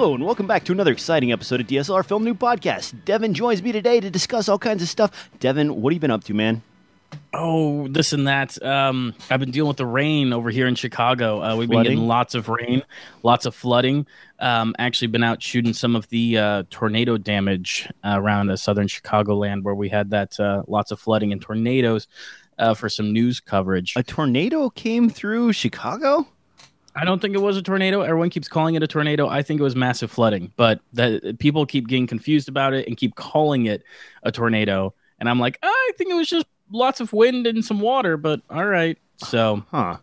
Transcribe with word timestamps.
Hello 0.00 0.14
and 0.14 0.24
welcome 0.24 0.46
back 0.46 0.64
to 0.64 0.72
another 0.72 0.92
exciting 0.92 1.30
episode 1.30 1.60
of 1.60 1.66
DSLR 1.66 2.02
Film 2.02 2.24
Noob 2.24 2.38
Podcast. 2.38 3.04
Devin 3.04 3.34
joins 3.34 3.62
me 3.62 3.70
today 3.70 4.00
to 4.00 4.08
discuss 4.08 4.48
all 4.48 4.58
kinds 4.58 4.82
of 4.82 4.88
stuff. 4.88 5.28
Devin, 5.40 5.82
what 5.82 5.92
have 5.92 5.96
you 5.96 6.00
been 6.00 6.10
up 6.10 6.24
to, 6.24 6.32
man? 6.32 6.62
Oh, 7.34 7.86
this 7.86 8.14
and 8.14 8.26
that. 8.26 8.64
Um, 8.64 9.14
I've 9.28 9.40
been 9.40 9.50
dealing 9.50 9.68
with 9.68 9.76
the 9.76 9.84
rain 9.84 10.32
over 10.32 10.48
here 10.48 10.66
in 10.66 10.74
Chicago. 10.74 11.42
Uh, 11.42 11.54
we've 11.54 11.68
been 11.68 11.82
getting 11.82 12.08
lots 12.08 12.34
of 12.34 12.48
rain, 12.48 12.82
lots 13.22 13.44
of 13.44 13.54
flooding. 13.54 14.06
Um, 14.38 14.74
actually, 14.78 15.08
been 15.08 15.22
out 15.22 15.42
shooting 15.42 15.74
some 15.74 15.94
of 15.94 16.08
the 16.08 16.38
uh, 16.38 16.62
tornado 16.70 17.18
damage 17.18 17.86
uh, 18.02 18.14
around 18.18 18.46
the 18.46 18.56
southern 18.56 18.86
Chicagoland, 18.86 19.64
where 19.64 19.74
we 19.74 19.90
had 19.90 20.08
that 20.12 20.40
uh, 20.40 20.62
lots 20.66 20.92
of 20.92 20.98
flooding 20.98 21.30
and 21.30 21.42
tornadoes 21.42 22.08
uh, 22.58 22.72
for 22.72 22.88
some 22.88 23.12
news 23.12 23.38
coverage. 23.38 23.92
A 23.96 24.02
tornado 24.02 24.70
came 24.70 25.10
through 25.10 25.52
Chicago? 25.52 26.26
I 26.94 27.04
don't 27.04 27.20
think 27.22 27.34
it 27.34 27.40
was 27.40 27.56
a 27.56 27.62
tornado. 27.62 28.00
Everyone 28.02 28.30
keeps 28.30 28.48
calling 28.48 28.74
it 28.74 28.82
a 28.82 28.86
tornado. 28.86 29.28
I 29.28 29.42
think 29.42 29.60
it 29.60 29.62
was 29.62 29.76
massive 29.76 30.10
flooding, 30.10 30.52
but 30.56 30.80
that 30.94 31.38
people 31.38 31.64
keep 31.66 31.86
getting 31.88 32.06
confused 32.06 32.48
about 32.48 32.74
it 32.74 32.86
and 32.88 32.96
keep 32.96 33.14
calling 33.14 33.66
it 33.66 33.82
a 34.22 34.32
tornado. 34.32 34.92
And 35.18 35.28
I'm 35.28 35.38
like, 35.38 35.58
ah, 35.62 35.68
I 35.68 35.92
think 35.96 36.10
it 36.10 36.14
was 36.14 36.28
just 36.28 36.46
lots 36.72 37.00
of 37.00 37.12
wind 37.12 37.46
and 37.46 37.64
some 37.64 37.80
water. 37.80 38.16
But 38.16 38.40
all 38.50 38.66
right, 38.66 38.98
so 39.18 39.64
Huh. 39.70 39.98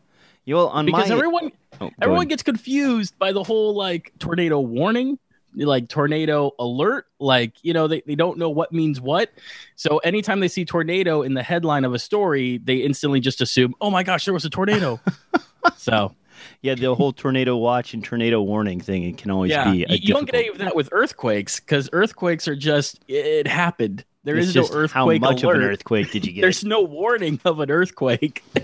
You 0.45 0.55
well, 0.55 0.67
on 0.69 0.85
because 0.85 1.09
my 1.09 1.15
everyone 1.15 1.51
Oh, 1.79 1.91
everyone 2.01 2.21
ahead. 2.21 2.29
gets 2.29 2.43
confused 2.43 3.19
by 3.19 3.31
the 3.33 3.43
whole 3.43 3.75
like 3.75 4.11
tornado 4.17 4.59
warning 4.59 5.19
like 5.55 5.87
tornado 5.89 6.51
alert 6.59 7.05
like 7.19 7.53
you 7.61 7.73
know 7.73 7.87
they, 7.87 8.01
they 8.07 8.15
don't 8.15 8.37
know 8.37 8.49
what 8.49 8.71
means 8.71 8.99
what 9.01 9.31
so 9.75 9.97
anytime 9.99 10.39
they 10.39 10.47
see 10.47 10.65
tornado 10.65 11.21
in 11.21 11.33
the 11.35 11.43
headline 11.43 11.85
of 11.85 11.93
a 11.93 11.99
story 11.99 12.57
they 12.59 12.77
instantly 12.77 13.19
just 13.19 13.41
assume 13.41 13.75
oh 13.81 13.89
my 13.91 14.01
gosh 14.03 14.25
there 14.25 14.33
was 14.33 14.45
a 14.45 14.49
tornado 14.49 14.99
so 15.77 16.13
yeah, 16.61 16.75
the 16.75 16.93
whole 16.95 17.13
tornado 17.13 17.55
watch 17.57 17.93
and 17.93 18.03
tornado 18.03 18.41
warning 18.41 18.79
thing, 18.79 19.03
it 19.03 19.17
can 19.17 19.31
always 19.31 19.51
yeah 19.51 19.71
be 19.71 19.77
you, 19.79 19.85
you 19.89 20.13
don't 20.13 20.25
get 20.25 20.35
any 20.35 20.47
of 20.49 20.57
that 20.59 20.75
with 20.75 20.89
earthquakes 20.91 21.59
because 21.59 21.89
earthquakes 21.93 22.47
are 22.47 22.55
just 22.55 22.99
it 23.07 23.47
happened. 23.47 24.03
There 24.23 24.35
It's 24.35 24.49
is 24.49 24.55
no 24.55 24.63
earthquake 24.63 25.21
How 25.23 25.29
much 25.31 25.43
alert 25.43 25.55
of 25.57 25.61
an 25.63 25.69
earthquake 25.69 26.11
did 26.11 26.25
you 26.25 26.31
get? 26.33 26.41
there's 26.41 26.65
no 26.65 26.81
warning 26.81 27.39
of 27.45 27.59
an 27.59 27.71
earthquake. 27.71 28.43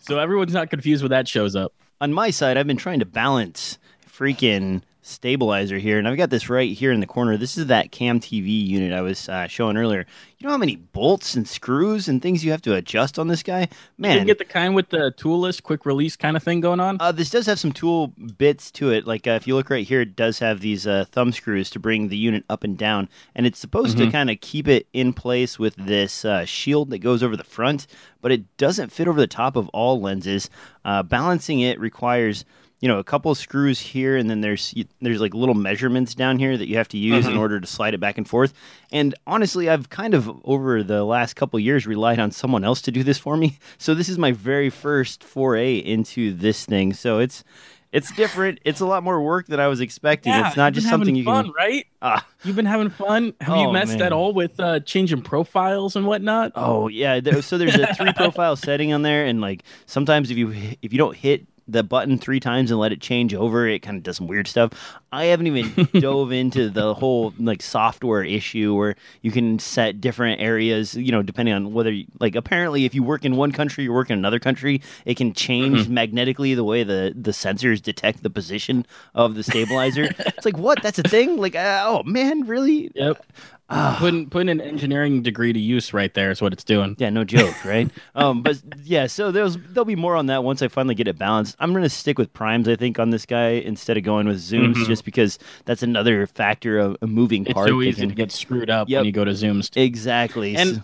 So 0.00 0.18
everyone's 0.18 0.54
not 0.54 0.70
confused 0.70 1.02
when 1.02 1.10
that 1.10 1.28
shows 1.28 1.54
up. 1.54 1.74
On 2.00 2.14
my 2.14 2.30
side, 2.30 2.56
I've 2.56 2.66
been 2.66 2.78
trying 2.78 3.00
to 3.00 3.04
balance 3.04 3.76
freaking 4.10 4.80
stabilizer 5.08 5.78
here, 5.78 5.98
and 5.98 6.06
I've 6.06 6.16
got 6.16 6.30
this 6.30 6.48
right 6.48 6.70
here 6.70 6.92
in 6.92 7.00
the 7.00 7.06
corner. 7.06 7.36
This 7.36 7.56
is 7.58 7.66
that 7.66 7.90
Cam 7.90 8.20
TV 8.20 8.64
unit 8.66 8.92
I 8.92 9.00
was 9.00 9.28
uh, 9.28 9.46
showing 9.48 9.76
earlier. 9.76 10.06
You 10.38 10.46
know 10.46 10.52
how 10.52 10.58
many 10.58 10.76
bolts 10.76 11.34
and 11.34 11.48
screws 11.48 12.06
and 12.06 12.22
things 12.22 12.44
you 12.44 12.52
have 12.52 12.62
to 12.62 12.74
adjust 12.74 13.18
on 13.18 13.26
this 13.26 13.42
guy? 13.42 13.68
Man, 13.96 14.18
you 14.20 14.24
get 14.24 14.38
the 14.38 14.44
kind 14.44 14.74
with 14.74 14.90
the 14.90 15.12
toolless 15.16 15.60
quick 15.60 15.84
release 15.84 16.14
kind 16.16 16.36
of 16.36 16.42
thing 16.42 16.60
going 16.60 16.78
on 16.78 16.96
uh, 17.00 17.10
this 17.10 17.30
does 17.30 17.46
have 17.46 17.58
some 17.58 17.72
tool 17.72 18.08
bits 18.36 18.70
to 18.72 18.92
it. 18.92 19.06
Like 19.06 19.26
uh, 19.26 19.32
if 19.32 19.46
you 19.48 19.56
look 19.56 19.70
right 19.70 19.86
here, 19.86 20.02
it 20.02 20.14
does 20.14 20.38
have 20.38 20.60
these 20.60 20.86
uh, 20.86 21.06
thumb 21.10 21.32
screws 21.32 21.70
to 21.70 21.80
bring 21.80 22.08
the 22.08 22.16
unit 22.16 22.44
up 22.48 22.62
and 22.62 22.78
down, 22.78 23.08
and 23.34 23.46
it's 23.46 23.58
supposed 23.58 23.96
to 23.98 24.06
Mhm. 24.06 24.12
kind 24.12 24.30
of 24.30 24.40
keep 24.40 24.68
it 24.68 24.86
in 24.92 25.12
place 25.12 25.58
with 25.58 25.74
this 25.76 26.24
uh, 26.24 26.44
shield 26.44 26.90
that 26.90 26.98
goes 26.98 27.22
over 27.22 27.36
the 27.36 27.42
front, 27.44 27.86
but 28.20 28.30
it 28.30 28.56
doesn't 28.58 28.92
fit 28.92 29.08
over 29.08 29.18
the 29.18 29.26
top 29.26 29.56
of 29.56 29.68
all 29.70 30.00
lenses. 30.00 30.48
Uh, 30.84 31.02
balancing 31.02 31.60
it 31.60 31.80
requires 31.80 32.44
you 32.80 32.88
know 32.88 32.98
a 32.98 33.04
couple 33.04 33.30
of 33.30 33.38
screws 33.38 33.80
here, 33.80 34.16
and 34.16 34.30
then 34.30 34.40
there's 34.40 34.74
there's 35.00 35.20
like 35.20 35.34
little 35.34 35.54
measurements 35.54 36.14
down 36.14 36.38
here 36.38 36.56
that 36.56 36.68
you 36.68 36.76
have 36.76 36.88
to 36.88 36.98
use 36.98 37.26
in 37.26 37.34
Mhm. 37.34 37.38
order 37.38 37.58
to 37.60 37.66
slide 37.66 37.94
it 37.94 37.98
back 37.98 38.18
and 38.18 38.28
forth. 38.28 38.52
And 38.92 39.14
honestly, 39.26 39.68
I've 39.68 39.88
kind 39.90 40.14
of 40.14 40.30
over 40.44 40.82
the 40.82 41.04
last 41.04 41.34
couple 41.34 41.58
years 41.58 41.86
relied 41.86 42.18
on 42.18 42.30
someone 42.30 42.64
else 42.64 42.80
to 42.82 42.90
do 42.92 43.02
this 43.02 43.18
for 43.18 43.36
me. 43.36 43.58
So 43.78 43.94
this 43.94 44.08
is 44.08 44.18
my 44.18 44.32
very 44.32 44.70
first 44.70 45.24
foray 45.24 45.76
into 45.78 46.32
this 46.34 46.64
thing. 46.66 46.92
So 46.92 47.18
it's 47.18 47.42
it's 47.90 48.12
different. 48.12 48.58
It's 48.66 48.80
a 48.80 48.86
lot 48.86 49.02
more 49.02 49.18
work 49.22 49.46
than 49.46 49.60
I 49.60 49.66
was 49.66 49.80
expecting. 49.80 50.30
Yeah, 50.30 50.48
it's 50.48 50.58
not 50.58 50.74
just 50.74 50.88
something 50.90 51.16
you 51.16 51.24
fun, 51.24 51.46
can. 51.46 51.54
right? 51.56 51.86
Ah, 52.02 52.26
You've 52.44 52.54
been 52.56 52.66
having 52.66 52.90
fun. 52.90 53.32
Have 53.40 53.54
Oh, 53.56 53.62
you 53.62 53.72
messed 53.72 53.92
man. 53.94 54.02
at 54.02 54.12
all 54.12 54.34
with 54.34 54.60
uh, 54.60 54.80
changing 54.80 55.22
profiles 55.22 55.96
and 55.96 56.06
whatnot? 56.06 56.52
oh 56.54 56.88
yeah. 56.88 57.18
So 57.40 57.56
there's 57.56 57.74
a 57.76 57.94
three 57.94 58.12
profile 58.16 58.56
setting 58.56 58.92
on 58.92 59.00
there, 59.02 59.24
and 59.24 59.40
like 59.40 59.62
sometimes 59.86 60.30
if 60.30 60.36
you 60.36 60.50
if 60.82 60.92
you 60.92 60.98
don't 60.98 61.16
hit 61.16 61.46
the 61.68 61.82
button 61.82 62.18
three 62.18 62.40
times 62.40 62.70
and 62.70 62.80
let 62.80 62.92
it 62.92 63.00
change 63.00 63.34
over, 63.34 63.68
it 63.68 63.82
kind 63.82 63.96
of 63.98 64.02
does 64.02 64.16
some 64.16 64.26
weird 64.26 64.48
stuff. 64.48 64.98
I 65.10 65.24
haven't 65.26 65.46
even 65.46 65.88
dove 66.00 66.32
into 66.32 66.68
the 66.68 66.92
whole 66.94 67.32
like 67.38 67.62
software 67.62 68.22
issue 68.22 68.74
where 68.74 68.94
you 69.22 69.30
can 69.30 69.58
set 69.58 70.00
different 70.00 70.40
areas, 70.40 70.94
you 70.94 71.10
know, 71.12 71.22
depending 71.22 71.54
on 71.54 71.72
whether 71.72 71.90
you, 71.90 72.04
like 72.20 72.34
apparently 72.34 72.84
if 72.84 72.94
you 72.94 73.02
work 73.02 73.24
in 73.24 73.36
one 73.36 73.52
country, 73.52 73.84
you 73.84 73.92
work 73.92 74.10
in 74.10 74.18
another 74.18 74.38
country, 74.38 74.82
it 75.06 75.16
can 75.16 75.32
change 75.32 75.88
magnetically 75.88 76.54
the 76.54 76.64
way 76.64 76.82
the 76.82 77.12
the 77.16 77.30
sensors 77.30 77.80
detect 77.82 78.22
the 78.22 78.30
position 78.30 78.84
of 79.14 79.34
the 79.34 79.42
stabilizer. 79.42 80.04
it's 80.18 80.44
like 80.44 80.58
what? 80.58 80.82
That's 80.82 80.98
a 80.98 81.02
thing? 81.04 81.38
Like 81.38 81.56
uh, 81.56 81.84
oh 81.86 82.02
man, 82.02 82.46
really? 82.46 82.90
Yep. 82.94 83.24
Ah. 83.70 83.96
Putting 83.98 84.30
putting 84.30 84.48
an 84.48 84.62
engineering 84.62 85.20
degree 85.22 85.52
to 85.52 85.58
use 85.60 85.92
right 85.92 86.14
there 86.14 86.30
is 86.30 86.40
what 86.40 86.54
it's 86.54 86.64
doing. 86.64 86.96
Yeah, 86.98 87.10
no 87.10 87.22
joke, 87.22 87.66
right? 87.66 87.90
um, 88.14 88.42
but 88.42 88.58
yeah, 88.82 89.06
so 89.06 89.30
there's 89.30 89.58
there'll 89.58 89.84
be 89.84 89.94
more 89.94 90.16
on 90.16 90.24
that 90.26 90.42
once 90.42 90.62
I 90.62 90.68
finally 90.68 90.94
get 90.94 91.06
it 91.06 91.18
balanced. 91.18 91.54
I'm 91.60 91.74
gonna 91.74 91.90
stick 91.90 92.16
with 92.18 92.32
primes, 92.32 92.66
I 92.66 92.76
think, 92.76 92.98
on 92.98 93.10
this 93.10 93.26
guy 93.26 93.48
instead 93.50 93.98
of 93.98 94.04
going 94.04 94.26
with 94.26 94.38
zooms, 94.38 94.74
Mhm. 94.76 94.86
just 94.86 94.97
because 95.02 95.38
that's 95.64 95.82
another 95.82 96.26
factor 96.26 96.78
of 96.78 96.96
a 97.02 97.06
moving 97.06 97.44
It's 97.44 97.54
part. 97.54 97.68
so 97.68 97.78
that 97.78 97.84
easy 97.86 98.00
can- 98.02 98.08
to 98.10 98.14
get 98.14 98.32
screwed 98.32 98.70
up 98.70 98.88
Yep. 98.88 98.98
when 99.00 99.06
you 99.06 99.12
go 99.12 99.24
to 99.24 99.32
zooms. 99.32 99.70
exactly. 99.76 100.56
And- 100.56 100.82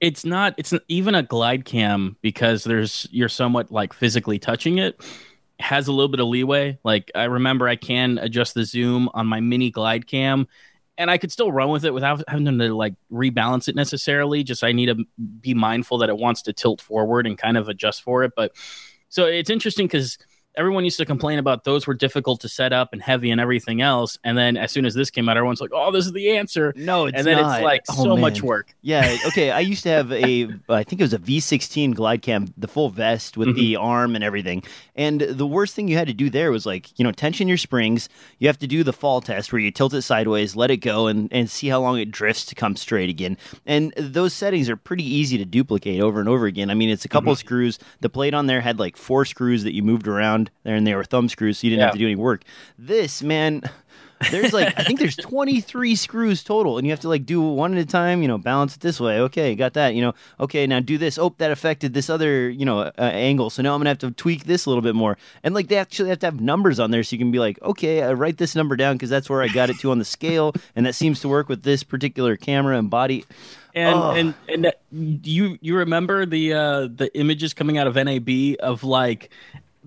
It's 0.00 0.24
not. 0.24 0.54
It's 0.58 0.72
even 0.86 1.16
a 1.16 1.24
Glidecam 1.24 2.14
because 2.22 2.62
there's 2.62 3.08
you're 3.10 3.28
somewhat 3.28 3.72
like 3.72 3.92
physically 3.92 4.38
touching 4.38 4.78
it. 4.78 5.00
Has 5.58 5.88
a 5.88 5.92
little 5.92 6.06
bit 6.08 6.20
of 6.20 6.28
leeway. 6.28 6.78
Like 6.84 7.10
I 7.16 7.24
remember, 7.24 7.66
I 7.66 7.74
can 7.74 8.16
adjust 8.18 8.54
the 8.54 8.64
zoom 8.64 9.08
on 9.12 9.26
my 9.26 9.40
mini 9.40 9.72
Glidecam, 9.72 10.46
and 10.96 11.10
I 11.10 11.18
could 11.18 11.32
still 11.32 11.50
run 11.50 11.70
with 11.70 11.84
it 11.84 11.92
without 11.92 12.22
having 12.28 12.44
to 12.46 12.74
like 12.76 12.94
rebalance 13.10 13.66
it 13.68 13.74
necessarily. 13.74 14.44
Just 14.44 14.62
I 14.62 14.70
need 14.70 14.86
to 14.86 15.04
be 15.40 15.52
mindful 15.52 15.98
that 15.98 16.08
it 16.08 16.16
wants 16.16 16.42
to 16.42 16.52
tilt 16.52 16.80
forward 16.80 17.26
and 17.26 17.36
kind 17.36 17.56
of 17.56 17.68
adjust 17.68 18.02
for 18.02 18.22
it. 18.22 18.34
But 18.36 18.52
so 19.08 19.24
it's 19.26 19.50
interesting 19.50 19.86
because 19.86 20.16
everyone 20.58 20.84
used 20.84 20.98
to 20.98 21.06
complain 21.06 21.38
about 21.38 21.64
those 21.64 21.86
were 21.86 21.94
difficult 21.94 22.40
to 22.40 22.48
set 22.48 22.72
up 22.72 22.92
and 22.92 23.00
heavy 23.00 23.30
and 23.30 23.40
everything 23.40 23.80
else. 23.80 24.18
And 24.24 24.36
then 24.36 24.56
as 24.56 24.72
soon 24.72 24.84
as 24.84 24.94
this 24.94 25.10
came 25.10 25.28
out, 25.28 25.36
everyone's 25.36 25.60
like, 25.60 25.70
"Oh, 25.72 25.90
this 25.90 26.04
is 26.04 26.12
the 26.12 26.36
answer." 26.36 26.74
no, 26.76 27.06
it's 27.06 27.16
and 27.16 27.26
then 27.26 27.36
not. 27.36 27.56
it's 27.56 27.64
like 27.64 27.82
Oh, 27.90 28.04
so 28.04 28.16
much 28.16 28.42
work. 28.42 28.74
Yeah, 28.82 29.16
okay. 29.26 29.50
I 29.50 29.60
used 29.60 29.82
to 29.84 29.88
have 29.90 30.12
a, 30.12 30.48
I 30.68 30.82
think 30.82 31.00
it 31.00 31.04
was 31.04 31.14
a 31.14 31.18
V16 31.18 31.94
Glidecam, 31.94 32.52
the 32.56 32.68
full 32.68 32.90
vest 32.90 33.36
with 33.36 33.54
the 33.54 33.74
mm-hmm. 33.74 33.82
arm 33.82 34.14
and 34.14 34.24
everything. 34.24 34.62
And 34.96 35.20
the 35.20 35.46
worst 35.46 35.74
thing 35.74 35.88
you 35.88 35.96
had 35.96 36.08
to 36.08 36.14
do 36.14 36.28
there 36.28 36.50
was 36.50 36.66
like, 36.66 36.98
you 36.98 37.04
know, 37.04 37.12
tension 37.12 37.48
your 37.48 37.56
springs. 37.56 38.08
You 38.38 38.48
have 38.48 38.58
to 38.58 38.66
do 38.66 38.82
the 38.82 38.92
fall 38.92 39.20
test 39.20 39.52
where 39.52 39.60
you 39.60 39.70
tilt 39.70 39.94
it 39.94 40.02
sideways, 40.02 40.56
let 40.56 40.70
it 40.70 40.78
go, 40.78 41.06
and, 41.06 41.32
and 41.32 41.48
see 41.48 41.68
how 41.68 41.80
long 41.80 41.98
it 41.98 42.10
drifts 42.10 42.44
to 42.46 42.54
come 42.54 42.76
straight 42.76 43.08
again. 43.08 43.36
And 43.66 43.92
those 43.96 44.32
settings 44.32 44.68
are 44.68 44.76
pretty 44.76 45.04
easy 45.04 45.38
to 45.38 45.44
duplicate 45.44 46.00
over 46.00 46.20
and 46.20 46.28
over 46.28 46.46
again. 46.46 46.70
I 46.70 46.74
mean, 46.74 46.90
it's 46.90 47.04
a 47.04 47.08
couple 47.08 47.32
of 47.32 47.38
screws. 47.38 47.78
The 48.00 48.10
plate 48.10 48.34
on 48.34 48.46
there 48.46 48.60
had 48.60 48.78
like 48.78 48.96
four 48.96 49.24
screws 49.24 49.64
that 49.64 49.74
you 49.74 49.82
moved 49.82 50.08
around 50.08 50.47
there, 50.64 50.76
and 50.76 50.86
they 50.86 50.94
were 50.94 51.04
thumb 51.04 51.28
screws, 51.28 51.58
so 51.58 51.66
you 51.66 51.70
didn't 51.70 51.82
have 51.82 51.92
to 51.92 51.98
do 51.98 52.06
any 52.06 52.16
work. 52.16 52.44
This, 52.78 53.22
man. 53.22 53.62
There's 54.30 54.52
like 54.52 54.78
I 54.78 54.82
think 54.82 54.98
there's 54.98 55.16
23 55.20 55.94
screws 55.94 56.42
total, 56.42 56.76
and 56.78 56.86
you 56.86 56.92
have 56.92 57.00
to 57.00 57.08
like 57.08 57.24
do 57.24 57.40
one 57.40 57.74
at 57.74 57.80
a 57.80 57.86
time. 57.86 58.22
You 58.22 58.28
know, 58.28 58.38
balance 58.38 58.74
it 58.74 58.80
this 58.80 58.98
way. 58.98 59.20
Okay, 59.20 59.54
got 59.54 59.74
that. 59.74 59.94
You 59.94 60.02
know, 60.02 60.14
okay, 60.40 60.66
now 60.66 60.80
do 60.80 60.98
this. 60.98 61.18
Oh, 61.18 61.34
that 61.38 61.50
affected 61.50 61.94
this 61.94 62.10
other 62.10 62.50
you 62.50 62.64
know 62.64 62.80
uh, 62.80 62.92
angle. 62.98 63.50
So 63.50 63.62
now 63.62 63.74
I'm 63.74 63.80
gonna 63.80 63.90
have 63.90 63.98
to 63.98 64.10
tweak 64.10 64.44
this 64.44 64.66
a 64.66 64.70
little 64.70 64.82
bit 64.82 64.94
more. 64.94 65.16
And 65.44 65.54
like 65.54 65.68
they 65.68 65.76
actually 65.76 66.08
have 66.08 66.18
to 66.20 66.26
have 66.26 66.40
numbers 66.40 66.80
on 66.80 66.90
there, 66.90 67.02
so 67.02 67.14
you 67.14 67.18
can 67.18 67.30
be 67.30 67.38
like, 67.38 67.62
okay, 67.62 68.02
I 68.02 68.12
write 68.12 68.38
this 68.38 68.56
number 68.56 68.74
down 68.76 68.96
because 68.96 69.10
that's 69.10 69.30
where 69.30 69.42
I 69.42 69.48
got 69.48 69.70
it 69.70 69.78
to 69.80 69.90
on 69.90 69.98
the 69.98 70.04
scale, 70.04 70.52
and 70.76 70.84
that 70.84 70.94
seems 70.94 71.20
to 71.20 71.28
work 71.28 71.48
with 71.48 71.62
this 71.62 71.84
particular 71.84 72.36
camera 72.36 72.76
and 72.76 72.90
body. 72.90 73.24
And 73.74 74.34
and 74.48 74.72
and 74.92 75.26
you 75.26 75.58
you 75.60 75.76
remember 75.76 76.26
the 76.26 76.54
uh 76.54 76.88
the 76.92 77.10
images 77.14 77.54
coming 77.54 77.78
out 77.78 77.86
of 77.86 77.94
NAB 77.94 78.56
of 78.60 78.82
like 78.82 79.30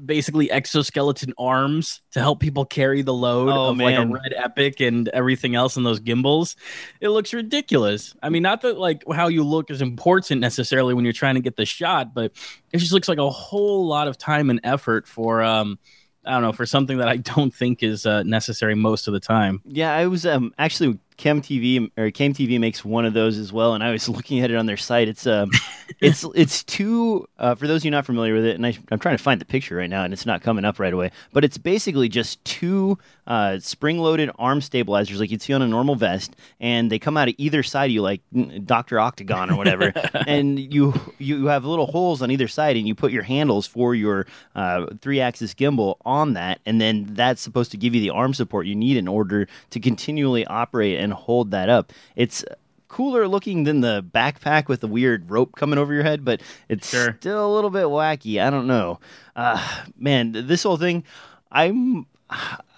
basically 0.03 0.49
exoskeleton 0.49 1.33
arms 1.37 2.01
to 2.11 2.19
help 2.19 2.39
people 2.39 2.65
carry 2.65 3.01
the 3.01 3.13
load 3.13 3.49
Oh, 3.49 3.69
of 3.69 3.77
like 3.77 3.97
a 3.97 4.05
red 4.05 4.33
epic 4.35 4.79
and 4.79 5.07
everything 5.09 5.55
else 5.55 5.77
in 5.77 5.83
those 5.83 5.99
gimbals. 5.99 6.55
It 6.99 7.09
looks 7.09 7.33
ridiculous. 7.33 8.15
I 8.23 8.29
mean, 8.29 8.43
not 8.43 8.61
that 8.61 8.77
like 8.77 9.03
how 9.13 9.27
you 9.27 9.43
look 9.43 9.69
is 9.69 9.81
important 9.81 10.41
necessarily 10.41 10.93
when 10.93 11.03
you're 11.05 11.13
trying 11.13 11.35
to 11.35 11.41
get 11.41 11.55
the 11.55 11.65
shot, 11.65 12.13
but 12.13 12.31
it 12.71 12.77
just 12.77 12.91
looks 12.93 13.07
like 13.07 13.19
a 13.19 13.29
whole 13.29 13.85
lot 13.87 14.07
of 14.07 14.17
time 14.17 14.49
and 14.49 14.59
effort 14.63 15.07
for 15.07 15.41
um 15.41 15.77
I 16.25 16.31
don't 16.31 16.43
know 16.43 16.51
for 16.51 16.65
something 16.65 16.99
that 16.99 17.07
I 17.07 17.17
don't 17.35 17.53
think 17.53 17.81
is 17.83 18.05
uh, 18.05 18.23
necessary 18.23 18.75
most 18.75 19.07
of 19.07 19.13
the 19.13 19.19
time. 19.19 19.61
Yeah, 19.65 19.93
I 19.93 20.07
was 20.07 20.25
um 20.25 20.53
actually 20.57 20.99
Chem 21.21 21.39
TV 21.39 21.91
or 21.97 22.09
Cam 22.09 22.33
TV 22.33 22.59
makes 22.59 22.83
one 22.83 23.05
of 23.05 23.13
those 23.13 23.37
as 23.37 23.53
well, 23.53 23.75
and 23.75 23.83
I 23.83 23.91
was 23.91 24.09
looking 24.09 24.39
at 24.39 24.49
it 24.49 24.55
on 24.55 24.65
their 24.65 24.77
site. 24.77 25.07
It's 25.07 25.27
um 25.27 25.51
it's 25.99 26.25
it's 26.33 26.63
two. 26.63 27.27
Uh, 27.37 27.53
for 27.53 27.67
those 27.67 27.81
of 27.81 27.85
you 27.85 27.91
not 27.91 28.05
familiar 28.05 28.33
with 28.33 28.45
it, 28.45 28.55
and 28.55 28.65
I, 28.65 28.75
am 28.89 28.97
trying 28.97 29.17
to 29.17 29.23
find 29.23 29.39
the 29.39 29.45
picture 29.45 29.75
right 29.75 29.89
now, 29.89 30.03
and 30.03 30.13
it's 30.13 30.25
not 30.25 30.41
coming 30.41 30.65
up 30.65 30.79
right 30.79 30.93
away. 30.93 31.11
But 31.31 31.43
it's 31.43 31.59
basically 31.59 32.09
just 32.09 32.43
two 32.43 32.97
uh, 33.27 33.59
spring-loaded 33.59 34.31
arm 34.39 34.61
stabilizers, 34.61 35.19
like 35.19 35.29
you'd 35.29 35.41
see 35.43 35.53
on 35.53 35.61
a 35.61 35.67
normal 35.67 35.95
vest, 35.95 36.35
and 36.59 36.91
they 36.91 36.97
come 36.97 37.17
out 37.17 37.27
of 37.27 37.35
either 37.37 37.61
side 37.61 37.85
of 37.85 37.91
you, 37.91 38.01
like 38.01 38.21
Doctor 38.65 38.99
Octagon 38.99 39.51
or 39.51 39.57
whatever. 39.57 39.93
and 40.27 40.59
you 40.73 40.93
you 41.19 41.45
have 41.45 41.65
little 41.65 41.87
holes 41.87 42.23
on 42.23 42.31
either 42.31 42.47
side, 42.47 42.77
and 42.77 42.87
you 42.87 42.95
put 42.95 43.11
your 43.11 43.23
handles 43.23 43.67
for 43.67 43.93
your 43.93 44.25
uh, 44.55 44.87
three-axis 45.01 45.53
gimbal 45.53 45.97
on 46.03 46.33
that, 46.33 46.59
and 46.65 46.81
then 46.81 47.05
that's 47.11 47.41
supposed 47.41 47.69
to 47.71 47.77
give 47.77 47.93
you 47.93 48.01
the 48.01 48.09
arm 48.09 48.33
support 48.33 48.65
you 48.65 48.75
need 48.75 48.97
in 48.97 49.07
order 49.07 49.47
to 49.69 49.79
continually 49.79 50.45
operate 50.47 50.99
and 50.99 51.10
hold 51.11 51.51
that 51.51 51.69
up. 51.69 51.93
It's 52.15 52.43
cooler 52.87 53.27
looking 53.27 53.63
than 53.63 53.81
the 53.81 54.03
backpack 54.03 54.67
with 54.67 54.81
the 54.81 54.87
weird 54.87 55.31
rope 55.31 55.55
coming 55.55 55.79
over 55.79 55.93
your 55.93 56.03
head, 56.03 56.25
but 56.25 56.41
it's 56.67 56.89
sure. 56.89 57.15
still 57.19 57.51
a 57.51 57.53
little 57.53 57.69
bit 57.69 57.85
wacky. 57.85 58.41
I 58.41 58.49
don't 58.49 58.67
know. 58.67 58.99
Uh, 59.35 59.83
man, 59.97 60.31
this 60.33 60.63
whole 60.63 60.77
thing, 60.77 61.03
I'm 61.51 62.05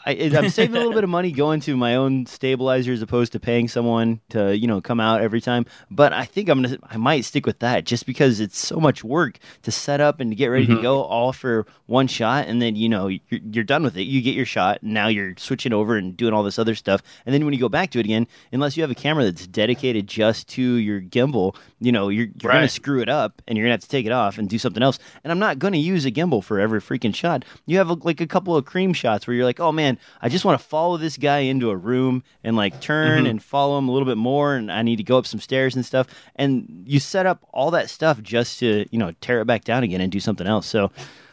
I, 0.05 0.11
am 0.11 0.49
saving 0.49 0.75
a 0.75 0.79
little 0.79 0.93
bit 0.93 1.03
of 1.03 1.09
money 1.09 1.31
going 1.31 1.61
to 1.61 1.77
my 1.77 1.95
own 1.95 2.25
stabilizer 2.25 2.91
as 2.91 3.01
opposed 3.01 3.31
to 3.33 3.39
paying 3.39 3.67
someone 3.67 4.19
to 4.29 4.55
you 4.57 4.67
know 4.67 4.81
come 4.81 4.99
out 4.99 5.21
every 5.21 5.41
time. 5.41 5.65
But 5.89 6.13
I 6.13 6.25
think 6.25 6.49
I'm 6.49 6.61
gonna 6.61 6.77
I 6.83 6.97
might 6.97 7.25
stick 7.25 7.45
with 7.45 7.59
that 7.59 7.85
just 7.85 8.05
because 8.05 8.39
it's 8.39 8.57
so 8.57 8.77
much 8.77 9.03
work 9.03 9.39
to 9.63 9.71
set 9.71 10.01
up 10.01 10.19
and 10.19 10.31
to 10.31 10.35
get 10.35 10.47
ready 10.47 10.65
mm-hmm. 10.65 10.77
to 10.77 10.81
go 10.81 11.03
all 11.03 11.31
for 11.31 11.65
one 11.85 12.07
shot, 12.07 12.47
and 12.47 12.61
then 12.61 12.75
you 12.75 12.89
know 12.89 13.07
you're, 13.07 13.19
you're 13.29 13.63
done 13.63 13.83
with 13.83 13.95
it. 13.95 14.03
You 14.03 14.21
get 14.21 14.35
your 14.35 14.45
shot, 14.45 14.81
and 14.81 14.93
now 14.93 15.07
you're 15.07 15.35
switching 15.37 15.73
over 15.73 15.95
and 15.95 16.17
doing 16.17 16.33
all 16.33 16.43
this 16.43 16.59
other 16.59 16.75
stuff. 16.75 17.01
And 17.25 17.33
then 17.33 17.45
when 17.45 17.53
you 17.53 17.59
go 17.59 17.69
back 17.69 17.91
to 17.91 17.99
it 17.99 18.05
again, 18.05 18.27
unless 18.51 18.75
you 18.75 18.83
have 18.83 18.91
a 18.91 18.95
camera 18.95 19.23
that's 19.23 19.47
dedicated 19.47 20.07
just 20.07 20.47
to 20.49 20.61
your 20.61 21.01
gimbal, 21.01 21.55
you 21.79 21.91
know 21.91 22.09
you're, 22.09 22.27
you're 22.41 22.49
right. 22.49 22.57
gonna 22.57 22.67
screw 22.67 23.01
it 23.01 23.09
up, 23.09 23.41
and 23.47 23.57
you're 23.57 23.65
gonna 23.65 23.73
have 23.73 23.81
to 23.81 23.89
take 23.89 24.05
it 24.05 24.11
off 24.11 24.37
and 24.37 24.49
do 24.49 24.59
something 24.59 24.83
else. 24.83 24.99
And 25.23 25.31
I'm 25.31 25.39
not 25.39 25.59
gonna 25.59 25.77
use 25.77 26.05
a 26.05 26.11
gimbal 26.11 26.43
for 26.43 26.59
every 26.59 26.81
freaking 26.81 27.15
shot. 27.15 27.45
You 27.65 27.77
have 27.77 27.89
a, 27.89 27.93
like 27.93 28.19
a 28.19 28.27
couple 28.27 28.55
of 28.55 28.65
cream 28.65 28.91
shots 28.91 29.25
where 29.25 29.35
you're 29.35 29.45
like, 29.45 29.61
oh 29.61 29.71
man 29.71 29.92
man, 29.93 30.03
I 30.21 30.29
just 30.29 30.45
want 30.45 30.59
to 30.59 30.65
follow 30.65 30.97
this 30.97 31.17
guy 31.17 31.39
into 31.39 31.69
a 31.69 31.75
room 31.75 32.23
and 32.43 32.55
like 32.55 32.79
turn 32.81 33.19
mm-hmm. 33.19 33.27
and 33.27 33.43
follow 33.43 33.77
him 33.77 33.87
a 33.87 33.91
little 33.91 34.07
bit 34.07 34.17
more, 34.17 34.55
and 34.55 34.71
I 34.71 34.81
need 34.81 34.97
to 34.97 35.03
go 35.03 35.17
up 35.17 35.25
some 35.25 35.39
stairs 35.39 35.75
and 35.75 35.85
stuff. 35.85 36.07
And 36.35 36.83
you 36.85 36.99
set 36.99 37.25
up 37.25 37.45
all 37.51 37.71
that 37.71 37.89
stuff 37.89 38.21
just 38.21 38.59
to 38.59 38.85
you 38.91 38.99
know 38.99 39.11
tear 39.21 39.41
it 39.41 39.45
back 39.45 39.63
down 39.63 39.83
again 39.83 40.01
and 40.01 40.11
do 40.11 40.19
something 40.19 40.47
else. 40.47 40.67
So 40.67 40.91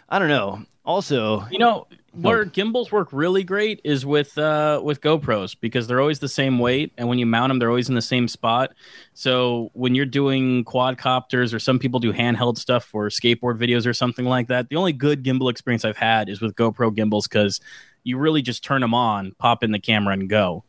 I 0.09 0.19
don't 0.19 0.29
know. 0.29 0.65
Also, 0.85 1.47
you 1.51 1.59
know, 1.59 1.87
where 2.13 2.45
gimbals 2.45 2.91
work 2.91 3.13
really 3.13 3.45
great 3.45 3.81
is 3.85 4.05
with 4.05 4.37
uh, 4.37 4.81
with 4.83 5.01
GoPros 5.01 5.57
because 5.61 5.87
they're 5.87 6.01
always 6.01 6.19
the 6.19 6.29
same 6.29 6.59
weight, 6.59 6.93
and 6.99 7.09
when 7.09 7.19
you 7.19 7.27
mount 7.27 7.51
them, 7.51 7.59
they're 7.59 7.69
always 7.69 7.89
in 7.89 7.95
the 7.95 8.03
same 8.03 8.27
spot. 8.27 8.73
So 9.15 9.71
when 9.75 9.95
you're 9.95 10.07
doing 10.07 10.65
quadcopters 10.65 11.55
or 11.55 11.59
some 11.59 11.79
people 11.79 12.01
do 12.01 12.13
handheld 12.13 12.59
stuff 12.59 12.85
for 12.85 13.09
skateboard 13.09 13.59
videos 13.59 13.87
or 13.87 13.93
something 13.93 14.25
like 14.25 14.49
that, 14.49 14.69
the 14.69 14.77
only 14.77 14.93
good 14.93 15.23
gimbal 15.23 15.51
experience 15.51 15.85
I've 15.85 15.97
had 15.97 16.29
is 16.29 16.41
with 16.41 16.57
GoPro 16.57 16.95
gimbals 16.95 17.29
because 17.29 17.61
you 18.05 18.19
really 18.19 18.43
just 18.43 18.65
turn 18.65 18.81
them 18.81 18.95
on, 18.95 19.33
pop 19.39 19.63
in 19.63 19.73
the 19.73 19.79
camera, 19.79 20.15
and 20.15 20.29
go. 20.29 20.65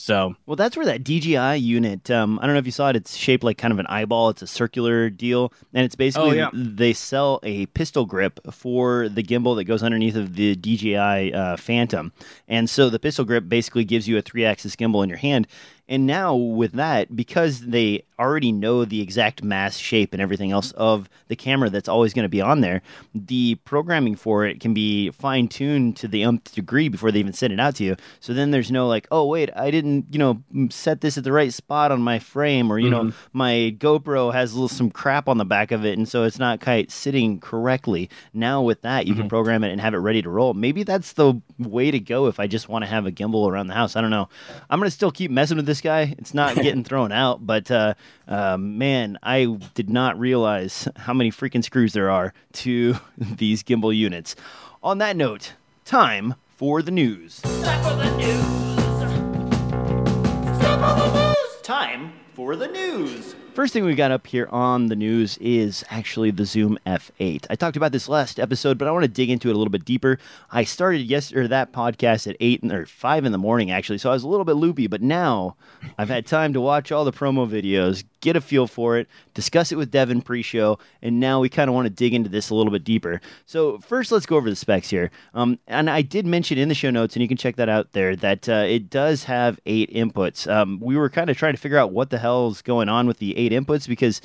So 0.00 0.36
well, 0.46 0.54
that's 0.54 0.76
where 0.76 0.86
that 0.86 1.02
DJI 1.02 1.56
unit. 1.56 2.08
Um, 2.08 2.38
I 2.38 2.46
don't 2.46 2.54
know 2.54 2.60
if 2.60 2.66
you 2.66 2.72
saw 2.72 2.88
it. 2.88 2.94
It's 2.94 3.16
shaped 3.16 3.42
like 3.42 3.58
kind 3.58 3.72
of 3.72 3.80
an 3.80 3.86
eyeball. 3.88 4.28
It's 4.28 4.42
a 4.42 4.46
circular 4.46 5.10
deal, 5.10 5.52
and 5.74 5.84
it's 5.84 5.96
basically 5.96 6.40
oh, 6.40 6.50
yeah. 6.50 6.50
they 6.54 6.92
sell 6.92 7.40
a 7.42 7.66
pistol 7.66 8.06
grip 8.06 8.38
for 8.52 9.08
the 9.08 9.24
gimbal 9.24 9.56
that 9.56 9.64
goes 9.64 9.82
underneath 9.82 10.14
of 10.14 10.36
the 10.36 10.54
DJI 10.54 11.34
uh, 11.34 11.56
Phantom, 11.56 12.12
and 12.46 12.70
so 12.70 12.88
the 12.90 13.00
pistol 13.00 13.24
grip 13.24 13.48
basically 13.48 13.84
gives 13.84 14.06
you 14.06 14.16
a 14.16 14.22
three-axis 14.22 14.76
gimbal 14.76 15.02
in 15.02 15.08
your 15.08 15.18
hand. 15.18 15.48
And 15.88 16.06
now 16.06 16.36
with 16.36 16.72
that, 16.74 17.16
because 17.16 17.62
they 17.62 18.04
already 18.18 18.52
know 18.52 18.84
the 18.84 19.00
exact 19.00 19.42
mass, 19.42 19.76
shape, 19.76 20.12
and 20.12 20.22
everything 20.22 20.52
else 20.52 20.72
of 20.72 21.08
the 21.28 21.36
camera 21.36 21.70
that's 21.70 21.88
always 21.88 22.12
going 22.14 22.24
to 22.24 22.28
be 22.28 22.40
on 22.40 22.60
there, 22.60 22.82
the 23.14 23.54
programming 23.64 24.16
for 24.16 24.46
it 24.46 24.60
can 24.60 24.74
be 24.74 25.10
fine 25.10 25.48
tuned 25.48 25.96
to 25.96 26.08
the 26.08 26.22
nth 26.22 26.54
degree 26.54 26.88
before 26.88 27.12
they 27.12 27.18
even 27.18 27.32
send 27.32 27.52
it 27.52 27.60
out 27.60 27.76
to 27.76 27.84
you. 27.84 27.96
So 28.20 28.34
then 28.34 28.50
there's 28.50 28.70
no 28.70 28.88
like, 28.88 29.06
oh 29.10 29.26
wait, 29.26 29.50
I 29.54 29.70
didn't, 29.70 30.06
you 30.10 30.18
know, 30.18 30.42
set 30.70 31.00
this 31.00 31.18
at 31.18 31.24
the 31.24 31.32
right 31.32 31.52
spot 31.52 31.92
on 31.92 32.00
my 32.00 32.18
frame, 32.18 32.72
or 32.72 32.78
you 32.78 32.90
mm-hmm. 32.90 33.08
know, 33.08 33.14
my 33.32 33.74
GoPro 33.78 34.32
has 34.32 34.54
little, 34.54 34.68
some 34.68 34.90
crap 34.90 35.28
on 35.28 35.38
the 35.38 35.44
back 35.44 35.72
of 35.72 35.84
it, 35.84 35.96
and 35.98 36.08
so 36.08 36.24
it's 36.24 36.38
not 36.38 36.60
quite 36.60 36.90
sitting 36.90 37.40
correctly. 37.40 38.10
Now 38.32 38.62
with 38.62 38.82
that, 38.82 39.06
you 39.06 39.12
mm-hmm. 39.12 39.22
can 39.22 39.28
program 39.28 39.64
it 39.64 39.70
and 39.70 39.80
have 39.80 39.94
it 39.94 39.98
ready 39.98 40.22
to 40.22 40.30
roll. 40.30 40.54
Maybe 40.54 40.82
that's 40.82 41.12
the 41.12 41.40
way 41.58 41.90
to 41.90 42.00
go 42.00 42.26
if 42.26 42.40
I 42.40 42.46
just 42.46 42.68
want 42.68 42.84
to 42.84 42.90
have 42.90 43.06
a 43.06 43.12
gimbal 43.12 43.48
around 43.48 43.68
the 43.68 43.74
house. 43.74 43.96
I 43.96 44.00
don't 44.00 44.10
know. 44.10 44.28
I'm 44.70 44.78
gonna 44.80 44.90
still 44.90 45.10
keep 45.10 45.30
messing 45.30 45.56
with 45.56 45.66
this 45.66 45.80
guy. 45.80 46.14
It's 46.18 46.34
not 46.34 46.54
getting 46.62 46.84
thrown 46.84 47.12
out, 47.12 47.46
but 47.46 47.70
uh, 47.70 47.94
uh, 48.26 48.56
man, 48.58 49.18
I 49.22 49.58
did 49.74 49.88
not 49.90 50.18
realize 50.18 50.88
how 50.96 51.14
many 51.14 51.30
freaking 51.30 51.64
screws 51.64 51.92
there 51.92 52.10
are 52.10 52.34
to 52.54 52.96
these 53.16 53.62
gimbal 53.62 53.96
units. 53.96 54.36
On 54.82 54.98
that 54.98 55.16
note, 55.16 55.54
time 55.84 56.34
for 56.56 56.82
the 56.82 56.90
news. 56.90 57.40
Time 57.40 57.82
for 57.82 57.96
the 57.96 58.16
news. 58.16 58.68
Time 61.62 62.12
for 62.34 62.56
the 62.56 62.68
news. 62.68 63.34
First 63.58 63.72
thing 63.72 63.84
we 63.84 63.96
got 63.96 64.12
up 64.12 64.24
here 64.28 64.46
on 64.52 64.86
the 64.86 64.94
news 64.94 65.36
is 65.38 65.84
actually 65.90 66.30
the 66.30 66.44
Zoom 66.44 66.78
F8. 66.86 67.46
I 67.50 67.56
talked 67.56 67.76
about 67.76 67.90
this 67.90 68.08
last 68.08 68.38
episode, 68.38 68.78
but 68.78 68.86
I 68.86 68.92
want 68.92 69.02
to 69.02 69.08
dig 69.08 69.30
into 69.30 69.48
it 69.48 69.56
a 69.56 69.58
little 69.58 69.72
bit 69.72 69.84
deeper. 69.84 70.20
I 70.52 70.62
started 70.62 71.00
yesterday 71.00 71.48
that 71.48 71.72
podcast 71.72 72.28
at 72.28 72.36
eight 72.38 72.62
or 72.70 72.86
five 72.86 73.24
in 73.24 73.32
the 73.32 73.36
morning 73.38 73.72
actually, 73.72 73.98
so 73.98 74.10
I 74.10 74.12
was 74.12 74.22
a 74.22 74.28
little 74.28 74.44
bit 74.44 74.52
loopy. 74.52 74.86
But 74.86 75.02
now 75.02 75.56
I've 75.98 76.08
had 76.08 76.24
time 76.24 76.52
to 76.52 76.60
watch 76.60 76.92
all 76.92 77.04
the 77.04 77.10
promo 77.10 77.50
videos, 77.50 78.04
get 78.20 78.36
a 78.36 78.40
feel 78.40 78.66
for 78.66 78.98
it, 78.98 79.08
discuss 79.34 79.72
it 79.72 79.76
with 79.76 79.90
Devin 79.90 80.22
pre-show, 80.22 80.78
and 81.02 81.20
now 81.20 81.40
we 81.40 81.48
kind 81.48 81.68
of 81.68 81.74
want 81.74 81.86
to 81.86 81.90
dig 81.90 82.14
into 82.14 82.28
this 82.28 82.50
a 82.50 82.54
little 82.54 82.72
bit 82.72 82.84
deeper. 82.84 83.20
So 83.46 83.78
first, 83.78 84.12
let's 84.12 84.26
go 84.26 84.36
over 84.36 84.50
the 84.50 84.56
specs 84.56 84.90
here. 84.90 85.10
Um, 85.34 85.58
and 85.66 85.88
I 85.88 86.02
did 86.02 86.26
mention 86.26 86.58
in 86.58 86.68
the 86.68 86.74
show 86.74 86.90
notes, 86.90 87.14
and 87.14 87.22
you 87.22 87.28
can 87.28 87.36
check 87.36 87.56
that 87.56 87.68
out 87.68 87.92
there, 87.92 88.16
that 88.16 88.48
uh, 88.48 88.64
it 88.66 88.90
does 88.90 89.24
have 89.24 89.58
eight 89.66 89.92
inputs. 89.92 90.50
Um, 90.50 90.80
we 90.80 90.96
were 90.96 91.10
kind 91.10 91.30
of 91.30 91.36
trying 91.36 91.54
to 91.54 91.60
figure 91.60 91.78
out 91.78 91.92
what 91.92 92.10
the 92.10 92.18
hell's 92.18 92.62
going 92.62 92.88
on 92.88 93.06
with 93.06 93.18
the 93.18 93.36
eight 93.36 93.52
inputs 93.52 93.88
because 93.88 94.20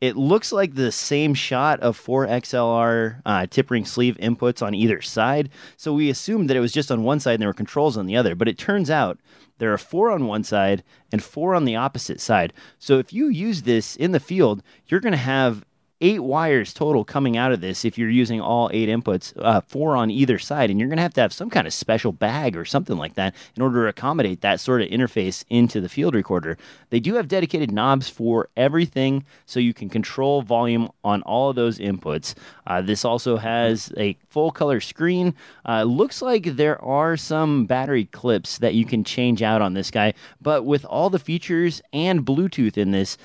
it 0.00 0.16
looks 0.16 0.50
like 0.50 0.74
the 0.74 0.90
same 0.90 1.34
shot 1.34 1.78
of 1.80 1.96
four 1.96 2.26
XLR 2.26 3.20
uh, 3.26 3.46
tip 3.50 3.70
ring 3.70 3.84
sleeve 3.84 4.16
inputs 4.16 4.62
on 4.62 4.74
either 4.74 5.02
side. 5.02 5.50
So 5.76 5.92
we 5.92 6.08
assumed 6.08 6.48
that 6.48 6.56
it 6.56 6.60
was 6.60 6.72
just 6.72 6.90
on 6.90 7.02
one 7.02 7.20
side 7.20 7.34
and 7.34 7.42
there 7.42 7.48
were 7.48 7.54
controls 7.54 7.98
on 7.98 8.06
the 8.06 8.16
other. 8.16 8.34
But 8.34 8.48
it 8.48 8.56
turns 8.56 8.90
out 8.90 9.18
there 9.60 9.72
are 9.72 9.78
four 9.78 10.10
on 10.10 10.26
one 10.26 10.42
side 10.42 10.82
and 11.12 11.22
four 11.22 11.54
on 11.54 11.66
the 11.66 11.76
opposite 11.76 12.20
side. 12.20 12.52
So 12.78 12.98
if 12.98 13.12
you 13.12 13.28
use 13.28 13.62
this 13.62 13.94
in 13.94 14.12
the 14.12 14.18
field, 14.18 14.62
you're 14.88 15.00
going 15.00 15.12
to 15.12 15.18
have 15.18 15.64
eight 16.00 16.22
wires 16.22 16.72
total 16.72 17.04
coming 17.04 17.36
out 17.36 17.52
of 17.52 17.60
this 17.60 17.84
if 17.84 17.98
you're 17.98 18.10
using 18.10 18.40
all 18.40 18.70
eight 18.72 18.88
inputs, 18.88 19.32
uh, 19.36 19.60
four 19.60 19.96
on 19.96 20.10
either 20.10 20.38
side. 20.38 20.70
And 20.70 20.78
you're 20.78 20.88
going 20.88 20.96
to 20.96 21.02
have 21.02 21.14
to 21.14 21.20
have 21.20 21.32
some 21.32 21.50
kind 21.50 21.66
of 21.66 21.72
special 21.72 22.12
bag 22.12 22.56
or 22.56 22.64
something 22.64 22.96
like 22.96 23.14
that 23.14 23.34
in 23.56 23.62
order 23.62 23.84
to 23.84 23.88
accommodate 23.88 24.40
that 24.40 24.60
sort 24.60 24.82
of 24.82 24.88
interface 24.88 25.44
into 25.50 25.80
the 25.80 25.88
field 25.88 26.14
recorder. 26.14 26.56
They 26.90 27.00
do 27.00 27.14
have 27.14 27.28
dedicated 27.28 27.70
knobs 27.70 28.08
for 28.08 28.48
everything, 28.56 29.24
so 29.46 29.60
you 29.60 29.74
can 29.74 29.88
control 29.88 30.42
volume 30.42 30.90
on 31.04 31.22
all 31.22 31.50
of 31.50 31.56
those 31.56 31.78
inputs. 31.78 32.34
Uh, 32.66 32.80
this 32.80 33.04
also 33.04 33.36
has 33.36 33.92
a 33.96 34.16
full 34.28 34.50
color 34.50 34.80
screen. 34.80 35.34
Uh, 35.66 35.82
looks 35.82 36.22
like 36.22 36.44
there 36.44 36.82
are 36.82 37.16
some 37.16 37.66
battery 37.66 38.06
clips 38.06 38.58
that 38.58 38.74
you 38.74 38.84
can 38.84 39.04
change 39.04 39.42
out 39.42 39.62
on 39.62 39.74
this 39.74 39.90
guy, 39.90 40.14
but 40.40 40.64
with 40.64 40.84
all 40.84 41.10
the 41.10 41.18
features 41.18 41.82
and 41.92 42.24
Bluetooth 42.24 42.76
in 42.76 42.90
this, 42.90 43.18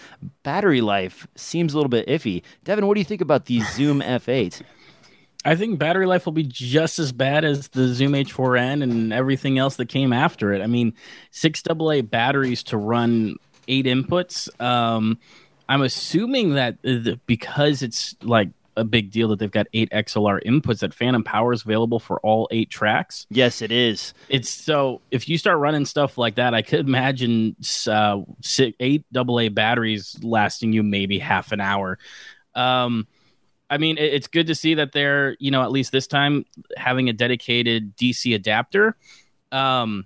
battery 0.45 0.79
life 0.79 1.27
seems 1.35 1.73
a 1.73 1.77
little 1.77 1.89
bit 1.89 2.07
iffy. 2.07 2.43
Devin, 2.63 2.85
what 2.85 2.93
do 2.93 3.01
you 3.01 3.05
think 3.05 3.19
about 3.19 3.47
the 3.47 3.59
Zoom 3.61 3.99
F8? 4.01 4.61
I 5.43 5.55
think 5.55 5.77
battery 5.77 6.05
life 6.05 6.25
will 6.25 6.33
be 6.33 6.43
just 6.43 6.99
as 6.99 7.11
bad 7.11 7.43
as 7.43 7.67
the 7.69 7.87
Zoom 7.87 8.13
H4n 8.13 8.81
and 8.81 9.11
everything 9.11 9.57
else 9.57 9.75
that 9.75 9.89
came 9.89 10.13
after 10.13 10.53
it. 10.53 10.61
I 10.61 10.67
mean, 10.67 10.93
six 11.31 11.61
AA 11.67 12.01
batteries 12.01 12.63
to 12.63 12.77
run 12.77 13.35
eight 13.67 13.85
inputs. 13.85 14.49
Um, 14.61 15.17
I'm 15.67 15.81
assuming 15.81 16.53
that 16.53 16.77
because 17.25 17.81
it's 17.81 18.15
like 18.21 18.49
a 18.77 18.83
big 18.83 19.11
deal 19.11 19.29
that 19.29 19.39
they've 19.39 19.51
got 19.51 19.67
eight 19.73 19.89
XLR 19.91 20.43
inputs, 20.43 20.79
that 20.79 20.93
Phantom 20.93 21.23
Power 21.23 21.53
is 21.53 21.63
available 21.63 21.99
for 21.99 22.19
all 22.21 22.47
eight 22.51 22.69
tracks. 22.69 23.25
Yes, 23.29 23.61
it 23.61 23.71
is. 23.71 24.13
It's 24.29 24.49
so 24.49 25.01
if 25.11 25.29
you 25.29 25.37
start 25.37 25.59
running 25.59 25.85
stuff 25.85 26.17
like 26.17 26.35
that, 26.35 26.53
I 26.53 26.61
could 26.61 26.81
imagine 26.81 27.55
uh, 27.87 28.21
six, 28.41 28.75
eight 28.79 29.05
AA 29.15 29.49
batteries 29.49 30.17
lasting 30.21 30.73
you 30.73 30.83
maybe 30.83 31.19
half 31.19 31.51
an 31.51 31.61
hour. 31.61 31.97
Um, 32.53 33.07
I 33.69 33.77
mean, 33.77 33.97
it, 33.97 34.13
it's 34.13 34.27
good 34.27 34.47
to 34.47 34.55
see 34.55 34.75
that 34.75 34.91
they're, 34.91 35.35
you 35.39 35.51
know, 35.51 35.63
at 35.63 35.71
least 35.71 35.91
this 35.91 36.07
time 36.07 36.45
having 36.77 37.09
a 37.09 37.13
dedicated 37.13 37.95
DC 37.97 38.35
adapter. 38.35 38.95
Um, 39.51 40.05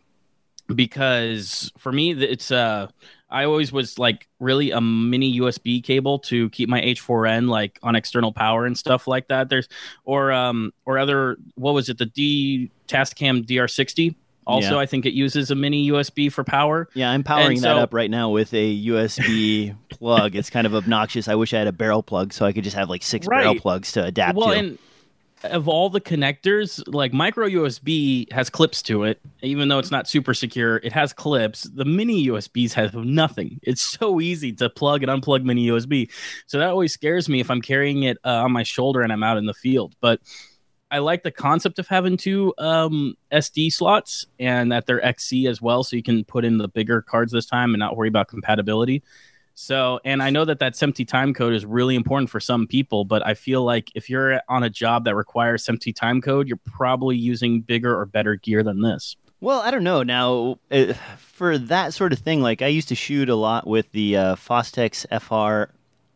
because 0.74 1.72
for 1.78 1.92
me, 1.92 2.12
it's 2.12 2.52
uh, 2.52 2.88
I 3.32 3.46
always 3.46 3.72
was 3.72 4.00
like 4.00 4.28
really 4.40 4.72
a 4.72 4.82
mini 4.82 5.40
USB 5.40 5.84
cable 5.84 6.20
to 6.20 6.50
keep 6.50 6.68
my 6.70 6.82
H4n 6.82 7.48
like 7.48 7.78
on 7.84 7.96
external 7.96 8.32
power 8.32 8.66
and 8.66 8.78
stuff 8.78 9.08
like 9.08 9.28
that. 9.28 9.50
There's 9.50 9.68
or 10.04 10.32
um 10.32 10.74
or 10.86 10.98
other 10.98 11.38
what 11.56 11.74
was 11.74 11.90
it 11.90 11.98
the 12.00 12.06
D 12.08 12.72
Tascam 12.88 13.46
DR60 13.46 14.16
Also, 14.48 14.72
Yeah. 14.72 14.80
I 14.80 14.88
think 14.88 15.06
it 15.06 15.14
uses 15.14 15.52
a 15.52 15.56
mini 15.56 15.90
USB 15.92 16.32
for 16.32 16.44
power. 16.44 16.90
Yeah, 16.96 17.12
I'm 17.12 17.24
powering 17.24 17.58
And 17.58 17.66
that 17.66 17.76
so- 17.76 17.80
up 17.82 17.94
right 17.94 18.10
now 18.10 18.32
with 18.32 18.52
a 18.56 18.84
USB 18.88 19.76
plug. 19.90 20.36
It's 20.36 20.50
kind 20.50 20.66
of 20.66 20.74
obnoxious. 20.74 21.28
I 21.28 21.36
wish 21.36 21.54
I 21.54 21.60
had 21.60 21.68
a 21.68 21.72
barrel 21.72 22.02
plug 22.02 22.34
so 22.34 22.46
I 22.48 22.52
could 22.52 22.64
just 22.64 22.76
have 22.76 22.90
like 22.90 23.04
six 23.04 23.28
barrel 23.28 23.56
plugs 23.56 23.92
to 23.92 24.04
adapt 24.04 24.38
well, 24.38 24.50
to. 24.50 24.58
and 24.58 24.80
of 25.44 25.68
all 25.68 25.90
the 25.90 26.02
connectors, 26.02 26.82
like 26.88 27.14
micro 27.14 27.48
USB 27.48 28.32
has 28.32 28.50
clips 28.50 28.82
to 28.84 29.04
it, 29.04 29.20
even 29.42 29.68
though 29.68 29.80
it's 29.80 29.92
not 29.92 30.08
super 30.08 30.34
secure. 30.34 30.78
It 30.78 30.92
has 30.92 31.14
clips. 31.14 31.64
The 31.64 31.86
mini 31.86 32.28
USBs 32.28 32.74
have 32.74 32.94
nothing. 32.96 33.60
It's 33.64 33.82
so 33.82 34.20
easy 34.20 34.52
to 34.54 34.70
plug 34.70 35.04
and 35.04 35.12
unplug 35.12 35.44
mini 35.44 35.68
USB. 35.68 36.10
So 36.48 36.60
that 36.60 36.70
always 36.70 36.94
scares 36.94 37.30
me 37.30 37.40
if 37.40 37.50
I'm 37.50 37.62
carrying 37.62 38.04
it 38.04 38.18
uh, 38.26 38.44
on 38.44 38.52
my 38.52 38.64
shoulder 38.64 39.02
and 39.02 39.12
I'm 39.12 39.24
out 39.24 39.38
in 39.38 39.46
the 39.46 39.54
field. 39.54 39.96
But 40.02 40.20
I 40.92 41.00
like 41.00 41.24
the 41.24 41.32
concept 41.32 41.78
of 41.78 41.88
having 41.88 42.18
two 42.18 42.54
um, 42.58 43.16
SD 43.32 43.72
slots 43.72 44.26
and 44.40 44.72
that 44.72 44.88
they're 44.88 45.04
XC 45.06 45.48
as 45.48 45.62
well, 45.62 45.84
so 45.84 45.96
you 45.96 46.04
can 46.04 46.24
put 46.26 46.44
in 46.44 46.58
the 46.58 46.68
bigger 46.68 47.02
cards 47.02 47.32
this 47.32 47.46
time 47.46 47.74
and 47.74 47.80
not 47.80 47.96
worry 47.96 48.08
about 48.08 48.28
compatibility. 48.28 49.04
So, 49.62 50.00
and 50.06 50.24
I 50.24 50.30
know 50.30 50.46
that 50.46 50.60
that 50.60 50.76
SMPTE 50.76 51.06
time 51.06 51.34
code 51.34 51.54
is 51.54 51.66
really 51.66 51.96
important 51.96 52.30
for 52.30 52.40
some 52.40 52.66
people, 52.66 53.04
but 53.04 53.28
I 53.28 53.34
feel 53.34 53.62
like 53.62 53.92
if 53.94 54.10
you're 54.10 54.40
on 54.48 54.64
a 54.64 54.70
job 54.70 55.04
that 55.04 55.18
requires 55.18 55.66
SMPTE 55.66 55.94
time 55.98 56.22
code, 56.22 56.48
you're 56.48 56.62
probably 56.64 57.18
using 57.18 57.60
bigger 57.60 57.94
or 57.94 58.06
better 58.06 58.38
gear 58.38 58.64
than 58.64 58.82
this. 58.82 59.18
Well, 59.42 59.60
I 59.60 59.70
don't 59.70 59.84
know. 59.84 60.02
Now, 60.02 60.60
uh, 60.72 60.94
for 61.18 61.58
that 61.58 61.94
sort 61.94 62.14
of 62.14 62.20
thing, 62.20 62.42
like 62.42 62.62
I 62.62 62.68
used 62.68 62.88
to 62.88 62.96
shoot 62.96 63.28
a 63.28 63.36
lot 63.36 63.68
with 63.68 63.92
the 63.92 64.16
uh, 64.16 64.36
Fostex 64.38 65.06
FR 65.12 65.74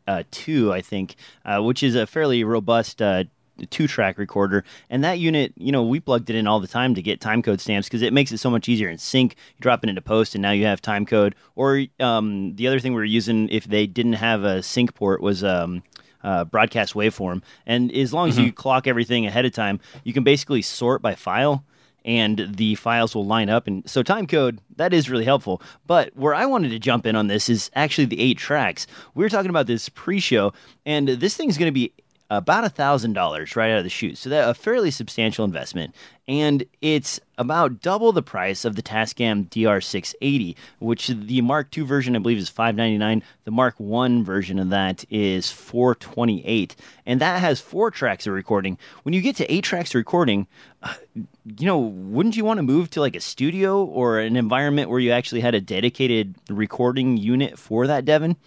uh, 0.07 0.23
2, 0.31 0.71
I 0.71 0.79
think, 0.79 1.15
uh, 1.43 1.61
which 1.61 1.83
is 1.83 1.95
a 1.95 2.07
fairly 2.07 2.45
robust 2.45 3.01
uh, 3.01 3.25
two 3.69 3.87
track 3.87 4.17
recorder. 4.17 4.63
And 4.89 5.03
that 5.03 5.19
unit, 5.19 5.53
you 5.57 5.71
know, 5.71 5.83
we 5.83 5.99
plugged 5.99 6.29
it 6.29 6.35
in 6.35 6.47
all 6.47 6.59
the 6.59 6.67
time 6.67 6.95
to 6.95 7.01
get 7.01 7.19
timecode 7.19 7.59
stamps 7.59 7.87
because 7.87 8.01
it 8.01 8.13
makes 8.13 8.31
it 8.31 8.39
so 8.39 8.49
much 8.49 8.67
easier 8.69 8.89
in 8.89 8.97
sync. 8.97 9.35
You 9.55 9.61
drop 9.61 9.83
it 9.83 9.89
into 9.89 10.01
post, 10.01 10.35
and 10.35 10.41
now 10.41 10.51
you 10.51 10.65
have 10.65 10.81
timecode. 10.81 11.33
Or 11.55 11.83
um, 11.99 12.55
the 12.55 12.67
other 12.67 12.79
thing 12.79 12.93
we 12.93 12.97
were 12.99 13.05
using, 13.05 13.49
if 13.49 13.65
they 13.65 13.87
didn't 13.87 14.13
have 14.13 14.43
a 14.43 14.63
sync 14.63 14.93
port, 14.95 15.21
was. 15.21 15.43
Um, 15.43 15.83
uh, 16.25 16.45
broadcast 16.45 16.93
waveform, 16.93 17.41
and 17.65 17.91
as 17.91 18.13
long 18.13 18.29
as 18.29 18.39
you 18.39 18.53
clock 18.53 18.87
everything 18.87 19.25
ahead 19.25 19.43
of 19.43 19.51
time, 19.51 19.81
you 20.05 20.13
can 20.13 20.23
basically 20.23 20.61
sort 20.61 21.01
by 21.01 21.13
file 21.13 21.65
and 22.05 22.47
the 22.55 22.75
files 22.75 23.15
will 23.15 23.25
line 23.25 23.49
up. 23.49 23.67
And 23.67 23.87
so 23.89 24.03
time 24.03 24.27
code, 24.27 24.59
that 24.75 24.93
is 24.93 25.09
really 25.09 25.25
helpful. 25.25 25.61
But 25.87 26.15
where 26.15 26.33
I 26.33 26.45
wanted 26.45 26.69
to 26.69 26.79
jump 26.79 27.05
in 27.05 27.15
on 27.15 27.27
this 27.27 27.49
is 27.49 27.71
actually 27.75 28.05
the 28.05 28.19
eight 28.19 28.37
tracks. 28.37 28.87
We 29.15 29.23
were 29.23 29.29
talking 29.29 29.49
about 29.49 29.67
this 29.67 29.89
pre-show, 29.89 30.53
and 30.85 31.07
this 31.07 31.35
thing's 31.35 31.57
going 31.57 31.69
to 31.69 31.73
be 31.73 31.93
about 32.29 32.63
a 32.63 32.69
thousand 32.69 33.13
dollars 33.13 33.55
right 33.55 33.71
out 33.71 33.77
of 33.77 33.83
the 33.83 33.89
chute. 33.89 34.17
So 34.17 34.29
that 34.29 34.49
a 34.49 34.53
fairly 34.53 34.91
substantial 34.91 35.45
investment, 35.45 35.93
and 36.27 36.63
it's 36.81 37.19
about 37.37 37.81
double 37.81 38.11
the 38.11 38.23
price 38.23 38.65
of 38.65 38.75
the 38.75 38.81
Tascam 38.81 39.49
DR680, 39.49 40.55
which 40.79 41.07
the 41.07 41.41
Mark 41.41 41.75
II 41.77 41.83
version 41.83 42.15
I 42.15 42.19
believe 42.19 42.37
is 42.37 42.49
five 42.49 42.75
ninety 42.75 42.97
nine. 42.97 43.23
The 43.43 43.51
Mark 43.51 43.75
One 43.77 44.23
version 44.23 44.59
of 44.59 44.69
that 44.69 45.05
is 45.09 45.51
four 45.51 45.95
twenty 45.95 46.45
eight, 46.45 46.75
and 47.05 47.21
that 47.21 47.39
has 47.39 47.59
four 47.59 47.91
tracks 47.91 48.25
of 48.25 48.33
recording. 48.33 48.77
When 49.03 49.13
you 49.13 49.21
get 49.21 49.35
to 49.37 49.53
eight 49.53 49.63
tracks 49.63 49.91
of 49.91 49.95
recording, 49.95 50.47
uh, 50.81 50.93
you 51.15 51.67
know, 51.67 51.79
wouldn't 51.79 52.37
you 52.37 52.45
want 52.45 52.57
to 52.57 52.63
move 52.63 52.89
to 52.91 53.01
like 53.01 53.15
a 53.15 53.21
studio 53.21 53.83
or 53.83 54.19
an 54.19 54.35
environment 54.35 54.89
where 54.89 54.99
you 54.99 55.11
actually 55.11 55.41
had 55.41 55.55
a 55.55 55.61
dedicated 55.61 56.35
recording 56.49 57.17
unit 57.17 57.59
for 57.59 57.87
that, 57.87 58.05
Devin? 58.05 58.37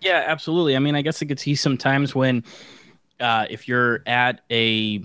Yeah, 0.00 0.24
absolutely. 0.26 0.74
I 0.74 0.80
mean, 0.80 0.96
I 0.96 1.02
guess 1.02 1.22
I 1.22 1.26
could 1.26 1.38
see 1.38 1.54
sometimes 1.54 2.12
when 2.14 2.42
uh, 3.22 3.46
if 3.48 3.68
you're 3.68 4.02
at 4.06 4.42
a 4.50 5.02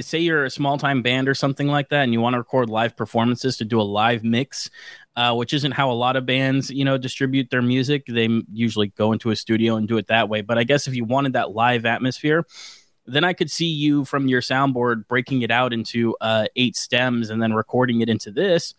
say 0.00 0.18
you're 0.18 0.44
a 0.44 0.50
small 0.50 0.76
time 0.76 1.00
band 1.00 1.28
or 1.28 1.34
something 1.34 1.66
like 1.66 1.88
that 1.88 2.02
and 2.02 2.12
you 2.12 2.20
want 2.20 2.34
to 2.34 2.38
record 2.38 2.68
live 2.68 2.94
performances 2.96 3.56
to 3.56 3.64
do 3.64 3.80
a 3.80 3.82
live 3.82 4.22
mix 4.22 4.68
uh, 5.16 5.34
which 5.34 5.52
isn't 5.52 5.72
how 5.72 5.90
a 5.90 5.92
lot 5.92 6.16
of 6.16 6.24
bands 6.24 6.70
you 6.70 6.84
know 6.84 6.96
distribute 6.96 7.50
their 7.50 7.62
music. 7.62 8.04
They 8.06 8.28
usually 8.52 8.88
go 8.88 9.12
into 9.12 9.30
a 9.30 9.36
studio 9.36 9.76
and 9.76 9.86
do 9.86 9.96
it 9.96 10.06
that 10.06 10.28
way. 10.28 10.40
But 10.40 10.58
i 10.58 10.64
guess 10.64 10.86
if 10.86 10.94
you 10.94 11.04
wanted 11.04 11.34
that 11.34 11.52
live 11.52 11.84
atmosphere 11.84 12.46
then 13.06 13.24
i 13.24 13.32
could 13.32 13.50
see 13.50 13.66
you 13.66 14.04
from 14.04 14.28
your 14.28 14.40
soundboard 14.40 15.08
breaking 15.08 15.42
it 15.42 15.50
out 15.50 15.72
into 15.72 16.16
uh, 16.20 16.46
eight 16.56 16.76
stems 16.76 17.30
and 17.30 17.42
then 17.42 17.52
recording 17.52 18.00
it 18.00 18.08
into 18.08 18.30
this. 18.30 18.74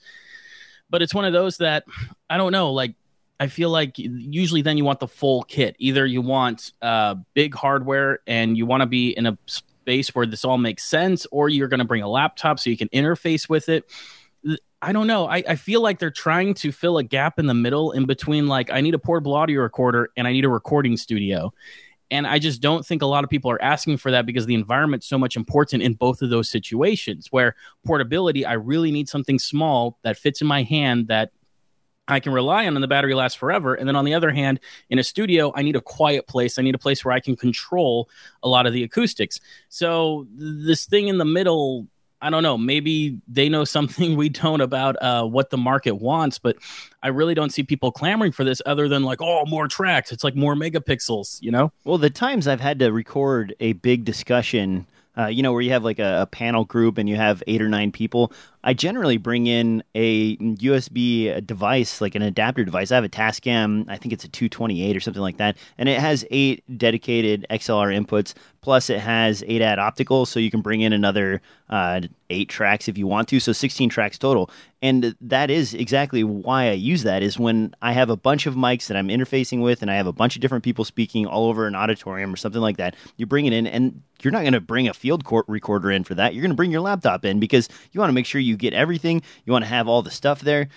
But 0.90 1.02
it's 1.02 1.14
one 1.14 1.26
of 1.26 1.34
those 1.34 1.58
that 1.58 1.84
i 2.30 2.38
don't 2.38 2.52
know 2.52 2.72
like 2.72 2.96
I 3.42 3.48
feel 3.48 3.72
like 3.72 3.98
usually 3.98 4.62
then 4.62 4.78
you 4.78 4.86
want 4.86 5.00
the 5.00 5.08
full 5.08 5.42
kit. 5.42 5.76
Either 5.80 6.06
you 6.06 6.22
want 6.22 6.74
uh, 6.84 7.16
big 7.34 7.56
hardware 7.56 8.20
and 8.28 8.56
you 8.56 8.68
want 8.68 8.82
to 8.82 8.86
be 8.86 9.18
in 9.18 9.26
a 9.26 9.36
space 9.48 10.14
where 10.14 10.28
this 10.28 10.46
all 10.46 10.60
makes 10.60 10.84
sense, 10.84 11.26
or 11.32 11.50
you're 11.50 11.68
going 11.68 11.80
to 11.80 11.86
bring 11.86 12.04
a 12.04 12.08
laptop 12.08 12.60
so 12.60 12.70
you 12.70 12.78
can 12.78 12.88
interface 12.90 13.50
with 13.50 13.68
it. 13.68 13.84
I 14.84 14.92
don't 14.94 15.08
know. 15.08 15.28
I, 15.28 15.44
I 15.50 15.56
feel 15.56 15.82
like 15.82 15.98
they're 15.98 16.12
trying 16.12 16.54
to 16.54 16.72
fill 16.72 17.00
a 17.00 17.04
gap 17.04 17.40
in 17.40 17.48
the 17.48 17.56
middle 17.56 17.94
in 17.94 18.06
between, 18.06 18.48
like, 18.48 18.70
I 18.72 18.80
need 18.80 18.94
a 18.94 19.00
portable 19.00 19.34
audio 19.34 19.62
recorder 19.62 20.12
and 20.16 20.28
I 20.28 20.34
need 20.34 20.46
a 20.46 20.50
recording 20.50 20.96
studio. 20.96 21.52
And 22.12 22.28
I 22.28 22.38
just 22.38 22.62
don't 22.62 22.86
think 22.86 23.02
a 23.02 23.08
lot 23.08 23.24
of 23.24 23.32
people 23.32 23.50
are 23.50 23.62
asking 23.62 23.98
for 23.98 24.12
that 24.12 24.28
because 24.28 24.46
the 24.46 24.54
environment's 24.54 25.08
so 25.08 25.18
much 25.18 25.36
important 25.36 25.82
in 25.82 25.96
both 25.96 26.22
of 26.22 26.30
those 26.30 26.48
situations. 26.48 27.30
Where 27.32 27.56
portability, 27.88 28.46
I 28.46 28.54
really 28.54 28.92
need 28.92 29.10
something 29.10 29.40
small 29.40 29.98
that 30.04 30.16
fits 30.16 30.42
in 30.42 30.48
my 30.48 30.62
hand 30.62 31.08
that 31.08 31.32
I 32.12 32.20
can 32.20 32.34
rely 32.34 32.68
on 32.68 32.76
and 32.76 32.84
the 32.84 32.88
battery 32.88 33.14
lasts 33.14 33.38
forever. 33.38 33.74
And 33.74 33.88
then 33.88 33.96
on 33.96 34.04
the 34.04 34.14
other 34.14 34.32
hand, 34.32 34.60
in 34.90 35.00
a 35.00 35.04
studio, 35.04 35.54
I 35.56 35.62
need 35.62 35.78
a 35.78 35.82
quiet 35.82 36.28
place. 36.28 36.60
I 36.60 36.62
need 36.62 36.76
a 36.76 36.80
place 36.80 37.06
where 37.06 37.14
I 37.14 37.22
can 37.22 37.38
control 37.38 38.10
a 38.44 38.50
lot 38.50 38.68
of 38.68 38.74
the 38.74 38.84
acoustics. 38.84 39.40
So 39.70 40.28
this 40.36 40.86
thing 40.86 41.08
in 41.08 41.20
the 41.20 41.26
middle, 41.26 41.88
I 42.22 42.30
don't 42.30 42.44
know, 42.44 42.58
maybe 42.58 43.20
they 43.30 43.48
know 43.48 43.64
something 43.78 44.18
we 44.18 44.28
don't 44.28 44.60
about 44.60 45.02
uh, 45.02 45.24
what 45.24 45.52
the 45.52 45.58
market 45.58 45.96
wants, 45.96 46.38
but 46.38 46.58
I 47.02 47.08
really 47.08 47.34
don't 47.34 47.52
see 47.52 47.64
people 47.64 47.94
clamoring 47.94 48.34
for 48.34 48.44
this 48.44 48.62
other 48.66 48.90
than 48.90 49.04
like, 49.04 49.22
oh, 49.22 49.46
more 49.46 49.70
tracks. 49.70 50.12
It's 50.12 50.24
like 50.24 50.36
more 50.36 50.54
megapixels, 50.54 51.42
you 51.42 51.52
know? 51.52 51.72
Well, 51.86 51.98
the 51.98 52.10
times 52.10 52.46
I've 52.46 52.62
had 52.62 52.80
to 52.80 52.92
record 52.92 53.56
a 53.62 53.72
big 53.74 54.04
discussion, 54.04 54.86
uh, 55.18 55.28
you 55.28 55.44
know, 55.44 55.54
where 55.54 55.62
you 55.62 55.72
have 55.72 55.86
like 55.86 56.00
a, 56.00 56.24
a 56.24 56.26
panel 56.26 56.66
group 56.66 56.98
and 56.98 57.08
you 57.08 57.16
have 57.16 57.42
eight 57.48 57.62
or 57.62 57.70
nine 57.70 57.94
people, 57.94 58.34
I 58.64 58.74
generally 58.74 59.18
bring 59.18 59.48
in 59.48 59.84
a 59.96 60.38
USB 60.38 61.46
device, 61.46 62.02
like 62.02 62.16
an 62.16 62.22
adapter 62.22 62.64
device. 62.64 62.92
I 62.92 62.96
have 62.96 63.04
a 63.04 63.10
Tascam, 63.10 63.86
I 63.90 63.98
think 63.98 64.14
it's 64.14 64.24
a 64.24 64.30
228 64.30 64.96
or 64.96 65.00
something 65.00 65.22
like 65.22 65.38
that, 65.38 65.58
and 65.78 65.90
it 65.90 66.00
has 66.00 66.26
eight 66.30 66.64
dedicated 66.78 67.46
XLR 67.50 67.96
inputs. 67.96 68.34
Plus, 68.62 68.92
it 68.92 69.00
has 69.00 69.44
8 69.48 69.60
AD 69.64 69.80
optical, 69.80 70.28
so 70.28 70.40
you 70.40 70.52
can 70.52 70.62
bring 70.62 70.82
in 70.82 70.94
another 70.94 71.42
uh, 71.72 72.02
eight 72.30 72.48
tracks 72.48 72.88
if 72.88 72.96
you 72.96 73.08
want 73.08 73.28
to. 73.30 73.40
So 73.40 73.54
16 73.54 73.90
tracks 73.90 74.20
total. 74.20 74.52
And 74.84 75.16
that 75.20 75.50
is 75.50 75.74
exactly 75.74 76.24
why 76.24 76.70
I 76.70 76.74
use 76.74 77.02
that. 77.02 77.24
Is 77.24 77.40
when 77.40 77.74
I 77.82 77.94
have 77.94 78.12
a 78.12 78.16
bunch 78.16 78.46
of 78.46 78.54
mics 78.54 78.86
that 78.88 78.98
I'm 78.98 79.08
interfacing 79.08 79.64
with, 79.64 79.82
and 79.82 79.90
I 79.90 79.96
have 79.96 80.06
a 80.06 80.14
bunch 80.14 80.36
of 80.36 80.42
different 80.44 80.64
people 80.64 80.86
speaking 80.86 81.26
all 81.26 81.48
over 81.48 81.66
an 81.66 81.74
auditorium 81.74 82.32
or 82.32 82.38
something 82.38 82.62
like 82.62 82.78
that. 82.78 82.96
You 83.18 83.26
bring 83.26 83.48
it 83.48 83.54
in, 83.54 83.66
and 83.66 84.04
you're 84.22 84.32
not 84.32 84.42
going 84.42 84.54
to 84.54 84.62
bring 84.62 84.88
a 84.88 84.94
field 84.94 85.24
court 85.24 85.46
recorder 85.48 85.90
in 85.90 86.04
for 86.04 86.14
that. 86.14 86.36
You're 86.36 86.44
going 86.44 86.52
to 86.52 86.56
bring 86.56 86.72
your 86.72 86.82
laptop 86.82 87.26
in 87.26 87.40
because 87.40 87.68
you 87.92 88.00
want 88.00 88.10
to 88.10 88.14
make 88.14 88.28
sure 88.28 88.40
you 88.40 88.51
get 88.58 88.74
everything. 88.74 89.22
You 89.46 89.54
want 89.54 89.66
to 89.66 89.70
have 89.70 89.88
all 89.88 90.02
the 90.02 90.12
stuff 90.12 90.42
there. 90.42 90.70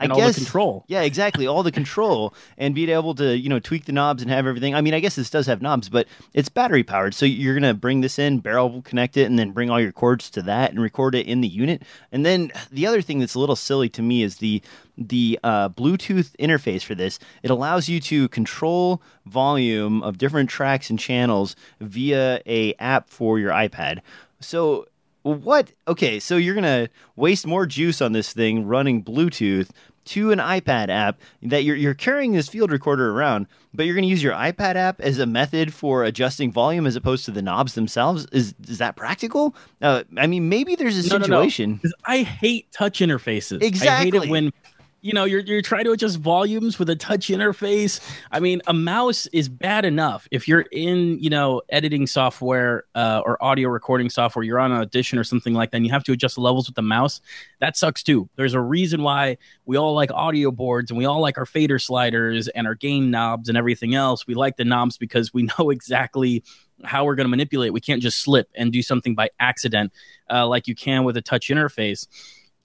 I 0.00 0.04
And 0.04 0.12
all 0.12 0.20
the 0.20 0.26
guess 0.26 0.36
control. 0.36 0.84
Yeah, 0.86 1.02
exactly. 1.02 1.46
All 1.46 1.62
the 1.64 1.72
control 1.72 2.32
and 2.56 2.74
being 2.74 2.88
able 2.88 3.14
to, 3.16 3.36
you 3.36 3.48
know, 3.48 3.58
tweak 3.58 3.86
the 3.86 3.92
knobs 3.92 4.22
and 4.22 4.30
have 4.30 4.46
everything. 4.46 4.74
I 4.74 4.80
mean, 4.80 4.94
I 4.94 5.00
guess 5.00 5.16
this 5.16 5.28
does 5.28 5.46
have 5.46 5.60
knobs, 5.60 5.88
but 5.88 6.06
it's 6.34 6.48
battery 6.48 6.84
powered. 6.84 7.14
So 7.14 7.26
you're 7.26 7.54
gonna 7.54 7.74
bring 7.74 8.00
this 8.00 8.18
in, 8.18 8.38
barrel 8.38 8.80
connect 8.82 9.16
it, 9.16 9.24
and 9.24 9.38
then 9.38 9.50
bring 9.50 9.70
all 9.70 9.80
your 9.80 9.90
cords 9.90 10.30
to 10.30 10.42
that 10.42 10.70
and 10.70 10.80
record 10.80 11.16
it 11.16 11.26
in 11.26 11.40
the 11.40 11.48
unit. 11.48 11.82
And 12.12 12.24
then 12.24 12.52
the 12.70 12.86
other 12.86 13.02
thing 13.02 13.18
that's 13.18 13.34
a 13.34 13.40
little 13.40 13.56
silly 13.56 13.88
to 13.90 14.02
me 14.02 14.22
is 14.22 14.36
the 14.36 14.62
the 14.96 15.38
uh, 15.42 15.68
Bluetooth 15.70 16.36
interface 16.36 16.82
for 16.82 16.94
this. 16.94 17.18
It 17.42 17.50
allows 17.50 17.88
you 17.88 17.98
to 18.00 18.28
control 18.28 19.02
volume 19.26 20.02
of 20.04 20.18
different 20.18 20.48
tracks 20.48 20.90
and 20.90 20.98
channels 20.98 21.56
via 21.80 22.40
a 22.46 22.74
app 22.74 23.10
for 23.10 23.38
your 23.40 23.50
iPad. 23.50 24.00
So 24.40 24.86
what? 25.22 25.72
Okay, 25.86 26.18
so 26.20 26.36
you're 26.36 26.54
gonna 26.54 26.88
waste 27.16 27.46
more 27.46 27.66
juice 27.66 28.00
on 28.00 28.12
this 28.12 28.32
thing 28.32 28.64
running 28.66 29.02
Bluetooth 29.02 29.70
to 30.06 30.30
an 30.32 30.38
iPad 30.38 30.88
app 30.88 31.20
that 31.42 31.64
you're 31.64 31.76
you're 31.76 31.92
carrying 31.94 32.32
this 32.32 32.48
field 32.48 32.72
recorder 32.72 33.10
around, 33.10 33.46
but 33.74 33.84
you're 33.84 33.94
gonna 33.94 34.06
use 34.06 34.22
your 34.22 34.32
iPad 34.32 34.76
app 34.76 35.00
as 35.02 35.18
a 35.18 35.26
method 35.26 35.74
for 35.74 36.02
adjusting 36.04 36.50
volume 36.50 36.86
as 36.86 36.96
opposed 36.96 37.24
to 37.26 37.30
the 37.30 37.42
knobs 37.42 37.74
themselves. 37.74 38.26
Is 38.32 38.54
is 38.68 38.78
that 38.78 38.96
practical? 38.96 39.54
Uh, 39.82 40.04
I 40.16 40.26
mean, 40.26 40.48
maybe 40.48 40.76
there's 40.76 40.96
a 41.06 41.08
No, 41.10 41.18
no, 41.18 41.26
no. 41.26 41.42
situation. 41.42 41.80
I 42.06 42.22
hate 42.22 42.72
touch 42.72 43.00
interfaces. 43.00 43.56
I 43.60 43.64
hate 43.64 43.68
Exactly. 43.68 44.18
it 44.28 44.30
when 44.30 44.50
you 45.00 45.12
know 45.12 45.24
you're 45.24 45.40
you're 45.40 45.62
trying 45.62 45.84
to 45.84 45.92
adjust 45.92 46.18
volumes 46.18 46.78
with 46.78 46.90
a 46.90 46.96
touch 46.96 47.28
interface. 47.28 48.00
I 48.32 48.40
mean, 48.40 48.60
a 48.66 48.74
mouse 48.74 49.26
is 49.28 49.48
bad 49.48 49.84
enough 49.84 50.26
if 50.30 50.48
you're 50.48 50.66
in 50.72 51.18
you 51.20 51.30
know 51.30 51.62
editing 51.68 52.06
software 52.06 52.84
uh, 52.94 53.22
or 53.24 53.42
audio 53.42 53.68
recording 53.68 54.10
software. 54.10 54.42
You're 54.42 54.58
on 54.58 54.72
an 54.72 54.78
Audition 54.78 55.18
or 55.18 55.24
something 55.24 55.54
like 55.54 55.70
that. 55.70 55.78
and 55.78 55.86
You 55.86 55.92
have 55.92 56.04
to 56.04 56.12
adjust 56.12 56.34
the 56.34 56.40
levels 56.40 56.68
with 56.68 56.76
the 56.76 56.82
mouse. 56.82 57.20
That 57.60 57.76
sucks 57.76 58.02
too. 58.02 58.28
There's 58.36 58.54
a 58.54 58.60
reason 58.60 59.02
why 59.02 59.38
we 59.66 59.76
all 59.76 59.94
like 59.94 60.10
audio 60.12 60.50
boards 60.50 60.90
and 60.90 60.98
we 60.98 61.04
all 61.04 61.20
like 61.20 61.38
our 61.38 61.46
fader 61.46 61.78
sliders 61.78 62.48
and 62.48 62.66
our 62.66 62.74
gain 62.74 63.10
knobs 63.10 63.48
and 63.48 63.56
everything 63.56 63.94
else. 63.94 64.26
We 64.26 64.34
like 64.34 64.56
the 64.56 64.64
knobs 64.64 64.98
because 64.98 65.32
we 65.32 65.48
know 65.58 65.70
exactly 65.70 66.42
how 66.84 67.04
we're 67.04 67.14
going 67.14 67.24
to 67.24 67.30
manipulate. 67.30 67.72
We 67.72 67.80
can't 67.80 68.02
just 68.02 68.22
slip 68.22 68.48
and 68.54 68.72
do 68.72 68.82
something 68.82 69.14
by 69.14 69.30
accident 69.40 69.92
uh, 70.30 70.46
like 70.46 70.68
you 70.68 70.74
can 70.74 71.04
with 71.04 71.16
a 71.16 71.22
touch 71.22 71.48
interface. 71.48 72.06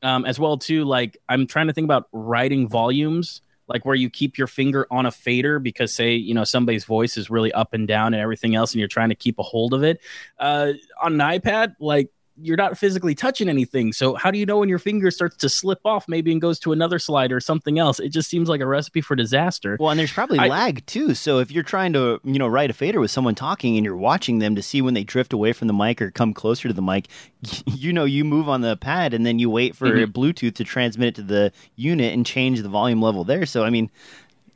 Um, 0.03 0.25
as 0.25 0.39
well 0.39 0.57
too. 0.57 0.83
Like 0.83 1.17
I'm 1.27 1.47
trying 1.47 1.67
to 1.67 1.73
think 1.73 1.85
about 1.85 2.07
writing 2.11 2.67
volumes, 2.67 3.41
like 3.67 3.85
where 3.85 3.95
you 3.95 4.09
keep 4.09 4.37
your 4.37 4.47
finger 4.47 4.85
on 4.91 5.05
a 5.05 5.11
fader 5.11 5.57
because 5.57 5.93
say 5.93 6.13
you 6.13 6.33
know 6.33 6.43
somebody's 6.43 6.85
voice 6.85 7.17
is 7.17 7.29
really 7.29 7.51
up 7.53 7.73
and 7.73 7.87
down 7.87 8.13
and 8.13 8.21
everything 8.21 8.53
else, 8.55 8.73
and 8.73 8.79
you're 8.79 8.87
trying 8.87 9.09
to 9.09 9.15
keep 9.15 9.39
a 9.39 9.43
hold 9.43 9.73
of 9.73 9.83
it. 9.83 9.99
Uh, 10.37 10.73
on 11.01 11.19
an 11.19 11.39
iPad, 11.39 11.75
like 11.79 12.09
you're 12.35 12.57
not 12.57 12.77
physically 12.77 13.13
touching 13.13 13.47
anything. 13.47 13.93
So 13.93 14.15
how 14.15 14.31
do 14.31 14.39
you 14.39 14.45
know 14.45 14.57
when 14.57 14.69
your 14.69 14.79
finger 14.79 15.11
starts 15.11 15.37
to 15.37 15.49
slip 15.49 15.79
off 15.85 16.07
maybe 16.07 16.31
and 16.31 16.41
goes 16.41 16.59
to 16.59 16.71
another 16.71 16.97
slide 16.97 17.31
or 17.31 17.39
something 17.39 17.77
else? 17.77 17.99
It 17.99 18.09
just 18.09 18.29
seems 18.29 18.49
like 18.49 18.61
a 18.61 18.65
recipe 18.65 19.01
for 19.01 19.15
disaster. 19.15 19.77
Well, 19.79 19.91
and 19.91 19.99
there's 19.99 20.11
probably 20.11 20.39
I, 20.39 20.47
lag 20.47 20.85
too. 20.85 21.13
So 21.13 21.39
if 21.39 21.51
you're 21.51 21.63
trying 21.63 21.93
to, 21.93 22.19
you 22.23 22.39
know, 22.39 22.47
write 22.47 22.71
a 22.71 22.73
fader 22.73 22.99
with 22.99 23.11
someone 23.11 23.35
talking 23.35 23.77
and 23.77 23.85
you're 23.85 23.95
watching 23.95 24.39
them 24.39 24.55
to 24.55 24.63
see 24.63 24.81
when 24.81 24.95
they 24.95 25.03
drift 25.03 25.31
away 25.31 25.53
from 25.53 25.67
the 25.67 25.73
mic 25.73 26.01
or 26.01 26.09
come 26.09 26.33
closer 26.33 26.67
to 26.67 26.73
the 26.73 26.81
mic, 26.81 27.07
you 27.65 27.93
know, 27.93 28.05
you 28.05 28.25
move 28.25 28.49
on 28.49 28.61
the 28.61 28.77
pad 28.77 29.13
and 29.13 29.25
then 29.25 29.37
you 29.37 29.49
wait 29.49 29.75
for 29.75 29.89
mm-hmm. 29.89 30.11
Bluetooth 30.11 30.55
to 30.55 30.63
transmit 30.63 31.09
it 31.09 31.15
to 31.15 31.23
the 31.23 31.51
unit 31.75 32.13
and 32.13 32.25
change 32.25 32.61
the 32.61 32.69
volume 32.69 33.01
level 33.01 33.23
there. 33.23 33.45
So 33.45 33.63
I 33.63 33.69
mean, 33.69 33.91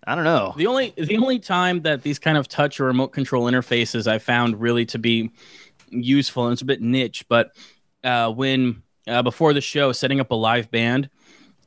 I 0.07 0.15
don't 0.15 0.23
know. 0.23 0.53
The 0.55 0.67
only 0.67 0.93
the 0.95 1.17
only 1.17 1.37
time 1.37 1.81
that 1.81 2.01
these 2.01 2.17
kind 2.17 2.37
of 2.37 2.47
touch 2.47 2.79
or 2.79 2.85
remote 2.85 3.09
control 3.09 3.43
interfaces 3.43 4.07
I 4.07 4.19
found 4.19 4.59
really 4.61 4.85
to 4.87 4.97
be 4.97 5.31
useful 5.89 6.45
and 6.45 6.53
it's 6.53 6.61
a 6.61 6.65
bit 6.65 6.81
niche, 6.81 7.25
but 7.27 7.51
uh, 8.03 8.31
when 8.31 8.83
uh, 9.07 9.23
before 9.23 9.53
the 9.53 9.61
show 9.61 9.91
setting 9.91 10.19
up 10.19 10.31
a 10.31 10.35
live 10.35 10.69
band 10.71 11.09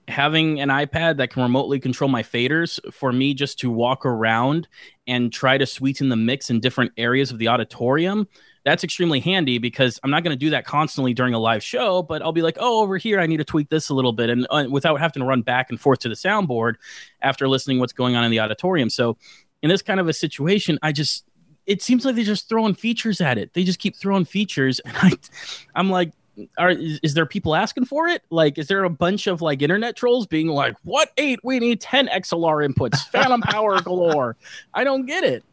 having 0.09 0.61
an 0.61 0.69
ipad 0.69 1.19
that 1.19 1.31
can 1.31 1.43
remotely 1.43 1.79
control 1.79 2.11
my 2.11 2.23
faders 2.23 2.81
for 2.93 3.13
me 3.13 3.33
just 3.33 3.59
to 3.61 3.71
walk 3.71 4.05
around 4.05 4.67
and 5.07 5.33
try 5.33 5.57
to 5.57 5.65
sweeten 5.65 6.09
the 6.09 6.17
mix 6.17 6.51
in 6.51 6.59
different 6.59 6.91
areas 6.97 7.31
of 7.31 7.39
the 7.39 7.47
auditorium 7.47 8.27
that's 8.65 8.83
extremely 8.83 9.21
handy 9.21 9.59
because 9.59 10.01
i'm 10.03 10.11
not 10.11 10.25
going 10.25 10.35
to 10.35 10.39
do 10.39 10.51
that 10.51 10.65
constantly 10.65 11.15
during 11.15 11.33
a 11.33 11.39
live 11.39 11.63
show 11.63 12.03
but 12.03 12.23
i'll 12.23 12.33
be 12.33 12.43
like 12.43 12.57
oh 12.59 12.83
over 12.83 12.99
here 12.99 13.21
i 13.21 13.27
need 13.27 13.37
to 13.37 13.45
tweak 13.45 13.69
this 13.69 13.89
a 13.89 13.95
little 13.95 14.13
bit 14.13 14.29
and 14.29 14.47
uh, 14.51 14.65
without 14.69 14.99
having 14.99 15.21
to 15.21 15.27
run 15.27 15.43
back 15.43 15.71
and 15.71 15.81
forth 15.81 16.01
to 16.01 16.09
the 16.09 16.15
soundboard 16.15 16.75
after 17.23 17.49
listening 17.49 17.79
what's 17.79 17.93
going 17.93 18.17
on 18.17 18.25
in 18.25 18.31
the 18.31 18.41
auditorium. 18.41 18.91
So 18.91 19.17
in 19.63 19.69
this 19.69 19.83
kind 19.83 20.01
of 20.01 20.09
a 20.09 20.13
situation 20.13 20.79
i 20.83 20.91
just 20.91 21.25
it 21.67 21.83
seems 21.83 22.05
like 22.05 22.15
they're 22.15 22.25
just 22.25 22.49
throwing 22.49 22.75
features 22.75 23.21
at 23.21 23.39
it. 23.39 23.55
They 23.55 23.65
just 23.65 23.79
keep 23.79 23.97
throwing 23.97 24.25
features, 24.25 24.81
and 24.85 24.97
I, 24.97 25.13
I'm 25.75 25.91
like, 25.91 26.13
are 26.59 26.71
is, 26.71 27.01
is, 27.03 27.15
there 27.15 27.27
people 27.27 27.55
asking 27.55 27.85
for 27.85 28.09
it? 28.09 28.23
Like, 28.31 28.59
is 28.59 28.69
there 28.69 28.85
a 28.85 28.91
bunch 28.91 29.27
of 29.27 29.43
like 29.43 29.63
internet 29.63 29.97
trolls 29.97 30.27
being 30.27 30.49
like, 30.49 30.77
"What 30.85 31.11
eight? 31.17 31.41
We 31.43 31.59
need 31.59 31.81
ten 31.81 32.09
XLR 32.09 32.67
inputs, 32.67 32.99
phantom 33.09 33.43
power 33.43 33.81
galore." 33.83 34.37
I 34.75 34.85
don't 34.85 35.07
get 35.07 35.25
it. 35.25 35.45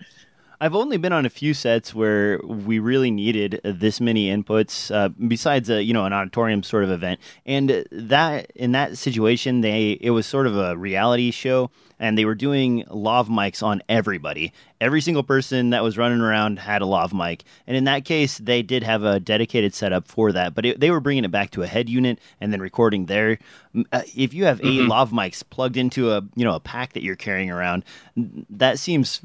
I've 0.60 0.74
only 0.74 0.98
been 0.98 1.14
on 1.14 1.26
a 1.26 1.30
few 1.30 1.54
sets 1.54 1.94
where 1.94 2.40
we 2.44 2.80
really 2.80 3.12
needed 3.12 3.62
this 3.64 4.02
many 4.02 4.30
inputs, 4.30 4.94
uh, 4.94 5.10
besides 5.10 5.70
a 5.70 5.84
you 5.84 5.94
know 5.94 6.06
an 6.06 6.14
auditorium 6.14 6.64
sort 6.64 6.84
of 6.84 6.90
event, 6.90 7.20
and 7.46 7.86
that 7.92 8.52
in 8.56 8.72
that 8.72 8.98
situation 8.98 9.62
they 9.62 9.98
it 10.02 10.12
was 10.12 10.26
sort 10.26 10.48
of 10.48 10.58
a 10.58 10.76
reality 10.78 11.32
show 11.32 11.70
and 12.00 12.18
they 12.18 12.26
were 12.26 12.36
doing 12.36 12.84
lav 12.90 13.28
mics 13.28 13.64
on 13.64 13.82
everybody. 13.90 14.54
Every 14.80 15.02
single 15.02 15.24
person 15.24 15.72
that 15.72 15.84
was 15.84 15.98
running 15.98 16.22
around 16.22 16.60
had 16.60 16.82
a 16.82 16.86
lav 16.86 17.14
mic, 17.14 17.44
and 17.66 17.76
in 17.76 17.86
that 17.86 18.06
case, 18.06 18.38
they 18.38 18.62
did 18.62 18.84
have 18.84 19.04
a 19.04 19.20
dedicated 19.20 19.74
setup 19.74 20.08
for 20.08 20.32
that. 20.32 20.54
But 20.54 20.66
it, 20.66 20.80
they 20.80 20.92
were 20.92 21.00
bringing 21.00 21.26
it 21.26 21.32
back 21.32 21.52
to 21.52 21.64
a 21.64 21.68
head 21.68 21.90
unit 21.90 22.20
and 22.40 22.54
then 22.54 22.62
recording 22.62 23.08
there. 23.08 23.40
Uh, 23.92 24.02
if 24.16 24.34
you 24.34 24.46
have 24.46 24.60
8 24.60 24.66
mm-hmm. 24.66 24.88
lav 24.88 25.12
mics 25.12 25.44
plugged 25.48 25.78
into 25.78 26.12
a 26.12 26.22
you 26.36 26.46
know 26.46 26.54
a 26.54 26.60
pack 26.60 26.94
that 26.94 27.04
you're 27.04 27.16
carrying 27.16 27.50
around, 27.50 27.86
that 28.50 28.78
seems 28.78 29.22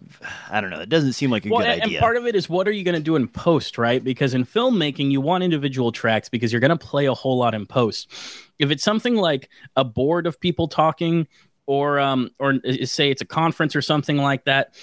I 0.51 0.61
don't 0.61 0.71
know. 0.71 0.81
It 0.81 0.89
doesn't 0.89 1.13
seem 1.13 1.31
like 1.31 1.45
a 1.45 1.51
well, 1.51 1.61
good 1.61 1.69
and, 1.69 1.83
idea. 1.83 1.99
And 1.99 2.03
part 2.03 2.17
of 2.17 2.27
it 2.27 2.35
is 2.35 2.49
what 2.49 2.67
are 2.67 2.73
you 2.73 2.85
going 2.85 2.95
to 2.95 3.03
do 3.03 3.17
in 3.17 3.29
post, 3.29 3.77
right? 3.77 4.03
Because 4.03 4.35
in 4.35 4.47
filmmaking, 4.47 5.11
you 5.11 5.21
want 5.21 5.45
individual 5.45 5.93
tracks 5.93 6.29
because 6.29 6.53
you're 6.53 6.61
going 6.61 6.77
to 6.77 6.77
play 6.77 7.07
a 7.07 7.15
whole 7.15 7.37
lot 7.37 7.55
in 7.55 7.67
post. 7.67 8.11
If 8.59 8.71
it's 8.71 8.85
something 8.85 9.17
like 9.17 9.51
a 9.77 9.85
board 9.85 10.27
of 10.27 10.41
people 10.41 10.69
talking 10.69 11.27
or 11.67 12.01
um 12.01 12.31
or 12.39 12.55
say 12.85 13.11
it's 13.11 13.23
a 13.23 13.27
conference 13.27 13.77
or 13.77 13.83
something 13.83 14.17
like 14.17 14.45
that 14.45 14.75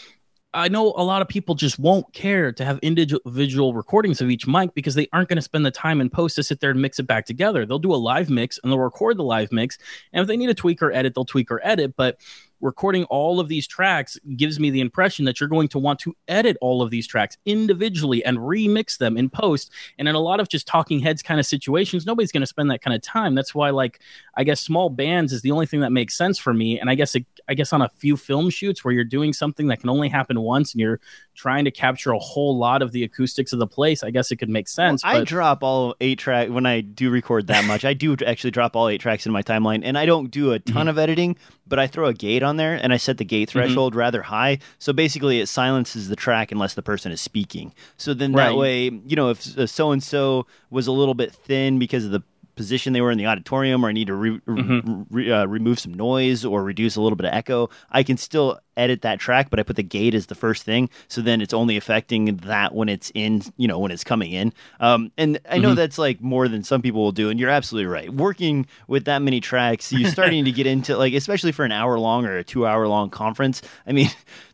I 0.53 0.67
know 0.67 0.93
a 0.97 1.03
lot 1.03 1.21
of 1.21 1.27
people 1.27 1.53
just 1.53 1.77
won't 1.77 2.11
care 2.11 2.51
to 2.51 2.65
have 2.65 2.79
individual 2.79 3.73
recordings 3.75 4.19
of 4.19 4.31
each 4.31 4.47
mic 4.47 4.73
because 4.73 4.95
they 4.95 5.07
aren't 5.13 5.29
going 5.29 5.37
to 5.37 5.43
spend 5.43 5.63
the 5.63 5.71
time 5.71 6.01
in 6.01 6.09
post 6.09 6.35
to 6.37 6.43
sit 6.43 6.59
there 6.59 6.71
and 6.71 6.81
mix 6.81 6.97
it 6.97 7.03
back 7.03 7.25
together. 7.25 7.67
They'll 7.67 7.77
do 7.77 7.93
a 7.93 7.97
live 7.97 8.31
mix 8.31 8.59
and 8.63 8.71
they'll 8.71 8.79
record 8.79 9.17
the 9.17 9.23
live 9.23 9.51
mix. 9.51 9.77
And 10.11 10.21
if 10.21 10.27
they 10.27 10.37
need 10.37 10.47
to 10.47 10.55
tweak 10.55 10.81
or 10.81 10.91
edit, 10.91 11.13
they'll 11.13 11.25
tweak 11.25 11.51
or 11.51 11.61
edit. 11.63 11.95
But 11.95 12.17
recording 12.61 13.03
all 13.05 13.39
of 13.39 13.47
these 13.47 13.67
tracks 13.67 14.17
gives 14.35 14.59
me 14.59 14.69
the 14.69 14.81
impression 14.81 15.25
that 15.25 15.39
you're 15.39 15.49
going 15.49 15.67
to 15.69 15.79
want 15.79 15.99
to 15.99 16.15
edit 16.27 16.57
all 16.61 16.81
of 16.81 16.89
these 16.89 17.07
tracks 17.07 17.37
individually 17.45 18.23
and 18.25 18.37
remix 18.37 18.97
them 18.97 19.17
in 19.17 19.29
post. 19.29 19.71
And 19.97 20.07
in 20.07 20.15
a 20.15 20.19
lot 20.19 20.39
of 20.39 20.49
just 20.49 20.67
talking 20.67 20.99
heads 20.99 21.21
kind 21.21 21.39
of 21.39 21.45
situations, 21.45 22.05
nobody's 22.05 22.31
going 22.31 22.41
to 22.41 22.47
spend 22.47 22.69
that 22.71 22.81
kind 22.81 22.95
of 22.95 23.01
time. 23.01 23.35
That's 23.35 23.55
why, 23.55 23.69
like, 23.69 23.99
I 24.35 24.43
guess 24.43 24.59
small 24.59 24.89
bands 24.89 25.33
is 25.33 25.41
the 25.41 25.51
only 25.51 25.65
thing 25.65 25.79
that 25.81 25.91
makes 25.91 26.17
sense 26.17 26.37
for 26.37 26.53
me. 26.53 26.79
And 26.79 26.89
I 26.89 26.95
guess, 26.95 27.15
it, 27.15 27.25
I 27.47 27.53
guess 27.53 27.73
on 27.73 27.81
a 27.81 27.89
few 27.89 28.17
film 28.17 28.49
shoots 28.49 28.83
where 28.83 28.93
you're 28.93 29.03
doing 29.03 29.33
something 29.33 29.67
that 29.67 29.79
can 29.79 29.89
only 29.89 30.09
happen 30.09 30.39
once 30.41 30.73
and 30.73 30.81
you're 30.81 30.99
trying 31.35 31.65
to 31.65 31.71
capture 31.71 32.11
a 32.11 32.19
whole 32.19 32.57
lot 32.57 32.81
of 32.81 32.91
the 32.91 33.03
acoustics 33.03 33.53
of 33.53 33.59
the 33.59 33.67
place, 33.67 34.03
I 34.03 34.11
guess 34.11 34.31
it 34.31 34.35
could 34.35 34.49
make 34.49 34.67
sense. 34.67 35.03
Well, 35.03 35.13
but... 35.13 35.21
I 35.21 35.23
drop 35.23 35.63
all 35.63 35.95
eight 36.01 36.19
track 36.19 36.49
when 36.49 36.65
I 36.65 36.81
do 36.81 37.09
record 37.09 37.47
that 37.47 37.63
much. 37.65 37.85
I 37.85 37.93
do 37.93 38.17
actually 38.25 38.51
drop 38.51 38.75
all 38.75 38.89
eight 38.89 38.99
tracks 39.01 39.25
in 39.25 39.31
my 39.31 39.43
timeline, 39.43 39.81
and 39.83 39.97
I 39.97 40.05
don't 40.05 40.29
do 40.29 40.51
a 40.51 40.59
ton 40.59 40.81
mm-hmm. 40.81 40.89
of 40.89 40.97
editing, 40.97 41.37
but 41.67 41.79
I 41.79 41.87
throw 41.87 42.07
a 42.07 42.13
gate 42.13 42.43
on 42.43 42.48
there 42.57 42.75
and 42.75 42.93
I 42.93 42.97
set 42.97 43.17
the 43.17 43.25
gate 43.25 43.49
mm-hmm. 43.49 43.59
threshold 43.59 43.93
mm-hmm. 43.93 43.99
rather 43.99 44.21
high. 44.21 44.59
So 44.77 44.93
basically, 44.93 45.39
it 45.39 45.47
silences 45.47 46.09
the 46.09 46.15
track 46.15 46.51
unless 46.51 46.73
the 46.73 46.81
person 46.81 47.11
is 47.11 47.21
speaking. 47.21 47.73
So 47.97 48.13
then 48.13 48.31
that 48.33 48.55
way, 48.55 48.85
you 48.85 49.15
know, 49.15 49.29
if 49.29 49.41
so 49.41 49.91
and 49.91 50.03
so 50.03 50.45
was 50.69 50.87
a 50.87 50.91
little 50.91 51.13
bit 51.13 51.33
thin 51.33 51.79
because 51.79 52.05
of 52.05 52.11
the 52.11 52.23
position 52.59 52.91
they 52.91 52.99
were 52.99 53.09
in 53.09 53.17
the 53.17 53.25
auditorium 53.25 53.85
or 53.85 53.87
I 53.87 53.93
need 53.93 54.07
to 54.07 54.13
re- 54.13 54.41
mm-hmm. 54.45 55.03
re- 55.09 55.31
uh, 55.31 55.45
remove 55.45 55.79
some 55.79 55.93
noise 55.93 56.43
or 56.43 56.61
reduce 56.61 56.97
a 56.97 57.01
little 57.01 57.15
bit 57.15 57.25
of 57.25 57.33
echo, 57.33 57.69
I 57.89 58.03
can 58.03 58.17
still 58.17 58.59
edit 58.75 59.01
that 59.03 59.17
track, 59.17 59.49
but 59.49 59.61
I 59.61 59.63
put 59.63 59.77
the 59.77 59.83
gate 59.83 60.13
as 60.13 60.25
the 60.25 60.35
first 60.35 60.63
thing. 60.63 60.89
So 61.07 61.21
then 61.21 61.39
it's 61.39 61.53
only 61.53 61.77
affecting 61.77 62.35
that 62.43 62.75
when 62.75 62.89
it's 62.89 63.13
in, 63.15 63.43
you 63.55 63.65
know, 63.65 63.79
when 63.79 63.91
it's 63.91 64.03
coming 64.03 64.33
in. 64.33 64.51
Um, 64.81 65.09
and 65.17 65.39
I 65.49 65.57
know 65.57 65.69
mm-hmm. 65.69 65.75
that's 65.75 65.97
like 65.97 66.19
more 66.19 66.49
than 66.49 66.63
some 66.63 66.81
people 66.81 67.01
will 67.01 67.13
do. 67.13 67.29
And 67.29 67.39
you're 67.39 67.49
absolutely 67.49 67.87
right. 67.87 68.13
Working 68.13 68.65
with 68.89 69.05
that 69.05 69.21
many 69.21 69.39
tracks, 69.39 69.93
you're 69.93 70.11
starting 70.11 70.43
to 70.43 70.51
get 70.51 70.67
into 70.73 70.97
like, 70.97 71.13
especially 71.13 71.53
for 71.53 71.63
an 71.63 71.71
hour 71.71 71.97
long 71.97 72.25
or 72.25 72.35
a 72.35 72.43
two 72.43 72.67
hour 72.67 72.89
long 72.89 73.09
conference. 73.09 73.61
I 73.87 73.93
mean, 73.93 74.09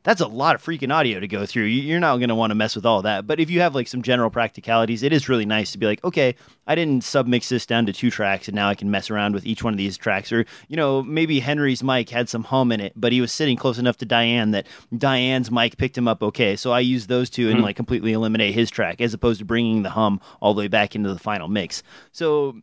that's 0.05 0.21
a 0.21 0.27
lot 0.27 0.53
of 0.55 0.63
freaking 0.63 0.93
audio 0.93 1.19
to 1.19 1.27
go 1.27 1.47
through. 1.47 1.63
You're 1.63 1.99
not 1.99 2.17
going 2.17 2.29
to 2.29 2.35
want 2.35 2.51
to 2.51 2.55
mess 2.55 2.75
with 2.75 2.85
all 2.85 3.01
that. 3.01 3.25
But 3.25 3.39
if 3.39 3.49
you 3.49 3.61
have 3.61 3.73
like 3.73 3.87
some 3.87 4.03
general 4.03 4.29
practicalities, 4.29 5.01
it 5.01 5.11
is 5.11 5.27
really 5.27 5.47
nice 5.47 5.71
to 5.71 5.79
be 5.79 5.87
like, 5.87 6.03
okay, 6.03 6.35
I 6.67 6.75
didn't 6.75 7.01
submix 7.01 7.49
this 7.49 7.65
down 7.65 7.87
to 7.87 7.93
two 7.93 8.11
tracks 8.11 8.47
and 8.47 8.55
now 8.55 8.69
I 8.69 8.75
can 8.75 8.91
mess 8.91 9.09
around 9.09 9.33
with 9.33 9.47
each 9.47 9.63
one 9.63 9.73
of 9.73 9.77
these 9.77 9.97
tracks. 9.97 10.31
Or, 10.31 10.45
you 10.67 10.77
know, 10.77 11.01
maybe 11.01 11.39
Henry's 11.39 11.83
mic 11.83 12.09
had 12.11 12.29
some 12.29 12.43
hum 12.43 12.71
in 12.71 12.79
it, 12.79 12.93
but 12.95 13.11
he 13.11 13.21
was 13.21 13.31
sitting 13.31 13.57
close 13.57 13.79
enough 13.79 13.97
to 13.97 14.05
Diane 14.05 14.51
that 14.51 14.67
Diane's 14.95 15.49
mic 15.49 15.77
picked 15.77 15.97
him 15.97 16.07
up 16.07 16.21
okay. 16.21 16.55
So 16.55 16.71
I 16.71 16.81
use 16.81 17.07
those 17.07 17.31
two 17.31 17.47
and 17.47 17.57
mm-hmm. 17.57 17.65
like 17.65 17.75
completely 17.75 18.13
eliminate 18.13 18.53
his 18.53 18.69
track 18.69 19.01
as 19.01 19.13
opposed 19.13 19.39
to 19.39 19.45
bringing 19.45 19.81
the 19.81 19.89
hum 19.89 20.21
all 20.39 20.53
the 20.53 20.59
way 20.59 20.67
back 20.67 20.95
into 20.95 21.11
the 21.11 21.19
final 21.19 21.47
mix. 21.47 21.81
So 22.11 22.55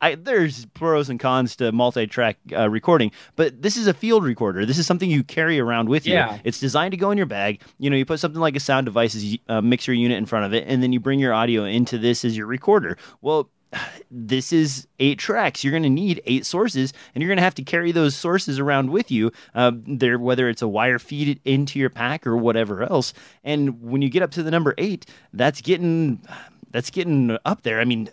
I, 0.00 0.14
there's 0.14 0.64
pros 0.66 1.10
and 1.10 1.20
cons 1.20 1.56
to 1.56 1.72
multi-track 1.72 2.38
uh, 2.52 2.70
recording, 2.70 3.12
but 3.36 3.60
this 3.60 3.76
is 3.76 3.86
a 3.86 3.94
field 3.94 4.24
recorder. 4.24 4.64
This 4.64 4.78
is 4.78 4.86
something 4.86 5.10
you 5.10 5.22
carry 5.22 5.60
around 5.60 5.90
with 5.90 6.06
you. 6.06 6.14
Yeah. 6.14 6.38
It's 6.42 6.58
designed 6.58 6.85
to 6.90 6.96
go 6.96 7.10
in 7.10 7.18
your 7.18 7.26
bag. 7.26 7.60
You 7.78 7.90
know, 7.90 7.96
you 7.96 8.04
put 8.04 8.20
something 8.20 8.40
like 8.40 8.56
a 8.56 8.60
sound 8.60 8.86
devices 8.86 9.38
uh, 9.48 9.60
mixer 9.60 9.92
unit 9.92 10.18
in 10.18 10.26
front 10.26 10.46
of 10.46 10.54
it, 10.54 10.64
and 10.66 10.82
then 10.82 10.92
you 10.92 11.00
bring 11.00 11.18
your 11.18 11.32
audio 11.32 11.64
into 11.64 11.98
this 11.98 12.24
as 12.24 12.36
your 12.36 12.46
recorder. 12.46 12.96
Well, 13.20 13.50
this 14.10 14.52
is 14.52 14.86
eight 14.98 15.18
tracks. 15.18 15.64
You're 15.64 15.72
going 15.72 15.82
to 15.82 15.90
need 15.90 16.22
eight 16.26 16.46
sources, 16.46 16.92
and 17.14 17.22
you're 17.22 17.28
going 17.28 17.38
to 17.38 17.44
have 17.44 17.54
to 17.56 17.62
carry 17.62 17.92
those 17.92 18.16
sources 18.16 18.58
around 18.58 18.90
with 18.90 19.10
you. 19.10 19.32
Uh, 19.54 19.72
there, 19.86 20.18
whether 20.18 20.48
it's 20.48 20.62
a 20.62 20.68
wire 20.68 20.98
feed 20.98 21.40
into 21.44 21.78
your 21.78 21.90
pack 21.90 22.26
or 22.26 22.36
whatever 22.36 22.82
else. 22.82 23.12
And 23.44 23.82
when 23.82 24.02
you 24.02 24.08
get 24.08 24.22
up 24.22 24.30
to 24.32 24.42
the 24.42 24.50
number 24.50 24.74
eight, 24.78 25.06
that's 25.32 25.60
getting 25.60 26.22
that's 26.70 26.90
getting 26.90 27.38
up 27.44 27.62
there. 27.62 27.80
I 27.80 27.84
mean, 27.84 28.10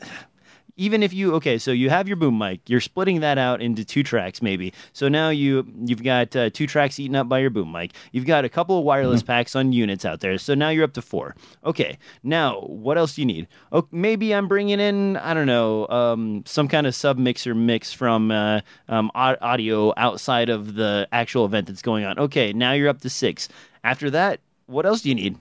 even 0.76 1.04
if 1.04 1.14
you 1.14 1.34
okay, 1.36 1.58
so 1.58 1.72
you 1.72 1.90
have 1.90 2.08
your 2.08 2.18
boom 2.18 2.38
mic, 2.38 2.62
you're 2.68 2.82
splitting 2.82 3.20
that 3.20 3.38
out 3.38 3.62
into 3.62 3.86
two 3.86 4.04
tracks 4.04 4.42
maybe. 4.42 4.74
So 4.94 5.08
now 5.08 5.30
you 5.30 5.66
you've 5.82 6.04
got 6.04 6.36
uh, 6.36 6.50
two 6.50 6.68
tracks 6.68 7.00
eaten 7.00 7.16
up 7.16 7.30
by 7.30 7.40
your 7.40 7.50
boom 7.50 7.72
mic. 7.72 7.92
You've 8.12 8.26
got 8.26 8.46
a 8.46 8.50
couple 8.50 8.80
of 8.80 8.84
wireless 8.84 9.22
mm-hmm. 9.22 9.28
packs 9.28 9.56
on 9.56 9.72
units 9.72 10.06
out 10.06 10.22
there. 10.22 10.38
So 10.38 10.56
now 10.56 10.70
you're 10.70 10.84
up 10.84 10.94
to 10.94 11.02
four. 11.02 11.36
Okay, 11.66 11.98
now 12.24 12.62
what 12.62 12.98
else 12.98 13.16
do 13.16 13.22
you 13.22 13.26
need? 13.26 13.48
Oh, 13.72 13.88
maybe 13.92 14.34
I'm 14.34 14.48
bringing 14.48 14.80
in 14.80 15.18
I 15.18 15.34
don't 15.34 15.48
know 15.48 15.88
um, 15.88 16.44
some 16.46 16.68
kind 16.68 16.88
of 16.88 16.96
sub 16.96 17.18
mixer 17.18 17.54
mix 17.54 17.94
from 17.94 18.32
uh, 18.32 18.62
um, 18.90 19.12
audio 19.16 19.94
outside 19.98 20.50
of 20.50 20.76
the 20.76 21.08
actual 21.12 21.46
event 21.46 21.68
that's 21.68 21.82
going 21.82 22.06
on. 22.06 22.18
Okay, 22.18 22.54
now 22.54 22.74
you're 22.74 22.90
up 22.90 23.02
to 23.02 23.10
six. 23.10 23.48
After 23.84 24.10
that, 24.12 24.40
what 24.66 24.86
else 24.86 25.02
do 25.02 25.10
you 25.10 25.16
need? 25.16 25.38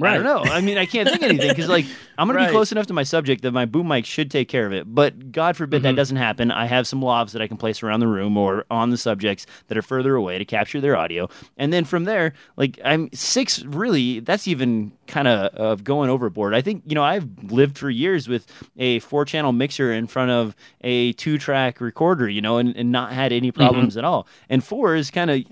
I 0.00 0.14
don't 0.14 0.24
know. 0.24 0.38
I 0.50 0.62
mean, 0.62 0.78
I 0.78 0.86
can't 0.86 1.06
think 1.06 1.22
of 1.22 1.28
anything 1.28 1.48
because, 1.50 1.68
like, 1.68 1.84
I'm 2.18 2.26
going 2.26 2.38
to 2.38 2.46
be 2.46 2.50
close 2.50 2.72
enough 2.72 2.86
to 2.86 2.94
my 2.94 3.02
subject 3.02 3.42
that 3.42 3.52
my 3.52 3.66
boom 3.66 3.88
mic 3.88 4.06
should 4.06 4.30
take 4.30 4.48
care 4.48 4.64
of 4.66 4.72
it. 4.72 4.84
But 4.92 5.32
God 5.32 5.54
forbid 5.54 5.82
that 5.82 5.92
Mhm. 5.92 5.96
doesn't 5.96 6.16
happen. 6.16 6.50
I 6.50 6.64
have 6.64 6.86
some 6.86 7.02
lavs 7.02 7.32
that 7.32 7.42
I 7.42 7.46
can 7.46 7.58
place 7.58 7.82
around 7.82 8.00
the 8.00 8.06
room 8.08 8.38
or 8.38 8.64
on 8.70 8.88
the 8.90 8.96
subjects 8.96 9.44
that 9.68 9.76
are 9.76 9.82
further 9.82 10.14
away 10.14 10.38
to 10.38 10.44
capture 10.46 10.80
their 10.80 10.96
audio. 10.96 11.28
And 11.58 11.72
then 11.74 11.84
from 11.84 12.04
there, 12.04 12.32
like, 12.56 12.80
I'm 12.84 13.10
six, 13.12 13.62
really, 13.64 14.20
that's 14.20 14.48
even 14.48 14.92
kind 15.06 15.28
of 15.28 15.54
of 15.56 15.84
going 15.84 16.08
overboard. 16.08 16.54
I 16.54 16.62
think, 16.62 16.84
you 16.86 16.94
know, 16.94 17.04
I've 17.04 17.28
lived 17.50 17.76
for 17.76 17.90
years 17.90 18.28
with 18.28 18.46
a 18.78 18.98
four 19.00 19.26
channel 19.26 19.52
mixer 19.52 19.92
in 19.92 20.06
front 20.06 20.30
of 20.30 20.56
a 20.80 21.12
two 21.14 21.36
track 21.36 21.82
recorder, 21.82 22.28
you 22.30 22.40
know, 22.40 22.56
and, 22.56 22.74
and 22.76 22.92
not 22.92 23.12
had 23.12 23.30
any 23.30 23.50
problems 23.52 23.98
at 23.98 24.04
all. 24.04 24.26
And 24.48 24.64
four 24.64 24.94
is 24.96 25.10
kind 25.10 25.30
of. 25.30 25.42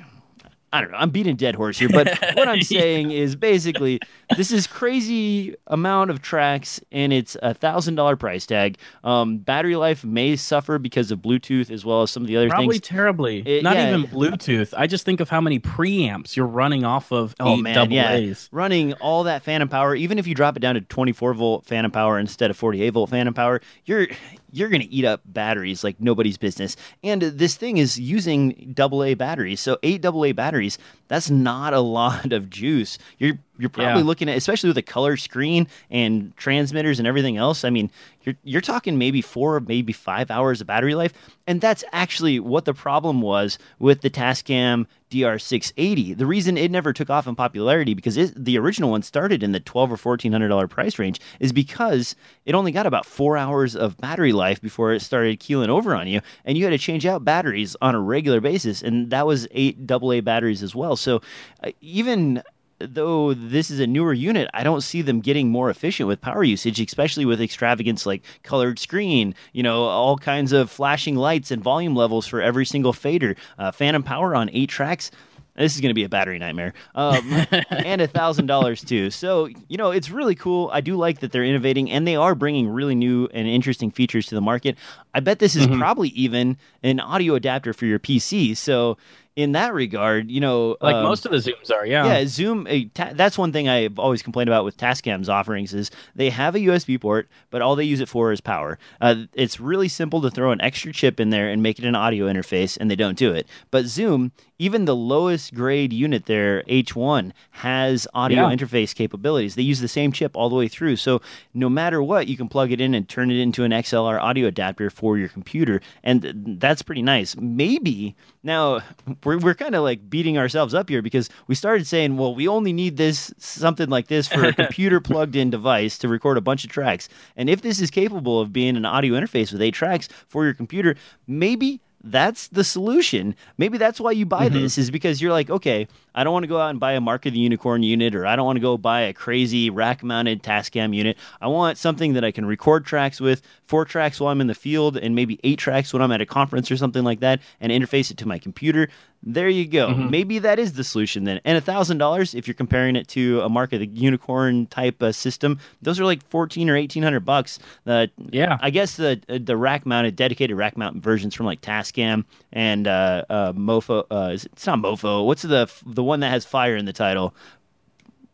I 0.72 0.80
don't 0.80 0.90
know. 0.92 0.98
I'm 0.98 1.10
beating 1.10 1.32
a 1.32 1.36
dead 1.36 1.56
horse 1.56 1.78
here, 1.78 1.88
but 1.88 2.08
what 2.34 2.46
I'm 2.46 2.62
saying 2.62 3.10
is 3.10 3.34
basically 3.34 3.98
this 4.36 4.52
is 4.52 4.66
crazy 4.68 5.56
amount 5.66 6.10
of 6.10 6.22
tracks, 6.22 6.80
and 6.92 7.12
it's 7.12 7.36
a 7.42 7.54
thousand 7.54 7.96
dollar 7.96 8.14
price 8.16 8.46
tag. 8.46 8.78
Um, 9.02 9.38
battery 9.38 9.74
life 9.76 10.04
may 10.04 10.36
suffer 10.36 10.78
because 10.78 11.10
of 11.10 11.18
Bluetooth 11.20 11.70
as 11.70 11.84
well 11.84 12.02
as 12.02 12.10
some 12.12 12.22
of 12.22 12.28
the 12.28 12.36
other 12.36 12.48
Probably 12.48 12.76
things. 12.76 12.86
terribly. 12.86 13.40
It- 13.44 13.62
Not 13.64 13.76
yeah. 13.76 13.96
even 13.96 14.08
Bluetooth. 14.10 14.72
I 14.76 14.86
just 14.86 15.04
think 15.04 15.18
of 15.20 15.28
how 15.28 15.40
many 15.40 15.58
preamps 15.58 16.36
you're 16.36 16.46
running 16.46 16.84
off 16.84 17.10
of 17.12 17.34
Oh 17.40 17.54
eight 17.54 17.62
man, 17.62 17.74
double 17.74 17.92
yeah, 17.92 18.12
A's. 18.14 18.48
running 18.52 18.92
all 18.94 19.24
that 19.24 19.42
phantom 19.42 19.68
power. 19.68 19.94
Even 19.96 20.18
if 20.18 20.26
you 20.26 20.34
drop 20.36 20.56
it 20.56 20.60
down 20.60 20.74
to 20.76 20.80
24 20.82 21.34
volt 21.34 21.66
phantom 21.66 21.90
power 21.90 22.18
instead 22.18 22.50
of 22.50 22.56
48 22.56 22.90
volt 22.90 23.10
phantom 23.10 23.34
power, 23.34 23.60
you're 23.86 24.06
you're 24.52 24.68
gonna 24.68 24.84
eat 24.88 25.04
up 25.04 25.22
batteries 25.24 25.84
like 25.84 26.00
nobody's 26.00 26.38
business. 26.38 26.76
And 27.02 27.22
this 27.22 27.56
thing 27.56 27.76
is 27.76 27.98
using 27.98 28.72
double 28.74 29.04
A 29.04 29.14
batteries, 29.14 29.60
so 29.60 29.78
eight 29.82 30.00
double 30.02 30.24
A 30.24 30.32
batteries. 30.32 30.78
That's 31.08 31.30
not 31.30 31.74
a 31.74 31.80
lot 32.00 32.32
of 32.32 32.50
juice. 32.50 32.98
You're 33.18 33.38
you're 33.60 33.70
probably 33.70 34.00
Yeah. 34.02 34.06
looking 34.06 34.28
at, 34.28 34.36
especially 34.36 34.70
with 34.70 34.78
a 34.78 34.82
color 34.82 35.16
screen 35.16 35.66
and 35.90 36.36
transmitters 36.36 36.98
and 36.98 37.06
everything 37.06 37.36
else. 37.36 37.64
I 37.64 37.70
mean, 37.70 37.90
you're 38.24 38.34
you're 38.42 38.60
talking 38.60 38.98
maybe 38.98 39.20
four, 39.22 39.60
maybe 39.60 39.92
five 39.92 40.30
hours 40.30 40.60
of 40.60 40.66
battery 40.66 40.94
life, 40.94 41.12
and 41.46 41.60
that's 41.60 41.84
actually 41.92 42.40
what 42.40 42.64
the 42.64 42.74
problem 42.74 43.20
was 43.22 43.58
with 43.78 44.00
the 44.00 44.10
Tascam 44.10 44.86
DR680. 45.10 46.16
The 46.16 46.26
reason 46.26 46.56
it 46.56 46.70
never 46.70 46.92
took 46.92 47.10
off 47.10 47.26
in 47.26 47.34
popularity 47.34 47.94
because 47.94 48.16
it, 48.16 48.32
the 48.42 48.58
original 48.58 48.90
one 48.90 49.02
started 49.02 49.42
in 49.42 49.52
the 49.52 49.60
twelve 49.60 49.90
or 49.92 49.96
fourteen 49.96 50.32
hundred 50.32 50.48
dollar 50.48 50.68
price 50.68 50.98
range 50.98 51.20
is 51.40 51.52
because 51.52 52.14
it 52.46 52.54
only 52.54 52.72
got 52.72 52.86
about 52.86 53.06
four 53.06 53.36
hours 53.36 53.74
of 53.76 53.96
battery 53.98 54.32
life 54.32 54.60
before 54.60 54.92
it 54.92 55.00
started 55.00 55.40
keeling 55.40 55.70
over 55.70 55.94
on 55.94 56.06
you, 56.06 56.20
and 56.44 56.56
you 56.58 56.64
had 56.64 56.70
to 56.70 56.78
change 56.78 57.06
out 57.06 57.24
batteries 57.24 57.76
on 57.82 57.94
a 57.94 58.00
regular 58.00 58.40
basis, 58.40 58.82
and 58.82 59.10
that 59.10 59.26
was 59.26 59.46
eight 59.52 59.90
AA 59.90 60.20
batteries 60.20 60.62
as 60.62 60.74
well. 60.74 60.96
So 60.96 61.20
uh, 61.64 61.70
even 61.80 62.42
though 62.80 63.34
this 63.34 63.70
is 63.70 63.80
a 63.80 63.86
newer 63.86 64.12
unit, 64.12 64.48
I 64.54 64.62
don't 64.62 64.80
see 64.80 65.02
them 65.02 65.20
getting 65.20 65.48
more 65.48 65.70
efficient 65.70 66.08
with 66.08 66.20
power 66.20 66.42
usage, 66.42 66.80
especially 66.80 67.24
with 67.24 67.40
extravagance 67.40 68.06
like 68.06 68.22
colored 68.42 68.78
screen, 68.78 69.34
you 69.52 69.62
know, 69.62 69.84
all 69.84 70.18
kinds 70.18 70.52
of 70.52 70.70
flashing 70.70 71.16
lights 71.16 71.50
and 71.50 71.62
volume 71.62 71.94
levels 71.94 72.26
for 72.26 72.40
every 72.40 72.64
single 72.66 72.92
fader, 72.92 73.36
uh, 73.58 73.70
phantom 73.70 74.02
power 74.02 74.34
on 74.34 74.50
eight 74.52 74.70
tracks. 74.70 75.10
This 75.56 75.74
is 75.74 75.80
going 75.80 75.90
to 75.90 75.94
be 75.94 76.04
a 76.04 76.08
battery 76.08 76.38
nightmare, 76.38 76.72
um, 76.94 77.46
and 77.70 78.00
a 78.00 78.06
thousand 78.06 78.46
dollars 78.46 78.82
too. 78.82 79.10
So 79.10 79.46
you 79.68 79.76
know 79.76 79.90
it's 79.90 80.10
really 80.10 80.34
cool. 80.34 80.70
I 80.72 80.80
do 80.80 80.96
like 80.96 81.20
that 81.20 81.32
they're 81.32 81.44
innovating 81.44 81.90
and 81.90 82.06
they 82.06 82.16
are 82.16 82.34
bringing 82.34 82.68
really 82.68 82.94
new 82.94 83.28
and 83.34 83.46
interesting 83.46 83.90
features 83.90 84.26
to 84.28 84.34
the 84.34 84.40
market. 84.40 84.78
I 85.12 85.20
bet 85.20 85.38
this 85.38 85.56
is 85.56 85.66
probably 85.66 86.08
even 86.10 86.56
an 86.82 87.00
audio 87.00 87.34
adapter 87.34 87.72
for 87.72 87.84
your 87.84 87.98
PC. 87.98 88.56
So 88.56 88.96
in 89.36 89.52
that 89.52 89.72
regard, 89.72 90.30
you 90.30 90.40
know, 90.40 90.76
Like 90.80 90.96
um, 90.96 91.04
most 91.04 91.24
of 91.24 91.32
the 91.32 91.38
Zooms 91.38 91.70
are, 91.72 91.86
yeah. 91.86 92.04
yeah, 92.18 92.26
Zoom. 92.26 92.66
uh, 92.68 92.74
ta- 92.94 93.12
that's 93.14 93.38
one 93.38 93.52
thing 93.52 93.68
I've 93.68 93.98
always 93.98 94.22
complained 94.22 94.48
about 94.48 94.64
with 94.64 94.76
Tascam's 94.76 95.28
offerings 95.28 95.72
is 95.72 95.90
they 96.14 96.30
have 96.30 96.54
a 96.54 96.58
USB 96.58 97.00
port, 97.00 97.28
but 97.50 97.62
all 97.62 97.76
they 97.76 97.84
use 97.84 98.00
it 98.00 98.08
for 98.08 98.32
is 98.32 98.40
power. 98.40 98.78
Uh, 99.00 99.24
it's 99.32 99.60
really 99.60 99.88
simple 99.88 100.20
to 100.22 100.30
throw 100.30 100.50
an 100.50 100.60
extra 100.60 100.92
chip 100.92 101.20
in 101.20 101.30
there 101.30 101.48
and 101.48 101.62
make 101.62 101.78
it 101.78 101.84
an 101.84 101.94
audio 101.94 102.26
interface, 102.26 102.76
and 102.78 102.90
they 102.90 102.96
don't 102.96 103.16
do 103.16 103.32
it. 103.32 103.46
But 103.70 103.86
Zoom, 103.86 104.32
even 104.60 104.84
the 104.84 104.94
lowest 104.94 105.54
grade 105.54 105.90
unit 105.90 106.26
there, 106.26 106.62
H1, 106.68 107.32
has 107.50 108.06
audio 108.12 108.46
Yeah. 108.48 108.54
interface 108.54 108.94
capabilities. 108.94 109.54
They 109.54 109.62
use 109.62 109.80
the 109.80 109.88
same 109.88 110.12
chip 110.12 110.36
all 110.36 110.50
the 110.50 110.54
way 110.54 110.68
through, 110.68 110.96
so 110.96 111.22
no 111.54 111.70
matter 111.70 112.02
what, 112.02 112.28
you 112.28 112.36
can 112.36 112.46
plug 112.46 112.70
it 112.70 112.80
in 112.80 112.92
and 112.94 113.08
turn 113.08 113.30
it 113.30 113.38
into 113.40 113.64
an 113.64 113.72
XLR 113.72 114.20
audio 114.20 114.46
adapter 114.48 114.90
for 114.90 115.16
your 115.16 115.28
computer, 115.28 115.80
and 116.04 116.58
that's 116.60 116.82
pretty 116.82 117.00
nice. 117.00 117.34
Maybe 117.36 118.14
now 118.42 118.80
we're 119.24 119.38
we're 119.38 119.54
kind 119.54 119.74
of 119.74 119.82
like 119.82 120.10
beating 120.10 120.36
ourselves 120.36 120.74
up 120.74 120.90
here 120.90 121.00
because 121.00 121.30
we 121.46 121.54
started 121.54 121.86
saying, 121.86 122.18
well, 122.18 122.34
we 122.34 122.46
only 122.46 122.74
need 122.74 122.98
this 122.98 123.32
something 123.38 123.88
like 123.88 124.08
this 124.08 124.28
for 124.28 124.44
a 124.44 124.52
computer 124.62 125.00
plugged 125.00 125.36
in 125.36 125.48
device 125.48 125.96
to 125.98 126.08
record 126.08 126.36
a 126.36 126.42
bunch 126.42 126.64
of 126.64 126.70
tracks. 126.70 127.08
And 127.34 127.48
if 127.48 127.62
this 127.62 127.80
is 127.80 127.90
capable 127.90 128.40
of 128.40 128.52
being 128.52 128.76
an 128.76 128.84
audio 128.84 129.14
interface 129.14 129.52
with 129.52 129.62
eight 129.62 129.72
tracks 129.74 130.08
for 130.28 130.44
your 130.44 130.52
computer, 130.52 130.96
maybe 131.26 131.80
that's 132.02 132.48
the 132.48 132.64
solution. 132.64 133.34
Maybe 133.58 133.78
that's 133.78 134.00
why 134.00 134.12
you 134.12 134.24
buy 134.24 134.46
mm-hmm. 134.46 134.60
this 134.60 134.78
is 134.78 134.90
because 134.90 135.20
you're 135.20 135.32
like, 135.32 135.50
okay, 135.50 135.86
I 136.14 136.24
don't 136.24 136.32
want 136.32 136.44
to 136.44 136.48
go 136.48 136.58
out 136.58 136.70
and 136.70 136.80
buy 136.80 136.92
a 136.92 137.00
Mark 137.00 137.26
of 137.26 137.32
the 137.32 137.38
Unicorn 137.38 137.82
unit, 137.82 138.14
or 138.14 138.26
I 138.26 138.36
don't 138.36 138.46
want 138.46 138.56
to 138.56 138.60
go 138.60 138.76
buy 138.76 139.02
a 139.02 139.12
crazy 139.12 139.70
rack-mounted 139.70 140.42
Tascam 140.42 140.94
unit. 140.94 141.16
I 141.40 141.48
want 141.48 141.78
something 141.78 142.14
that 142.14 142.24
I 142.24 142.30
can 142.30 142.46
record 142.46 142.84
tracks 142.84 143.20
with, 143.20 143.42
four 143.64 143.84
tracks 143.84 144.18
while 144.18 144.32
I'm 144.32 144.40
in 144.40 144.46
the 144.46 144.54
field, 144.54 144.96
and 144.96 145.14
maybe 145.14 145.38
eight 145.44 145.58
tracks 145.58 145.92
when 145.92 146.02
I'm 146.02 146.12
at 146.12 146.20
a 146.20 146.26
conference 146.26 146.70
or 146.70 146.76
something 146.76 147.04
like 147.04 147.20
that, 147.20 147.40
and 147.60 147.70
interface 147.70 148.10
it 148.10 148.16
to 148.18 148.28
my 148.28 148.38
computer. 148.38 148.88
There 149.22 149.50
you 149.50 149.66
go. 149.66 149.94
Maybe 149.94 150.38
that 150.38 150.58
is 150.58 150.72
the 150.72 150.82
solution 150.82 151.24
then. 151.24 151.42
And 151.44 151.58
a 151.58 151.60
thousand 151.60 151.98
dollars, 151.98 152.34
if 152.34 152.48
you're 152.48 152.54
comparing 152.54 152.96
it 152.96 153.06
to 153.08 153.42
a 153.42 153.50
Mark 153.50 153.74
of 153.74 153.80
the 153.80 153.86
Unicorn 153.86 154.64
type 154.68 155.02
uh, 155.02 155.12
system, 155.12 155.58
those 155.82 156.00
are 156.00 156.06
like 156.06 156.26
fourteen 156.30 156.70
or 156.70 156.76
eighteen 156.76 157.02
hundred 157.02 157.20
bucks. 157.26 157.58
Uh, 157.86 158.06
Yeah. 158.30 158.56
I 158.62 158.70
guess 158.70 158.96
the 158.96 159.20
the 159.28 159.58
rack 159.58 159.84
mounted, 159.84 160.16
dedicated 160.16 160.56
rack 160.56 160.78
mounted 160.78 161.02
versions 161.02 161.34
from 161.34 161.44
like 161.44 161.60
Tascam 161.60 162.24
and 162.50 162.88
uh, 162.88 163.24
uh, 163.28 163.52
Mofo. 163.52 164.06
Uh, 164.10 164.30
is 164.32 164.46
it- 164.46 164.52
it's 164.54 164.66
not 164.66 164.78
Mofo. 164.78 165.26
What's 165.26 165.42
the 165.42 165.70
the 165.84 166.02
one 166.02 166.20
that 166.20 166.30
has 166.30 166.46
fire 166.46 166.74
in 166.76 166.86
the 166.86 166.92
title? 166.94 167.34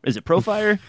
Is 0.04 0.16
it 0.16 0.24
Profire? 0.24 0.78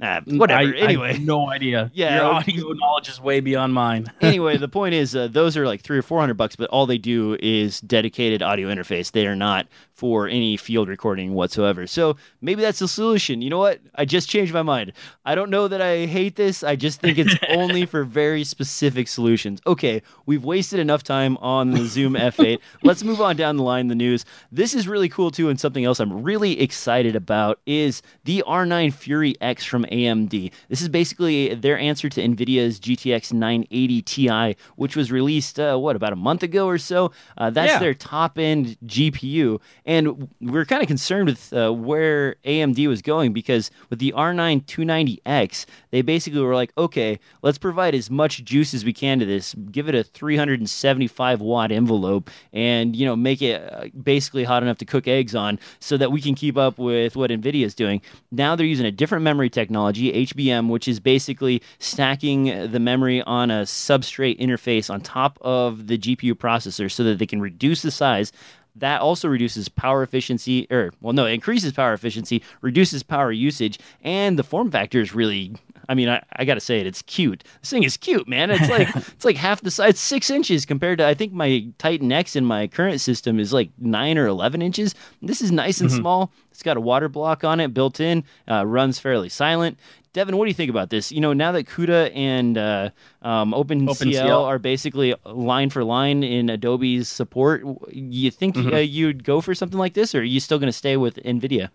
nah, 0.00 0.20
whatever. 0.26 0.74
I, 0.74 0.78
anyway, 0.78 1.10
I 1.10 1.12
have 1.12 1.22
no 1.22 1.50
idea. 1.50 1.90
Yeah. 2.00 2.16
Your 2.16 2.24
audio 2.26 2.72
knowledge 2.72 3.08
is 3.08 3.20
way 3.20 3.40
beyond 3.40 3.74
mine. 3.74 4.10
anyway, 4.20 4.56
the 4.56 4.68
point 4.68 4.94
is, 4.94 5.14
uh, 5.14 5.28
those 5.28 5.56
are 5.56 5.66
like 5.66 5.82
three 5.82 5.98
or 5.98 6.02
four 6.02 6.18
hundred 6.20 6.34
bucks, 6.34 6.56
but 6.56 6.70
all 6.70 6.86
they 6.86 6.98
do 6.98 7.36
is 7.40 7.80
dedicated 7.80 8.42
audio 8.42 8.68
interface. 8.68 9.12
They 9.12 9.26
are 9.26 9.36
not 9.36 9.66
for 10.00 10.26
any 10.26 10.56
field 10.56 10.88
recording 10.88 11.34
whatsoever. 11.34 11.86
So 11.86 12.16
maybe 12.40 12.62
that's 12.62 12.78
the 12.78 12.88
solution. 12.88 13.42
You 13.42 13.50
know 13.50 13.58
what? 13.58 13.80
I 13.96 14.06
just 14.06 14.30
changed 14.30 14.54
my 14.54 14.62
mind. 14.62 14.94
I 15.26 15.34
don't 15.34 15.50
know 15.50 15.68
that 15.68 15.82
I 15.82 16.06
hate 16.06 16.36
this. 16.36 16.64
I 16.64 16.74
just 16.74 17.02
think 17.02 17.18
it's 17.18 17.34
only 17.50 17.84
for 17.84 18.02
very 18.04 18.42
specific 18.44 19.08
solutions. 19.08 19.60
Okay, 19.66 20.00
we've 20.24 20.42
wasted 20.42 20.80
enough 20.80 21.02
time 21.02 21.36
on 21.42 21.72
the 21.72 21.84
Zoom 21.84 22.14
F8. 22.14 22.58
Let's 22.82 23.04
move 23.04 23.20
on 23.20 23.36
down 23.36 23.58
the 23.58 23.62
line. 23.62 23.88
The 23.88 23.94
news. 23.94 24.24
This 24.50 24.72
is 24.74 24.88
really 24.88 25.10
cool 25.10 25.30
too, 25.30 25.50
and 25.50 25.60
something 25.60 25.84
else 25.84 26.00
I'm 26.00 26.22
really 26.22 26.58
excited 26.62 27.14
about 27.14 27.60
is 27.66 28.00
the 28.24 28.42
R9 28.46 28.94
Fury 28.94 29.34
X 29.42 29.66
from 29.66 29.84
AMD. 29.84 30.50
This 30.70 30.80
is 30.80 30.88
basically 30.88 31.54
their 31.54 31.78
answer 31.78 32.08
to 32.08 32.22
NVIDIA's 32.22 32.80
GTX 32.80 33.34
980 33.34 34.00
Ti, 34.02 34.56
which 34.76 34.96
was 34.96 35.12
released 35.12 35.60
uh, 35.60 35.76
what 35.76 35.94
about 35.94 36.14
a 36.14 36.16
month 36.16 36.42
ago 36.42 36.66
or 36.66 36.78
so. 36.78 37.12
Uh, 37.36 37.50
that's 37.50 37.72
Yeah. 37.72 37.78
their 37.80 37.92
top 37.94 38.38
end 38.38 38.78
GPU, 38.86 39.60
and 39.90 40.28
we're 40.40 40.64
kind 40.64 40.82
of 40.82 40.86
concerned 40.86 41.28
with 41.28 41.52
uh, 41.52 41.72
where 41.72 42.36
AMD 42.44 42.86
was 42.86 43.02
going 43.02 43.32
because 43.32 43.72
with 43.88 43.98
the 43.98 44.14
R9 44.16 44.64
290X, 44.66 45.66
they 45.90 46.00
basically 46.00 46.40
were 46.40 46.54
like, 46.54 46.72
okay, 46.78 47.18
let's 47.42 47.58
provide 47.58 47.96
as 47.96 48.08
much 48.08 48.44
juice 48.44 48.72
as 48.72 48.84
we 48.84 48.92
can 48.92 49.18
to 49.18 49.24
this, 49.24 49.52
give 49.72 49.88
it 49.88 49.96
a 49.96 50.04
375 50.04 51.40
watt 51.40 51.72
envelope, 51.72 52.30
and 52.52 52.94
you 52.94 53.04
know 53.04 53.16
make 53.16 53.42
it 53.42 53.60
uh, 53.60 53.86
basically 54.00 54.44
hot 54.44 54.62
enough 54.62 54.78
to 54.78 54.84
cook 54.84 55.08
eggs 55.08 55.34
on, 55.34 55.58
so 55.80 55.96
that 55.96 56.12
we 56.12 56.20
can 56.20 56.36
keep 56.36 56.56
up 56.56 56.78
with 56.78 57.16
what 57.16 57.32
NVIDIA 57.32 57.64
is 57.64 57.74
doing. 57.74 58.00
Now 58.30 58.54
they're 58.54 58.66
using 58.66 58.86
a 58.86 58.92
different 58.92 59.24
memory 59.24 59.50
technology, 59.50 60.24
HBM, 60.24 60.68
which 60.68 60.86
is 60.86 61.00
basically 61.00 61.62
stacking 61.80 62.70
the 62.70 62.78
memory 62.78 63.22
on 63.22 63.50
a 63.50 63.62
substrate 63.62 64.38
interface 64.38 64.88
on 64.88 65.00
top 65.00 65.36
of 65.40 65.88
the 65.88 65.98
GPU 65.98 66.34
processor, 66.34 66.88
so 66.88 67.02
that 67.02 67.18
they 67.18 67.26
can 67.26 67.40
reduce 67.40 67.82
the 67.82 67.90
size 67.90 68.30
that 68.76 69.00
also 69.00 69.28
reduces 69.28 69.68
power 69.68 70.02
efficiency 70.02 70.66
or 70.70 70.92
well 71.00 71.12
no 71.12 71.26
it 71.26 71.32
increases 71.32 71.72
power 71.72 71.92
efficiency 71.92 72.42
reduces 72.60 73.02
power 73.02 73.32
usage 73.32 73.78
and 74.02 74.38
the 74.38 74.42
form 74.42 74.70
factor 74.70 75.00
is 75.00 75.14
really 75.14 75.54
i 75.88 75.94
mean 75.94 76.08
i, 76.08 76.22
I 76.36 76.44
gotta 76.44 76.60
say 76.60 76.80
it 76.80 76.86
it's 76.86 77.02
cute. 77.02 77.44
This 77.60 77.70
thing 77.70 77.82
is 77.82 77.96
cute 77.96 78.28
man. 78.28 78.50
It's 78.50 78.68
like 78.68 78.94
it's 78.96 79.24
like 79.24 79.36
half 79.36 79.60
the 79.60 79.70
size 79.70 79.98
six 79.98 80.30
inches 80.30 80.64
compared 80.64 80.98
to 80.98 81.06
i 81.06 81.14
think 81.14 81.32
my 81.32 81.66
titan 81.78 82.10
x 82.12 82.36
in 82.36 82.44
my 82.44 82.66
current 82.66 83.00
system 83.00 83.38
is 83.38 83.52
like 83.52 83.70
nine 83.78 84.18
or 84.18 84.26
11 84.26 84.62
inches. 84.62 84.94
This 85.22 85.40
is 85.42 85.50
nice 85.52 85.80
and 85.80 85.90
small. 85.90 86.32
It's 86.50 86.62
got 86.62 86.76
a 86.76 86.80
water 86.80 87.08
block 87.08 87.44
on 87.44 87.60
it 87.60 87.72
built 87.72 88.00
in 88.00 88.24
uh, 88.48 88.66
runs 88.66 88.98
fairly 88.98 89.28
silent 89.28 89.78
Devin, 90.12 90.36
what 90.36 90.44
do 90.44 90.48
you 90.48 90.54
think 90.54 90.70
about 90.70 90.90
this? 90.90 91.12
You 91.12 91.20
know, 91.20 91.32
now 91.32 91.52
that 91.52 91.66
CUDA 91.66 92.10
and 92.16 92.58
uh, 92.58 92.90
um, 93.22 93.52
OpenCL, 93.52 93.88
OpenCL. 93.88 94.44
are 94.44 94.58
basically 94.58 95.14
line 95.24 95.70
for 95.70 95.84
line 95.84 96.24
in 96.24 96.50
Adobe's 96.50 97.08
support, 97.08 97.62
you 97.92 98.30
think 98.30 98.56
uh, 98.56 98.76
you'd 98.78 99.22
go 99.22 99.40
for 99.40 99.54
something 99.54 99.78
like 99.78 99.94
this, 99.94 100.14
or 100.14 100.20
are 100.20 100.22
you 100.22 100.40
still 100.40 100.58
going 100.58 100.68
to 100.68 100.72
stay 100.72 100.96
with 100.96 101.16
NVIDIA? 101.16 101.70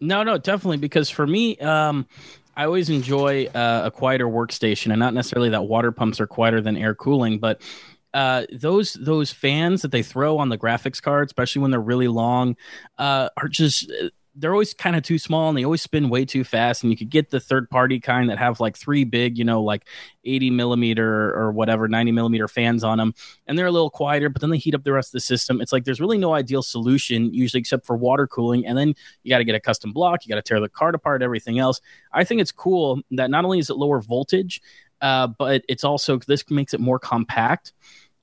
No, 0.00 0.22
no, 0.22 0.38
definitely 0.38 0.78
because 0.78 1.10
for 1.10 1.26
me, 1.26 1.58
um, 1.58 2.06
I 2.56 2.64
always 2.64 2.88
enjoy 2.88 3.46
uh, 3.46 3.82
a 3.84 3.90
quieter 3.90 4.26
workstation, 4.26 4.90
and 4.90 4.98
not 4.98 5.12
necessarily 5.12 5.50
that 5.50 5.64
water 5.64 5.92
pumps 5.92 6.18
are 6.20 6.26
quieter 6.26 6.62
than 6.62 6.78
air 6.78 6.94
cooling, 6.94 7.38
but 7.38 7.60
uh, 8.14 8.46
those 8.52 8.94
those 8.94 9.30
fans 9.30 9.82
that 9.82 9.92
they 9.92 10.02
throw 10.02 10.38
on 10.38 10.48
the 10.48 10.58
graphics 10.58 11.00
card, 11.00 11.28
especially 11.28 11.62
when 11.62 11.70
they're 11.70 11.80
really 11.80 12.08
long, 12.08 12.56
uh, 12.98 13.28
are 13.36 13.48
just 13.48 13.92
they're 14.40 14.52
always 14.52 14.74
kind 14.74 14.96
of 14.96 15.02
too 15.02 15.18
small 15.18 15.48
and 15.48 15.56
they 15.56 15.64
always 15.64 15.82
spin 15.82 16.08
way 16.08 16.24
too 16.24 16.44
fast. 16.44 16.82
And 16.82 16.90
you 16.90 16.96
could 16.96 17.10
get 17.10 17.30
the 17.30 17.40
third 17.40 17.68
party 17.68 18.00
kind 18.00 18.30
that 18.30 18.38
have 18.38 18.58
like 18.58 18.76
three 18.76 19.04
big, 19.04 19.36
you 19.38 19.44
know, 19.44 19.62
like 19.62 19.86
80 20.24 20.50
millimeter 20.50 21.34
or 21.34 21.52
whatever, 21.52 21.86
90 21.86 22.12
millimeter 22.12 22.48
fans 22.48 22.82
on 22.82 22.98
them. 22.98 23.14
And 23.46 23.58
they're 23.58 23.66
a 23.66 23.72
little 23.72 23.90
quieter, 23.90 24.28
but 24.28 24.40
then 24.40 24.50
they 24.50 24.58
heat 24.58 24.74
up 24.74 24.82
the 24.82 24.92
rest 24.92 25.10
of 25.10 25.12
the 25.12 25.20
system. 25.20 25.60
It's 25.60 25.72
like 25.72 25.84
there's 25.84 26.00
really 26.00 26.18
no 26.18 26.34
ideal 26.34 26.62
solution, 26.62 27.32
usually 27.34 27.60
except 27.60 27.86
for 27.86 27.96
water 27.96 28.26
cooling. 28.26 28.66
And 28.66 28.76
then 28.76 28.94
you 29.22 29.30
got 29.30 29.38
to 29.38 29.44
get 29.44 29.54
a 29.54 29.60
custom 29.60 29.92
block, 29.92 30.24
you 30.24 30.30
got 30.30 30.36
to 30.36 30.48
tear 30.48 30.60
the 30.60 30.68
card 30.68 30.94
apart, 30.94 31.22
everything 31.22 31.58
else. 31.58 31.80
I 32.12 32.24
think 32.24 32.40
it's 32.40 32.52
cool 32.52 33.00
that 33.12 33.30
not 33.30 33.44
only 33.44 33.58
is 33.58 33.70
it 33.70 33.76
lower 33.76 34.00
voltage, 34.00 34.60
uh, 35.02 35.26
but 35.26 35.64
it's 35.68 35.84
also 35.84 36.18
this 36.18 36.48
makes 36.50 36.74
it 36.74 36.80
more 36.80 36.98
compact 36.98 37.72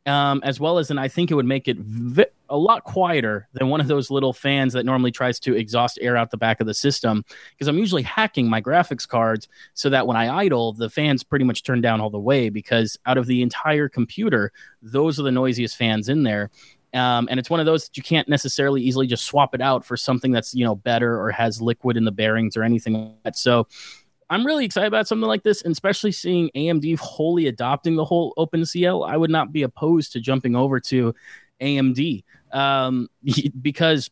um, 0.07 0.41
as 0.43 0.59
well 0.59 0.77
as, 0.77 0.89
and 0.89 0.99
I 0.99 1.09
think 1.09 1.29
it 1.29 1.35
would 1.35 1.45
make 1.45 1.67
it 1.67 1.77
vi- 1.77 2.25
a 2.49 2.57
lot 2.57 2.85
quieter 2.85 3.47
than 3.51 3.67
one 3.67 3.81
of 3.81 3.87
those 3.87 4.09
little 4.09 4.31
fans 4.31 4.71
that 4.71 4.85
normally 4.85 5.11
tries 5.11 5.37
to 5.41 5.53
exhaust 5.53 5.99
air 6.01 6.15
out 6.15 6.31
the 6.31 6.37
back 6.37 6.61
of 6.61 6.65
the 6.65 6.73
system. 6.73 7.25
Because 7.51 7.67
I'm 7.67 7.77
usually 7.77 8.03
hacking 8.03 8.49
my 8.49 8.61
graphics 8.61 9.05
cards 9.05 9.49
so 9.73 9.89
that 9.89 10.07
when 10.07 10.15
I 10.15 10.33
idle, 10.33 10.71
the 10.71 10.89
fans 10.89 11.23
pretty 11.23 11.43
much 11.43 11.63
turn 11.63 11.81
down 11.81 11.99
all 11.99 12.09
the 12.09 12.17
way. 12.17 12.49
Because 12.49 12.97
out 13.05 13.17
of 13.17 13.27
the 13.27 13.41
entire 13.41 13.89
computer, 13.89 14.53
those 14.81 15.19
are 15.19 15.23
the 15.23 15.31
noisiest 15.31 15.75
fans 15.75 16.07
in 16.07 16.23
there. 16.23 16.49
Um, 16.93 17.27
and 17.29 17.37
it's 17.37 17.49
one 17.49 17.59
of 17.59 17.65
those 17.65 17.85
that 17.87 17.97
you 17.97 18.03
can't 18.03 18.29
necessarily 18.29 18.81
easily 18.81 19.07
just 19.07 19.25
swap 19.25 19.53
it 19.53 19.61
out 19.61 19.85
for 19.85 19.97
something 19.97 20.31
that's 20.31 20.55
you 20.55 20.63
know 20.63 20.73
better 20.73 21.19
or 21.21 21.31
has 21.31 21.61
liquid 21.61 21.97
in 21.97 22.05
the 22.05 22.13
bearings 22.13 22.55
or 22.55 22.63
anything 22.63 22.93
like 22.93 23.23
that. 23.23 23.37
So 23.37 23.67
I'm 24.29 24.45
really 24.45 24.65
excited 24.65 24.87
about 24.87 25.07
something 25.07 25.27
like 25.27 25.43
this, 25.43 25.61
and 25.61 25.71
especially 25.71 26.11
seeing 26.11 26.49
AMD 26.55 26.99
wholly 26.99 27.47
adopting 27.47 27.95
the 27.95 28.05
whole 28.05 28.33
OpenCL. 28.37 29.07
I 29.07 29.15
would 29.15 29.31
not 29.31 29.53
be 29.53 29.63
opposed 29.63 30.11
to 30.13 30.19
jumping 30.19 30.55
over 30.55 30.79
to 30.81 31.15
AMD 31.61 32.23
um, 32.51 33.07
because 33.61 34.09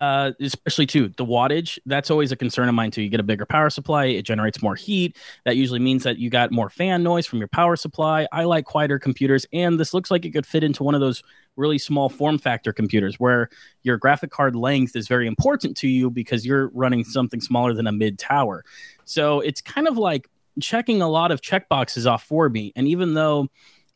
uh, 0.00 0.32
especially 0.40 0.86
too 0.86 1.08
the 1.16 1.24
wattage 1.24 1.78
that's 1.86 2.10
always 2.10 2.32
a 2.32 2.36
concern 2.36 2.68
of 2.68 2.74
mine 2.74 2.90
too. 2.90 3.02
You 3.02 3.08
get 3.08 3.20
a 3.20 3.24
bigger 3.24 3.46
power 3.46 3.70
supply 3.70 4.06
it 4.06 4.22
generates 4.22 4.62
more 4.62 4.74
heat. 4.74 5.16
That 5.44 5.56
usually 5.56 5.78
means 5.78 6.02
that 6.04 6.18
you 6.18 6.30
got 6.30 6.52
more 6.52 6.70
fan 6.70 7.02
noise 7.02 7.26
from 7.26 7.38
your 7.38 7.48
power 7.48 7.76
supply. 7.76 8.26
I 8.32 8.44
like 8.44 8.64
quieter 8.64 8.98
computers 8.98 9.46
and 9.52 9.78
this 9.78 9.94
looks 9.94 10.10
like 10.10 10.24
it 10.24 10.30
could 10.30 10.46
fit 10.46 10.64
into 10.64 10.82
one 10.82 10.94
of 10.94 11.00
those 11.00 11.22
really 11.56 11.78
small 11.78 12.08
form 12.08 12.38
factor 12.38 12.72
computers 12.72 13.20
where 13.20 13.48
your 13.82 13.96
graphic 13.96 14.30
card 14.30 14.56
length 14.56 14.96
is 14.96 15.06
very 15.06 15.26
important 15.26 15.76
to 15.78 15.88
you 15.88 16.10
because 16.10 16.44
you're 16.44 16.68
running 16.68 17.04
something 17.04 17.40
smaller 17.40 17.74
than 17.74 17.86
a 17.86 17.92
mid 17.92 18.18
tower. 18.18 18.64
So 19.04 19.40
it's 19.40 19.60
kind 19.60 19.86
of 19.86 19.96
like 19.96 20.28
checking 20.60 21.02
a 21.02 21.08
lot 21.08 21.32
of 21.32 21.40
check 21.40 21.68
boxes 21.68 22.06
off 22.06 22.22
for 22.24 22.48
me 22.48 22.72
and 22.76 22.86
even 22.88 23.14
though 23.14 23.48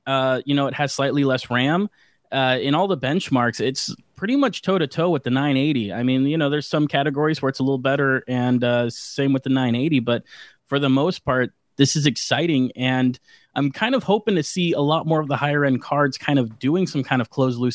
uh, 0.06 0.40
you 0.46 0.54
know 0.54 0.66
it 0.66 0.74
has 0.74 0.92
slightly 0.92 1.24
less 1.24 1.50
ram 1.50 1.88
uh, 2.32 2.58
in 2.60 2.74
all 2.74 2.88
the 2.88 2.98
benchmarks, 2.98 3.60
it's 3.60 3.94
pretty 4.18 4.36
much 4.36 4.62
toe 4.62 4.78
to 4.78 4.86
toe 4.86 5.08
with 5.08 5.22
the 5.22 5.30
980. 5.30 5.92
I 5.92 6.02
mean, 6.02 6.26
you 6.26 6.36
know, 6.36 6.50
there's 6.50 6.66
some 6.66 6.88
categories 6.88 7.40
where 7.40 7.48
it's 7.48 7.60
a 7.60 7.62
little 7.62 7.78
better, 7.78 8.24
and 8.26 8.62
uh, 8.62 8.90
same 8.90 9.32
with 9.32 9.44
the 9.44 9.50
980. 9.50 10.00
But 10.00 10.24
for 10.66 10.80
the 10.80 10.90
most 10.90 11.24
part, 11.24 11.52
this 11.76 11.94
is 11.94 12.04
exciting, 12.04 12.72
and 12.74 13.18
I'm 13.54 13.70
kind 13.70 13.94
of 13.94 14.02
hoping 14.02 14.34
to 14.34 14.42
see 14.42 14.72
a 14.72 14.80
lot 14.80 15.06
more 15.06 15.20
of 15.20 15.28
the 15.28 15.36
higher 15.36 15.64
end 15.64 15.80
cards 15.80 16.18
kind 16.18 16.40
of 16.40 16.58
doing 16.58 16.88
some 16.88 17.04
kind 17.04 17.22
of 17.22 17.30
closed 17.30 17.58
loop, 17.58 17.72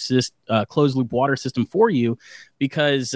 uh, 0.50 0.66
closed 0.66 0.98
loop 0.98 1.14
water 1.14 1.38
system 1.38 1.66
for 1.66 1.90
you, 1.90 2.18
because 2.60 3.16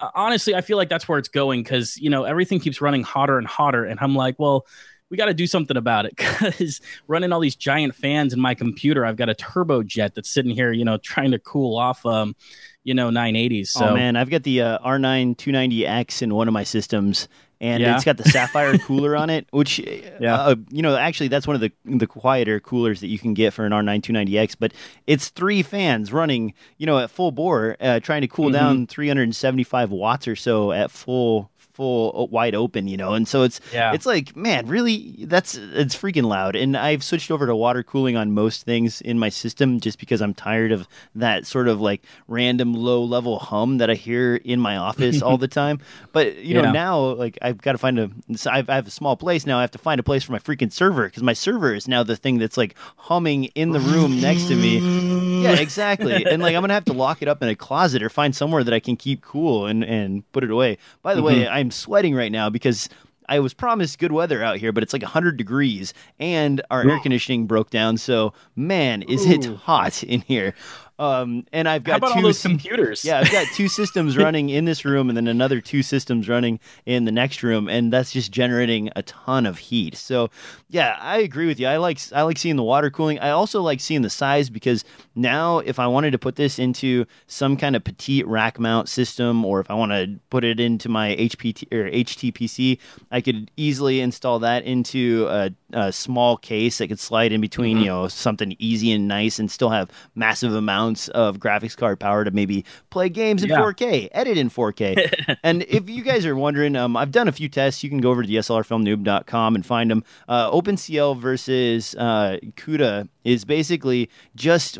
uh, 0.00 0.10
honestly, 0.14 0.54
I 0.54 0.62
feel 0.62 0.78
like 0.78 0.88
that's 0.88 1.06
where 1.06 1.18
it's 1.18 1.28
going. 1.28 1.62
Because 1.62 1.98
you 1.98 2.08
know 2.08 2.24
everything 2.24 2.60
keeps 2.60 2.80
running 2.80 3.02
hotter 3.02 3.36
and 3.36 3.46
hotter, 3.46 3.84
and 3.84 4.00
I'm 4.00 4.16
like, 4.16 4.38
well 4.38 4.66
we 5.14 5.16
got 5.16 5.26
to 5.26 5.34
do 5.34 5.46
something 5.46 5.76
about 5.76 6.06
it 6.06 6.16
because 6.16 6.80
running 7.06 7.30
all 7.30 7.38
these 7.38 7.54
giant 7.54 7.94
fans 7.94 8.32
in 8.32 8.40
my 8.40 8.52
computer, 8.52 9.06
I've 9.06 9.14
got 9.14 9.28
a 9.28 9.34
turbojet 9.34 10.14
that's 10.14 10.28
sitting 10.28 10.50
here, 10.50 10.72
you 10.72 10.84
know, 10.84 10.96
trying 10.96 11.30
to 11.30 11.38
cool 11.38 11.78
off, 11.78 12.04
um, 12.04 12.34
you 12.82 12.94
know, 12.94 13.10
980s. 13.10 13.68
So 13.68 13.90
oh, 13.90 13.94
man, 13.94 14.16
I've 14.16 14.28
got 14.28 14.42
the 14.42 14.60
uh, 14.60 14.78
R9 14.80 15.36
290X 15.36 16.20
in 16.20 16.34
one 16.34 16.48
of 16.48 16.52
my 16.52 16.64
systems, 16.64 17.28
and 17.60 17.80
yeah. 17.80 17.94
it's 17.94 18.04
got 18.04 18.16
the 18.16 18.24
sapphire 18.24 18.76
cooler 18.78 19.14
on 19.14 19.30
it, 19.30 19.46
which, 19.52 19.78
yeah. 19.78 20.34
Uh, 20.34 20.56
you 20.70 20.82
know, 20.82 20.96
actually 20.96 21.28
that's 21.28 21.46
one 21.46 21.54
of 21.54 21.60
the 21.60 21.70
the 21.84 22.08
quieter 22.08 22.58
coolers 22.58 22.98
that 22.98 23.06
you 23.06 23.20
can 23.20 23.34
get 23.34 23.52
for 23.52 23.64
an 23.64 23.70
R9 23.70 24.02
290X. 24.02 24.56
But 24.58 24.72
it's 25.06 25.28
three 25.28 25.62
fans 25.62 26.12
running, 26.12 26.54
you 26.76 26.86
know, 26.86 26.98
at 26.98 27.08
full 27.08 27.30
bore, 27.30 27.76
uh, 27.80 28.00
trying 28.00 28.22
to 28.22 28.28
cool 28.28 28.46
mm-hmm. 28.46 28.54
down 28.54 28.86
375 28.88 29.92
watts 29.92 30.26
or 30.26 30.34
so 30.34 30.72
at 30.72 30.90
full 30.90 31.52
full 31.74 32.12
uh, 32.16 32.24
wide 32.24 32.54
open, 32.54 32.88
you 32.88 32.96
know. 32.96 33.12
And 33.12 33.28
so 33.28 33.42
it's 33.42 33.60
yeah. 33.72 33.92
it's 33.92 34.06
like, 34.06 34.34
man, 34.34 34.66
really 34.66 35.16
that's 35.26 35.54
it's 35.56 35.94
freaking 35.94 36.24
loud. 36.24 36.56
And 36.56 36.76
I've 36.76 37.04
switched 37.04 37.30
over 37.30 37.46
to 37.46 37.54
water 37.54 37.82
cooling 37.82 38.16
on 38.16 38.32
most 38.32 38.64
things 38.64 39.00
in 39.00 39.18
my 39.18 39.28
system 39.28 39.80
just 39.80 39.98
because 39.98 40.22
I'm 40.22 40.34
tired 40.34 40.72
of 40.72 40.88
that 41.14 41.46
sort 41.46 41.68
of 41.68 41.80
like 41.80 42.02
random 42.28 42.72
low 42.72 43.02
level 43.02 43.38
hum 43.38 43.78
that 43.78 43.90
I 43.90 43.94
hear 43.94 44.36
in 44.36 44.60
my 44.60 44.76
office 44.76 45.20
all 45.20 45.36
the 45.36 45.48
time. 45.62 45.80
But 46.12 46.36
you 46.36 46.54
know, 46.54 46.62
yeah. 46.62 46.72
now 46.72 47.00
like 47.00 47.38
I've 47.42 47.60
got 47.60 47.72
to 47.72 47.78
find 47.78 47.98
a 47.98 48.10
I've, 48.46 48.70
I 48.70 48.76
have 48.76 48.86
a 48.86 48.92
small 48.92 49.16
place 49.16 49.44
now. 49.44 49.58
I 49.58 49.62
have 49.62 49.72
to 49.72 49.78
find 49.78 49.98
a 49.98 50.04
place 50.04 50.22
for 50.22 50.32
my 50.32 50.38
freaking 50.38 50.72
server 50.72 51.04
because 51.04 51.22
my 51.22 51.32
server 51.32 51.74
is 51.74 51.88
now 51.88 52.02
the 52.02 52.16
thing 52.16 52.38
that's 52.38 52.56
like 52.56 52.74
humming 52.96 53.44
in 53.54 53.72
the 53.72 53.80
room 53.80 54.20
next 54.20 54.46
to 54.48 54.56
me. 54.56 55.24
Yeah, 55.44 55.60
exactly. 55.60 56.24
and 56.24 56.42
like 56.42 56.54
I'm 56.54 56.62
gonna 56.62 56.72
have 56.72 56.86
to 56.86 56.94
lock 56.94 57.20
it 57.20 57.28
up 57.28 57.42
in 57.42 57.48
a 57.50 57.54
closet 57.54 58.02
or 58.02 58.08
find 58.08 58.34
somewhere 58.34 58.64
that 58.64 58.72
I 58.72 58.80
can 58.80 58.96
keep 58.96 59.20
cool 59.20 59.66
and 59.66 59.84
and 59.84 60.30
put 60.32 60.44
it 60.44 60.50
away. 60.50 60.78
By 61.02 61.14
the 61.14 61.20
mm-hmm. 61.20 61.26
way, 61.40 61.48
I 61.48 61.63
I'm 61.64 61.70
sweating 61.70 62.14
right 62.14 62.30
now 62.30 62.50
because 62.50 62.90
I 63.26 63.38
was 63.40 63.54
promised 63.54 63.98
good 63.98 64.12
weather 64.12 64.42
out 64.42 64.58
here, 64.58 64.70
but 64.70 64.82
it's 64.82 64.92
like 64.92 65.00
100 65.00 65.38
degrees 65.38 65.94
and 66.18 66.60
our 66.70 66.86
air 66.86 67.00
conditioning 67.00 67.46
broke 67.46 67.70
down. 67.70 67.96
So, 67.96 68.34
man, 68.54 69.00
is 69.02 69.24
it 69.24 69.46
hot 69.46 70.02
in 70.04 70.20
here. 70.20 70.54
Um, 70.98 71.44
and 71.52 71.68
I've 71.68 71.82
got 71.82 72.00
two 72.00 72.06
all 72.06 72.22
those 72.22 72.40
computers. 72.40 73.04
Yeah, 73.04 73.18
I've 73.18 73.32
got 73.32 73.48
two 73.48 73.66
systems 73.66 74.16
running 74.24 74.50
in 74.50 74.64
this 74.64 74.84
room, 74.84 75.08
and 75.08 75.16
then 75.16 75.26
another 75.26 75.60
two 75.60 75.82
systems 75.82 76.28
running 76.28 76.60
in 76.86 77.04
the 77.04 77.10
next 77.10 77.42
room, 77.42 77.68
and 77.68 77.92
that's 77.92 78.12
just 78.12 78.30
generating 78.30 78.90
a 78.94 79.02
ton 79.02 79.44
of 79.44 79.58
heat. 79.58 79.96
So, 79.96 80.30
yeah, 80.68 80.96
I 81.00 81.18
agree 81.18 81.46
with 81.46 81.58
you. 81.58 81.66
I 81.66 81.78
like 81.78 81.98
I 82.12 82.22
like 82.22 82.38
seeing 82.38 82.54
the 82.54 82.62
water 82.62 82.90
cooling. 82.90 83.18
I 83.18 83.30
also 83.30 83.60
like 83.60 83.80
seeing 83.80 84.02
the 84.02 84.10
size 84.10 84.50
because 84.50 84.84
now, 85.16 85.58
if 85.58 85.80
I 85.80 85.88
wanted 85.88 86.12
to 86.12 86.18
put 86.18 86.36
this 86.36 86.60
into 86.60 87.06
some 87.26 87.56
kind 87.56 87.74
of 87.74 87.82
petite 87.82 88.26
rack 88.28 88.60
mount 88.60 88.88
system, 88.88 89.44
or 89.44 89.58
if 89.60 89.70
I 89.70 89.74
want 89.74 89.90
to 89.90 90.20
put 90.30 90.44
it 90.44 90.60
into 90.60 90.88
my 90.88 91.16
HPT 91.16 91.72
or 91.72 91.90
HTPC, 91.90 92.78
I 93.10 93.20
could 93.20 93.50
easily 93.56 94.00
install 94.00 94.38
that 94.40 94.62
into 94.62 95.26
a, 95.28 95.50
a 95.72 95.92
small 95.92 96.36
case 96.36 96.78
that 96.78 96.86
could 96.86 97.00
slide 97.00 97.32
in 97.32 97.40
between, 97.40 97.78
mm-hmm. 97.78 97.84
you 97.84 97.90
know, 97.90 98.08
something 98.08 98.54
easy 98.60 98.92
and 98.92 99.08
nice, 99.08 99.40
and 99.40 99.50
still 99.50 99.70
have 99.70 99.90
massive 100.14 100.54
amounts 100.54 100.83
amounts 100.84 101.08
of 101.08 101.38
graphics 101.38 101.76
card 101.76 101.98
power 101.98 102.24
to 102.24 102.30
maybe 102.30 102.64
play 102.90 103.08
games 103.08 103.42
in 103.42 103.48
yeah. 103.48 103.58
4K, 103.58 104.08
edit 104.12 104.36
in 104.36 104.50
4K. 104.50 105.38
and 105.42 105.62
if 105.62 105.88
you 105.88 106.02
guys 106.02 106.26
are 106.26 106.36
wondering, 106.36 106.76
um, 106.76 106.96
I've 106.96 107.10
done 107.10 107.28
a 107.28 107.32
few 107.32 107.48
tests. 107.48 107.82
You 107.82 107.90
can 107.90 108.00
go 108.00 108.10
over 108.10 108.22
to 108.22 108.28
DSLRfilmnoob.com 108.28 109.54
and 109.54 109.64
find 109.64 109.90
them. 109.90 110.04
Uh, 110.28 110.50
OpenCL 110.50 111.18
versus 111.18 111.94
uh, 111.96 112.38
CUDA 112.56 113.08
is 113.24 113.44
basically 113.44 114.10
just 114.34 114.78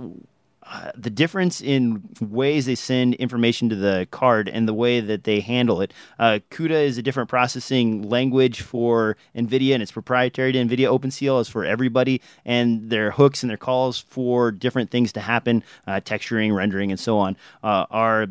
uh, 0.66 0.90
the 0.96 1.11
difference 1.11 1.61
in 1.61 2.03
ways 2.20 2.66
they 2.66 2.74
send 2.74 3.14
information 3.14 3.68
to 3.68 3.77
the 3.77 4.09
card 4.11 4.48
and 4.48 4.66
the 4.66 4.74
way 4.74 5.00
that 5.00 5.24
they 5.24 5.40
handle 5.40 5.81
it. 5.81 5.92
Uh, 6.18 6.38
CUDA 6.50 6.85
is 6.85 6.98
a 6.98 7.03
different 7.03 7.29
processing 7.29 8.09
language 8.09 8.62
for 8.62 9.16
NVIDIA 9.37 9.74
and 9.74 9.83
it's 9.83 9.92
proprietary 9.92 10.53
to 10.53 10.59
NVIDIA. 10.59 10.98
OpenCL 10.98 11.40
is 11.40 11.48
for 11.48 11.64
everybody, 11.64 12.20
and 12.44 12.88
their 12.90 13.11
hooks 13.11 13.42
and 13.42 13.50
their 13.50 13.57
calls 13.57 13.98
for 13.98 14.50
different 14.50 14.90
things 14.90 15.12
to 15.12 15.20
happen, 15.20 15.62
uh, 15.87 16.00
texturing, 16.00 16.55
rendering, 16.55 16.90
and 16.90 17.00
so 17.00 17.18
on, 17.18 17.37
uh, 17.62 17.87
are 17.90 18.27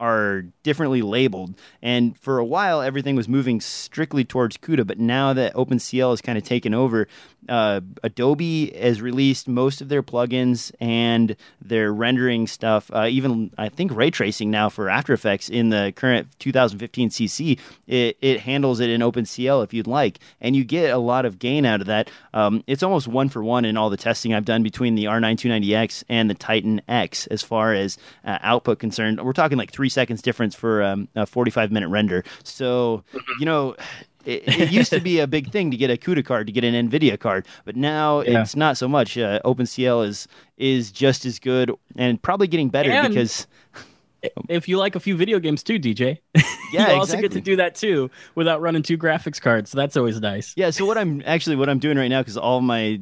are 0.00 0.42
differently 0.62 1.02
labeled. 1.02 1.54
And 1.80 2.18
for 2.18 2.38
a 2.38 2.44
while, 2.44 2.82
everything 2.82 3.16
was 3.16 3.28
moving 3.28 3.60
strictly 3.60 4.24
towards 4.24 4.56
CUDA, 4.56 4.86
but 4.86 4.98
now 4.98 5.32
that 5.32 5.54
OpenCL 5.54 6.10
has 6.10 6.20
kind 6.20 6.36
of 6.36 6.44
taken 6.44 6.74
over, 6.74 7.08
uh, 7.48 7.80
Adobe 8.02 8.76
has 8.76 9.00
released 9.00 9.48
most 9.48 9.80
of 9.80 9.88
their 9.88 10.02
plugins 10.02 10.72
and 10.80 11.36
their 11.60 11.92
rendering 11.92 12.46
stuff. 12.46 12.90
Uh, 12.92 13.06
even 13.10 13.50
I 13.58 13.68
think 13.68 13.94
ray 13.94 14.10
tracing 14.10 14.50
now 14.50 14.68
for 14.68 14.88
After 14.88 15.12
Effects 15.12 15.48
in 15.48 15.70
the 15.70 15.92
current 15.94 16.28
2015 16.38 17.10
CC, 17.10 17.58
it, 17.86 18.16
it 18.20 18.40
handles 18.40 18.80
it 18.80 18.90
in 18.90 19.00
OpenCL 19.00 19.64
if 19.64 19.74
you'd 19.74 19.86
like, 19.86 20.18
and 20.40 20.54
you 20.56 20.64
get 20.64 20.90
a 20.90 20.98
lot 20.98 21.24
of 21.24 21.38
gain 21.38 21.64
out 21.64 21.80
of 21.80 21.86
that. 21.86 22.10
Um, 22.32 22.62
it's 22.66 22.82
almost 22.82 23.08
one 23.08 23.28
for 23.28 23.42
one 23.42 23.64
in 23.64 23.76
all 23.76 23.90
the 23.90 23.96
testing 23.96 24.34
I've 24.34 24.44
done 24.44 24.62
between 24.62 24.94
the 24.94 25.04
R9 25.04 25.36
290X 25.36 26.04
and 26.08 26.28
the 26.28 26.34
Titan 26.34 26.80
X 26.88 27.26
as 27.28 27.42
far 27.42 27.74
as 27.74 27.98
uh, 28.24 28.38
output 28.42 28.78
concerned. 28.78 29.20
We're 29.22 29.32
talking 29.32 29.58
like 29.58 29.72
three 29.72 29.88
seconds 29.88 30.22
difference 30.22 30.54
for 30.54 30.82
um, 30.82 31.08
a 31.14 31.26
45 31.26 31.70
minute 31.72 31.88
render. 31.88 32.24
So, 32.42 33.04
you 33.38 33.46
know, 33.46 33.76
it, 34.24 34.42
it, 34.46 34.70
used 34.70 34.90
to 34.90 35.00
be 35.00 35.20
a 35.20 35.26
big 35.26 35.50
thing 35.50 35.70
to 35.70 35.76
get 35.76 35.90
a 35.90 35.96
CUDA 35.96 36.24
card 36.24 36.46
to 36.46 36.52
get 36.52 36.64
an 36.64 36.88
NVIDIA 36.88 37.18
card, 37.18 37.46
but 37.64 37.76
now 37.76 38.20
yeah. 38.20 38.42
it's 38.42 38.56
not 38.56 38.76
so 38.76 38.88
much. 38.88 39.16
Uh, 39.18 39.40
OpenCL 39.44 40.06
is 40.06 40.28
is 40.56 40.92
just 40.92 41.24
as 41.24 41.38
good 41.38 41.72
and 41.96 42.20
probably 42.22 42.46
getting 42.46 42.68
better 42.68 42.90
and, 42.90 43.12
because. 43.12 43.46
if 44.48 44.68
you 44.68 44.78
like 44.78 44.94
a 44.94 45.00
few 45.00 45.16
video 45.16 45.38
games 45.38 45.62
too, 45.62 45.78
DJ, 45.78 46.18
Yeah, 46.74 46.92
you 46.92 46.98
also 46.98 47.20
get 47.20 47.32
to 47.32 47.40
do 47.40 47.56
that 47.56 47.74
too 47.74 48.10
without 48.34 48.60
running 48.60 48.82
two 48.82 48.98
graphics 48.98 49.40
cards. 49.40 49.70
So 49.70 49.78
that's 49.78 49.96
always 49.96 50.20
nice. 50.20 50.52
Yeah, 50.56 50.70
so 50.70 50.84
what 50.84 50.98
I'm 50.98 51.22
actually 51.24 51.56
what 51.56 51.68
I'm 51.68 51.78
doing 51.78 51.96
right 51.96 52.08
now 52.08 52.20
because 52.20 52.36
all 52.36 52.60
my 52.60 53.00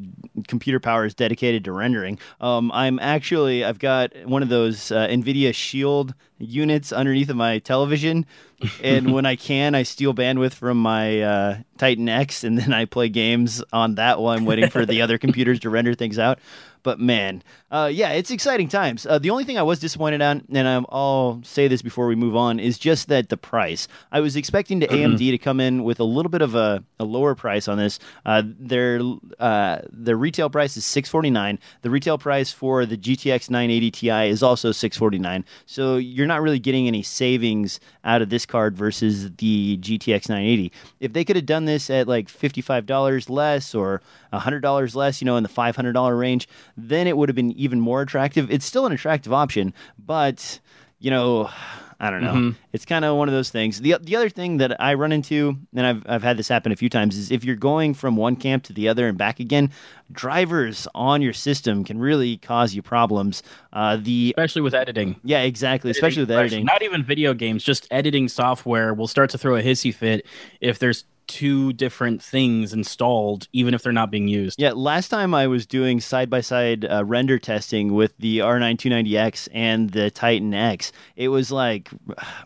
computer 0.48 0.78
power 0.78 1.04
is 1.04 1.14
dedicated 1.14 1.64
to 1.64 1.72
rendering. 1.72 2.18
Um, 2.40 2.70
I'm 2.72 2.98
actually 2.98 3.64
I've 3.64 3.78
got 3.78 4.12
one 4.26 4.42
of 4.42 4.48
those 4.48 4.92
uh, 4.92 5.06
NVIDIA 5.08 5.54
Shield 5.54 6.14
units 6.42 6.92
underneath 6.92 7.30
of 7.30 7.36
my 7.36 7.58
television, 7.60 8.26
and 8.82 9.12
when 9.12 9.26
I 9.26 9.36
can, 9.36 9.74
I 9.74 9.82
steal 9.82 10.14
bandwidth 10.14 10.54
from 10.54 10.80
my 10.80 11.20
uh, 11.20 11.58
Titan 11.78 12.08
X, 12.08 12.44
and 12.44 12.58
then 12.58 12.72
I 12.72 12.84
play 12.84 13.08
games 13.08 13.62
on 13.72 13.96
that 13.96 14.20
while 14.20 14.36
I'm 14.36 14.44
waiting 14.44 14.70
for 14.70 14.84
the 14.86 15.02
other 15.02 15.18
computers 15.24 15.60
to 15.60 15.70
render 15.70 15.94
things 15.94 16.18
out. 16.18 16.38
But 16.82 16.98
man, 16.98 17.42
uh, 17.70 17.90
yeah, 17.92 18.10
it's 18.10 18.30
exciting 18.30 18.68
times. 18.68 19.06
Uh, 19.06 19.18
the 19.18 19.30
only 19.30 19.44
thing 19.44 19.56
I 19.56 19.62
was 19.62 19.78
disappointed 19.78 20.20
on, 20.20 20.44
and 20.52 20.66
I'm, 20.66 20.84
I'll 20.88 21.40
say 21.44 21.68
this 21.68 21.80
before 21.80 22.06
we 22.08 22.16
move 22.16 22.34
on, 22.34 22.58
is 22.58 22.76
just 22.76 23.08
that 23.08 23.28
the 23.28 23.36
price. 23.36 23.86
I 24.10 24.20
was 24.20 24.34
expecting 24.34 24.80
to 24.80 24.88
AMD 24.88 25.18
to 25.30 25.38
come 25.38 25.60
in 25.60 25.84
with 25.84 26.00
a 26.00 26.04
little 26.04 26.30
bit 26.30 26.42
of 26.42 26.54
a, 26.54 26.82
a 26.98 27.04
lower 27.04 27.34
price 27.34 27.68
on 27.68 27.78
this. 27.78 28.00
Uh, 28.26 28.42
their 28.44 29.00
uh, 29.38 29.78
the 29.90 30.16
retail 30.16 30.50
price 30.50 30.76
is 30.76 30.84
six 30.84 31.08
forty 31.08 31.30
nine. 31.30 31.58
The 31.82 31.90
retail 31.90 32.18
price 32.18 32.52
for 32.52 32.84
the 32.84 32.96
GTX 32.96 33.48
980 33.48 33.90
Ti 33.92 34.10
is 34.28 34.42
also 34.42 34.72
six 34.72 34.96
forty 34.96 35.18
nine. 35.18 35.44
So 35.66 35.96
you're 35.96 36.26
not 36.32 36.42
really 36.42 36.58
getting 36.58 36.86
any 36.86 37.02
savings 37.02 37.78
out 38.04 38.22
of 38.22 38.30
this 38.30 38.46
card 38.46 38.76
versus 38.76 39.30
the 39.36 39.78
GTX 39.78 40.28
980. 40.28 40.72
If 41.00 41.12
they 41.12 41.24
could 41.24 41.36
have 41.36 41.46
done 41.46 41.66
this 41.66 41.90
at 41.90 42.08
like 42.08 42.28
fifty 42.28 42.60
five 42.60 42.86
dollars 42.86 43.28
less 43.28 43.74
or 43.74 44.00
hundred 44.32 44.60
dollars 44.60 44.96
less, 44.96 45.20
you 45.20 45.26
know, 45.26 45.36
in 45.36 45.42
the 45.42 45.48
five 45.48 45.76
hundred 45.76 45.92
dollar 45.92 46.16
range, 46.16 46.48
then 46.76 47.06
it 47.06 47.16
would 47.16 47.28
have 47.28 47.36
been 47.36 47.52
even 47.52 47.80
more 47.80 48.02
attractive. 48.02 48.50
It's 48.50 48.64
still 48.64 48.86
an 48.86 48.92
attractive 48.92 49.32
option, 49.32 49.74
but 49.98 50.58
you 50.98 51.10
know, 51.10 51.50
I 52.04 52.10
don't 52.10 52.20
know. 52.22 52.32
Mhm. 52.34 52.54
It's 52.72 52.84
kind 52.84 53.04
of 53.04 53.16
one 53.16 53.28
of 53.28 53.32
those 53.34 53.50
things. 53.50 53.80
the 53.80 53.94
The 54.02 54.16
other 54.16 54.28
thing 54.28 54.56
that 54.56 54.78
I 54.82 54.94
run 54.94 55.12
into, 55.12 55.56
and 55.74 55.86
I've 55.86 56.02
I've 56.06 56.22
had 56.24 56.36
this 56.36 56.48
happen 56.48 56.72
a 56.72 56.76
few 56.76 56.88
times, 56.88 57.16
is 57.16 57.30
if 57.30 57.44
you're 57.44 57.54
going 57.56 57.94
from 57.94 58.16
one 58.16 58.34
camp 58.34 58.64
to 58.64 58.72
the 58.72 58.88
other 58.88 59.06
and 59.06 59.16
back 59.16 59.38
again, 59.38 59.70
drivers 60.10 60.86
on 60.94 61.22
your 61.22 61.32
system 61.32 61.84
can 61.84 61.98
really 61.98 62.36
cause 62.38 62.74
you 62.74 62.82
problems. 62.82 63.42
Uh, 63.72 63.96
the 63.96 64.34
Especially 64.36 64.62
with 64.62 64.74
editing. 64.74 65.16
yeah, 65.24 65.42
exactly, 65.42 65.90
especially 65.90 66.22
with 66.22 66.30
editing. 66.32 66.64
Not 66.64 66.82
even 66.82 67.02
video 67.04 67.34
games, 67.34 67.62
just 67.64 67.86
editing 67.90 68.28
software 68.28 68.92
will 68.94 69.08
start 69.08 69.30
to 69.30 69.38
throw 69.38 69.56
a 69.56 69.62
hissy 69.62 69.94
fit 69.94 70.26
if 70.60 70.78
there's 70.78 71.04
two 71.26 71.72
different 71.72 72.22
things 72.22 72.72
installed, 72.72 73.48
even 73.52 73.74
if 73.74 73.82
they're 73.82 73.92
not 73.92 74.10
being 74.10 74.28
used. 74.28 74.60
Yeah, 74.60 74.72
last 74.72 75.08
time 75.08 75.34
I 75.34 75.46
was 75.46 75.66
doing 75.66 76.00
side 76.00 76.30
by 76.30 76.40
side 76.40 76.86
render 77.04 77.38
testing 77.38 77.94
with 77.94 78.16
the 78.18 78.38
R9 78.38 78.76
290X 78.76 79.48
and 79.52 79.90
the 79.90 80.10
Titan 80.10 80.54
X, 80.54 80.92
it 81.16 81.28
was 81.28 81.50
like 81.50 81.90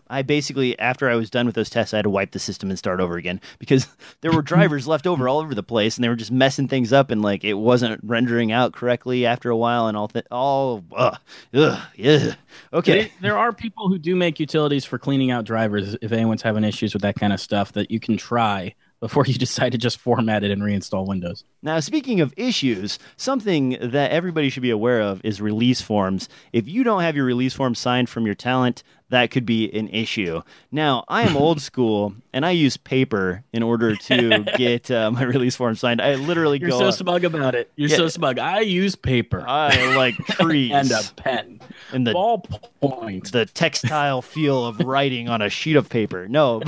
I 0.08 0.22
basically, 0.22 0.78
after 0.78 1.10
I 1.10 1.16
was 1.16 1.30
done 1.30 1.46
with 1.46 1.54
those 1.54 1.70
tests, 1.70 1.94
I 1.94 1.98
had 1.98 2.04
to 2.04 2.10
wipe 2.10 2.32
the 2.32 2.38
system 2.38 2.70
and 2.70 2.78
start 2.78 3.00
over 3.00 3.16
again 3.16 3.40
because 3.58 3.86
there 4.20 4.32
were 4.32 4.42
drivers 4.42 4.86
left 4.88 5.06
over 5.06 5.28
all 5.28 5.38
over 5.40 5.54
the 5.54 5.62
place 5.62 5.96
and 5.96 6.04
they 6.04 6.08
were 6.08 6.16
just 6.16 6.32
messing 6.32 6.68
things 6.68 6.92
up 6.92 7.10
and 7.10 7.22
like 7.22 7.44
it 7.44 7.54
wasn't 7.54 8.00
rendering 8.02 8.52
out 8.52 8.72
correctly 8.72 9.26
after 9.26 9.50
a 9.50 9.56
while 9.56 9.86
and 9.86 9.96
all 9.96 10.08
th- 10.08 10.26
all 10.30 10.84
ugh, 10.96 11.18
ugh, 11.54 11.80
yeah. 11.96 12.34
Okay. 12.72 13.00
There- 13.02 13.10
There 13.20 13.38
are 13.38 13.52
people 13.52 13.88
who 13.88 13.98
do 13.98 14.14
make 14.16 14.38
utilities 14.40 14.84
for 14.84 14.98
cleaning 14.98 15.30
out 15.30 15.44
drivers 15.44 15.96
if 16.02 16.12
anyone's 16.12 16.42
having 16.42 16.64
issues 16.64 16.92
with 16.92 17.02
that 17.02 17.16
kind 17.16 17.32
of 17.32 17.40
stuff 17.40 17.72
that 17.72 17.90
you 17.90 18.00
can 18.00 18.16
try 18.16 18.74
before 19.00 19.24
you 19.26 19.34
decide 19.38 19.72
to 19.72 19.78
just 19.78 19.98
format 19.98 20.42
it 20.44 20.50
and 20.50 20.62
reinstall 20.62 21.06
Windows. 21.06 21.44
Now, 21.62 21.80
speaking 21.80 22.20
of 22.20 22.32
issues, 22.36 22.98
something 23.16 23.76
that 23.80 24.10
everybody 24.10 24.50
should 24.50 24.62
be 24.62 24.70
aware 24.70 25.00
of 25.00 25.20
is 25.24 25.40
release 25.40 25.80
forms. 25.80 26.28
If 26.52 26.68
you 26.68 26.84
don't 26.84 27.02
have 27.02 27.16
your 27.16 27.24
release 27.24 27.54
form 27.54 27.74
signed 27.74 28.08
from 28.08 28.24
your 28.26 28.34
talent, 28.34 28.82
that 29.08 29.30
could 29.30 29.46
be 29.46 29.72
an 29.76 29.88
issue. 29.88 30.42
Now, 30.72 31.04
I 31.08 31.22
am 31.22 31.36
old 31.36 31.60
school 31.70 32.14
and 32.32 32.44
I 32.44 32.50
use 32.52 32.76
paper 32.76 33.44
in 33.52 33.62
order 33.62 33.94
to 33.96 34.40
get 34.56 34.90
uh, 34.90 35.10
my 35.12 35.22
release 35.22 35.54
form 35.56 35.76
signed. 35.76 36.00
I 36.02 36.14
literally 36.16 36.58
go. 36.58 36.66
You're 36.66 36.78
go. 36.78 36.90
so 36.90 36.90
smug 36.90 37.24
about 37.24 37.54
it. 37.54 37.70
You're 37.76 37.88
Yeah. 37.90 37.96
so 37.96 38.08
smug. 38.08 38.38
I 38.38 38.60
use 38.60 38.96
paper 38.96 39.44
I 39.46 39.94
like 39.96 40.16
trees 40.26 40.72
and 40.72 40.90
a 40.90 41.02
pen, 41.16 41.60
and 41.92 42.06
the 42.06 42.12
ballpoint. 42.12 43.30
the 43.30 43.46
textile 43.46 44.22
feel 44.22 44.64
of 44.66 44.80
writing 44.80 45.28
on 45.28 45.40
a 45.42 45.48
sheet 45.48 45.76
of 45.76 45.88
paper. 45.88 46.26
No, 46.28 46.62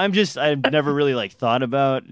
I'm 0.00 0.12
just 0.12 0.38
I've 0.38 0.62
never 0.72 0.92
really 0.92 1.14
like 1.14 1.32
thought 1.32 1.62
about 1.62 2.04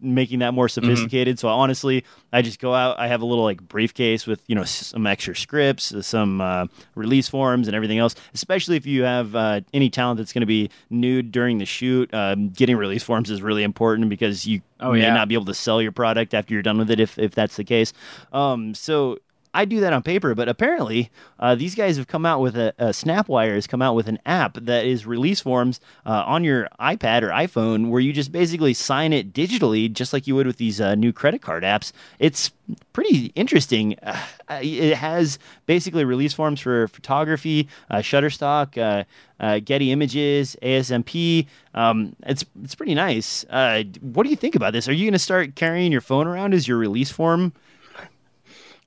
making 0.00 0.40
that 0.40 0.52
more 0.54 0.68
sophisticated. 0.68 1.38
So 1.38 1.48
honestly, 1.48 2.04
I 2.32 2.42
just 2.42 2.58
go 2.60 2.74
out. 2.74 2.98
I 2.98 3.06
have 3.08 3.22
a 3.22 3.24
little 3.26 3.44
like 3.44 3.60
briefcase 3.62 4.26
with 4.26 4.42
you 4.46 4.54
know 4.54 4.64
some 4.64 5.06
extra 5.06 5.36
scripts, 5.36 5.94
some 6.06 6.40
uh, 6.40 6.66
release 6.94 7.28
forms, 7.28 7.68
and 7.68 7.74
everything 7.74 7.98
else. 7.98 8.14
Especially 8.34 8.76
if 8.76 8.86
you 8.86 9.04
have 9.04 9.34
uh, 9.36 9.60
any 9.72 9.88
talent 9.90 10.18
that's 10.18 10.32
going 10.32 10.40
to 10.42 10.46
be 10.46 10.70
nude 10.90 11.32
during 11.32 11.58
the 11.58 11.64
shoot, 11.66 12.12
um, 12.12 12.48
getting 12.50 12.76
release 12.76 13.02
forms 13.02 13.30
is 13.30 13.40
really 13.42 13.62
important 13.62 14.08
because 14.08 14.46
you 14.46 14.60
Oh, 14.80 14.92
may 14.92 15.00
yeah. 15.00 15.12
not 15.12 15.26
be 15.26 15.34
able 15.34 15.46
to 15.46 15.54
sell 15.54 15.82
your 15.82 15.90
product 15.90 16.34
after 16.34 16.54
you're 16.54 16.62
done 16.62 16.78
with 16.78 16.88
it 16.90 17.00
if 17.00 17.18
if 17.18 17.34
that's 17.34 17.56
the 17.56 17.64
case. 17.64 17.92
Um, 18.32 18.74
so 18.74 19.18
I 19.54 19.64
do 19.64 19.80
that 19.80 19.92
on 19.92 20.02
paper, 20.02 20.34
but 20.34 20.48
apparently 20.48 21.10
uh, 21.38 21.54
these 21.54 21.74
guys 21.74 21.96
have 21.96 22.06
come 22.06 22.26
out 22.26 22.40
with 22.40 22.56
a, 22.56 22.74
a 22.78 22.86
Snapwire 22.86 23.54
has 23.54 23.66
come 23.66 23.82
out 23.82 23.94
with 23.94 24.08
an 24.08 24.18
app 24.26 24.54
that 24.54 24.84
is 24.84 25.06
release 25.06 25.40
forms 25.40 25.80
uh, 26.06 26.24
on 26.26 26.44
your 26.44 26.68
iPad 26.80 27.22
or 27.22 27.28
iPhone, 27.28 27.90
where 27.90 28.00
you 28.00 28.12
just 28.12 28.32
basically 28.32 28.74
sign 28.74 29.12
it 29.12 29.32
digitally, 29.32 29.92
just 29.92 30.12
like 30.12 30.26
you 30.26 30.34
would 30.34 30.46
with 30.46 30.56
these 30.56 30.80
uh, 30.80 30.94
new 30.94 31.12
credit 31.12 31.42
card 31.42 31.62
apps. 31.62 31.92
It's 32.18 32.50
pretty 32.92 33.32
interesting. 33.34 33.96
It 34.50 34.94
has 34.94 35.38
basically 35.66 36.06
release 36.06 36.32
forms 36.32 36.58
for 36.58 36.88
photography, 36.88 37.68
uh, 37.90 37.96
Shutterstock, 37.96 38.78
uh, 38.78 39.04
uh, 39.38 39.58
Getty 39.58 39.92
Images, 39.92 40.56
ASMP. 40.62 41.46
Um, 41.74 42.16
it's 42.22 42.46
it's 42.64 42.74
pretty 42.74 42.94
nice. 42.94 43.44
What 43.50 44.22
do 44.22 44.30
you 44.30 44.36
think 44.36 44.54
about 44.54 44.72
this? 44.72 44.88
Are 44.88 44.94
you 44.94 45.04
going 45.04 45.12
to 45.12 45.18
start 45.18 45.54
carrying 45.54 45.92
your 45.92 46.00
phone 46.00 46.26
around 46.26 46.54
as 46.54 46.66
your 46.66 46.78
release 46.78 47.10
form? 47.10 47.52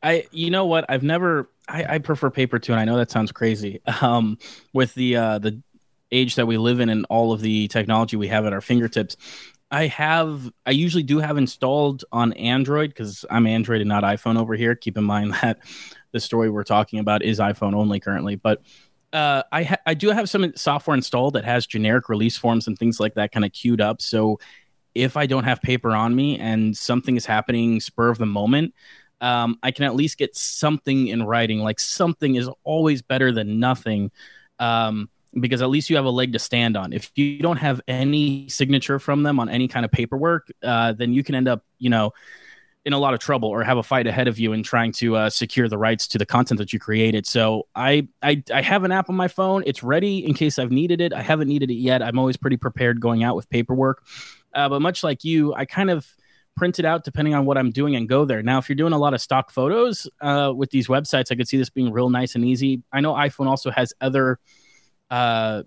I, 0.04 0.26
you 0.32 0.50
know 0.50 0.66
what? 0.66 0.86
I've 0.90 1.04
never. 1.04 1.50
I, 1.68 1.96
I 1.96 1.98
prefer 2.00 2.30
paper 2.30 2.60
too, 2.60 2.74
and 2.74 2.82
I 2.82 2.86
know 2.86 2.98
that 2.98 3.12
sounds 3.12 3.32
crazy. 3.32 3.82
Um, 4.02 4.38
with 4.74 4.94
the 4.96 5.16
uh, 5.16 5.40
the 5.40 5.62
age 6.12 6.36
that 6.36 6.48
we 6.48 6.58
live 6.58 6.80
in 6.80 6.90
and 6.90 7.06
all 7.10 7.32
of 7.32 7.42
the 7.42 7.68
technology 7.68 8.18
we 8.18 8.28
have 8.28 8.46
at 8.46 8.54
our 8.54 8.62
fingertips, 8.62 9.16
I 9.70 9.88
have. 9.88 10.52
I 10.66 10.72
usually 10.72 11.04
do 11.04 11.20
have 11.20 11.38
installed 11.38 12.04
on 12.12 12.34
Android 12.34 12.90
because 12.90 13.26
I'm 13.30 13.46
Android 13.46 13.82
and 13.82 13.90
not 13.90 14.04
iPhone 14.04 14.40
over 14.40 14.56
here. 14.56 14.76
Keep 14.76 14.98
in 14.98 15.04
mind 15.04 15.34
that 15.42 15.60
the 16.12 16.20
story 16.20 16.50
we're 16.50 16.64
talking 16.64 17.00
about 17.00 17.24
is 17.24 17.40
iPhone 17.40 17.76
only 17.76 18.00
currently, 18.00 18.36
but. 18.36 18.62
Uh, 19.14 19.44
I 19.52 19.64
ha- 19.64 19.82
I 19.86 19.94
do 19.94 20.08
have 20.12 20.30
some 20.30 20.54
software 20.56 20.96
installed 20.96 21.34
that 21.34 21.44
has 21.44 21.68
generic 21.68 22.08
release 22.08 22.38
forms 22.38 22.66
and 22.66 22.80
things 22.80 22.98
like 22.98 23.16
that 23.16 23.34
kind 23.34 23.44
of 23.44 23.52
queued 23.52 23.82
up. 23.82 24.02
So 24.02 24.40
if 24.96 25.18
I 25.18 25.26
don't 25.26 25.44
have 25.44 25.62
paper 25.62 25.92
on 25.92 26.16
me 26.16 26.40
and 26.40 26.78
something 26.78 27.16
is 27.16 27.26
happening 27.26 27.82
spur 27.82 28.10
of 28.10 28.18
the 28.18 28.26
moment, 28.26 28.74
um, 29.22 29.58
I 29.64 29.72
can 29.72 29.86
at 29.86 29.96
least 29.96 30.18
get 30.18 30.36
something 30.36 31.08
in 31.08 31.24
writing. 31.24 31.60
Like 31.60 31.80
something 31.80 32.36
is 32.36 32.50
always 32.64 33.02
better 33.02 33.32
than 33.32 33.60
nothing, 33.60 34.12
um, 34.60 35.10
because 35.40 35.62
at 35.62 35.70
least 35.70 35.90
you 35.90 35.96
have 35.96 36.06
a 36.06 36.10
leg 36.10 36.34
to 36.34 36.40
stand 36.40 36.76
on. 36.76 36.92
If 36.92 37.12
you 37.16 37.40
don't 37.40 37.58
have 37.58 37.80
any 37.88 38.50
signature 38.50 39.00
from 39.00 39.24
them 39.24 39.40
on 39.40 39.48
any 39.48 39.68
kind 39.68 39.86
of 39.86 39.92
paperwork, 39.92 40.52
uh, 40.64 40.94
then 40.94 41.14
you 41.14 41.24
can 41.24 41.36
end 41.36 41.48
up, 41.48 41.64
you 41.78 41.90
know, 41.90 42.12
in 42.84 42.94
a 42.94 42.98
lot 42.98 43.14
of 43.14 43.20
trouble 43.20 43.48
or 43.48 43.64
have 43.64 43.78
a 43.78 43.84
fight 43.84 44.08
ahead 44.08 44.28
of 44.28 44.40
you 44.40 44.54
in 44.54 44.64
trying 44.64 44.92
to 44.92 45.16
uh, 45.16 45.30
secure 45.30 45.70
the 45.70 45.78
rights 45.78 46.08
to 46.08 46.18
the 46.18 46.26
content 46.26 46.58
that 46.58 46.74
you 46.74 46.80
created. 46.80 47.28
So 47.28 47.68
I, 47.76 48.08
I 48.24 48.44
I 48.52 48.64
have 48.64 48.84
an 48.84 48.92
app 48.92 49.08
on 49.08 49.16
my 49.16 49.28
phone. 49.28 49.64
It's 49.68 49.84
ready 49.84 50.26
in 50.26 50.34
case 50.34 50.58
I've 50.58 50.72
needed 50.72 51.00
it. 51.00 51.14
I 51.14 51.22
haven't 51.22 51.48
needed 51.48 51.70
it 51.70 51.76
yet. 51.76 52.02
I'm 52.02 52.18
always 52.18 52.38
pretty 52.38 52.58
prepared 52.58 53.00
going 53.00 53.24
out 53.24 53.36
with 53.36 53.48
paperwork. 53.50 54.04
Uh, 54.54 54.68
but 54.68 54.82
much 54.82 55.04
like 55.04 55.24
you, 55.24 55.54
I 55.54 55.66
kind 55.66 55.92
of 55.92 56.08
print 56.62 56.78
it 56.78 56.86
out 56.86 57.04
depending 57.04 57.34
on 57.34 57.44
what 57.44 57.58
I'm 57.58 57.72
doing 57.72 57.96
and 57.96 58.08
go 58.08 58.24
there. 58.24 58.44
Now, 58.44 58.60
if 58.60 58.70
you're 58.70 58.76
doing 58.76 58.94
a 58.94 58.98
lot 59.00 59.16
of 59.16 59.20
stock 59.20 59.50
photos 59.50 60.08
uh, 60.22 60.54
with 60.56 60.70
these 60.70 60.88
websites, 60.88 61.32
I 61.32 61.36
could 61.36 61.48
see 61.48 61.58
this 61.58 61.72
being 61.72 61.92
real 61.92 62.12
nice 62.12 62.36
and 62.36 62.46
easy. 62.46 62.84
I 62.92 63.02
know 63.02 63.14
iPhone 63.14 63.48
also 63.48 63.72
has 63.72 63.96
other 64.00 64.38
uh, 65.10 65.64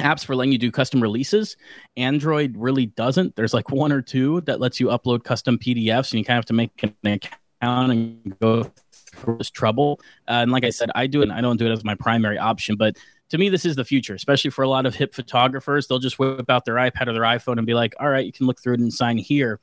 apps 0.00 0.24
for 0.24 0.34
letting 0.34 0.52
you 0.52 0.56
do 0.56 0.70
custom 0.70 1.02
releases. 1.02 1.58
Android 1.98 2.54
really 2.56 2.86
doesn't. 2.86 3.36
There's 3.36 3.52
like 3.52 3.70
one 3.70 3.92
or 3.92 4.00
two 4.00 4.40
that 4.46 4.60
lets 4.60 4.80
you 4.80 4.86
upload 4.86 5.24
custom 5.24 5.58
PDFs, 5.58 6.12
and 6.12 6.20
you 6.20 6.24
kind 6.24 6.38
of 6.38 6.38
have 6.38 6.46
to 6.46 6.54
make 6.54 6.82
an 6.82 6.94
account 7.04 7.92
and 7.92 8.38
go 8.40 8.72
through 8.94 9.36
this 9.36 9.50
trouble. 9.50 10.00
Uh, 10.26 10.40
and 10.40 10.50
like 10.50 10.64
I 10.64 10.70
said, 10.70 10.90
I 10.94 11.06
do 11.06 11.20
it. 11.20 11.24
And 11.24 11.32
I 11.32 11.42
don't 11.42 11.58
do 11.58 11.66
it 11.66 11.70
as 11.70 11.84
my 11.84 11.96
primary 11.96 12.38
option, 12.38 12.76
but 12.76 12.96
to 13.28 13.36
me, 13.36 13.50
this 13.50 13.66
is 13.66 13.76
the 13.76 13.84
future, 13.84 14.14
especially 14.14 14.50
for 14.50 14.62
a 14.62 14.68
lot 14.68 14.86
of 14.86 14.94
hip 14.94 15.12
photographers. 15.12 15.86
They'll 15.86 15.98
just 15.98 16.18
whip 16.18 16.48
out 16.48 16.64
their 16.64 16.76
iPad 16.76 17.08
or 17.08 17.12
their 17.12 17.22
iPhone 17.22 17.58
and 17.58 17.66
be 17.66 17.74
like, 17.74 17.94
"All 18.00 18.08
right, 18.08 18.24
you 18.24 18.32
can 18.32 18.46
look 18.46 18.62
through 18.62 18.74
it 18.74 18.80
and 18.80 18.92
sign 18.92 19.18
here." 19.18 19.60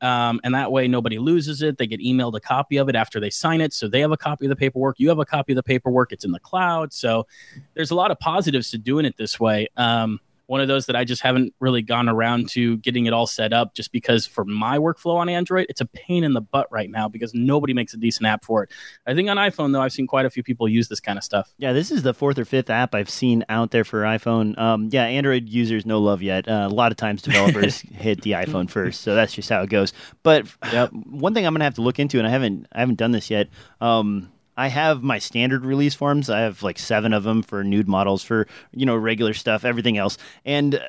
Um, 0.00 0.40
and 0.44 0.54
that 0.54 0.72
way, 0.72 0.88
nobody 0.88 1.18
loses 1.18 1.62
it. 1.62 1.78
They 1.78 1.86
get 1.86 2.00
emailed 2.00 2.34
a 2.36 2.40
copy 2.40 2.78
of 2.78 2.88
it 2.88 2.96
after 2.96 3.20
they 3.20 3.30
sign 3.30 3.60
it, 3.60 3.72
so 3.72 3.88
they 3.88 4.00
have 4.00 4.12
a 4.12 4.16
copy 4.16 4.46
of 4.46 4.50
the 4.50 4.56
paperwork. 4.56 4.98
You 4.98 5.08
have 5.08 5.18
a 5.18 5.24
copy 5.24 5.52
of 5.52 5.56
the 5.56 5.62
paperwork. 5.62 6.12
It's 6.12 6.24
in 6.24 6.32
the 6.32 6.40
cloud. 6.40 6.92
So 6.92 7.26
there's 7.74 7.90
a 7.90 7.94
lot 7.94 8.10
of 8.10 8.18
positives 8.18 8.70
to 8.70 8.78
doing 8.78 9.04
it 9.04 9.16
this 9.16 9.38
way. 9.38 9.68
Um, 9.76 10.20
one 10.50 10.60
of 10.60 10.66
those 10.66 10.86
that 10.86 10.96
I 10.96 11.04
just 11.04 11.22
haven't 11.22 11.54
really 11.60 11.80
gone 11.80 12.08
around 12.08 12.48
to 12.50 12.76
getting 12.78 13.06
it 13.06 13.12
all 13.12 13.28
set 13.28 13.52
up 13.52 13.72
just 13.72 13.92
because 13.92 14.26
for 14.26 14.44
my 14.44 14.78
workflow 14.78 15.14
on 15.14 15.28
Android, 15.28 15.66
it's 15.68 15.80
a 15.80 15.86
pain 15.86 16.24
in 16.24 16.32
the 16.32 16.40
butt 16.40 16.66
right 16.72 16.90
now 16.90 17.08
because 17.08 17.32
nobody 17.32 17.72
makes 17.72 17.94
a 17.94 17.96
decent 17.96 18.26
app 18.26 18.44
for 18.44 18.64
it. 18.64 18.70
I 19.06 19.14
think 19.14 19.28
on 19.28 19.36
iPhone, 19.36 19.72
though, 19.72 19.80
I've 19.80 19.92
seen 19.92 20.08
quite 20.08 20.26
a 20.26 20.30
few 20.30 20.42
people 20.42 20.68
use 20.68 20.88
this 20.88 20.98
kind 20.98 21.16
of 21.16 21.22
stuff. 21.22 21.54
Yeah, 21.58 21.72
this 21.72 21.92
is 21.92 22.02
the 22.02 22.12
fourth 22.12 22.36
or 22.36 22.44
fifth 22.44 22.68
app 22.68 22.96
I've 22.96 23.08
seen 23.08 23.44
out 23.48 23.70
there 23.70 23.84
for 23.84 24.02
iPhone. 24.02 24.58
Um, 24.58 24.88
yeah, 24.90 25.04
Android 25.04 25.48
users 25.48 25.86
no 25.86 26.00
love 26.00 26.20
yet. 26.20 26.48
Uh, 26.48 26.66
a 26.68 26.74
lot 26.74 26.90
of 26.90 26.96
times 26.96 27.22
developers 27.22 27.78
hit 27.92 28.22
the 28.22 28.32
iPhone 28.32 28.68
first, 28.68 29.02
so 29.02 29.14
that's 29.14 29.32
just 29.32 29.48
how 29.50 29.62
it 29.62 29.70
goes. 29.70 29.92
But 30.24 30.48
yep. 30.72 30.90
one 30.92 31.32
thing 31.32 31.46
I'm 31.46 31.54
gonna 31.54 31.62
have 31.62 31.76
to 31.76 31.82
look 31.82 32.00
into, 32.00 32.18
and 32.18 32.26
I 32.26 32.30
haven't 32.30 32.66
I 32.72 32.80
haven't 32.80 32.98
done 32.98 33.12
this 33.12 33.30
yet. 33.30 33.50
Um, 33.80 34.32
I 34.60 34.68
have 34.68 35.02
my 35.02 35.18
standard 35.18 35.64
release 35.64 35.94
forms. 35.94 36.28
I 36.28 36.40
have 36.40 36.62
like 36.62 36.78
seven 36.78 37.14
of 37.14 37.24
them 37.24 37.42
for 37.42 37.64
nude 37.64 37.88
models, 37.88 38.22
for 38.22 38.46
you 38.72 38.84
know 38.84 38.94
regular 38.94 39.32
stuff, 39.32 39.64
everything 39.64 39.96
else, 39.96 40.18
and. 40.44 40.80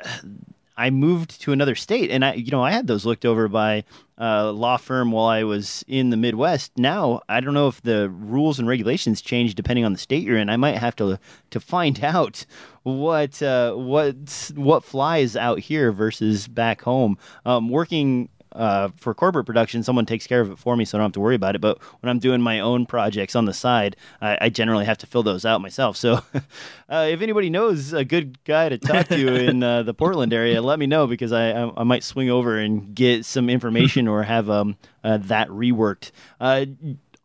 I 0.77 0.89
moved 0.89 1.41
to 1.41 1.51
another 1.51 1.75
state, 1.75 2.09
and 2.09 2.25
I, 2.25 2.33
you 2.33 2.49
know, 2.49 2.63
I 2.63 2.71
had 2.71 2.87
those 2.87 3.05
looked 3.05 3.23
over 3.23 3.47
by 3.47 3.83
a 4.17 4.51
law 4.51 4.77
firm 4.77 5.11
while 5.11 5.27
I 5.27 5.43
was 5.43 5.83
in 5.87 6.09
the 6.09 6.17
Midwest. 6.17 6.71
Now 6.75 7.21
I 7.29 7.39
don't 7.39 7.53
know 7.53 7.67
if 7.67 7.81
the 7.81 8.09
rules 8.09 8.57
and 8.57 8.67
regulations 8.67 9.21
change 9.21 9.53
depending 9.53 9.85
on 9.85 9.93
the 9.93 9.99
state 9.99 10.23
you're 10.23 10.37
in. 10.37 10.49
I 10.49 10.57
might 10.57 10.77
have 10.77 10.95
to 10.95 11.19
to 11.51 11.59
find 11.59 12.03
out 12.03 12.45
what 12.81 13.43
uh, 13.43 13.73
what 13.75 14.51
what 14.55 14.83
flies 14.83 15.35
out 15.35 15.59
here 15.59 15.91
versus 15.91 16.47
back 16.47 16.81
home. 16.81 17.17
Um, 17.45 17.69
working 17.69 18.29
uh, 18.53 18.89
for 18.97 19.13
corporate 19.13 19.45
production, 19.45 19.83
someone 19.83 20.05
takes 20.05 20.27
care 20.27 20.41
of 20.41 20.51
it 20.51 20.57
for 20.57 20.75
me, 20.75 20.85
so 20.85 20.97
I 20.97 20.99
don't 20.99 21.05
have 21.05 21.13
to 21.13 21.19
worry 21.19 21.35
about 21.35 21.55
it. 21.55 21.61
But 21.61 21.81
when 22.01 22.09
I'm 22.09 22.19
doing 22.19 22.41
my 22.41 22.59
own 22.59 22.85
projects 22.85 23.35
on 23.35 23.45
the 23.45 23.53
side, 23.53 23.95
I, 24.21 24.37
I 24.41 24.49
generally 24.49 24.85
have 24.85 24.97
to 24.99 25.07
fill 25.07 25.23
those 25.23 25.45
out 25.45 25.61
myself. 25.61 25.97
So, 25.97 26.21
uh, 26.89 27.07
if 27.09 27.21
anybody 27.21 27.49
knows 27.49 27.93
a 27.93 28.03
good 28.03 28.43
guy 28.43 28.69
to 28.69 28.77
talk 28.77 29.07
to 29.07 29.35
in 29.47 29.63
uh, 29.63 29.83
the 29.83 29.93
Portland 29.93 30.33
area, 30.33 30.61
let 30.61 30.79
me 30.79 30.87
know 30.87 31.07
because 31.07 31.31
I, 31.31 31.51
I, 31.51 31.71
I 31.77 31.83
might 31.83 32.03
swing 32.03 32.29
over 32.29 32.57
and 32.57 32.93
get 32.93 33.25
some 33.25 33.49
information 33.49 34.07
or 34.07 34.23
have 34.23 34.49
um, 34.49 34.77
uh, 35.03 35.17
that 35.17 35.47
reworked. 35.49 36.11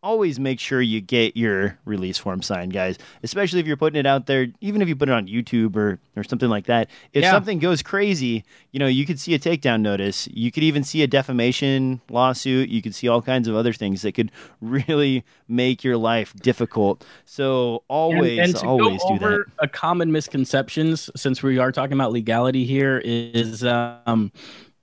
Always 0.03 0.39
make 0.39 0.59
sure 0.59 0.81
you 0.81 1.01
get 1.01 1.35
your 1.35 1.77
release 1.83 2.17
form 2.17 2.41
signed, 2.41 2.71
guys. 2.71 2.97
Especially 3.23 3.59
if 3.59 3.65
you're 3.65 3.77
putting 3.77 3.99
it 3.99 4.05
out 4.05 4.27
there, 4.27 4.47
even 4.61 4.81
if 4.81 4.87
you 4.87 4.95
put 4.95 5.09
it 5.09 5.11
on 5.11 5.27
YouTube 5.27 5.75
or, 5.75 5.99
or 6.15 6.23
something 6.23 6.49
like 6.49 6.65
that. 6.67 6.89
If 7.13 7.23
yeah. 7.23 7.31
something 7.31 7.59
goes 7.59 7.81
crazy, 7.81 8.43
you 8.71 8.79
know, 8.79 8.87
you 8.87 9.05
could 9.05 9.19
see 9.19 9.33
a 9.33 9.39
takedown 9.39 9.81
notice. 9.81 10.27
You 10.31 10.51
could 10.51 10.63
even 10.63 10.83
see 10.83 11.01
a 11.03 11.07
defamation 11.07 11.99
lawsuit. 12.09 12.69
You 12.69 12.81
could 12.81 12.93
see 12.93 13.07
all 13.07 13.21
kinds 13.21 13.47
of 13.47 13.55
other 13.55 13.73
things 13.73 14.03
that 14.03 14.13
could 14.13 14.31
really 14.61 15.25
make 15.47 15.83
your 15.83 15.97
life 15.97 16.33
difficult. 16.35 17.05
So 17.25 17.83
always, 17.87 18.39
and, 18.39 18.55
and 18.55 18.67
always 18.67 19.01
do 19.05 19.19
that. 19.19 19.45
A 19.59 19.67
common 19.67 20.11
misconceptions, 20.11 21.09
since 21.15 21.41
we 21.41 21.57
are 21.57 21.71
talking 21.71 21.93
about 21.93 22.11
legality 22.11 22.65
here, 22.65 23.01
is 23.03 23.63
um, 23.63 24.31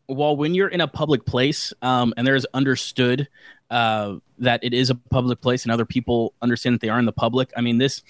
well, 0.08 0.36
when 0.36 0.54
you're 0.54 0.68
in 0.68 0.80
a 0.80 0.88
public 0.88 1.24
place 1.24 1.72
um, 1.82 2.12
and 2.16 2.26
there's 2.26 2.44
understood 2.54 3.28
uh, 3.74 4.18
that 4.38 4.62
it 4.62 4.72
is 4.72 4.88
a 4.88 4.94
public 4.94 5.40
place 5.40 5.64
and 5.64 5.72
other 5.72 5.84
people 5.84 6.32
understand 6.40 6.74
that 6.74 6.80
they 6.80 6.88
are 6.88 6.98
in 7.00 7.06
the 7.06 7.12
public. 7.12 7.50
I 7.56 7.60
mean, 7.60 7.78
this 7.78 8.02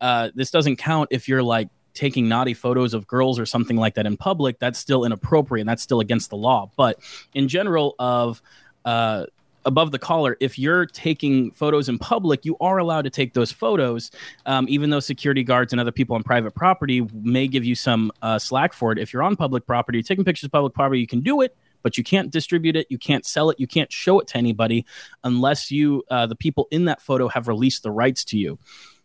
uh, 0.00 0.30
this 0.36 0.52
doesn't 0.52 0.76
count 0.76 1.08
if 1.10 1.28
you're 1.28 1.42
like 1.42 1.68
taking 1.92 2.28
naughty 2.28 2.54
photos 2.54 2.94
of 2.94 3.08
girls 3.08 3.36
or 3.36 3.44
something 3.44 3.76
like 3.76 3.96
that 3.96 4.06
in 4.06 4.16
public. 4.16 4.60
That's 4.60 4.78
still 4.78 5.04
inappropriate 5.04 5.62
and 5.62 5.68
that's 5.68 5.82
still 5.82 5.98
against 5.98 6.30
the 6.30 6.36
law. 6.36 6.70
But 6.76 7.00
in 7.34 7.48
general, 7.48 7.96
of 7.98 8.40
uh, 8.84 9.26
above 9.64 9.90
the 9.90 9.98
collar, 9.98 10.36
if 10.38 10.56
you're 10.56 10.86
taking 10.86 11.50
photos 11.50 11.88
in 11.88 11.98
public, 11.98 12.44
you 12.44 12.56
are 12.60 12.78
allowed 12.78 13.02
to 13.02 13.10
take 13.10 13.34
those 13.34 13.50
photos, 13.50 14.12
um, 14.46 14.66
even 14.68 14.90
though 14.90 15.00
security 15.00 15.42
guards 15.42 15.72
and 15.72 15.80
other 15.80 15.90
people 15.90 16.14
on 16.14 16.22
private 16.22 16.54
property 16.54 17.04
may 17.12 17.48
give 17.48 17.64
you 17.64 17.74
some 17.74 18.12
uh, 18.22 18.38
slack 18.38 18.72
for 18.72 18.92
it. 18.92 19.00
If 19.00 19.12
you're 19.12 19.24
on 19.24 19.34
public 19.34 19.66
property, 19.66 20.00
taking 20.00 20.24
pictures 20.24 20.44
of 20.44 20.52
public 20.52 20.74
property, 20.74 21.00
you 21.00 21.08
can 21.08 21.22
do 21.22 21.40
it 21.40 21.56
but 21.88 21.96
you 21.96 22.04
can't 22.04 22.30
distribute 22.30 22.76
it, 22.76 22.86
you 22.90 22.98
can't 22.98 23.24
sell 23.24 23.48
it, 23.48 23.58
you 23.58 23.66
can't 23.66 23.90
show 23.90 24.20
it 24.20 24.26
to 24.26 24.36
anybody 24.36 24.84
unless 25.24 25.70
you, 25.70 26.02
uh, 26.10 26.26
the 26.26 26.36
people 26.36 26.68
in 26.70 26.84
that 26.84 27.00
photo, 27.00 27.28
have 27.28 27.48
released 27.48 27.82
the 27.82 27.90
rights 27.90 28.26
to 28.26 28.36
you. 28.36 28.58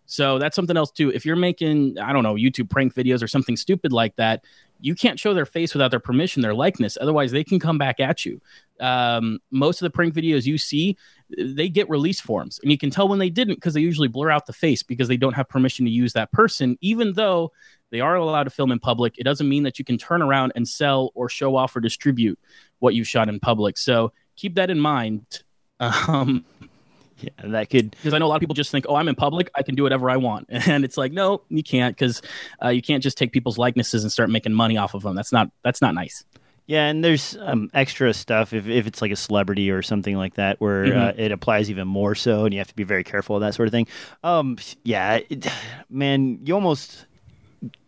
So 0.06 0.38
that's 0.38 0.54
something 0.54 0.76
else 0.76 0.92
too. 0.92 1.10
If 1.10 1.26
you're 1.26 1.38
making, 1.38 1.98
I 1.98 2.12
don't 2.12 2.24
know, 2.24 2.36
YouTube 2.36 2.70
prank 2.70 2.94
videos 2.94 3.24
or 3.24 3.30
something 3.30 3.56
stupid 3.56 3.94
like 3.94 4.18
that, 4.18 4.44
you 4.82 4.96
can't 4.96 5.18
show 5.18 5.34
their 5.34 5.46
face 5.46 5.74
without 5.74 5.92
their 5.92 6.02
permission, 6.02 6.42
their 6.42 6.54
likeness. 6.54 6.98
Otherwise, 7.00 7.32
they 7.32 7.46
can 7.46 7.58
come 7.58 7.78
back 7.78 8.02
at 8.02 8.26
you. 8.26 8.42
Um, 8.82 9.40
most 9.50 9.82
of 9.82 9.86
the 9.86 9.96
prank 9.96 10.14
videos 10.14 10.46
you 10.46 10.58
see, 10.58 10.98
they 11.38 11.70
get 11.70 11.90
release 11.90 12.20
forms, 12.20 12.60
and 12.62 12.70
you 12.70 12.78
can 12.78 12.90
tell 12.90 13.08
when 13.08 13.20
they 13.20 13.30
didn't 13.30 13.56
because 13.56 13.76
they 13.76 13.80
usually 13.80 14.10
blur 14.10 14.30
out 14.30 14.46
the 14.46 14.52
face 14.52 14.84
because 14.84 15.08
they 15.08 15.16
don't 15.16 15.36
have 15.36 15.48
permission 15.48 15.86
to 15.86 15.92
use 15.92 16.12
that 16.14 16.34
person, 16.34 16.78
even 16.82 17.14
though 17.14 17.54
they 17.94 18.02
are 18.02 18.16
allowed 18.16 18.46
to 18.46 18.50
film 18.50 18.72
in 18.72 18.80
public. 18.80 19.14
It 19.20 19.24
doesn't 19.24 19.48
mean 19.48 19.64
that 19.64 19.78
you 19.78 19.86
can 19.86 20.00
turn 20.00 20.24
around 20.24 20.52
and 20.56 20.68
sell 20.68 21.12
or 21.14 21.30
show 21.30 21.56
off 21.56 21.76
or 21.76 21.80
distribute 21.80 22.40
what 22.80 22.96
you 22.96 23.04
shot 23.04 23.30
in 23.30 23.40
public. 23.40 23.78
So 23.78 24.12
keep 24.36 24.56
that 24.56 24.70
in 24.70 24.80
mind. 24.80 25.26
Um, 26.08 26.46
yeah, 27.18 27.30
that 27.44 27.70
could 27.70 27.92
because 27.92 28.14
I 28.14 28.20
know 28.20 28.26
a 28.26 28.28
lot 28.28 28.36
of 28.36 28.40
people 28.40 28.54
just 28.54 28.72
think, 28.72 28.86
"Oh, 28.88 28.96
I'm 28.96 29.10
in 29.10 29.16
public, 29.16 29.50
I 29.54 29.64
can 29.64 29.76
do 29.76 29.84
whatever 29.84 30.10
I 30.10 30.16
want," 30.16 30.48
and 30.50 30.86
it's 30.86 30.96
like, 30.96 31.12
no, 31.12 31.42
you 31.50 31.62
can't 31.62 31.94
because 31.94 32.22
uh, 32.64 32.70
you 32.70 32.82
can't 32.82 33.04
just 33.04 33.18
take 33.18 33.34
people's 33.34 33.58
likenesses 33.58 34.04
and 34.04 34.12
start 34.12 34.30
making 34.30 34.54
money 34.54 34.78
off 34.78 34.94
of 34.94 35.02
them. 35.04 35.14
That's 35.14 35.34
not 35.34 35.50
that's 35.62 35.82
not 35.82 35.94
nice. 35.94 36.24
Yeah, 36.68 36.86
and 36.86 37.04
there's 37.04 37.36
um, 37.42 37.70
extra 37.74 38.14
stuff 38.14 38.54
if, 38.54 38.68
if 38.68 38.88
it's 38.88 39.02
like 39.02 39.12
a 39.12 39.18
celebrity 39.18 39.70
or 39.70 39.82
something 39.82 40.16
like 40.16 40.36
that 40.36 40.62
where 40.62 40.86
mm-hmm. 40.86 41.00
uh, 41.00 41.12
it 41.18 41.34
applies 41.34 41.70
even 41.70 41.88
more 41.88 42.16
so, 42.16 42.46
and 42.46 42.54
you 42.54 42.60
have 42.60 42.70
to 42.70 42.76
be 42.76 42.84
very 42.84 43.04
careful 43.04 43.36
of 43.36 43.42
that 43.42 43.54
sort 43.56 43.68
of 43.68 43.74
thing. 43.74 43.88
Um, 44.24 44.58
yeah, 44.84 45.20
it, 45.30 45.46
man, 45.90 46.40
you 46.46 46.54
almost 46.54 47.06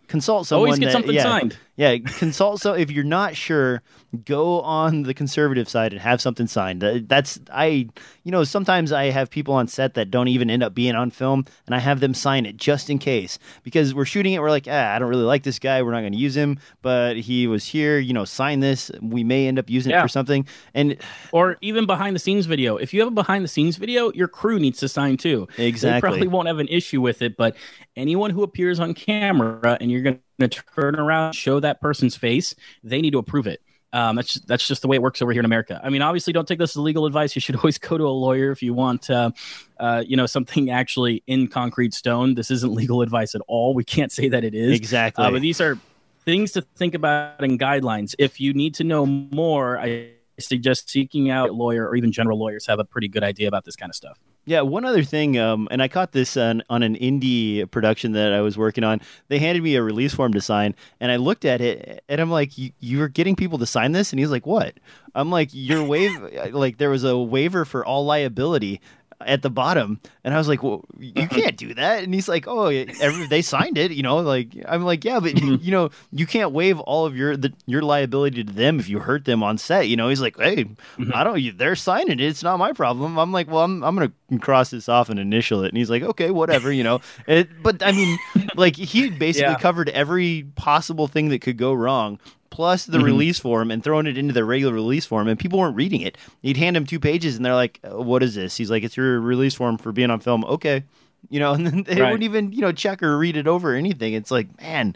consult 0.07 0.47
someone. 0.47 0.67
Always 0.67 0.79
get 0.79 0.87
that, 0.87 0.91
something 0.93 1.13
yeah, 1.13 1.23
signed. 1.23 1.57
Yeah, 1.77 1.97
consult. 1.97 2.61
So 2.61 2.73
if 2.73 2.89
you're 2.89 3.03
not 3.03 3.35
sure, 3.35 3.81
go 4.23 4.61
on 4.61 5.03
the 5.03 5.13
conservative 5.13 5.67
side 5.67 5.91
and 5.91 6.01
have 6.01 6.21
something 6.21 6.47
signed. 6.47 6.81
That's 6.81 7.39
I. 7.51 7.89
You 8.23 8.31
know, 8.31 8.45
sometimes 8.45 8.91
I 8.93 9.05
have 9.05 9.29
people 9.29 9.53
on 9.53 9.67
set 9.67 9.93
that 9.95 10.09
don't 10.09 10.29
even 10.29 10.49
end 10.49 10.63
up 10.63 10.73
being 10.73 10.95
on 10.95 11.11
film, 11.11 11.45
and 11.65 11.75
I 11.75 11.79
have 11.79 11.99
them 11.99 12.13
sign 12.13 12.45
it 12.45 12.55
just 12.55 12.89
in 12.89 12.97
case 12.97 13.37
because 13.63 13.93
we're 13.93 14.05
shooting 14.05 14.33
it. 14.33 14.41
We're 14.41 14.49
like, 14.49 14.67
ah, 14.69 14.95
I 14.95 14.99
don't 14.99 15.09
really 15.09 15.23
like 15.23 15.43
this 15.43 15.59
guy. 15.59 15.81
We're 15.81 15.91
not 15.91 15.99
going 15.99 16.13
to 16.13 16.17
use 16.17 16.35
him, 16.35 16.59
but 16.81 17.17
he 17.17 17.45
was 17.45 17.65
here. 17.65 17.99
You 17.99 18.13
know, 18.13 18.23
sign 18.23 18.61
this. 18.61 18.89
We 19.01 19.25
may 19.25 19.47
end 19.47 19.59
up 19.59 19.69
using 19.69 19.91
yeah. 19.91 19.99
it 19.99 20.03
for 20.03 20.07
something. 20.07 20.47
And 20.73 20.95
or 21.33 21.57
even 21.59 21.85
behind 21.85 22.15
the 22.15 22.19
scenes 22.19 22.45
video. 22.45 22.77
If 22.77 22.93
you 22.93 23.01
have 23.01 23.09
a 23.09 23.11
behind 23.11 23.43
the 23.43 23.49
scenes 23.49 23.75
video, 23.75 24.13
your 24.13 24.29
crew 24.29 24.59
needs 24.59 24.79
to 24.79 24.87
sign 24.87 25.17
too. 25.17 25.47
Exactly. 25.57 25.97
They 25.97 25.99
probably 25.99 26.27
won't 26.27 26.47
have 26.47 26.59
an 26.59 26.69
issue 26.69 27.01
with 27.01 27.21
it, 27.21 27.35
but 27.35 27.57
anyone 27.97 28.31
who 28.31 28.43
appears 28.43 28.79
on 28.79 28.93
camera 28.93 29.77
and 29.81 29.91
you're 29.91 30.17
going 30.39 30.49
to 30.49 30.63
turn 30.75 30.95
around, 30.95 31.33
show 31.33 31.59
that 31.59 31.81
person's 31.81 32.15
face, 32.15 32.55
they 32.83 33.01
need 33.01 33.11
to 33.11 33.17
approve 33.19 33.47
it. 33.47 33.61
Um, 33.93 34.17
that's 34.17 34.33
just, 34.33 34.47
that's 34.47 34.67
just 34.67 34.81
the 34.81 34.89
way 34.89 34.97
it 34.97 35.01
works 35.01 35.21
over 35.21 35.31
here 35.31 35.39
in 35.39 35.45
America. 35.45 35.79
I 35.81 35.89
mean, 35.89 36.01
obviously, 36.01 36.33
don't 36.33 36.45
take 36.45 36.59
this 36.59 36.71
as 36.71 36.77
legal 36.77 37.05
advice. 37.05 37.33
You 37.33 37.39
should 37.39 37.55
always 37.57 37.77
go 37.77 37.97
to 37.97 38.03
a 38.03 38.09
lawyer 38.09 38.51
if 38.51 38.61
you 38.61 38.73
want, 38.73 39.09
uh, 39.09 39.31
uh, 39.79 40.03
you 40.05 40.17
know, 40.17 40.25
something 40.25 40.69
actually 40.69 41.23
in 41.27 41.47
concrete 41.47 41.93
stone. 41.93 42.35
This 42.35 42.51
isn't 42.51 42.73
legal 42.73 43.01
advice 43.01 43.35
at 43.35 43.41
all. 43.47 43.73
We 43.73 43.85
can't 43.85 44.11
say 44.11 44.27
that 44.29 44.43
it 44.43 44.53
is 44.53 44.75
exactly. 44.75 45.23
Uh, 45.23 45.31
but 45.31 45.41
these 45.41 45.61
are 45.61 45.79
things 46.25 46.51
to 46.53 46.61
think 46.61 46.93
about 46.93 47.41
and 47.41 47.57
guidelines. 47.57 48.15
If 48.19 48.41
you 48.41 48.53
need 48.53 48.75
to 48.75 48.83
know 48.83 49.05
more, 49.05 49.79
I 49.79 50.09
suggest 50.39 50.89
seeking 50.89 51.29
out 51.29 51.49
a 51.49 51.53
lawyer 51.53 51.87
or 51.87 51.95
even 51.95 52.11
general 52.11 52.37
lawyers 52.37 52.65
have 52.67 52.79
a 52.79 52.83
pretty 52.83 53.07
good 53.07 53.23
idea 53.23 53.47
about 53.47 53.63
this 53.63 53.77
kind 53.77 53.89
of 53.89 53.95
stuff. 53.95 54.19
Yeah, 54.47 54.61
one 54.61 54.85
other 54.85 55.01
thing, 55.03 55.39
um, 55.39 55.67
and 55.71 55.81
I 55.81 55.87
caught 55.87 56.11
this 56.11 56.37
on, 56.37 56.61
on, 56.69 56.83
an 56.83 56.95
indie 56.95 57.69
production 57.71 58.11
that 58.11 58.31
I 58.31 58.41
was 58.41 58.59
working 58.59 58.83
on. 58.83 59.01
They 59.27 59.39
handed 59.39 59.63
me 59.63 59.75
a 59.75 59.81
release 59.81 60.13
form 60.13 60.33
to 60.33 60.41
sign, 60.41 60.75
and 60.99 61.11
I 61.11 61.15
looked 61.15 61.45
at 61.45 61.61
it, 61.61 62.03
and 62.07 62.21
I'm 62.21 62.29
like, 62.29 62.51
"You're 62.79 63.07
getting 63.07 63.35
people 63.35 63.57
to 63.57 63.65
sign 63.65 63.93
this?" 63.93 64.13
And 64.13 64.19
he's 64.19 64.29
like, 64.29 64.45
"What?" 64.45 64.75
I'm 65.15 65.31
like, 65.31 65.49
"Your 65.51 65.83
waive, 65.83 66.21
like 66.51 66.77
there 66.77 66.91
was 66.91 67.03
a 67.03 67.17
waiver 67.17 67.65
for 67.65 67.83
all 67.83 68.05
liability." 68.05 68.81
At 69.21 69.41
the 69.41 69.49
bottom, 69.49 69.99
and 70.23 70.33
I 70.33 70.37
was 70.37 70.47
like, 70.47 70.63
"Well, 70.63 70.83
you 70.99 71.27
can't 71.27 71.57
do 71.57 71.73
that." 71.73 72.03
And 72.03 72.13
he's 72.13 72.27
like, 72.27 72.47
"Oh, 72.47 72.67
every, 72.67 73.27
they 73.27 73.41
signed 73.41 73.77
it, 73.77 73.91
you 73.91 74.03
know." 74.03 74.17
Like 74.17 74.55
I'm 74.67 74.83
like, 74.83 75.03
"Yeah, 75.05 75.19
but 75.19 75.33
mm-hmm. 75.33 75.63
you 75.63 75.71
know, 75.71 75.89
you 76.11 76.25
can't 76.25 76.51
waive 76.51 76.79
all 76.81 77.05
of 77.05 77.15
your 77.15 77.37
the, 77.37 77.53
your 77.65 77.81
liability 77.81 78.43
to 78.43 78.51
them 78.51 78.79
if 78.79 78.89
you 78.89 78.99
hurt 78.99 79.25
them 79.25 79.43
on 79.43 79.57
set." 79.57 79.87
You 79.87 79.95
know, 79.95 80.09
he's 80.09 80.21
like, 80.21 80.37
"Hey, 80.37 80.65
mm-hmm. 80.65 81.11
I 81.13 81.23
don't. 81.23 81.57
They're 81.57 81.75
signing 81.75 82.19
it. 82.19 82.21
It's 82.21 82.43
not 82.43 82.57
my 82.57 82.73
problem." 82.73 83.17
I'm 83.17 83.31
like, 83.31 83.47
"Well, 83.47 83.63
I'm 83.63 83.83
I'm 83.83 83.95
gonna 83.95 84.39
cross 84.39 84.71
this 84.71 84.89
off 84.89 85.09
and 85.09 85.19
initial 85.19 85.63
it." 85.63 85.69
And 85.69 85.77
he's 85.77 85.89
like, 85.89 86.03
"Okay, 86.03 86.31
whatever." 86.31 86.71
You 86.71 86.83
know, 86.83 87.01
it, 87.27 87.49
but 87.63 87.83
I 87.83 87.91
mean, 87.91 88.17
like 88.55 88.75
he 88.75 89.09
basically 89.09 89.53
yeah. 89.53 89.59
covered 89.59 89.89
every 89.89 90.47
possible 90.55 91.07
thing 91.07 91.29
that 91.29 91.41
could 91.41 91.57
go 91.57 91.73
wrong 91.73 92.19
plus 92.55 92.85
the 92.85 92.97
mm-hmm. 92.97 93.05
release 93.05 93.37
form 93.37 93.69
and 93.69 93.83
throwing 93.83 94.07
it 94.07 94.17
into 94.17 94.33
the 94.33 94.45
regular 94.45 94.73
release 94.73 95.05
form, 95.05 95.27
and 95.27 95.37
people 95.37 95.59
weren't 95.59 95.75
reading 95.75 95.99
it. 95.99 96.17
He'd 96.41 96.55
hand 96.55 96.77
him 96.77 96.85
two 96.85 97.01
pages, 97.01 97.35
and 97.35 97.43
they're 97.43 97.53
like, 97.53 97.81
uh, 97.83 98.01
"What 98.01 98.23
is 98.23 98.33
this?" 98.33 98.55
He's 98.55 98.71
like, 98.71 98.83
"It's 98.83 98.95
your 98.95 99.19
release 99.19 99.53
form 99.53 99.77
for 99.77 99.91
being 99.91 100.09
on 100.09 100.21
film." 100.21 100.45
Okay, 100.45 100.85
you 101.29 101.41
know, 101.41 101.51
and 101.57 101.67
then 101.67 101.83
they 101.83 101.99
right. 101.99 102.11
wouldn't 102.11 102.23
even 102.23 102.53
you 102.53 102.61
know 102.61 102.71
check 102.71 103.03
or 103.03 103.17
read 103.17 103.35
it 103.35 103.45
over 103.45 103.73
or 103.73 103.75
anything. 103.75 104.13
It's 104.13 104.31
like, 104.31 104.61
man, 104.61 104.95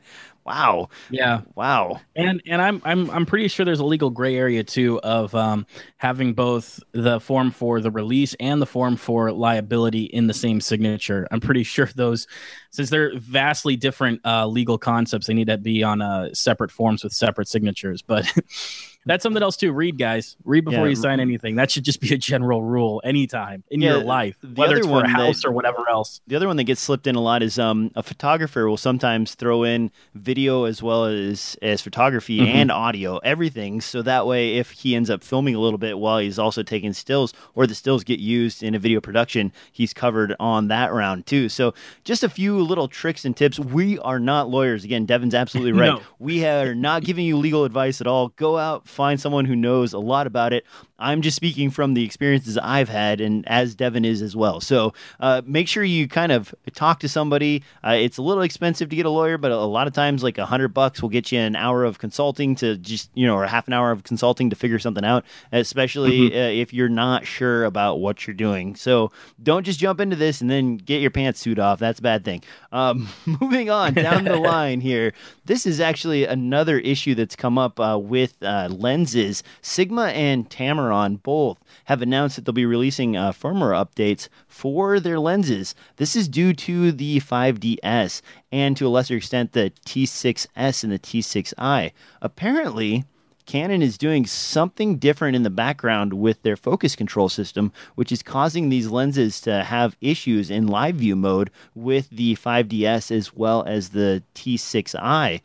Wow. 0.49 0.89
Yeah. 1.11 1.41
Wow. 1.53 2.01
And 2.15 2.41
and 2.47 2.59
I'm 2.59 2.81
I'm 2.83 3.07
I'm 3.11 3.27
pretty 3.27 3.47
sure 3.49 3.65
there's 3.67 3.81
a 3.81 3.85
legal 3.85 4.09
gray 4.09 4.35
area 4.35 4.63
too 4.63 4.99
of 5.01 5.35
um, 5.35 5.67
having 5.97 6.33
both 6.33 6.79
the 6.91 7.19
form 7.19 7.51
for 7.51 7.79
the 7.81 7.91
release 7.91 8.35
and 8.39 8.59
the 8.59 8.65
form 8.65 8.95
for 8.95 9.31
liability 9.31 10.05
in 10.05 10.25
the 10.25 10.33
same 10.33 10.59
signature. 10.59 11.27
I'm 11.29 11.39
pretty 11.39 11.61
sure 11.75 11.87
those, 11.95 12.27
since 12.71 12.89
they're 12.89 13.11
vastly 13.19 13.75
different 13.75 14.21
uh, 14.25 14.47
legal 14.47 14.79
concepts, 14.79 15.27
they 15.27 15.35
need 15.35 15.47
to 15.47 15.57
be 15.59 15.83
on 15.83 16.01
uh, 16.01 16.33
separate 16.33 16.71
forms 16.71 17.03
with 17.03 17.13
separate 17.13 17.47
signatures. 17.47 18.01
But 18.01 18.25
that's 19.09 19.23
something 19.23 19.41
else 19.43 19.57
too. 19.57 19.71
Read, 19.73 19.97
guys. 19.97 20.37
Read 20.45 20.65
before 20.65 20.85
Yeah. 20.85 20.89
you 20.91 20.95
sign 20.95 21.19
anything. 21.19 21.55
That 21.55 21.71
should 21.71 21.83
just 21.83 21.99
be 22.01 22.13
a 22.13 22.17
general 22.17 22.61
rule 22.63 23.01
anytime 23.03 23.63
in 23.71 23.81
Yeah, 23.81 23.95
your 23.95 24.03
life, 24.03 24.37
whether 24.55 24.77
it's 24.77 24.87
for 24.87 24.99
a 24.99 25.01
that- 25.01 25.09
house 25.09 25.43
or 25.43 25.51
whatever 25.51 25.89
else. 25.89 26.21
The 26.27 26.35
other 26.35 26.47
one 26.47 26.57
that 26.57 26.65
gets 26.65 26.81
slipped 26.81 27.07
in 27.07 27.15
a 27.15 27.21
lot 27.21 27.41
is 27.43 27.57
um, 27.59 27.91
a 27.95 28.03
photographer 28.03 28.69
will 28.69 28.77
sometimes 28.77 29.35
throw 29.35 29.63
in 29.63 29.91
video 30.15 30.65
as 30.65 30.81
well 30.83 31.05
as 31.05 31.57
as 31.61 31.81
photography 31.81 32.39
Mhm. 32.39 32.47
and 32.47 32.71
audio, 32.71 33.17
everything. 33.17 33.81
So 33.81 34.01
that 34.03 34.27
way, 34.27 34.57
if 34.57 34.71
he 34.71 34.95
ends 34.95 35.09
up 35.09 35.23
filming 35.23 35.55
a 35.55 35.59
little 35.59 35.79
bit 35.79 35.97
while 35.97 36.19
he's 36.19 36.37
also 36.39 36.63
taking 36.63 36.93
stills, 36.93 37.33
or 37.55 37.65
the 37.67 37.75
stills 37.75 38.03
get 38.03 38.19
used 38.19 38.61
in 38.63 38.75
a 38.75 38.79
video 38.79 39.01
production, 39.01 39.51
he's 39.71 39.93
covered 39.93 40.35
on 40.39 40.67
that 40.67 40.93
round 40.93 41.25
too. 41.25 41.49
So 41.49 41.73
just 42.03 42.23
a 42.23 42.29
few 42.29 42.59
little 42.61 42.87
tricks 42.87 43.25
and 43.25 43.35
tips. 43.35 43.59
We 43.59 43.97
are 43.99 44.19
not 44.19 44.49
lawyers. 44.49 44.83
Again, 44.83 45.05
Devin's 45.05 45.33
absolutely 45.33 45.71
right. 45.79 45.93
No. 45.95 46.01
We 46.19 46.45
are 46.45 46.75
not 46.75 47.03
giving 47.03 47.25
you 47.25 47.37
legal 47.37 47.63
advice 47.65 48.01
at 48.01 48.07
all. 48.07 48.29
Go 48.35 48.57
out, 48.57 48.87
find 48.99 49.17
someone 49.17 49.45
who 49.45 49.55
knows 49.55 49.93
a 49.93 49.97
lot 49.97 50.27
about 50.27 50.51
it. 50.51 50.65
I'm 50.99 51.21
just 51.21 51.35
speaking 51.35 51.69
from 51.71 51.93
the 51.93 52.03
experiences 52.03 52.57
I've 52.57 52.89
had, 52.89 53.21
and 53.21 53.47
as 53.47 53.75
Devin 53.75 54.05
is 54.05 54.21
as 54.21 54.35
well. 54.35 54.61
So 54.61 54.93
uh, 55.19 55.41
make 55.45 55.67
sure 55.67 55.83
you 55.83 56.07
kind 56.07 56.31
of 56.31 56.53
talk 56.73 56.99
to 56.99 57.09
somebody. 57.09 57.63
Uh, 57.83 57.91
it's 57.91 58.17
a 58.17 58.21
little 58.21 58.43
expensive 58.43 58.89
to 58.89 58.95
get 58.95 59.05
a 59.05 59.09
lawyer, 59.09 59.37
but 59.37 59.51
a 59.51 59.57
lot 59.57 59.87
of 59.87 59.93
times, 59.93 60.23
like 60.23 60.37
a 60.37 60.45
hundred 60.45 60.69
bucks 60.69 61.01
will 61.01 61.09
get 61.09 61.31
you 61.31 61.39
an 61.39 61.55
hour 61.55 61.83
of 61.85 61.99
consulting 61.99 62.55
to 62.55 62.77
just 62.77 63.09
you 63.13 63.25
know, 63.25 63.35
or 63.35 63.45
half 63.45 63.67
an 63.67 63.73
hour 63.73 63.91
of 63.91 64.03
consulting 64.03 64.49
to 64.49 64.55
figure 64.55 64.79
something 64.79 65.05
out. 65.05 65.25
Especially 65.51 66.33
uh, 66.33 66.49
if 66.49 66.73
you're 66.73 66.89
not 66.89 67.25
sure 67.25 67.63
about 67.65 67.99
what 67.99 68.27
you're 68.27 68.33
doing. 68.33 68.75
So 68.75 69.11
don't 69.41 69.63
just 69.63 69.79
jump 69.79 69.99
into 69.99 70.15
this 70.15 70.41
and 70.41 70.49
then 70.49 70.77
get 70.77 71.01
your 71.01 71.11
pantsuit 71.11 71.59
off. 71.59 71.79
That's 71.79 71.99
a 71.99 72.03
bad 72.03 72.25
thing. 72.25 72.43
Um, 72.71 73.07
moving 73.25 73.69
on 73.69 73.93
down 73.93 74.25
the 74.25 74.37
line 74.37 74.81
here, 74.81 75.13
this 75.45 75.65
is 75.65 75.79
actually 75.79 76.25
another 76.25 76.77
issue 76.79 77.15
that's 77.15 77.35
come 77.35 77.57
up 77.57 77.79
uh, 77.79 77.97
with 78.01 78.41
uh, 78.43 78.67
lenses. 78.71 79.43
Sigma 79.61 80.07
and 80.07 80.49
Tamron 80.89 81.21
both 81.21 81.59
have 81.85 82.01
announced 82.01 82.35
that 82.35 82.45
they'll 82.45 82.53
be 82.53 82.65
releasing 82.65 83.15
uh, 83.15 83.31
firmware 83.31 83.73
updates 83.73 84.27
for 84.47 84.99
their 84.99 85.19
lenses. 85.19 85.75
This 85.97 86.15
is 86.15 86.27
due 86.27 86.53
to 86.53 86.91
the 86.91 87.19
5DS 87.19 88.21
and 88.51 88.75
to 88.77 88.87
a 88.87 88.89
lesser 88.89 89.15
extent 89.15 89.51
the 89.51 89.71
T6S 89.85 90.83
and 90.83 90.91
the 90.91 90.99
T6i. 90.99 91.91
Apparently, 92.21 93.05
Canon 93.45 93.81
is 93.81 93.97
doing 93.97 94.27
something 94.27 94.97
different 94.97 95.35
in 95.35 95.41
the 95.41 95.49
background 95.49 96.13
with 96.13 96.41
their 96.43 96.55
focus 96.55 96.95
control 96.95 97.29
system, 97.29 97.71
which 97.95 98.11
is 98.11 98.21
causing 98.21 98.69
these 98.69 98.89
lenses 98.89 99.41
to 99.41 99.63
have 99.63 99.97
issues 100.01 100.51
in 100.51 100.67
live 100.67 100.95
view 100.95 101.15
mode 101.15 101.49
with 101.73 102.09
the 102.11 102.35
5DS 102.35 103.09
as 103.11 103.33
well 103.33 103.63
as 103.63 103.89
the 103.89 104.21
T6i. 104.35 105.41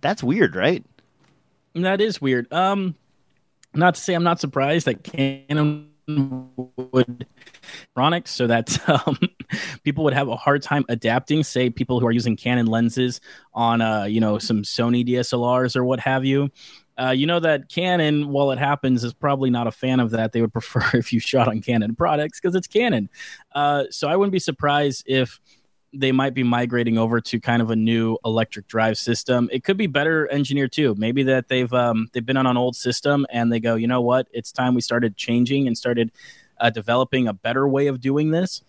That's 0.00 0.24
weird, 0.24 0.56
right? 0.56 0.84
That 1.74 2.00
is 2.00 2.20
weird. 2.20 2.52
Um, 2.52 2.96
not 3.74 3.94
to 3.96 4.00
say 4.00 4.14
I'm 4.14 4.24
not 4.24 4.40
surprised 4.40 4.86
that 4.86 5.04
Canon 5.04 5.90
would 6.06 7.26
electronics 7.96 8.30
so 8.30 8.46
that 8.46 8.88
um, 9.06 9.18
people 9.82 10.04
would 10.04 10.14
have 10.14 10.28
a 10.28 10.36
hard 10.36 10.62
time 10.62 10.84
adapting. 10.88 11.42
Say 11.42 11.70
people 11.70 12.00
who 12.00 12.06
are 12.06 12.12
using 12.12 12.36
Canon 12.36 12.66
lenses 12.66 13.20
on, 13.52 13.80
uh, 13.80 14.04
you 14.04 14.20
know, 14.20 14.38
some 14.38 14.62
Sony 14.62 15.06
DSLRs 15.06 15.76
or 15.76 15.84
what 15.84 16.00
have 16.00 16.24
you. 16.24 16.50
Uh, 16.96 17.10
you 17.10 17.26
know 17.26 17.40
that 17.40 17.68
Canon, 17.68 18.28
while 18.28 18.52
it 18.52 18.58
happens, 18.58 19.02
is 19.02 19.12
probably 19.12 19.50
not 19.50 19.66
a 19.66 19.72
fan 19.72 19.98
of 19.98 20.10
that. 20.10 20.32
They 20.32 20.40
would 20.40 20.52
prefer 20.52 20.96
if 20.96 21.12
you 21.12 21.18
shot 21.18 21.48
on 21.48 21.60
Canon 21.60 21.96
products 21.96 22.40
because 22.40 22.54
it's 22.54 22.68
Canon. 22.68 23.08
Uh, 23.54 23.84
so 23.90 24.08
I 24.08 24.16
wouldn't 24.16 24.32
be 24.32 24.38
surprised 24.38 25.04
if 25.06 25.40
they 25.96 26.12
might 26.12 26.34
be 26.34 26.42
migrating 26.42 26.98
over 26.98 27.20
to 27.20 27.38
kind 27.40 27.62
of 27.62 27.70
a 27.70 27.76
new 27.76 28.18
electric 28.24 28.66
drive 28.66 28.98
system. 28.98 29.48
It 29.52 29.64
could 29.64 29.76
be 29.76 29.86
better 29.86 30.28
engineered 30.32 30.72
too. 30.72 30.94
Maybe 30.98 31.22
that 31.24 31.48
they've 31.48 31.72
um, 31.72 32.08
they've 32.12 32.26
been 32.26 32.36
on 32.36 32.46
an 32.46 32.56
old 32.56 32.76
system 32.76 33.26
and 33.30 33.52
they 33.52 33.60
go, 33.60 33.76
you 33.76 33.86
know 33.86 34.00
what, 34.00 34.26
it's 34.32 34.52
time 34.52 34.74
we 34.74 34.80
started 34.80 35.16
changing 35.16 35.66
and 35.66 35.78
started 35.78 36.10
uh, 36.60 36.70
developing 36.70 37.28
a 37.28 37.32
better 37.32 37.66
way 37.68 37.86
of 37.86 38.00
doing 38.00 38.30
this, 38.30 38.62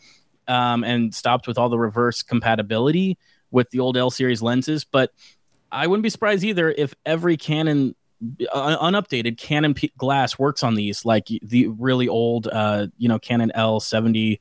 um, 0.47 0.84
and 0.84 1.13
stopped 1.13 1.47
with 1.47 1.57
all 1.57 1.69
the 1.69 1.80
reverse 1.80 2.23
compatibility 2.23 3.17
with 3.51 3.69
the 3.71 3.80
old 3.80 3.97
L 3.97 4.11
series 4.11 4.41
lenses. 4.41 4.84
But 4.84 5.11
I 5.71 5.88
wouldn't 5.88 6.03
be 6.03 6.09
surprised 6.09 6.43
either 6.43 6.71
if 6.71 6.93
every 7.05 7.38
Canon 7.38 7.95
uh, 8.51 8.78
unupdated 8.80 9.38
Canon 9.38 9.73
P- 9.73 9.91
glass 9.97 10.39
works 10.39 10.63
on 10.63 10.76
these, 10.76 11.05
like 11.05 11.28
the 11.41 11.67
really 11.67 12.07
old, 12.07 12.47
uh, 12.47 12.88
you 12.97 13.09
know, 13.09 13.19
Canon 13.19 13.51
L 13.55 13.80
seventy 13.80 14.39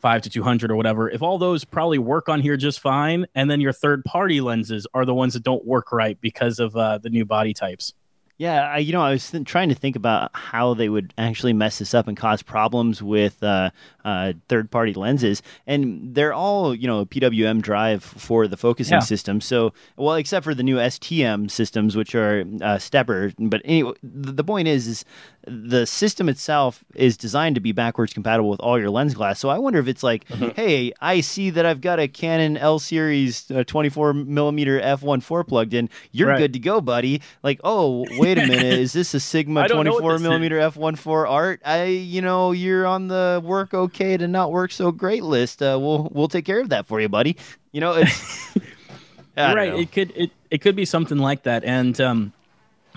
five 0.00 0.22
to 0.22 0.30
200 0.30 0.70
or 0.70 0.76
whatever 0.76 1.10
if 1.10 1.22
all 1.22 1.38
those 1.38 1.64
probably 1.64 1.98
work 1.98 2.28
on 2.28 2.40
here 2.40 2.56
just 2.56 2.80
fine 2.80 3.26
and 3.34 3.50
then 3.50 3.60
your 3.60 3.72
third 3.72 4.04
party 4.04 4.40
lenses 4.40 4.86
are 4.94 5.04
the 5.04 5.14
ones 5.14 5.34
that 5.34 5.42
don't 5.42 5.64
work 5.66 5.92
right 5.92 6.20
because 6.20 6.58
of 6.58 6.76
uh, 6.76 6.98
the 6.98 7.10
new 7.10 7.24
body 7.24 7.52
types. 7.52 7.94
Yeah, 8.38 8.70
I, 8.70 8.78
you 8.78 8.92
know, 8.92 9.02
I 9.02 9.10
was 9.10 9.28
th- 9.32 9.44
trying 9.44 9.68
to 9.68 9.74
think 9.74 9.96
about 9.96 10.30
how 10.32 10.72
they 10.72 10.88
would 10.88 11.12
actually 11.18 11.52
mess 11.52 11.80
this 11.80 11.92
up 11.92 12.06
and 12.06 12.16
cause 12.16 12.40
problems 12.40 13.02
with 13.02 13.42
uh, 13.42 13.70
uh, 14.08 14.32
third-party 14.48 14.94
lenses, 14.94 15.42
and 15.66 16.14
they're 16.14 16.32
all, 16.32 16.74
you 16.74 16.86
know, 16.86 17.04
PWM 17.06 17.60
drive 17.62 18.02
for 18.02 18.46
the 18.48 18.56
focusing 18.56 18.94
Yeah. 18.94 19.00
system. 19.00 19.40
So, 19.40 19.72
well, 19.96 20.14
except 20.16 20.44
for 20.44 20.54
the 20.54 20.62
new 20.62 20.76
STM 20.78 21.50
systems, 21.50 21.96
which 21.96 22.14
are 22.14 22.44
uh, 22.62 22.78
stepper. 22.78 23.32
But 23.38 23.60
anyway, 23.64 23.92
the, 24.02 24.44
point 24.44 24.68
is, 24.68 24.86
is 24.86 25.04
the 25.46 25.84
system 25.86 26.28
itself 26.28 26.84
is 26.94 27.16
designed 27.16 27.54
to 27.56 27.60
be 27.60 27.72
backwards 27.72 28.12
compatible 28.12 28.50
with 28.50 28.60
all 28.60 28.78
your 28.78 28.90
lens 28.90 29.14
glass. 29.14 29.38
So 29.38 29.48
I 29.48 29.58
wonder 29.58 29.78
if 29.78 29.88
it's 29.88 30.02
like, 30.02 30.22
hey, 30.56 30.92
I 31.00 31.20
see 31.20 31.50
that 31.50 31.64
I've 31.66 31.80
got 31.80 31.98
a 32.00 32.08
Canon 32.08 32.56
L 32.56 32.78
series 32.78 33.50
uh, 33.50 33.64
24 33.64 34.12
millimeter 34.14 34.80
f1.4 34.80 35.46
plugged 35.46 35.74
in. 35.74 35.88
You're 36.12 36.28
Right. 36.28 36.38
good 36.38 36.52
to 36.54 36.58
go, 36.58 36.80
buddy. 36.80 37.20
Like, 37.42 37.60
oh, 37.64 38.06
wait 38.10 38.38
a 38.38 38.46
minute, 38.46 38.78
is 38.78 38.92
this 38.92 39.14
a 39.14 39.20
Sigma 39.32 39.60
I 39.60 39.66
don't 39.68 39.84
know 39.84 39.92
what 39.92 40.00
24 40.00 40.12
this 40.12 40.20
is. 40.20 40.22
millimeter 40.28 40.56
f1.4 40.70 41.28
art? 41.28 41.60
I, 41.64 41.84
you 41.84 42.22
know, 42.22 42.52
you're 42.52 42.86
on 42.86 43.08
the 43.08 43.40
work 43.44 43.74
okay 43.74 43.97
to 43.98 44.28
not 44.28 44.52
work 44.52 44.72
so 44.72 44.90
great 44.92 45.22
list. 45.22 45.62
Uh, 45.62 45.78
we'll 45.80 46.08
we'll 46.12 46.28
take 46.28 46.44
care 46.44 46.60
of 46.60 46.68
that 46.70 46.86
for 46.86 47.00
you, 47.00 47.08
buddy. 47.08 47.36
You 47.72 47.80
know, 47.80 47.94
it's 47.94 48.56
right 49.36 49.72
know. 49.72 49.78
it 49.78 49.92
could 49.92 50.12
it, 50.16 50.30
it 50.50 50.58
could 50.58 50.76
be 50.76 50.84
something 50.84 51.18
like 51.18 51.42
that 51.44 51.64
and 51.64 52.00
um 52.00 52.32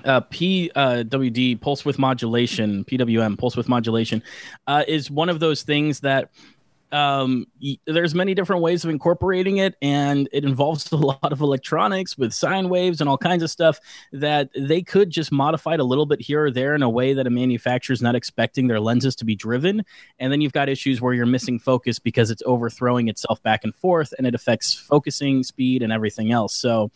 uh, 0.04 0.22
PWD 0.22 1.62
pulse 1.62 1.86
width 1.86 2.00
modulation, 2.00 2.84
PWM 2.86 3.38
pulse 3.38 3.56
width 3.56 3.70
modulation, 3.70 4.24
uh, 4.66 4.84
is 4.88 5.12
one 5.12 5.30
of 5.30 5.40
those 5.40 5.62
things 5.64 6.00
that 6.00 6.32
um, 6.92 7.46
there's 7.86 8.14
many 8.14 8.34
different 8.34 8.62
ways 8.62 8.84
of 8.84 8.90
incorporating 8.90 9.58
it, 9.58 9.76
and 9.82 10.28
it 10.32 10.44
involves 10.44 10.92
a 10.92 10.98
lot 10.98 11.32
of 11.32 11.42
electronics 11.42 12.18
with 12.18 12.34
sine 12.34 12.70
waves 12.70 13.02
and 13.02 13.10
all 13.10 13.18
kinds 13.18 13.44
of 13.44 13.50
stuff 13.50 13.80
that 14.12 14.50
they 14.56 14.82
could 14.82 15.10
just 15.10 15.32
modify 15.32 15.76
it 15.76 15.80
a 15.80 15.84
little 15.84 16.06
bit 16.06 16.22
here 16.22 16.46
or 16.46 16.52
there 16.52 16.76
in 16.76 16.84
a 16.84 16.90
way 16.90 17.14
that 17.14 17.28
a 17.28 17.30
manufacturer 17.30 17.94
is 17.94 18.02
not 18.02 18.16
expecting 18.16 18.68
their 18.68 18.80
lenses 18.80 19.16
to 19.16 19.26
be 19.26 19.36
driven, 19.36 19.84
and 20.20 20.32
then 20.32 20.42
you've 20.42 20.54
got 20.54 20.70
issues 20.70 21.02
where 21.02 21.14
you're 21.14 21.26
missing 21.26 21.60
focus 21.60 22.00
because 22.00 22.30
it's 22.32 22.44
overthrowing 22.46 23.08
itself 23.08 23.42
back 23.44 23.64
and 23.64 23.76
forth, 23.76 24.14
and 24.18 24.28
it 24.28 24.36
affects 24.36 24.74
focusing 24.74 25.44
speed 25.44 25.84
and 25.84 25.92
everything 25.94 26.32
else. 26.32 26.56
So. 26.56 26.92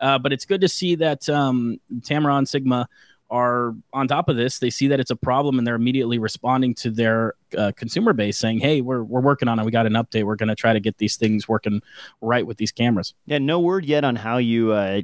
Uh, 0.00 0.18
but 0.18 0.32
it's 0.32 0.46
good 0.46 0.62
to 0.62 0.68
see 0.68 0.94
that 0.94 1.28
um, 1.28 1.78
Tamron 2.00 2.48
Sigma 2.48 2.88
are 3.30 3.74
on 3.92 4.08
top 4.08 4.28
of 4.28 4.36
this. 4.36 4.58
They 4.58 4.70
see 4.70 4.88
that 4.88 5.00
it's 5.00 5.10
a 5.10 5.16
problem 5.16 5.58
and 5.58 5.66
they're 5.66 5.74
immediately 5.74 6.18
responding 6.18 6.74
to 6.76 6.90
their 6.90 7.34
uh, 7.56 7.72
consumer 7.76 8.12
base 8.12 8.38
saying, 8.38 8.60
Hey, 8.60 8.80
we're, 8.80 9.02
we're 9.02 9.20
working 9.20 9.48
on 9.48 9.58
it. 9.58 9.64
We 9.64 9.70
got 9.70 9.86
an 9.86 9.92
update. 9.92 10.24
We're 10.24 10.36
going 10.36 10.48
to 10.48 10.56
try 10.56 10.72
to 10.72 10.80
get 10.80 10.98
these 10.98 11.16
things 11.16 11.48
working 11.48 11.82
right 12.20 12.46
with 12.46 12.56
these 12.56 12.72
cameras. 12.72 13.14
Yeah, 13.26 13.38
no 13.38 13.60
word 13.60 13.84
yet 13.84 14.04
on 14.04 14.16
how 14.16 14.38
you 14.38 14.72
uh, 14.72 15.02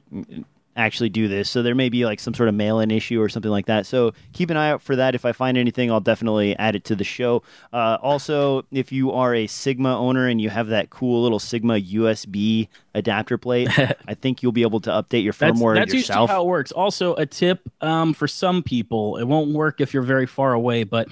actually 0.77 1.09
do 1.09 1.27
this. 1.27 1.49
So 1.49 1.63
there 1.63 1.75
may 1.75 1.89
be 1.89 2.05
like 2.05 2.21
some 2.21 2.35
sort 2.35 2.49
of 2.49 2.55
mail-in 2.55 2.91
issue 2.91 3.21
or 3.21 3.29
something 3.29 3.51
like 3.51 3.67
that. 3.67 3.87
So 3.87 4.13
keep 4.33 4.51
an 4.51 4.57
eye 4.57 4.71
out 4.71 4.83
for 4.83 4.97
that. 4.97 5.15
If 5.15 5.25
I 5.25 5.33
find 5.33 5.57
anything, 5.57 5.91
I'll 5.91 6.01
definitely 6.01 6.57
add 6.57 6.77
it 6.77 6.85
to 6.85 6.95
the 6.95 7.05
show. 7.05 7.43
Uh, 7.73 7.99
also, 8.03 8.65
if 8.71 8.93
you 8.93 9.13
are 9.13 9.35
a 9.35 9.47
Sigma 9.47 9.99
owner 9.99 10.27
and 10.29 10.41
you 10.41 10.51
have 10.51 10.69
that 10.69 10.91
cool 10.91 11.23
little 11.23 11.39
Sigma 11.39 11.75
USB 11.75 12.69
adapter 12.95 13.39
plate, 13.39 13.69
I 14.09 14.15
think 14.15 14.43
you'll 14.43 14.53
be 14.53 14.63
able 14.63 14.81
to 14.81 14.91
update 14.91 15.25
your 15.25 15.33
That's, 15.33 15.59
firmware 15.59 15.75
that's 15.75 15.93
usually 15.93 16.01
yourself. 16.01 16.31
how 16.31 16.43
it 16.43 16.47
works. 16.47 16.73
Also, 16.73 17.15
a 17.15 17.27
tip 17.27 17.61
um, 17.81 18.13
for 18.15 18.29
some 18.29 18.63
people, 18.63 19.17
it 19.17 19.25
won't 19.25 19.53
work 19.53 19.81
if 19.81 19.95
you're 19.95 20.03
very 20.03 20.27
far 20.27 20.53
away, 20.53 20.85
but 20.85 21.09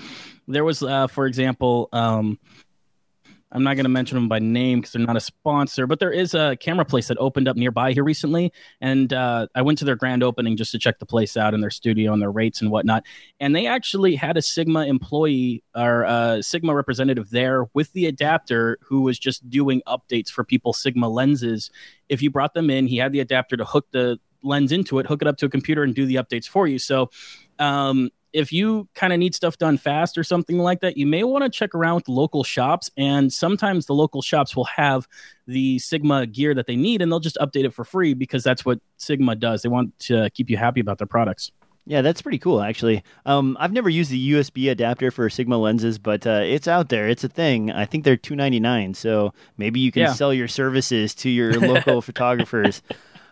there 0.47 0.65
was, 0.65 0.83
uh, 0.83 1.07
for 1.07 1.27
example, 1.27 1.89
um, 1.93 2.39
I'm 3.55 3.63
not 3.63 3.75
going 3.75 3.85
to 3.85 3.91
mention 3.91 4.17
them 4.17 4.29
by 4.29 4.41
name 4.41 4.81
because 4.81 4.93
they're 4.93 5.07
not 5.07 5.17
a 5.17 5.21
sponsor, 5.21 5.87
but 5.87 6.01
there 6.01 6.11
is 6.11 6.35
a 6.35 6.57
camera 6.57 6.85
place 6.85 7.07
that 7.07 7.17
opened 7.19 7.47
up 7.47 7.57
nearby 7.57 7.93
here 7.93 8.03
recently, 8.03 8.53
and 8.81 9.13
uh, 9.13 9.47
I 9.55 9.63
went 9.63 9.79
to 9.79 9.85
their 9.85 9.95
grand 9.95 10.25
opening 10.25 10.57
just 10.57 10.73
to 10.73 10.79
check 10.79 10.99
the 10.99 11.07
place 11.07 11.37
out 11.37 11.55
and 11.55 11.63
their 11.63 11.71
studio 11.71 12.13
and 12.13 12.21
their 12.21 12.33
rates 12.33 12.61
and 12.61 12.71
whatnot. 12.71 13.05
And 13.39 13.55
they 13.55 13.67
actually 13.67 14.17
had 14.17 14.37
a 14.37 14.43
Sigma 14.43 14.87
employee 14.87 15.63
or 15.75 16.03
a 16.03 16.43
Sigma 16.43 16.75
representative 16.75 17.31
there 17.31 17.67
with 17.75 17.93
the 17.93 18.07
adapter 18.07 18.79
who 18.83 19.03
was 19.03 19.19
just 19.19 19.49
doing 19.49 19.83
updates 19.87 20.31
for 20.31 20.43
people's 20.43 20.83
Sigma 20.83 21.09
lenses. 21.09 21.71
If 22.09 22.23
you 22.23 22.31
brought 22.31 22.55
them 22.55 22.71
in, 22.71 22.89
he 22.89 22.97
had 22.97 23.13
the 23.13 23.21
adapter 23.21 23.57
to 23.57 23.65
hook 23.65 23.87
the 23.93 24.19
lens 24.43 24.73
into 24.73 24.99
it, 24.99 25.07
hook 25.07 25.23
it 25.23 25.29
up 25.29 25.37
to 25.39 25.47
a 25.47 25.49
computer, 25.51 25.85
and 25.85 25.95
do 25.95 26.07
the 26.07 26.17
updates 26.17 26.49
for 26.49 26.67
you. 26.67 26.79
So 26.79 27.11
um, 27.59 28.11
if 28.35 28.53
you 28.53 28.89
kind 28.95 29.13
of 29.13 29.21
need 29.21 29.35
stuff 29.35 29.57
done 29.59 29.79
fast 29.79 30.19
or 30.19 30.25
something 30.25 30.59
like 30.59 30.81
that, 30.81 30.97
you 30.97 31.07
may 31.07 31.23
want 31.23 31.45
to 31.45 31.49
check 31.49 31.73
around 31.75 31.95
with 31.95 32.09
local 32.09 32.43
shops. 32.43 32.91
And 32.97 33.33
sometimes 33.33 33.87
the 33.87 33.95
local 33.95 34.21
shops 34.21 34.57
will 34.57 34.65
have 34.65 35.07
the 35.47 35.79
Sigma 35.79 36.27
gear 36.27 36.53
that 36.53 36.67
they 36.67 36.75
need 36.75 37.01
and 37.01 37.11
they'll 37.11 37.21
just 37.21 37.39
update 37.41 37.65
it 37.65 37.73
for 37.73 37.85
free 37.85 38.13
because 38.13 38.43
that's 38.43 38.65
what 38.65 38.81
Sigma 38.97 39.37
does. 39.37 39.63
They 39.63 39.69
want 39.69 39.97
to 40.01 40.29
keep 40.31 40.51
you 40.51 40.57
happy 40.57 40.81
about 40.81 40.99
their 40.99 41.07
products. 41.07 41.53
Yeah, 41.87 42.03
that's 42.03 42.23
pretty 42.23 42.39
cool, 42.39 42.61
actually. 42.61 43.05
Um, 43.25 43.57
I've 43.61 43.73
never 43.73 43.91
used 43.91 44.11
the 44.11 44.33
USB 44.33 44.71
adapter 44.71 45.11
for 45.11 45.29
Sigma 45.31 45.59
lenses, 45.59 45.99
but 45.99 46.27
uh, 46.27 46.41
it's 46.43 46.67
out 46.67 46.89
there. 46.89 47.09
It's 47.09 47.25
a 47.25 47.29
thing. 47.29 47.71
I 47.71 47.85
think 47.85 48.05
they're 48.05 48.17
two 48.17 48.35
ninety 48.35 48.59
nine, 48.59 48.95
so 48.95 49.35
maybe 49.59 49.81
you 49.81 49.93
can 49.93 50.05
yeah. 50.05 50.13
sell 50.15 50.33
your 50.33 50.49
services 50.49 51.15
to 51.17 51.29
your 51.29 51.53
local 51.61 52.01
photographers. 52.01 52.81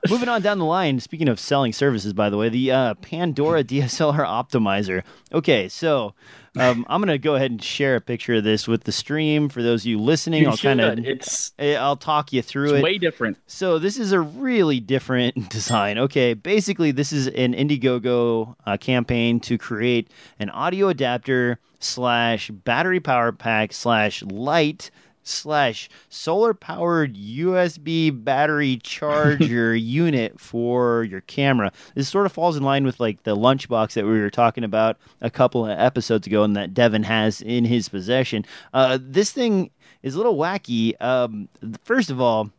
Moving 0.09 0.29
on 0.29 0.43
down 0.43 0.59
the 0.59 0.65
line, 0.65 0.99
speaking 0.99 1.29
of 1.29 1.39
selling 1.39 1.73
services, 1.73 2.13
by 2.13 2.29
the 2.29 2.37
way, 2.37 2.49
the 2.49 2.73
uh, 2.73 2.95
Pandora 2.95 3.63
DSLR 3.65 4.27
Optimizer. 4.27 5.05
Okay, 5.33 5.69
so 5.69 6.15
um, 6.59 6.85
I'm 6.89 7.01
gonna 7.01 7.19
go 7.19 7.37
ahead 7.37 7.53
and 7.53 7.63
share 7.63 7.97
a 7.97 8.01
picture 8.01 8.35
of 8.35 8.45
this 8.45 8.67
with 8.67 8.85
the 8.85 8.93
stream 8.93 9.49
for 9.49 9.63
those 9.63 9.83
of 9.83 9.87
you 9.87 10.01
listening. 10.01 10.43
You 10.43 10.51
I'll 10.51 10.57
kind 10.57 10.81
of 10.81 10.99
it's 10.99 11.53
eh, 11.59 11.77
I'll 11.77 11.97
talk 11.97 12.33
you 12.33 12.43
through 12.43 12.75
it. 12.75 12.83
Way 12.83 12.99
different. 12.99 13.39
So 13.47 13.79
this 13.79 13.97
is 13.97 14.11
a 14.11 14.21
really 14.21 14.81
different 14.81 15.49
design. 15.51 15.99
Okay, 15.99 16.35
basically 16.35 16.91
this 16.91 17.13
is 17.13 17.29
an 17.29 17.55
Indiegogo 17.55 18.57
uh, 18.67 18.77
campaign 18.77 19.39
to 19.41 19.57
create 19.57 20.11
an 20.41 20.51
audio 20.51 20.89
adapter 20.89 21.59
slash 21.79 22.51
battery 22.51 23.01
power 23.01 23.33
pack 23.33 23.73
slash 23.73 24.23
light 24.25 24.91
slash 25.23 25.89
solar 26.09 26.55
powered 26.55 27.15
USB 27.15 28.13
battery 28.13 28.79
charger 28.83 29.75
unit 29.77 30.39
for 30.39 31.05
your 31.05 31.21
camera. 31.23 31.73
This 31.95 32.09
sort 32.09 32.27
of 32.27 32.33
falls 32.33 32.57
in 32.57 32.63
line 32.63 32.85
with 32.85 33.01
like 33.01 33.23
the 33.23 33.37
lunchbox 33.37 33.95
that 33.95 34.05
we 34.05 34.21
were 34.21 34.31
talking 34.31 34.65
about 34.65 34.99
a 35.21 35.31
couple 35.31 35.67
of 35.67 35.79
episodes 35.79 36.27
ago 36.27 36.43
and 36.43 36.57
that 36.57 36.75
Devin 36.75 37.03
has 37.05 37.41
in 37.41 37.65
his 37.65 37.89
possession. 37.89 38.45
Uh, 38.73 38.99
this 39.01 39.33
thing 39.33 39.71
is 40.03 40.15
a 40.15 40.19
little 40.19 40.37
wacky. 40.37 41.01
Um, 41.01 41.49
first 41.85 42.11
of 42.11 42.21
all, 42.21 42.51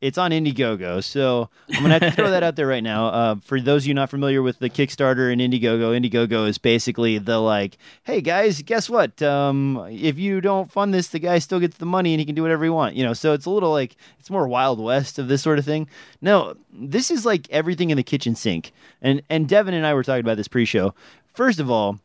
it's 0.00 0.18
on 0.18 0.30
Indiegogo, 0.30 1.02
so 1.02 1.48
I'm 1.72 1.82
gonna 1.82 1.94
have 1.94 2.02
to 2.02 2.10
throw 2.10 2.30
that 2.30 2.42
out 2.42 2.56
there 2.56 2.66
right 2.66 2.82
now. 2.82 3.06
Uh, 3.16 3.36
for 3.36 3.60
those 3.60 3.84
of 3.84 3.86
you 3.88 3.94
not 3.94 4.10
familiar 4.10 4.42
with 4.42 4.58
the 4.58 4.68
Kickstarter 4.68 5.32
and 5.32 5.40
Indiegogo, 5.40 5.98
Indiegogo 5.98 6.46
is 6.46 6.58
basically 6.58 7.16
the 7.18 7.38
like, 7.38 7.78
hey 8.02 8.20
guys, 8.20 8.60
guess 8.62 8.90
what? 8.90 9.22
Um, 9.22 9.86
if 9.90 10.18
you 10.18 10.40
don't 10.40 10.70
fund 10.70 10.92
this, 10.92 11.08
the 11.08 11.18
guy 11.18 11.38
still 11.38 11.58
gets 11.60 11.78
the 11.78 11.86
money 11.86 12.12
and 12.12 12.20
he 12.20 12.26
can 12.26 12.34
do 12.34 12.42
whatever 12.42 12.64
he 12.64 12.70
wants. 12.70 12.96
You 12.96 13.04
know, 13.04 13.14
so 13.14 13.32
it's 13.32 13.46
a 13.46 13.50
little 13.50 13.70
like 13.70 13.96
it's 14.18 14.28
more 14.28 14.46
Wild 14.46 14.80
West 14.80 15.18
of 15.18 15.28
this 15.28 15.40
sort 15.40 15.58
of 15.58 15.64
thing. 15.64 15.88
No, 16.20 16.56
this 16.72 17.10
is 17.10 17.24
like 17.24 17.48
everything 17.50 17.88
in 17.90 17.96
the 17.96 18.02
kitchen 18.02 18.34
sink. 18.34 18.72
And 19.00 19.22
and 19.30 19.48
Devin 19.48 19.72
and 19.72 19.86
I 19.86 19.94
were 19.94 20.02
talking 20.02 20.20
about 20.20 20.36
this 20.36 20.48
pre-show. 20.48 20.94
First 21.32 21.58
of 21.58 21.70
all, 21.70 21.98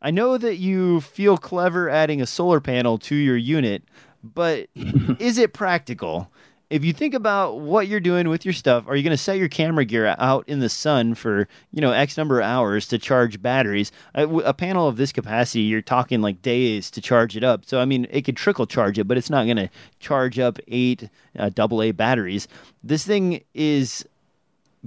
I 0.00 0.10
know 0.10 0.38
that 0.38 0.56
you 0.56 1.00
feel 1.00 1.36
clever 1.38 1.88
adding 1.88 2.20
a 2.20 2.26
solar 2.26 2.60
panel 2.60 2.98
to 2.98 3.14
your 3.14 3.36
unit, 3.36 3.82
but 4.22 4.68
is 4.74 5.38
it 5.38 5.52
practical? 5.52 6.30
If 6.72 6.86
you 6.86 6.94
think 6.94 7.12
about 7.12 7.60
what 7.60 7.86
you're 7.86 8.00
doing 8.00 8.30
with 8.30 8.46
your 8.46 8.54
stuff, 8.54 8.88
are 8.88 8.96
you 8.96 9.02
going 9.02 9.16
to 9.16 9.22
set 9.22 9.36
your 9.36 9.50
camera 9.50 9.84
gear 9.84 10.16
out 10.18 10.48
in 10.48 10.60
the 10.60 10.70
sun 10.70 11.14
for 11.14 11.46
you 11.70 11.82
know 11.82 11.92
X 11.92 12.16
number 12.16 12.40
of 12.40 12.46
hours 12.46 12.88
to 12.88 12.98
charge 12.98 13.42
batteries? 13.42 13.92
A, 14.14 14.26
a 14.26 14.54
panel 14.54 14.88
of 14.88 14.96
this 14.96 15.12
capacity, 15.12 15.60
you're 15.60 15.82
talking 15.82 16.22
like 16.22 16.40
days 16.40 16.90
to 16.92 17.02
charge 17.02 17.36
it 17.36 17.44
up. 17.44 17.66
So 17.66 17.78
I 17.78 17.84
mean, 17.84 18.06
it 18.10 18.22
could 18.22 18.38
trickle 18.38 18.66
charge 18.66 18.98
it, 18.98 19.06
but 19.06 19.18
it's 19.18 19.28
not 19.28 19.44
going 19.44 19.58
to 19.58 19.68
charge 20.00 20.38
up 20.38 20.58
eight 20.66 21.10
uh, 21.38 21.50
AA 21.58 21.92
batteries. 21.92 22.48
This 22.82 23.04
thing 23.04 23.44
is 23.52 24.06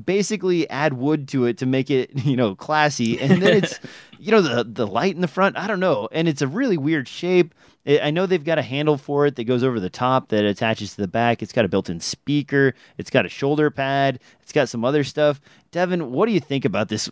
basically 0.04 0.68
add 0.72 0.94
wood 0.94 1.28
to 1.30 1.46
it 1.46 1.58
to 1.60 1.68
make 1.68 1.92
it 1.92 2.10
you 2.26 2.36
know 2.36 2.56
classy, 2.56 3.20
and 3.20 3.44
then 3.44 3.58
it's 3.58 3.80
you 4.20 4.32
know 4.32 4.42
the 4.42 4.64
the 4.64 4.88
light 4.88 5.14
in 5.14 5.22
the 5.22 5.28
front. 5.28 5.56
I 5.56 5.68
don't 5.68 5.80
know, 5.80 6.10
and 6.12 6.28
it's 6.28 6.42
a 6.42 6.48
really 6.48 6.78
weird 6.78 7.08
shape. 7.08 7.54
I 7.88 8.10
know 8.10 8.26
they've 8.26 8.44
got 8.44 8.58
a 8.58 8.64
handle 8.64 8.98
for 8.98 9.28
it 9.28 9.36
that 9.36 9.44
goes 9.44 9.64
over 9.64 9.80
the 9.80 9.92
top 9.92 10.30
that 10.30 10.44
attaches 10.44 10.96
to 10.96 11.02
the 11.02 11.08
back. 11.08 11.44
It's 11.44 11.54
got 11.54 11.66
a 11.66 11.68
built 11.68 11.90
in 11.90 12.00
speaker. 12.00 12.74
It's 12.98 13.12
got 13.12 13.26
a 13.26 13.30
shoulder 13.30 13.70
pad. 13.70 14.20
It's 14.42 14.52
got 14.52 14.70
some 14.70 14.84
other 14.84 15.04
stuff. 15.04 15.40
Devin, 15.72 16.12
what 16.12 16.26
do 16.26 16.32
you 16.32 16.40
think 16.40 16.66
about 16.66 16.90
this 16.90 17.10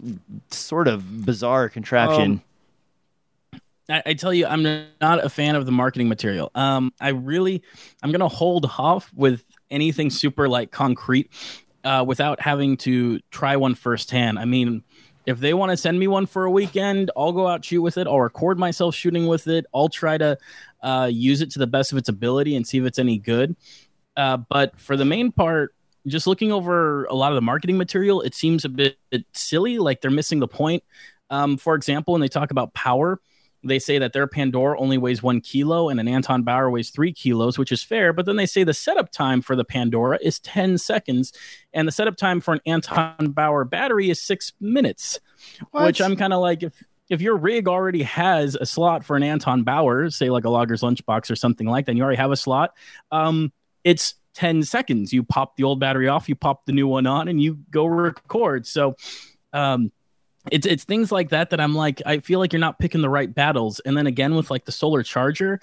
sort 0.49 0.87
of 0.87 1.25
bizarre 1.25 1.69
contraption? 1.69 2.41
Um, 3.53 3.61
I, 3.89 4.01
I, 4.07 4.13
tell 4.13 4.33
you, 4.33 4.47
I'm 4.47 4.63
not 4.63 5.23
a 5.23 5.29
fan 5.29 5.55
of 5.55 5.67
the 5.67 5.71
marketing 5.71 6.09
material. 6.09 6.49
Um, 6.55 6.91
I 6.99 7.09
really, 7.09 7.61
I'm 8.01 8.11
going 8.11 8.21
to 8.21 8.27
hold 8.27 8.65
off 8.77 9.11
with 9.13 9.43
anything 9.69 10.09
super 10.09 10.49
like 10.49 10.71
concrete 10.71 11.29
uh, 11.83 12.03
without 12.07 12.39
having 12.39 12.77
to 12.77 13.19
try 13.29 13.57
one 13.57 13.75
firsthand. 13.75 14.39
I 14.39 14.45
mean, 14.45 14.83
if 15.25 15.39
they 15.39 15.53
want 15.53 15.71
to 15.71 15.77
send 15.77 15.99
me 15.99 16.07
one 16.07 16.25
for 16.25 16.45
a 16.45 16.51
weekend, 16.51 17.11
I'll 17.15 17.31
go 17.31 17.47
out 17.47 17.63
shoot 17.65 17.81
with 17.81 17.97
it. 17.97 18.07
I'll 18.07 18.19
record 18.19 18.59
myself 18.59 18.95
shooting 18.95 19.27
with 19.27 19.47
it. 19.47 19.65
I'll 19.73 19.89
try 19.89 20.17
to 20.17 20.37
uh, 20.81 21.09
use 21.11 21.41
it 21.41 21.51
to 21.51 21.59
the 21.59 21.67
best 21.67 21.91
of 21.91 21.97
its 21.97 22.09
ability 22.09 22.55
and 22.55 22.67
see 22.67 22.77
if 22.77 22.85
it's 22.85 22.99
any 22.99 23.17
good. 23.17 23.55
Uh, 24.15 24.37
but 24.37 24.77
for 24.79 24.97
the 24.97 25.05
main 25.05 25.31
part, 25.31 25.73
just 26.05 26.27
looking 26.27 26.51
over 26.51 27.05
a 27.05 27.13
lot 27.13 27.31
of 27.31 27.35
the 27.35 27.41
marketing 27.41 27.77
material, 27.77 28.21
it 28.21 28.35
seems 28.35 28.65
a 28.65 28.69
bit 28.69 28.97
silly. 29.33 29.77
Like 29.77 30.01
they're 30.01 30.11
missing 30.11 30.39
the 30.39 30.47
point. 30.47 30.83
Um, 31.29 31.57
for 31.57 31.75
example, 31.75 32.11
when 32.13 32.21
they 32.21 32.27
talk 32.27 32.51
about 32.51 32.73
power, 32.73 33.19
they 33.63 33.79
say 33.79 33.97
that 33.97 34.13
their 34.13 34.27
Pandora 34.27 34.79
only 34.79 34.97
weighs 34.97 35.23
one 35.23 35.41
kilo 35.41 35.89
and 35.89 35.99
an 35.99 36.07
Anton 36.07 36.43
Bauer 36.43 36.69
weighs 36.69 36.89
three 36.89 37.13
kilos, 37.13 37.57
which 37.57 37.71
is 37.71 37.81
fair. 37.81 38.13
But 38.13 38.25
then 38.25 38.35
they 38.35 38.45
say 38.45 38.63
the 38.63 38.73
setup 38.73 39.11
time 39.11 39.41
for 39.41 39.55
the 39.55 39.63
Pandora 39.63 40.19
is 40.21 40.39
10 40.39 40.77
seconds, 40.77 41.33
and 41.73 41.87
the 41.87 41.91
setup 41.91 42.17
time 42.17 42.41
for 42.41 42.53
an 42.53 42.61
Anton 42.65 43.31
Bauer 43.31 43.63
battery 43.63 44.09
is 44.09 44.21
six 44.21 44.53
minutes, 44.59 45.19
what? 45.71 45.85
which 45.85 46.01
I'm 46.01 46.15
kind 46.15 46.33
of 46.33 46.41
like, 46.41 46.63
if 46.63 46.73
if 47.09 47.21
your 47.21 47.37
rig 47.37 47.67
already 47.67 48.03
has 48.03 48.55
a 48.55 48.65
slot 48.65 49.03
for 49.03 49.15
an 49.15 49.23
Anton 49.23 49.63
Bauer, 49.63 50.09
say 50.09 50.29
like 50.29 50.45
a 50.45 50.49
Logger's 50.49 50.81
lunchbox 50.81 51.29
or 51.29 51.35
something 51.35 51.67
like 51.67 51.85
that, 51.85 51.91
and 51.91 51.97
you 51.97 52.03
already 52.03 52.17
have 52.17 52.31
a 52.31 52.37
slot, 52.37 52.73
um, 53.11 53.51
it's 53.83 54.15
10 54.35 54.63
seconds. 54.63 55.13
You 55.13 55.23
pop 55.23 55.55
the 55.55 55.63
old 55.63 55.79
battery 55.79 56.07
off, 56.07 56.27
you 56.27 56.35
pop 56.35 56.65
the 56.65 56.71
new 56.71 56.87
one 56.87 57.05
on, 57.05 57.27
and 57.27 57.41
you 57.41 57.59
go 57.69 57.85
record. 57.85 58.65
So, 58.65 58.95
um, 59.51 59.91
it's 60.51 60.67
it's 60.67 60.83
things 60.83 61.11
like 61.11 61.29
that 61.29 61.49
that 61.51 61.59
I'm 61.59 61.75
like 61.75 62.01
I 62.05 62.19
feel 62.19 62.39
like 62.39 62.51
you're 62.51 62.59
not 62.59 62.79
picking 62.79 63.01
the 63.01 63.09
right 63.09 63.33
battles. 63.33 63.79
And 63.81 63.95
then 63.97 64.07
again 64.07 64.35
with 64.35 64.51
like 64.51 64.65
the 64.65 64.71
solar 64.71 65.03
charger, 65.03 65.59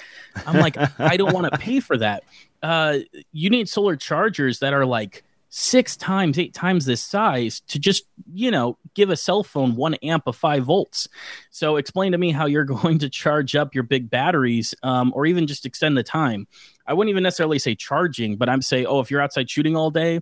I'm 0.46 0.58
like 0.58 0.76
I 1.00 1.16
don't 1.16 1.32
want 1.32 1.52
to 1.52 1.58
pay 1.58 1.80
for 1.80 1.96
that. 1.98 2.24
Uh, 2.62 2.98
you 3.32 3.50
need 3.50 3.68
solar 3.68 3.96
chargers 3.96 4.58
that 4.60 4.72
are 4.72 4.86
like 4.86 5.24
six 5.50 5.96
times, 5.96 6.38
eight 6.38 6.54
times 6.54 6.86
this 6.86 7.00
size 7.00 7.60
to 7.60 7.78
just 7.78 8.04
you 8.32 8.50
know 8.50 8.78
give 8.94 9.10
a 9.10 9.16
cell 9.16 9.42
phone 9.42 9.76
one 9.76 9.94
amp 9.94 10.26
of 10.26 10.36
five 10.36 10.64
volts. 10.64 11.08
So 11.50 11.76
explain 11.76 12.12
to 12.12 12.18
me 12.18 12.32
how 12.32 12.46
you're 12.46 12.64
going 12.82 12.98
to 13.00 13.10
charge 13.10 13.54
up 13.54 13.74
your 13.74 13.84
big 13.84 14.08
batteries, 14.08 14.74
um, 14.82 15.12
or 15.14 15.26
even 15.26 15.46
just 15.46 15.66
extend 15.66 15.96
the 15.96 16.02
time. 16.02 16.46
I 16.86 16.94
wouldn't 16.94 17.10
even 17.10 17.22
necessarily 17.22 17.58
say 17.58 17.74
charging, 17.74 18.36
but 18.36 18.48
I'm 18.48 18.62
saying, 18.62 18.86
oh, 18.86 19.00
if 19.00 19.10
you're 19.10 19.20
outside 19.20 19.48
shooting 19.48 19.76
all 19.76 19.90
day, 19.90 20.20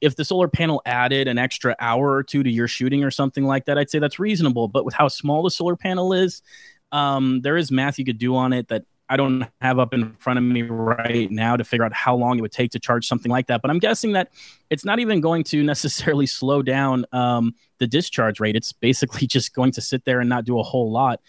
if 0.00 0.16
the 0.16 0.24
solar 0.24 0.48
panel 0.48 0.82
added 0.84 1.28
an 1.28 1.38
extra 1.38 1.74
hour 1.78 2.12
or 2.12 2.22
two 2.22 2.42
to 2.42 2.50
your 2.50 2.68
shooting 2.68 3.02
or 3.02 3.10
something 3.10 3.44
like 3.44 3.64
that, 3.66 3.78
I'd 3.78 3.90
say 3.90 3.98
that's 3.98 4.18
reasonable. 4.18 4.68
But 4.68 4.84
with 4.84 4.94
how 4.94 5.08
small 5.08 5.42
the 5.42 5.50
solar 5.50 5.76
panel 5.76 6.12
is, 6.12 6.42
um, 6.92 7.40
there 7.42 7.56
is 7.56 7.70
math 7.70 7.98
you 7.98 8.04
could 8.04 8.18
do 8.18 8.36
on 8.36 8.52
it 8.52 8.68
that 8.68 8.84
I 9.08 9.16
don't 9.16 9.46
have 9.60 9.78
up 9.78 9.94
in 9.94 10.14
front 10.14 10.38
of 10.38 10.44
me 10.44 10.62
right 10.62 11.30
now 11.30 11.56
to 11.56 11.64
figure 11.64 11.84
out 11.84 11.92
how 11.92 12.16
long 12.16 12.38
it 12.38 12.42
would 12.42 12.52
take 12.52 12.72
to 12.72 12.80
charge 12.80 13.06
something 13.06 13.30
like 13.30 13.46
that. 13.46 13.62
But 13.62 13.70
I'm 13.70 13.78
guessing 13.78 14.12
that 14.12 14.30
it's 14.68 14.84
not 14.84 14.98
even 14.98 15.20
going 15.20 15.44
to 15.44 15.62
necessarily 15.62 16.26
slow 16.26 16.62
down 16.62 17.04
um, 17.12 17.54
the 17.78 17.86
discharge 17.86 18.40
rate. 18.40 18.56
It's 18.56 18.72
basically 18.72 19.26
just 19.26 19.54
going 19.54 19.72
to 19.72 19.80
sit 19.80 20.04
there 20.04 20.20
and 20.20 20.28
not 20.28 20.44
do 20.44 20.58
a 20.58 20.62
whole 20.62 20.90
lot. 20.90 21.20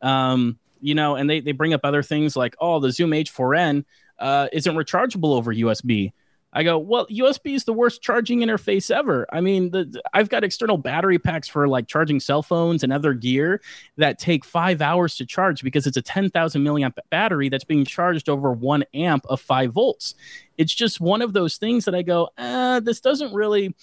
Um, 0.00 0.58
you 0.80 0.94
know, 0.94 1.16
and 1.16 1.28
they, 1.28 1.40
they 1.40 1.52
bring 1.52 1.74
up 1.74 1.80
other 1.84 2.02
things 2.02 2.36
like, 2.36 2.54
oh, 2.60 2.80
the 2.80 2.92
Zoom 2.92 3.10
H4n 3.10 3.84
uh, 4.18 4.48
isn't 4.52 4.74
rechargeable 4.74 5.34
over 5.34 5.52
USB. 5.52 6.12
I 6.56 6.62
go, 6.62 6.78
well, 6.78 7.06
USB 7.08 7.54
is 7.54 7.64
the 7.64 7.74
worst 7.74 8.00
charging 8.00 8.40
interface 8.40 8.90
ever. 8.90 9.26
I 9.30 9.42
mean, 9.42 9.72
the, 9.72 10.02
I've 10.14 10.30
got 10.30 10.42
external 10.42 10.78
battery 10.78 11.18
packs 11.18 11.48
for 11.48 11.68
like 11.68 11.86
charging 11.86 12.18
cell 12.18 12.42
phones 12.42 12.82
and 12.82 12.94
other 12.94 13.12
gear 13.12 13.60
that 13.98 14.18
take 14.18 14.42
five 14.42 14.80
hours 14.80 15.16
to 15.16 15.26
charge 15.26 15.62
because 15.62 15.86
it's 15.86 15.98
a 15.98 16.02
10,000 16.02 16.64
milliamp 16.64 16.94
battery 17.10 17.50
that's 17.50 17.64
being 17.64 17.84
charged 17.84 18.30
over 18.30 18.52
one 18.52 18.84
amp 18.94 19.26
of 19.26 19.38
five 19.38 19.74
volts. 19.74 20.14
It's 20.56 20.74
just 20.74 20.98
one 20.98 21.20
of 21.20 21.34
those 21.34 21.58
things 21.58 21.84
that 21.84 21.94
I 21.94 22.00
go, 22.00 22.30
uh, 22.38 22.80
this 22.80 23.02
doesn't 23.02 23.34
really 23.34 23.74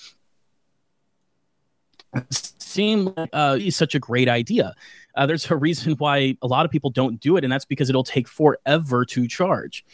seem 2.32 3.13
like 3.15 3.30
uh, 3.34 3.59
such 3.69 3.93
a 3.93 3.99
great 3.99 4.28
idea. 4.28 4.74
Uh, 5.13 5.28
there's 5.28 5.49
a 5.51 5.55
reason 5.55 5.93
why 5.99 6.36
a 6.41 6.47
lot 6.47 6.65
of 6.65 6.71
people 6.71 6.89
don't 6.89 7.19
do 7.19 7.38
it, 7.38 7.43
and 7.43 7.53
that's 7.53 7.65
because 7.65 7.88
it'll 7.88 8.03
take 8.03 8.28
forever 8.28 9.05
to 9.05 9.28
charge. 9.28 9.86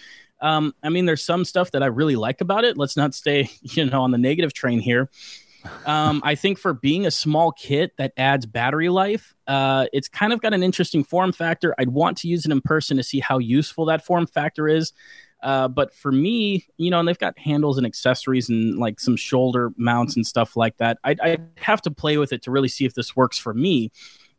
Um, 0.42 0.74
I 0.84 0.90
mean, 0.90 1.06
there's 1.06 1.24
some 1.24 1.46
stuff 1.46 1.72
that 1.72 1.84
I 1.84 1.88
really 1.88 2.16
like 2.16 2.42
about 2.42 2.64
it. 2.64 2.78
Let's 2.78 2.98
not 2.98 3.14
stay, 3.14 3.50
you 3.62 3.86
know, 3.86 4.02
on 4.02 4.12
the 4.12 4.18
negative 4.18 4.54
train 4.54 4.80
here. 4.80 5.10
Um, 5.86 6.22
I 6.24 6.36
think 6.36 6.58
for 6.58 6.74
being 6.74 7.06
a 7.06 7.12
small 7.12 7.52
kit 7.52 7.98
that 7.98 8.14
adds 8.16 8.46
battery 8.46 8.90
life, 8.90 9.36
uh, 9.48 9.88
it's 9.92 10.08
kind 10.08 10.32
of 10.32 10.42
got 10.42 10.54
an 10.54 10.64
interesting 10.64 11.04
form 11.04 11.34
factor. 11.34 11.76
I'd 11.78 11.90
want 11.90 12.18
to 12.20 12.28
use 12.28 12.46
it 12.46 12.52
in 12.52 12.62
person 12.62 12.98
to 12.98 13.04
see 13.04 13.20
how 13.20 13.40
useful 13.40 13.86
that 13.86 14.06
form 14.06 14.26
factor 14.26 14.68
is. 14.68 14.94
Uh, 15.42 15.68
but 15.68 15.94
for 15.94 16.12
me, 16.12 16.66
you 16.78 16.90
know, 16.90 17.00
and 17.00 17.08
they've 17.08 17.18
got 17.18 17.38
handles 17.40 17.78
and 17.78 17.86
accessories 17.86 18.50
and 18.50 18.78
like 18.78 19.00
some 19.00 19.16
shoulder 19.16 19.72
mounts 19.78 20.16
and 20.16 20.28
stuff 20.28 20.58
like 20.58 20.78
that. 20.78 20.98
I'd, 21.04 21.20
I'd 21.22 21.48
have 21.58 21.82
to 21.84 21.92
play 21.92 22.18
with 22.18 22.34
it 22.34 22.42
to 22.44 22.52
really 22.52 22.68
see 22.68 22.86
if 22.86 22.94
this 22.94 23.16
works 23.16 23.38
for 23.38 23.54
me. 23.54 23.92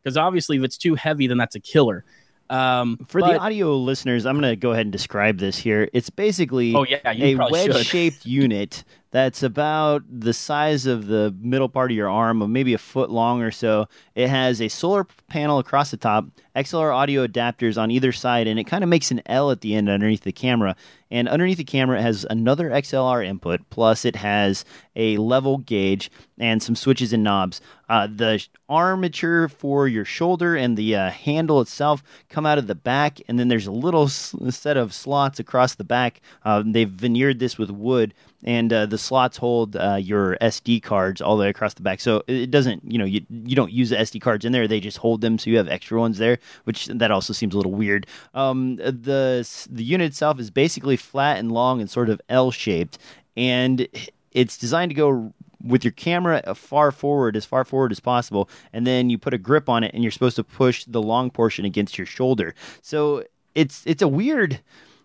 Because 0.02 0.16
obviously, 0.16 0.56
if 0.56 0.64
it's 0.64 0.78
too 0.78 0.94
heavy, 0.94 1.26
then 1.26 1.36
that's 1.36 1.54
a 1.54 1.60
killer. 1.60 2.04
Um, 2.50 2.98
For 3.06 3.20
but- 3.20 3.32
the 3.34 3.38
audio 3.38 3.76
listeners, 3.76 4.26
I'm 4.26 4.38
going 4.38 4.50
to 4.50 4.56
go 4.56 4.72
ahead 4.72 4.86
and 4.86 4.92
describe 4.92 5.38
this 5.38 5.56
here. 5.56 5.88
It's 5.92 6.10
basically 6.10 6.74
oh 6.74 6.84
yeah, 6.84 6.98
a 7.04 7.36
wedge-shaped 7.36 8.26
unit 8.26 8.84
that's 9.10 9.42
about 9.42 10.04
the 10.08 10.32
size 10.32 10.86
of 10.86 11.06
the 11.06 11.34
middle 11.40 11.68
part 11.68 11.90
of 11.90 11.96
your 11.96 12.08
arm, 12.08 12.52
maybe 12.52 12.74
a 12.74 12.78
foot 12.78 13.10
long 13.10 13.42
or 13.42 13.50
so. 13.50 13.88
It 14.14 14.28
has 14.28 14.60
a 14.60 14.68
solar 14.68 15.04
panel 15.28 15.58
across 15.58 15.90
the 15.90 15.96
top, 15.96 16.26
XLR 16.54 16.94
audio 16.94 17.26
adapters 17.26 17.80
on 17.80 17.90
either 17.90 18.12
side, 18.12 18.46
and 18.46 18.58
it 18.58 18.64
kind 18.64 18.84
of 18.84 18.90
makes 18.90 19.10
an 19.10 19.22
L 19.26 19.50
at 19.50 19.62
the 19.62 19.74
end 19.74 19.88
underneath 19.88 20.22
the 20.22 20.32
camera. 20.32 20.76
And 21.10 21.28
underneath 21.28 21.58
the 21.58 21.64
camera, 21.64 21.98
it 21.98 22.02
has 22.02 22.24
another 22.30 22.70
XLR 22.70 23.26
input, 23.26 23.68
plus 23.70 24.04
it 24.04 24.14
has 24.14 24.64
a 24.94 25.16
level 25.16 25.58
gauge 25.58 26.08
and 26.38 26.62
some 26.62 26.76
switches 26.76 27.12
and 27.12 27.24
knobs. 27.24 27.60
Uh, 27.88 28.06
the 28.06 28.46
armature 28.68 29.48
for 29.48 29.88
your 29.88 30.04
shoulder 30.04 30.54
and 30.54 30.76
the 30.76 30.94
uh, 30.94 31.10
handle 31.10 31.60
itself 31.60 32.04
come 32.28 32.46
out 32.46 32.58
of 32.58 32.68
the 32.68 32.76
back, 32.76 33.18
and 33.26 33.40
then 33.40 33.48
there's 33.48 33.66
a 33.66 33.72
little 33.72 34.04
s- 34.04 34.34
set 34.50 34.76
of 34.76 34.94
slots 34.94 35.40
across 35.40 35.74
the 35.74 35.84
back. 35.84 36.20
Uh, 36.44 36.62
they've 36.64 36.88
veneered 36.88 37.40
this 37.40 37.58
with 37.58 37.70
wood, 37.70 38.14
and 38.44 38.72
uh, 38.72 38.86
the 38.86 38.98
slots 38.98 39.36
hold 39.36 39.76
uh, 39.76 39.96
your 40.00 40.36
SD 40.40 40.82
cards 40.82 41.20
all 41.20 41.36
the 41.36 41.42
way 41.42 41.48
across 41.48 41.74
the 41.74 41.82
back. 41.82 42.00
So 42.00 42.22
it 42.26 42.50
doesn't, 42.50 42.90
you 42.90 42.98
know, 42.98 43.04
you 43.04 43.24
you 43.30 43.54
don't 43.54 43.72
use 43.72 43.90
the 43.90 43.96
SD 43.96 44.20
cards 44.20 44.44
in 44.44 44.52
there; 44.52 44.66
they 44.66 44.80
just 44.80 44.98
hold 44.98 45.20
them, 45.20 45.38
so 45.38 45.50
you 45.50 45.56
have 45.56 45.68
extra 45.68 45.98
ones 45.98 46.18
there. 46.18 46.38
Which 46.64 46.86
that 46.86 47.10
also 47.10 47.32
seems 47.32 47.54
a 47.54 47.56
little 47.56 47.72
weird. 47.72 48.06
Um, 48.34 48.76
the 48.76 49.48
the 49.70 49.84
unit 49.84 50.06
itself 50.06 50.38
is 50.40 50.50
basically 50.50 50.96
flat 50.96 51.38
and 51.38 51.52
long 51.52 51.80
and 51.80 51.90
sort 51.90 52.08
of 52.08 52.20
L 52.28 52.50
shaped, 52.50 52.98
and 53.36 53.86
it's 54.32 54.56
designed 54.56 54.90
to 54.90 54.94
go 54.94 55.32
with 55.62 55.84
your 55.84 55.92
camera 55.92 56.42
far 56.54 56.90
forward, 56.90 57.36
as 57.36 57.44
far 57.44 57.64
forward 57.64 57.92
as 57.92 58.00
possible, 58.00 58.48
and 58.72 58.86
then 58.86 59.10
you 59.10 59.18
put 59.18 59.34
a 59.34 59.38
grip 59.38 59.68
on 59.68 59.84
it, 59.84 59.92
and 59.92 60.02
you're 60.02 60.10
supposed 60.10 60.36
to 60.36 60.44
push 60.44 60.84
the 60.84 61.02
long 61.02 61.30
portion 61.30 61.64
against 61.64 61.98
your 61.98 62.06
shoulder. 62.06 62.54
So 62.82 63.24
it's 63.54 63.82
it's 63.86 64.02
a 64.02 64.08
weird. 64.08 64.60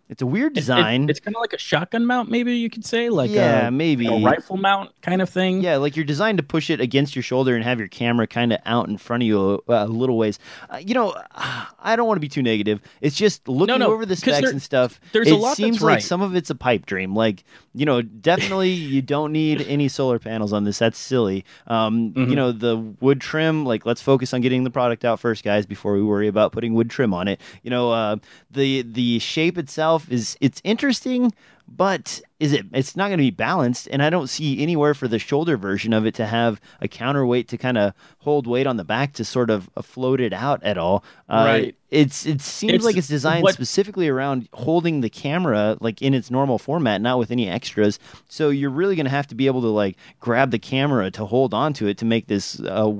It's 0.07 0.21
a 0.21 0.25
weird 0.25 0.51
It- 0.51 0.57
it- 0.57 0.61
design. 0.61 1.09
it's 1.09 1.19
kind 1.19 1.35
of 1.35 1.41
like 1.41 1.53
a 1.53 1.57
shotgun 1.57 2.05
mount, 2.05 2.29
maybe 2.29 2.55
you 2.55 2.69
could 2.69 2.85
say, 2.85 3.09
like 3.09 3.31
yeah, 3.31 3.67
a, 3.67 3.71
maybe 3.71 4.05
a 4.07 4.17
rifle 4.19 4.55
mount 4.57 4.91
kind 5.01 5.21
of 5.21 5.29
thing. 5.29 5.61
Yeah, 5.63 5.77
like 5.77 5.95
you're 5.95 6.05
designed 6.05 6.37
to 6.37 6.43
push 6.43 6.69
it 6.69 6.79
against 6.79 7.15
your 7.15 7.23
shoulder 7.23 7.55
and 7.55 7.63
have 7.63 7.79
your 7.79 7.87
camera 7.87 8.27
kind 8.27 8.53
of 8.53 8.59
out 8.65 8.87
in 8.87 8.97
front 8.97 9.23
of 9.23 9.27
you 9.27 9.63
a, 9.67 9.85
a 9.85 9.87
little 9.87 10.17
ways. 10.17 10.37
Uh, 10.69 10.77
you 10.77 10.93
know, 10.93 11.15
I 11.35 11.95
don't 11.95 12.07
want 12.07 12.17
to 12.17 12.21
be 12.21 12.29
too 12.29 12.43
negative. 12.43 12.81
It's 13.01 13.15
just 13.15 13.47
looking 13.47 13.79
no, 13.79 13.87
over 13.91 14.05
the 14.05 14.15
specs 14.15 14.41
there- 14.41 14.49
and 14.51 14.61
stuff. 14.61 14.99
there's 15.11 15.27
it 15.27 15.31
a 15.31 15.35
lot 15.35 15.49
that's 15.49 15.57
seems 15.57 15.81
like 15.81 16.01
some 16.01 16.21
of 16.21 16.35
it's 16.35 16.49
a 16.49 16.55
pipe 16.55 16.85
dream. 16.85 17.15
Like 17.15 17.43
you 17.73 17.85
know, 17.85 18.01
definitely 18.01 18.69
you 18.71 19.01
don't 19.01 19.31
need 19.33 19.61
any 19.67 19.87
solar 19.87 20.19
panels 20.19 20.53
on 20.53 20.63
this. 20.63 20.79
That's 20.79 20.97
silly. 20.97 21.43
Um, 21.67 22.11
Mhm. 22.13 22.29
You 22.29 22.35
know, 22.35 22.51
the 22.51 22.77
wood 23.01 23.19
trim. 23.21 23.65
Like, 23.65 23.85
let's 23.85 24.01
focus 24.01 24.33
on 24.33 24.41
getting 24.41 24.63
the 24.63 24.69
product 24.69 25.03
out 25.03 25.19
first, 25.19 25.43
guys, 25.43 25.65
before 25.65 25.93
we 25.93 26.01
worry 26.03 26.27
about 26.27 26.51
putting 26.51 26.73
wood 26.73 26.89
trim 26.89 27.13
on 27.13 27.27
it. 27.27 27.41
You 27.63 27.69
know, 27.71 27.91
uh, 27.91 28.17
the 28.51 28.81
the 28.83 29.19
shape 29.19 29.57
itself 29.57 29.94
is 30.09 30.37
it's 30.41 30.61
interesting 30.63 31.33
but 31.67 32.21
is 32.39 32.53
it 32.53 32.63
it's 32.73 32.95
not 32.95 33.07
going 33.07 33.17
to 33.17 33.23
be 33.23 33.31
balanced 33.31 33.87
and 33.91 34.03
i 34.03 34.09
don't 34.09 34.27
see 34.27 34.61
anywhere 34.61 34.93
for 34.93 35.07
the 35.07 35.17
shoulder 35.17 35.57
version 35.57 35.93
of 35.93 36.05
it 36.05 36.13
to 36.13 36.25
have 36.25 36.61
a 36.81 36.87
counterweight 36.87 37.47
to 37.47 37.57
kind 37.57 37.77
of 37.77 37.91
hold 38.19 38.45
weight 38.45 38.67
on 38.67 38.77
the 38.77 38.83
back 38.83 39.13
to 39.13 39.25
sort 39.25 39.49
of 39.49 39.67
uh, 39.75 39.81
float 39.81 40.19
it 40.21 40.31
out 40.33 40.61
at 40.63 40.77
all. 40.77 41.03
Right. 41.29 41.69
uh, 41.69 41.71
it's 41.89 42.25
it 42.25 42.39
seems 42.41 42.73
It's- 42.73 42.85
like 42.85 42.97
it's 42.97 43.07
designed 43.07 43.43
what- 43.43 43.55
specifically 43.55 44.07
around 44.07 44.47
holding 44.53 45.01
the 45.01 45.09
camera 45.09 45.75
like 45.81 46.01
in 46.03 46.13
its 46.13 46.29
normal 46.29 46.59
format 46.59 47.01
not 47.01 47.17
with 47.17 47.31
any 47.31 47.49
extras 47.49 47.97
so 48.29 48.49
you're 48.49 48.69
really 48.69 48.95
going 48.95 49.05
to 49.05 49.17
have 49.19 49.27
to 49.27 49.35
be 49.35 49.47
able 49.47 49.61
to 49.61 49.67
like 49.69 49.97
grab 50.19 50.51
the 50.51 50.59
camera 50.59 51.09
to 51.11 51.25
hold 51.25 51.53
onto 51.53 51.87
it 51.87 51.97
to 51.97 52.05
make 52.05 52.27
this 52.27 52.59
a 52.59 52.93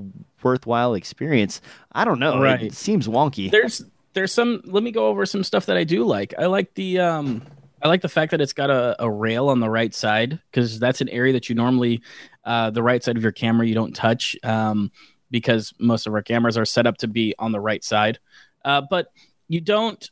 worthwhile 0.44 0.94
experience 0.96 1.62
i 1.94 2.04
don't 2.06 2.20
know 2.20 2.40
Right. 2.42 2.62
it 2.64 2.74
seems 2.74 3.08
wonky 3.08 3.50
there's 3.52 3.84
there's 4.16 4.34
some 4.34 4.62
let 4.66 4.82
me 4.82 4.90
go 4.92 5.08
over 5.08 5.26
some 5.28 5.44
stuff 5.44 5.68
that 5.68 5.78
i 5.78 5.84
do 5.84 6.04
like. 6.04 6.34
I 6.40 6.48
like 6.48 6.74
the 6.74 7.00
um 7.00 7.44
i 7.84 7.88
like 7.88 8.02
the 8.02 8.10
fact 8.10 8.32
that 8.32 8.42
it's 8.42 8.54
got 8.54 8.70
a, 8.72 8.96
a 9.04 9.10
rail 9.12 9.50
on 9.50 9.60
the 9.60 9.70
right 9.70 9.94
side 9.94 10.40
because 10.50 10.80
that's 10.80 11.02
an 11.02 11.10
area 11.10 11.34
that 11.34 11.48
you 11.50 11.54
normally 11.56 12.02
uh 12.46 12.72
the 12.72 12.82
right 12.82 13.04
side 13.04 13.18
of 13.18 13.24
your 13.24 13.32
camera 13.32 13.68
you 13.68 13.76
don't 13.76 13.96
touch 13.96 14.36
um 14.44 14.92
because 15.30 15.74
most 15.80 16.08
of 16.08 16.14
our 16.14 16.22
cameras 16.24 16.58
are 16.58 16.66
set 16.66 16.88
up 16.88 16.98
to 16.98 17.08
be 17.08 17.36
on 17.38 17.52
the 17.52 17.60
right 17.60 17.84
side. 17.84 18.18
Uh 18.64 18.82
but 18.90 19.08
you 19.48 19.62
don't 19.62 20.10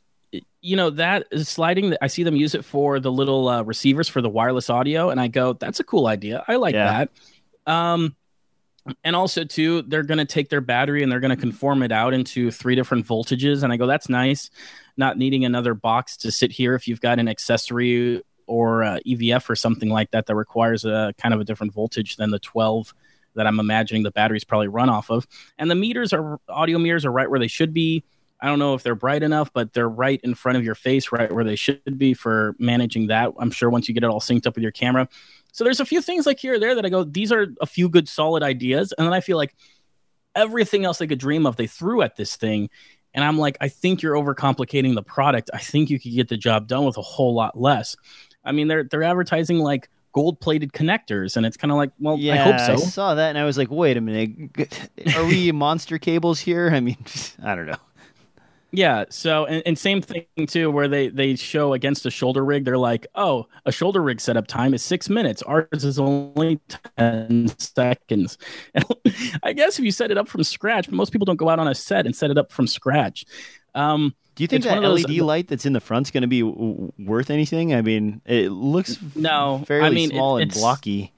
you 0.60 0.76
know 0.76 0.90
that 0.90 1.26
is 1.30 1.48
sliding 1.48 1.94
i 2.02 2.06
see 2.06 2.22
them 2.24 2.36
use 2.36 2.54
it 2.54 2.64
for 2.64 2.98
the 3.00 3.10
little 3.12 3.48
uh, 3.48 3.62
receivers 3.62 4.08
for 4.08 4.20
the 4.22 4.28
wireless 4.28 4.68
audio 4.70 5.10
and 5.10 5.20
i 5.20 5.28
go 5.28 5.52
that's 5.54 5.80
a 5.80 5.84
cool 5.84 6.06
idea. 6.06 6.44
I 6.48 6.56
like 6.56 6.74
Yeah. 6.74 7.06
that. 7.66 7.72
Um 7.72 8.16
and 9.02 9.16
also 9.16 9.44
too 9.44 9.82
they're 9.82 10.02
going 10.02 10.18
to 10.18 10.24
take 10.24 10.48
their 10.48 10.60
battery 10.60 11.02
and 11.02 11.10
they're 11.10 11.20
going 11.20 11.34
to 11.34 11.40
conform 11.40 11.82
it 11.82 11.92
out 11.92 12.12
into 12.12 12.50
three 12.50 12.74
different 12.74 13.06
voltages. 13.06 13.62
And 13.62 13.72
i 13.72 13.76
go 13.76 13.86
that's 13.86 14.08
nice 14.08 14.50
not 14.96 15.18
needing 15.18 15.44
another 15.44 15.74
box 15.74 16.16
to 16.18 16.30
sit 16.30 16.52
here 16.52 16.74
if 16.74 16.86
you've 16.86 17.00
got 17.00 17.18
an 17.18 17.28
accessory 17.28 18.22
or 18.46 18.82
uh, 18.82 18.98
evf 19.06 19.48
or 19.48 19.56
something 19.56 19.88
like 19.88 20.10
that 20.10 20.26
that 20.26 20.34
requires 20.34 20.84
a 20.84 21.14
kind 21.18 21.34
of 21.34 21.40
a 21.40 21.44
different 21.44 21.72
voltage 21.72 22.16
than 22.16 22.30
the 22.30 22.38
12 22.38 22.94
that 23.34 23.46
i'm 23.46 23.58
imagining 23.58 24.02
the 24.02 24.10
batteries 24.10 24.44
probably 24.44 24.68
run 24.68 24.88
off 24.88 25.10
of. 25.10 25.26
And 25.58 25.70
the 25.70 25.74
meters 25.74 26.12
are 26.12 26.38
audio 26.48 26.78
meters 26.78 27.04
are 27.04 27.12
right 27.12 27.28
where 27.28 27.40
they 27.40 27.48
should 27.48 27.72
be 27.72 28.04
i 28.40 28.46
don't 28.46 28.58
know 28.58 28.74
if 28.74 28.82
they're 28.82 28.94
bright 28.94 29.22
enough 29.22 29.52
but 29.52 29.72
they're 29.72 29.88
right 29.88 30.20
in 30.24 30.34
front 30.34 30.58
of 30.58 30.64
your 30.64 30.74
face 30.74 31.12
right 31.12 31.32
where 31.32 31.44
they 31.44 31.56
should 31.56 31.98
be 31.98 32.14
for 32.14 32.54
managing 32.58 33.08
that 33.08 33.30
i'm 33.38 33.50
sure 33.50 33.70
once 33.70 33.88
you 33.88 33.94
get 33.94 34.04
it 34.04 34.10
all 34.10 34.20
synced 34.20 34.46
up 34.46 34.54
with 34.54 34.62
your 34.62 34.72
camera 34.72 35.08
so 35.54 35.62
there's 35.62 35.78
a 35.78 35.84
few 35.84 36.02
things 36.02 36.26
like 36.26 36.40
here 36.40 36.54
or 36.54 36.58
there 36.58 36.74
that 36.74 36.84
I 36.84 36.88
go, 36.88 37.04
these 37.04 37.30
are 37.30 37.46
a 37.60 37.66
few 37.66 37.88
good 37.88 38.08
solid 38.08 38.42
ideas. 38.42 38.92
And 38.98 39.06
then 39.06 39.14
I 39.14 39.20
feel 39.20 39.36
like 39.36 39.54
everything 40.34 40.84
else 40.84 40.98
they 40.98 41.06
could 41.06 41.20
dream 41.20 41.46
of, 41.46 41.54
they 41.54 41.68
threw 41.68 42.02
at 42.02 42.16
this 42.16 42.34
thing. 42.34 42.70
And 43.14 43.24
I'm 43.24 43.38
like, 43.38 43.56
I 43.60 43.68
think 43.68 44.02
you're 44.02 44.16
overcomplicating 44.16 44.96
the 44.96 45.02
product. 45.04 45.50
I 45.54 45.58
think 45.58 45.90
you 45.90 46.00
could 46.00 46.12
get 46.12 46.28
the 46.28 46.36
job 46.36 46.66
done 46.66 46.84
with 46.84 46.96
a 46.96 47.02
whole 47.02 47.34
lot 47.34 47.56
less. 47.56 47.94
I 48.44 48.50
mean, 48.50 48.66
they're 48.66 48.82
they're 48.82 49.04
advertising 49.04 49.60
like 49.60 49.88
gold 50.10 50.40
plated 50.40 50.72
connectors, 50.72 51.36
and 51.36 51.46
it's 51.46 51.56
kind 51.56 51.70
of 51.70 51.76
like, 51.76 51.92
well, 52.00 52.18
yeah, 52.18 52.34
I 52.34 52.36
hope 52.38 52.58
so. 52.58 52.72
I 52.72 52.76
saw 52.88 53.14
that 53.14 53.28
and 53.28 53.38
I 53.38 53.44
was 53.44 53.56
like, 53.56 53.70
wait 53.70 53.96
a 53.96 54.00
minute, 54.00 54.50
are 55.16 55.24
we 55.24 55.52
monster 55.52 55.98
cables 55.98 56.40
here? 56.40 56.68
I 56.72 56.80
mean, 56.80 56.98
I 57.44 57.54
don't 57.54 57.66
know. 57.66 57.78
Yeah. 58.76 59.04
So, 59.10 59.46
and, 59.46 59.62
and 59.66 59.78
same 59.78 60.02
thing 60.02 60.26
too, 60.46 60.70
where 60.70 60.88
they 60.88 61.08
they 61.08 61.36
show 61.36 61.72
against 61.74 62.04
a 62.06 62.10
shoulder 62.10 62.44
rig, 62.44 62.64
they're 62.64 62.76
like, 62.78 63.06
oh, 63.14 63.46
a 63.64 63.72
shoulder 63.72 64.02
rig 64.02 64.20
setup 64.20 64.46
time 64.46 64.74
is 64.74 64.82
six 64.82 65.08
minutes. 65.08 65.42
Ours 65.42 65.84
is 65.84 65.98
only 65.98 66.60
ten 66.98 67.48
seconds. 67.58 68.36
I 69.42 69.52
guess 69.52 69.78
if 69.78 69.84
you 69.84 69.92
set 69.92 70.10
it 70.10 70.18
up 70.18 70.28
from 70.28 70.42
scratch, 70.44 70.86
but 70.86 70.94
most 70.94 71.12
people 71.12 71.24
don't 71.24 71.36
go 71.36 71.48
out 71.48 71.58
on 71.58 71.68
a 71.68 71.74
set 71.74 72.04
and 72.06 72.14
set 72.16 72.30
it 72.30 72.38
up 72.38 72.50
from 72.50 72.66
scratch. 72.66 73.24
Um, 73.76 74.14
Do 74.34 74.42
you 74.44 74.48
think 74.48 74.64
that 74.64 74.80
those- 74.82 75.04
LED 75.04 75.18
light 75.18 75.48
that's 75.48 75.66
in 75.66 75.72
the 75.72 75.80
front's 75.80 76.10
going 76.10 76.22
to 76.22 76.28
be 76.28 76.40
w- 76.42 76.92
worth 76.98 77.30
anything? 77.30 77.74
I 77.74 77.82
mean, 77.82 78.20
it 78.26 78.50
looks 78.50 78.98
No, 79.14 79.60
I 79.62 79.64
fairly 79.64 79.94
mean, 79.94 80.10
it- 80.10 80.14
small 80.14 80.36
and 80.38 80.50
it's- 80.50 80.60
blocky. 80.60 81.12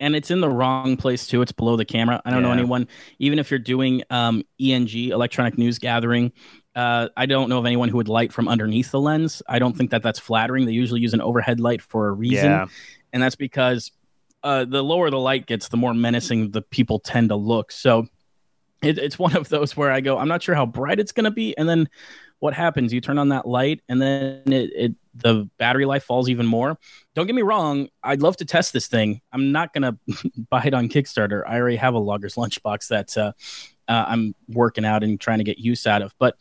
And 0.00 0.16
it's 0.16 0.30
in 0.30 0.40
the 0.40 0.48
wrong 0.48 0.96
place 0.96 1.26
too. 1.26 1.42
It's 1.42 1.52
below 1.52 1.76
the 1.76 1.84
camera. 1.84 2.20
I 2.24 2.30
don't 2.30 2.42
know 2.42 2.52
anyone, 2.52 2.88
even 3.18 3.38
if 3.38 3.50
you're 3.50 3.60
doing 3.60 4.02
um, 4.10 4.42
ENG, 4.60 4.88
electronic 4.88 5.58
news 5.58 5.78
gathering. 5.78 6.32
Uh, 6.74 7.08
I 7.16 7.26
don't 7.26 7.48
know 7.48 7.58
of 7.58 7.66
anyone 7.66 7.88
who 7.88 7.98
would 7.98 8.08
light 8.08 8.32
from 8.32 8.48
underneath 8.48 8.90
the 8.90 9.00
lens. 9.00 9.42
I 9.48 9.58
don't 9.58 9.76
think 9.76 9.90
that 9.90 10.02
that's 10.02 10.18
flattering. 10.18 10.66
They 10.66 10.72
usually 10.72 11.00
use 11.00 11.14
an 11.14 11.20
overhead 11.20 11.60
light 11.60 11.82
for 11.82 12.08
a 12.08 12.12
reason, 12.12 12.50
Yeah, 12.50 12.66
and 13.12 13.22
that's 13.22 13.36
because 13.36 13.92
uh, 14.42 14.64
the 14.64 14.82
lower 14.82 15.10
the 15.10 15.18
light 15.18 15.46
gets, 15.46 15.68
the 15.68 15.76
more 15.76 15.92
menacing 15.92 16.52
the 16.52 16.62
people 16.62 16.98
tend 16.98 17.28
to 17.28 17.36
look. 17.36 17.70
So 17.70 18.06
it, 18.82 18.98
it's 18.98 19.18
one 19.18 19.36
of 19.36 19.48
those 19.48 19.76
where 19.76 19.90
I 19.90 20.00
go, 20.00 20.16
I'm 20.18 20.28
not 20.28 20.42
sure 20.42 20.54
how 20.54 20.64
bright 20.64 20.98
it's 20.98 21.12
going 21.12 21.24
to 21.24 21.30
be, 21.30 21.56
and 21.58 21.68
then 21.68 21.88
what 22.38 22.54
happens? 22.54 22.92
You 22.92 23.02
turn 23.02 23.18
on 23.18 23.28
that 23.28 23.46
light, 23.46 23.82
and 23.88 24.00
then 24.00 24.42
it, 24.46 24.70
it 24.74 24.94
the 25.14 25.48
battery 25.58 25.84
life 25.84 26.04
falls 26.04 26.28
even 26.28 26.46
more. 26.46 26.78
Don't 27.14 27.26
get 27.26 27.34
me 27.34 27.42
wrong, 27.42 27.88
I'd 28.02 28.22
love 28.22 28.36
to 28.38 28.44
test 28.44 28.72
this 28.72 28.86
thing. 28.86 29.20
I'm 29.32 29.52
not 29.52 29.72
going 29.72 29.82
to 29.82 30.30
buy 30.50 30.64
it 30.64 30.74
on 30.74 30.88
Kickstarter. 30.88 31.42
I 31.46 31.58
already 31.58 31.76
have 31.76 31.94
a 31.94 31.98
logger's 31.98 32.34
lunchbox 32.34 32.88
that 32.88 33.16
uh, 33.16 33.32
uh, 33.88 34.04
I'm 34.08 34.34
working 34.48 34.84
out 34.84 35.02
and 35.02 35.20
trying 35.20 35.38
to 35.38 35.44
get 35.44 35.58
use 35.58 35.86
out 35.86 36.02
of. 36.02 36.14
But 36.18 36.36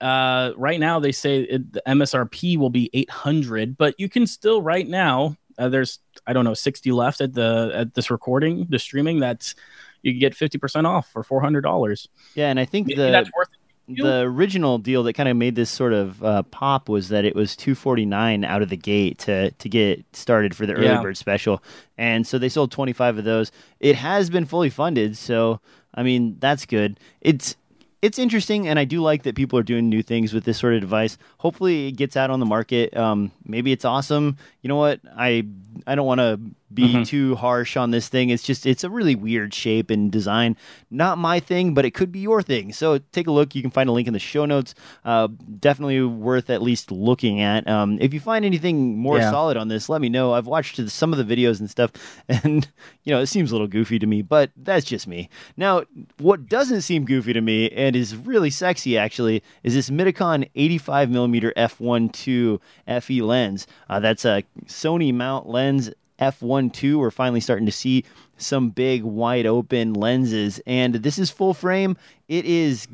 uh, 0.00 0.52
right 0.56 0.80
now, 0.80 0.98
they 0.98 1.12
say 1.12 1.40
it, 1.40 1.72
the 1.72 1.82
MSRP 1.86 2.56
will 2.56 2.70
be 2.70 2.90
800, 2.92 3.76
but 3.76 3.94
you 3.98 4.08
can 4.08 4.26
still 4.26 4.62
right 4.62 4.86
now. 4.86 5.36
Uh, 5.58 5.68
there's 5.68 5.98
I 6.26 6.32
don't 6.32 6.44
know 6.44 6.54
60 6.54 6.90
left 6.92 7.20
at 7.20 7.34
the 7.34 7.70
at 7.74 7.94
this 7.94 8.10
recording, 8.10 8.66
the 8.70 8.78
streaming. 8.78 9.20
That's 9.20 9.54
you 10.02 10.12
can 10.12 10.20
get 10.20 10.34
50 10.34 10.56
percent 10.56 10.86
off 10.86 11.10
for 11.12 11.22
400 11.22 11.60
dollars. 11.60 12.08
yeah, 12.34 12.48
and 12.48 12.58
I 12.58 12.64
think 12.64 12.88
the 12.88 12.94
that's 12.94 13.30
worth. 13.36 13.48
The 13.96 14.20
original 14.20 14.78
deal 14.78 15.02
that 15.04 15.14
kind 15.14 15.28
of 15.28 15.36
made 15.36 15.54
this 15.54 15.70
sort 15.70 15.92
of 15.92 16.22
uh, 16.22 16.42
pop 16.44 16.88
was 16.88 17.08
that 17.08 17.24
it 17.24 17.34
was 17.34 17.56
249 17.56 18.44
out 18.44 18.62
of 18.62 18.68
the 18.68 18.76
gate 18.76 19.18
to 19.20 19.50
to 19.50 19.68
get 19.68 20.04
started 20.14 20.54
for 20.54 20.66
the 20.66 20.74
early 20.74 20.86
Yeah. 20.86 21.02
bird 21.02 21.16
special, 21.16 21.62
and 21.98 22.26
so 22.26 22.38
they 22.38 22.48
sold 22.48 22.70
25 22.70 23.18
of 23.18 23.24
those. 23.24 23.50
It 23.80 23.96
has 23.96 24.30
been 24.30 24.44
fully 24.46 24.70
funded, 24.70 25.16
so 25.16 25.60
I 25.94 26.02
mean 26.02 26.36
that's 26.40 26.66
good. 26.66 26.98
It's 27.20 27.56
it's 28.02 28.18
interesting, 28.18 28.66
and 28.66 28.78
I 28.78 28.84
do 28.84 29.02
like 29.02 29.24
that 29.24 29.34
people 29.34 29.58
are 29.58 29.62
doing 29.62 29.90
new 29.90 30.02
things 30.02 30.32
with 30.32 30.44
this 30.44 30.56
sort 30.58 30.72
of 30.72 30.80
device. 30.80 31.18
Hopefully, 31.36 31.88
it 31.88 31.92
gets 31.92 32.16
out 32.16 32.30
on 32.30 32.40
the 32.40 32.46
market. 32.46 32.96
Um, 32.96 33.30
maybe 33.44 33.72
it's 33.72 33.84
awesome. 33.84 34.38
You 34.62 34.68
know 34.68 34.76
what? 34.76 35.00
I 35.16 35.44
I 35.86 35.94
don't 35.94 36.06
want 36.06 36.20
to 36.20 36.38
be 36.72 36.94
Mhm. 36.94 37.06
too 37.06 37.34
harsh 37.34 37.76
on 37.76 37.90
this 37.90 38.08
thing. 38.08 38.30
It's 38.30 38.44
just 38.44 38.64
it's 38.64 38.84
a 38.84 38.90
really 38.90 39.16
weird 39.16 39.52
shape 39.52 39.90
and 39.90 40.10
design. 40.12 40.56
Not 40.90 41.18
my 41.18 41.40
thing, 41.40 41.74
but 41.74 41.84
it 41.84 41.92
could 41.94 42.12
be 42.12 42.20
your 42.20 42.42
thing. 42.42 42.72
So 42.72 42.98
take 43.10 43.26
a 43.26 43.32
look. 43.32 43.54
You 43.56 43.62
can 43.62 43.72
find 43.72 43.88
a 43.88 43.92
link 43.92 44.06
in 44.06 44.12
the 44.12 44.20
show 44.20 44.46
notes. 44.46 44.74
Uh, 45.04 45.28
definitely 45.58 46.00
worth 46.02 46.48
at 46.48 46.62
least 46.62 46.92
looking 46.92 47.40
at. 47.40 47.66
Um, 47.68 47.98
if 48.00 48.14
you 48.14 48.20
find 48.20 48.44
anything 48.44 48.96
more 48.96 49.18
Yeah. 49.18 49.30
solid 49.32 49.56
on 49.56 49.66
this, 49.68 49.88
let 49.88 50.00
me 50.00 50.08
know. 50.08 50.32
I've 50.32 50.46
watched 50.46 50.76
some 50.90 51.12
of 51.12 51.18
the 51.26 51.36
videos 51.36 51.58
and 51.58 51.68
stuff, 51.68 51.90
and 52.28 52.68
you 53.04 53.12
know 53.12 53.20
it 53.20 53.26
seems 53.26 53.50
a 53.50 53.54
little 53.54 53.66
goofy 53.66 53.98
to 53.98 54.06
me, 54.06 54.22
but 54.22 54.50
that's 54.56 54.86
just 54.86 55.08
me. 55.08 55.28
Now, 55.56 55.82
what 56.18 56.48
doesn't 56.48 56.82
seem 56.82 57.04
goofy 57.04 57.32
to 57.32 57.40
me 57.40 57.68
and 57.70 57.96
is 57.96 58.14
really 58.14 58.50
sexy 58.50 58.96
actually 58.96 59.42
is 59.64 59.74
this 59.74 59.90
Mitakon 59.90 60.48
85 60.54 61.10
millimeter 61.10 61.52
f1.2 61.56 62.60
FE 63.00 63.22
lens. 63.22 63.66
Uh, 63.88 63.98
that's 64.00 64.24
a 64.24 64.42
Sony 64.66 65.12
mount 65.12 65.48
lens 65.48 65.69
f1.2. 66.18 66.98
We're 66.98 67.10
finally 67.10 67.40
starting 67.40 67.66
to 67.66 67.72
see 67.72 68.04
some 68.36 68.70
big 68.70 69.02
wide 69.02 69.46
open 69.46 69.94
lenses, 69.94 70.60
and 70.66 70.94
this 70.96 71.18
is 71.18 71.30
full 71.30 71.54
frame. 71.54 71.96
It 72.28 72.44
is 72.44 72.86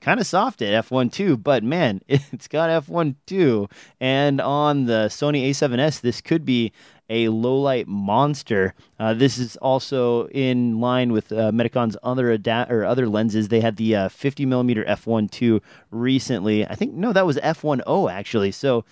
kind 0.00 0.20
of 0.20 0.26
soft 0.26 0.62
at 0.62 0.84
f1.2, 0.86 1.42
but 1.42 1.62
man, 1.62 2.00
it's 2.08 2.48
got 2.48 2.70
f1.2. 2.84 3.70
And 4.00 4.40
on 4.40 4.86
the 4.86 5.06
Sony 5.08 5.50
a7S, 5.50 6.00
this 6.00 6.20
could 6.20 6.44
be 6.44 6.72
a 7.08 7.28
low 7.28 7.58
light 7.58 7.88
monster. 7.88 8.74
Uh, 8.98 9.14
this 9.14 9.38
is 9.38 9.56
also 9.58 10.26
in 10.28 10.80
line 10.80 11.12
with 11.12 11.32
uh, 11.32 11.50
Mitakon's 11.52 11.96
other 12.02 12.30
adapt 12.30 12.70
or 12.70 12.84
other 12.84 13.08
lenses. 13.08 13.48
They 13.48 13.60
had 13.60 13.76
the 13.76 13.94
uh, 13.94 14.08
50 14.08 14.46
millimeter 14.46 14.84
f1.2 14.84 15.60
recently. 15.90 16.66
I 16.66 16.74
think 16.74 16.94
no, 16.94 17.12
that 17.12 17.26
was 17.26 17.36
f1.0 17.38 18.12
actually. 18.12 18.52
So 18.52 18.84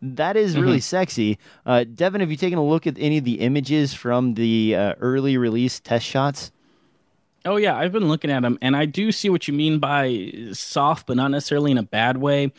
that 0.00 0.36
is 0.36 0.56
really 0.56 0.80
sexy. 0.80 1.38
Uh, 1.66 1.84
Devin, 1.84 2.20
have 2.20 2.30
you 2.30 2.36
taken 2.36 2.58
a 2.58 2.64
look 2.64 2.86
at 2.86 2.96
any 2.98 3.18
of 3.18 3.24
the 3.24 3.40
images 3.40 3.94
from 3.94 4.34
the 4.34 4.74
uh, 4.74 4.94
early 5.00 5.36
release 5.36 5.80
test 5.80 6.06
shots? 6.06 6.52
Oh 7.44 7.56
yeah, 7.56 7.76
I've 7.76 7.92
been 7.92 8.08
looking 8.08 8.30
at 8.30 8.42
them, 8.42 8.58
and 8.60 8.76
I 8.76 8.84
do 8.84 9.12
see 9.12 9.30
what 9.30 9.46
you 9.46 9.54
mean 9.54 9.78
by 9.78 10.32
soft, 10.52 11.06
but 11.06 11.16
not 11.16 11.30
necessarily 11.30 11.70
in 11.70 11.78
a 11.78 11.82
bad 11.82 12.16
way. 12.18 12.52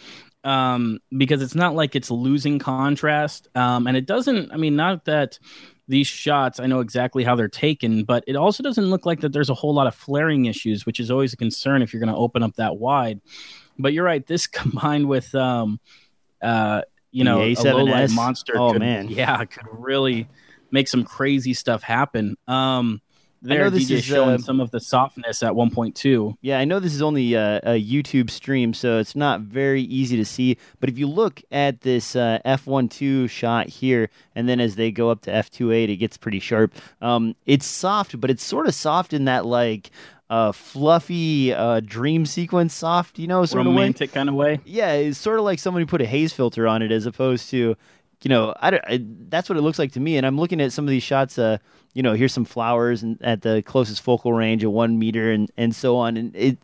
Um, 0.44 1.00
because 1.16 1.42
it's 1.42 1.56
not 1.56 1.76
like 1.76 1.96
it's 1.96 2.10
losing 2.10 2.60
contrast, 2.60 3.50
um, 3.56 3.88
and 3.88 3.98
it 3.98 4.06
doesn't. 4.06 4.52
I 4.52 4.58
mean, 4.58 4.76
not 4.76 5.06
that 5.06 5.38
these 5.90 6.08
shots, 6.08 6.60
I 6.60 6.68
know 6.68 6.82
exactly 6.82 7.24
how 7.24 7.36
they're 7.36 7.50
taken, 7.50 8.04
but 8.04 8.24
it 8.28 8.36
also 8.36 8.62
doesn't 8.62 8.90
look 8.92 9.08
like 9.08 9.22
that 9.22 9.34
there's 9.34 9.50
a 9.50 9.56
whole 9.56 9.74
lot 9.74 9.88
of 9.88 9.96
flaring 9.96 10.46
issues, 10.46 10.86
which 10.86 11.00
is 11.00 11.10
always 11.10 11.34
a 11.34 11.38
concern 11.38 11.82
if 11.82 11.92
you're 11.92 12.00
going 12.00 12.14
to 12.14 12.20
open 12.20 12.44
up 12.44 12.56
that 12.56 12.78
wide. 12.78 13.20
But 13.78 13.92
you're 13.94 14.06
right. 14.06 14.26
This 14.26 14.46
combined 14.48 15.10
with, 15.10 15.34
um, 15.34 15.80
uh, 16.44 16.84
you 17.12 17.24
know, 17.24 17.40
The 17.40 17.72
a 17.72 17.74
low 17.74 17.84
light 17.86 18.12
monster. 18.12 18.54
Oh, 18.56 18.74
could, 18.74 18.80
man. 18.80 19.10
yeah, 19.10 19.44
could 19.46 19.66
really 19.72 20.28
make 20.70 20.88
some 20.88 21.04
crazy 21.04 21.56
stuff 21.56 21.82
happen. 21.82 22.38
Um, 22.48 23.02
know 23.42 23.56
there, 23.56 23.70
this 23.70 23.90
DJ 23.90 23.92
is, 23.96 24.04
showing 24.04 24.36
uh, 24.36 24.38
some 24.38 24.60
of 24.60 24.72
the 24.72 24.80
softness 24.80 25.44
at 25.44 25.54
1.2. 25.54 26.36
Yeah, 26.42 26.60
I 26.60 26.66
know 26.66 26.80
this 26.80 26.94
is 26.94 27.02
only 27.02 27.36
uh, 27.36 27.60
a 27.64 27.84
YouTube 27.84 28.30
stream, 28.30 28.74
so 28.74 28.98
it's 29.00 29.16
not 29.16 29.42
very 29.42 29.84
easy 29.84 30.18
to 30.18 30.26
see. 30.26 30.58
But 30.80 30.90
if 30.90 30.98
you 30.98 31.08
look 31.08 31.42
at 31.52 31.82
this 31.82 32.16
uh, 32.16 32.40
f1.2 32.46 33.30
shot 33.30 33.68
here, 33.68 34.10
and 34.36 34.48
then 34.48 34.60
as 34.60 34.76
they 34.76 34.92
go 34.92 35.10
up 35.10 35.22
to 35.22 35.32
f2.8, 35.32 35.90
it 35.90 35.98
gets 35.98 36.18
pretty 36.18 36.40
sharp. 36.40 36.74
Um, 37.02 37.36
it's 37.46 37.66
soft, 37.66 38.20
but 38.20 38.30
it's 38.30 38.44
sort 38.44 38.68
of 38.68 38.74
soft 38.74 39.14
in 39.14 39.26
that 39.26 39.46
like 39.46 39.92
uh, 40.30 40.52
fluffy 40.52 41.54
uh, 41.54 41.80
dream 41.80 42.26
sequence 42.26 42.74
soft, 42.74 43.18
you 43.18 43.28
know, 43.28 43.46
sort 43.46 43.62
of 43.62 43.68
way. 43.68 43.74
romantic 43.74 44.12
kind 44.12 44.30
of 44.30 44.36
way. 44.36 44.60
Yeah, 44.64 44.94
it's 44.94 45.18
sort 45.18 45.40
of 45.40 45.46
like 45.46 45.60
somebody 45.60 45.86
put 45.86 46.02
a 46.02 46.06
haze 46.06 46.34
filter 46.34 46.68
on 46.68 46.82
it 46.82 46.92
as 46.92 47.06
opposed 47.06 47.50
to, 47.50 47.76
you 48.24 48.30
know, 48.30 48.54
I, 48.60 48.70
don't- 48.72 48.84
I 48.88 49.00
that's 49.30 49.48
what 49.50 49.58
it 49.58 49.62
looks 49.62 49.80
like 49.80 49.92
to 49.94 50.00
me. 50.00 50.18
And 50.18 50.26
I'm 50.26 50.38
looking 50.38 50.60
at 50.62 50.72
some 50.74 50.86
of 50.86 50.90
these 50.90 51.04
shots. 51.04 51.38
Uh, 51.38 51.58
you 51.94 52.04
know, 52.04 52.14
here's 52.14 52.34
some 52.34 52.46
flowers 52.46 53.02
and 53.02 53.18
at 53.22 53.42
the 53.42 53.62
closest 53.64 54.02
focal 54.02 54.34
range 54.34 54.64
of 54.64 54.72
one 54.72 55.00
meter 55.00 55.32
and 55.32 55.50
and 55.58 55.76
so 55.76 55.98
on, 55.98 56.18
and 56.18 56.36
it 56.36 56.58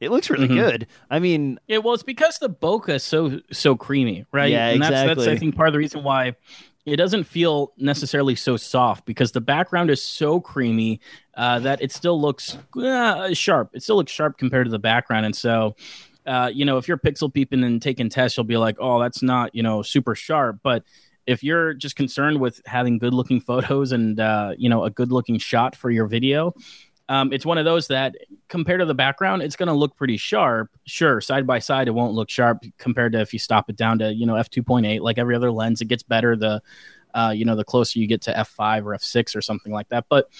it 0.00 0.10
looks 0.10 0.30
really 0.30 0.48
Mhm. 0.48 0.54
good. 0.54 0.86
I 1.10 1.18
mean, 1.18 1.58
Yeah, 1.66 1.78
well, 1.78 1.92
it's 1.94 2.02
because 2.02 2.38
the 2.38 2.48
bokeh 2.48 2.88
is 2.90 3.02
so 3.02 3.40
so 3.52 3.76
creamy, 3.76 4.24
right? 4.32 4.50
Yeah, 4.50 4.68
and 4.68 4.80
that's 4.82 4.90
that's 4.90 5.10
exactly. 5.12 5.32
I 5.32 5.36
think 5.38 5.56
part 5.56 5.68
of 5.68 5.72
the 5.74 5.78
reason 5.78 6.02
why 6.02 6.34
it 6.86 6.96
doesn't 6.96 7.24
feel 7.24 7.72
necessarily 7.76 8.34
so 8.34 8.56
soft 8.56 9.04
because 9.04 9.32
the 9.32 9.40
background 9.42 9.90
is 9.90 10.02
so 10.02 10.40
creamy 10.40 10.98
uh, 11.36 11.58
that 11.58 11.82
it 11.82 11.92
still 11.92 12.18
looks 12.18 12.56
uh, 12.76 13.34
sharp. 13.34 13.70
It 13.74 13.82
still 13.82 13.96
looks 13.96 14.10
sharp 14.12 14.38
compared 14.38 14.64
to 14.66 14.70
the 14.70 14.78
background, 14.78 15.26
and 15.26 15.36
so. 15.36 15.74
Uh, 16.30 16.46
you 16.46 16.64
know, 16.64 16.78
if 16.78 16.86
you're 16.86 16.96
pixel 16.96 17.32
peeping 17.32 17.64
and 17.64 17.82
taking 17.82 18.08
tests, 18.08 18.38
you'll 18.38 18.44
be 18.44 18.56
like, 18.56 18.76
"Oh, 18.78 19.00
that's 19.00 19.20
not 19.20 19.52
you 19.52 19.64
know 19.64 19.82
super 19.82 20.14
sharp." 20.14 20.60
But 20.62 20.84
if 21.26 21.42
you're 21.42 21.74
just 21.74 21.96
concerned 21.96 22.40
with 22.40 22.62
having 22.66 22.98
good 22.98 23.12
looking 23.12 23.40
photos 23.50 23.90
and 23.90 24.20
uh, 24.20 24.54
you 24.56 24.68
know 24.68 24.84
a 24.84 24.90
good 24.90 25.10
looking 25.10 25.38
shot 25.40 25.74
for 25.74 25.90
your 25.90 26.06
video, 26.06 26.54
um, 27.08 27.32
it's 27.32 27.44
one 27.44 27.58
of 27.58 27.64
those 27.64 27.88
that 27.88 28.14
compared 28.46 28.78
to 28.78 28.86
the 28.86 28.94
background, 28.94 29.42
it's 29.42 29.56
going 29.56 29.66
to 29.66 29.72
look 29.72 29.96
pretty 29.96 30.16
sharp. 30.16 30.70
Sure, 30.86 31.20
side 31.20 31.48
by 31.48 31.58
side, 31.58 31.88
it 31.88 31.90
won't 31.90 32.14
look 32.14 32.30
sharp 32.30 32.62
compared 32.78 33.10
to 33.14 33.20
if 33.20 33.32
you 33.32 33.40
stop 33.40 33.68
it 33.68 33.74
down 33.74 33.98
to 33.98 34.14
you 34.14 34.24
know 34.24 34.36
f 34.36 34.48
two 34.48 34.62
point 34.62 34.86
eight. 34.86 35.02
Like 35.02 35.18
every 35.18 35.34
other 35.34 35.50
lens, 35.50 35.80
it 35.80 35.86
gets 35.86 36.04
better 36.04 36.36
the 36.36 36.62
uh, 37.12 37.32
you 37.34 37.44
know 37.44 37.56
the 37.56 37.64
closer 37.64 37.98
you 37.98 38.06
get 38.06 38.22
to 38.22 38.38
f 38.38 38.50
five 38.50 38.86
or 38.86 38.94
f 38.94 39.02
six 39.02 39.34
or 39.34 39.42
something 39.42 39.72
like 39.72 39.88
that. 39.88 40.06
But 40.08 40.30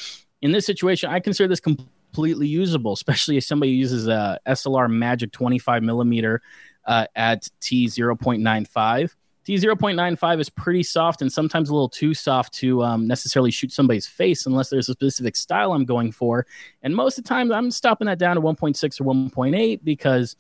in 0.41 0.53
this 0.53 0.67
situation, 0.67 1.11
I 1.11 1.19
consider 1.19 1.49
this 1.49 1.59
completely 1.59 1.91
usable, 2.17 2.93
especially 2.93 3.37
if 3.37 3.45
somebody 3.45 3.73
uses 3.73 4.07
a 4.07 4.39
SLR 4.47 4.91
Magic 4.91 5.33
twenty 5.33 5.59
five 5.59 5.83
millimeter 5.83 6.43
uh, 6.87 7.07
at 7.15 7.49
T 7.61 7.89
zero 7.89 8.17
point 8.17 8.43
nine 8.43 8.65
five. 8.65 9.15
T 9.45 9.57
zero 9.57 9.75
point 9.75 9.97
nine 9.97 10.17
five 10.17 10.39
is 10.39 10.51
pretty 10.51 10.83
soft 10.83 11.23
and 11.23 11.33
sometimes 11.33 11.71
a 11.71 11.73
little 11.73 11.89
too 11.89 12.13
soft 12.15 12.53
to 12.55 12.83
um, 12.83 13.07
necessarily 13.07 13.51
shoot 13.51 13.73
somebody's 13.73 14.07
face 14.07 14.47
unless 14.47 14.69
there's 14.69 14.89
a 14.89 14.93
specific 14.93 15.35
style 15.35 15.73
I'm 15.73 15.85
going 15.85 16.13
for. 16.13 16.47
And 16.83 16.95
most 16.95 17.19
of 17.19 17.25
the 17.25 17.29
time, 17.29 17.51
I'm 17.51 17.71
stopping 17.71 18.07
that 18.07 18.19
down 18.19 18.37
to 18.37 18.43
1.6 18.43 19.01
or 19.01 19.05
1.8 19.05 19.81
because 19.83 20.37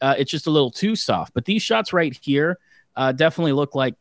uh, 0.00 0.14
it's 0.16 0.30
just 0.30 0.46
a 0.46 0.50
little 0.50 0.70
too 0.70 0.94
soft. 0.94 1.34
But 1.34 1.44
these 1.44 1.62
shots 1.62 1.92
right 1.92 2.16
here 2.22 2.58
uh, 2.94 3.12
definitely 3.12 3.52
look 3.52 3.74
like, 3.74 3.94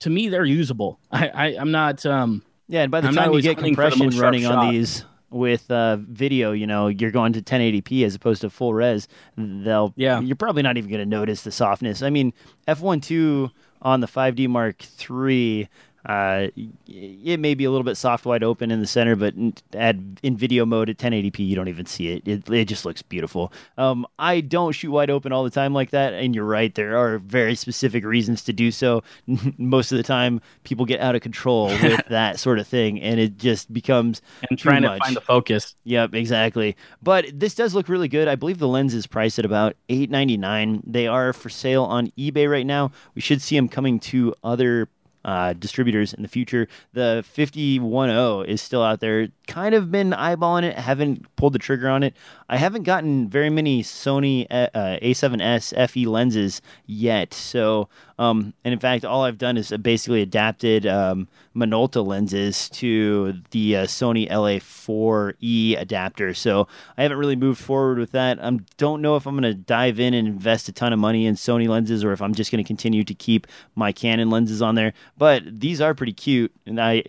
to 0.00 0.10
me, 0.10 0.28
they're 0.28 0.44
usable. 0.44 0.98
I, 1.12 1.28
I, 1.28 1.46
I'm 1.58 1.70
not. 1.70 2.04
Um, 2.04 2.42
yeah, 2.68 2.82
and 2.82 2.90
by 2.90 3.00
the 3.00 3.08
I'm 3.08 3.14
time 3.14 3.32
you 3.32 3.42
get 3.42 3.56
hunting 3.56 3.74
for 3.74 3.84
the 3.84 3.90
compression 3.90 4.20
running 4.20 4.46
on 4.46 4.72
these 4.72 5.04
with 5.32 5.70
uh, 5.70 5.96
video, 5.96 6.52
you 6.52 6.66
know, 6.66 6.88
you're 6.88 7.10
going 7.10 7.32
to 7.32 7.42
1080p 7.42 8.04
as 8.04 8.14
opposed 8.14 8.42
to 8.42 8.50
full 8.50 8.74
res. 8.74 9.08
They'll 9.36 9.92
Yeah. 9.96 10.20
you're 10.20 10.36
probably 10.36 10.62
not 10.62 10.76
even 10.76 10.90
going 10.90 11.00
to 11.00 11.06
notice 11.06 11.42
the 11.42 11.52
softness. 11.52 12.02
I 12.02 12.10
mean, 12.10 12.32
f1.2 12.68 13.50
on 13.82 14.00
the 14.00 14.06
5D 14.06 14.48
Mark 14.48 14.84
III. 15.10 15.68
Uh, 16.04 16.48
it 16.86 17.38
may 17.38 17.54
be 17.54 17.64
a 17.64 17.70
little 17.70 17.84
bit 17.84 17.96
soft 17.96 18.24
wide 18.24 18.42
open 18.42 18.70
in 18.70 18.80
the 18.80 18.86
center, 18.86 19.14
but 19.14 19.34
in, 19.34 19.54
at, 19.72 19.96
in 20.22 20.36
video 20.36 20.66
mode 20.66 20.90
at 20.90 20.98
1080p, 20.98 21.46
you 21.46 21.54
don't 21.54 21.68
even 21.68 21.86
see 21.86 22.08
it. 22.08 22.26
It, 22.26 22.50
it 22.50 22.64
just 22.64 22.84
looks 22.84 23.02
beautiful. 23.02 23.52
Um, 23.78 24.06
I 24.18 24.40
don't 24.40 24.72
shoot 24.72 24.90
wide 24.90 25.10
open 25.10 25.32
all 25.32 25.44
the 25.44 25.50
time 25.50 25.72
like 25.72 25.90
that, 25.90 26.12
and 26.14 26.34
you're 26.34 26.44
right. 26.44 26.74
There 26.74 26.96
are 26.96 27.18
very 27.18 27.54
specific 27.54 28.04
reasons 28.04 28.42
to 28.44 28.52
do 28.52 28.70
so. 28.72 29.04
Most 29.58 29.92
of 29.92 29.98
the 29.98 30.04
time, 30.04 30.40
people 30.64 30.84
get 30.86 31.00
out 31.00 31.14
of 31.14 31.22
control 31.22 31.66
with 31.82 32.04
that 32.08 32.40
sort 32.40 32.58
of 32.58 32.66
thing, 32.66 33.00
and 33.00 33.20
it 33.20 33.38
just 33.38 33.72
becomes 33.72 34.22
and 34.50 34.58
trying 34.58 34.82
to 34.82 34.96
find 34.98 35.14
the 35.14 35.20
focus. 35.20 35.76
Yep, 35.84 36.14
exactly. 36.14 36.76
But 37.02 37.26
this 37.32 37.54
does 37.54 37.74
look 37.74 37.88
really 37.88 38.08
good. 38.08 38.26
I 38.26 38.34
believe 38.34 38.58
the 38.58 38.68
lens 38.68 38.94
is 38.94 39.06
priced 39.06 39.38
at 39.38 39.44
about 39.44 39.76
eight 39.88 40.10
ninety 40.10 40.36
nine. 40.36 40.82
They 40.84 41.06
are 41.06 41.32
for 41.32 41.48
sale 41.48 41.84
on 41.84 42.08
eBay 42.18 42.50
right 42.50 42.66
now. 42.66 42.90
We 43.14 43.22
should 43.22 43.40
see 43.40 43.56
them 43.56 43.68
coming 43.68 44.00
to 44.00 44.34
other 44.42 44.88
uh, 45.24 45.52
distributors 45.54 46.12
in 46.12 46.22
the 46.22 46.28
future. 46.28 46.68
The 46.92 47.24
510 47.26 48.52
is 48.52 48.60
still 48.60 48.82
out 48.82 49.00
there. 49.00 49.28
Kind 49.46 49.74
of 49.74 49.90
been 49.90 50.10
eyeballing 50.10 50.64
it. 50.64 50.78
Haven't 50.78 51.34
pulled 51.36 51.52
the 51.52 51.58
trigger 51.58 51.88
on 51.88 52.02
it. 52.02 52.14
I 52.48 52.56
haven't 52.56 52.82
gotten 52.82 53.28
very 53.28 53.50
many 53.50 53.82
Sony 53.82 54.46
uh, 54.50 54.68
uh, 54.74 54.98
A7S 55.00 55.90
FE 55.90 56.06
lenses 56.06 56.60
yet. 56.86 57.34
So, 57.34 57.88
um, 58.18 58.54
and 58.64 58.72
in 58.72 58.78
fact, 58.78 59.04
all 59.04 59.24
I've 59.24 59.38
done 59.38 59.56
is 59.56 59.70
basically 59.82 60.22
adapted 60.22 60.86
um, 60.86 61.28
Minolta 61.54 62.04
lenses 62.04 62.68
to 62.70 63.34
the 63.50 63.76
uh, 63.76 63.84
Sony 63.84 64.30
LA4E 64.30 65.80
adapter. 65.80 66.34
So 66.34 66.68
I 66.96 67.02
haven't 67.02 67.18
really 67.18 67.36
moved 67.36 67.60
forward 67.60 67.98
with 67.98 68.12
that. 68.12 68.42
I 68.42 68.50
don't 68.76 69.02
know 69.02 69.16
if 69.16 69.26
I'm 69.26 69.34
going 69.34 69.42
to 69.42 69.54
dive 69.54 70.00
in 70.00 70.14
and 70.14 70.26
invest 70.28 70.68
a 70.68 70.72
ton 70.72 70.92
of 70.92 70.98
money 70.98 71.26
in 71.26 71.34
Sony 71.34 71.68
lenses 71.68 72.04
or 72.04 72.12
if 72.12 72.22
I'm 72.22 72.34
just 72.34 72.50
going 72.50 72.62
to 72.62 72.66
continue 72.66 73.04
to 73.04 73.14
keep 73.14 73.46
my 73.74 73.92
Canon 73.92 74.30
lenses 74.30 74.62
on 74.62 74.74
there. 74.74 74.92
but 75.18 75.42
these 75.60 75.80
are 75.80 75.94
pretty 75.94 76.12
cute. 76.12 76.52
And 76.66 76.80
I, 76.80 77.02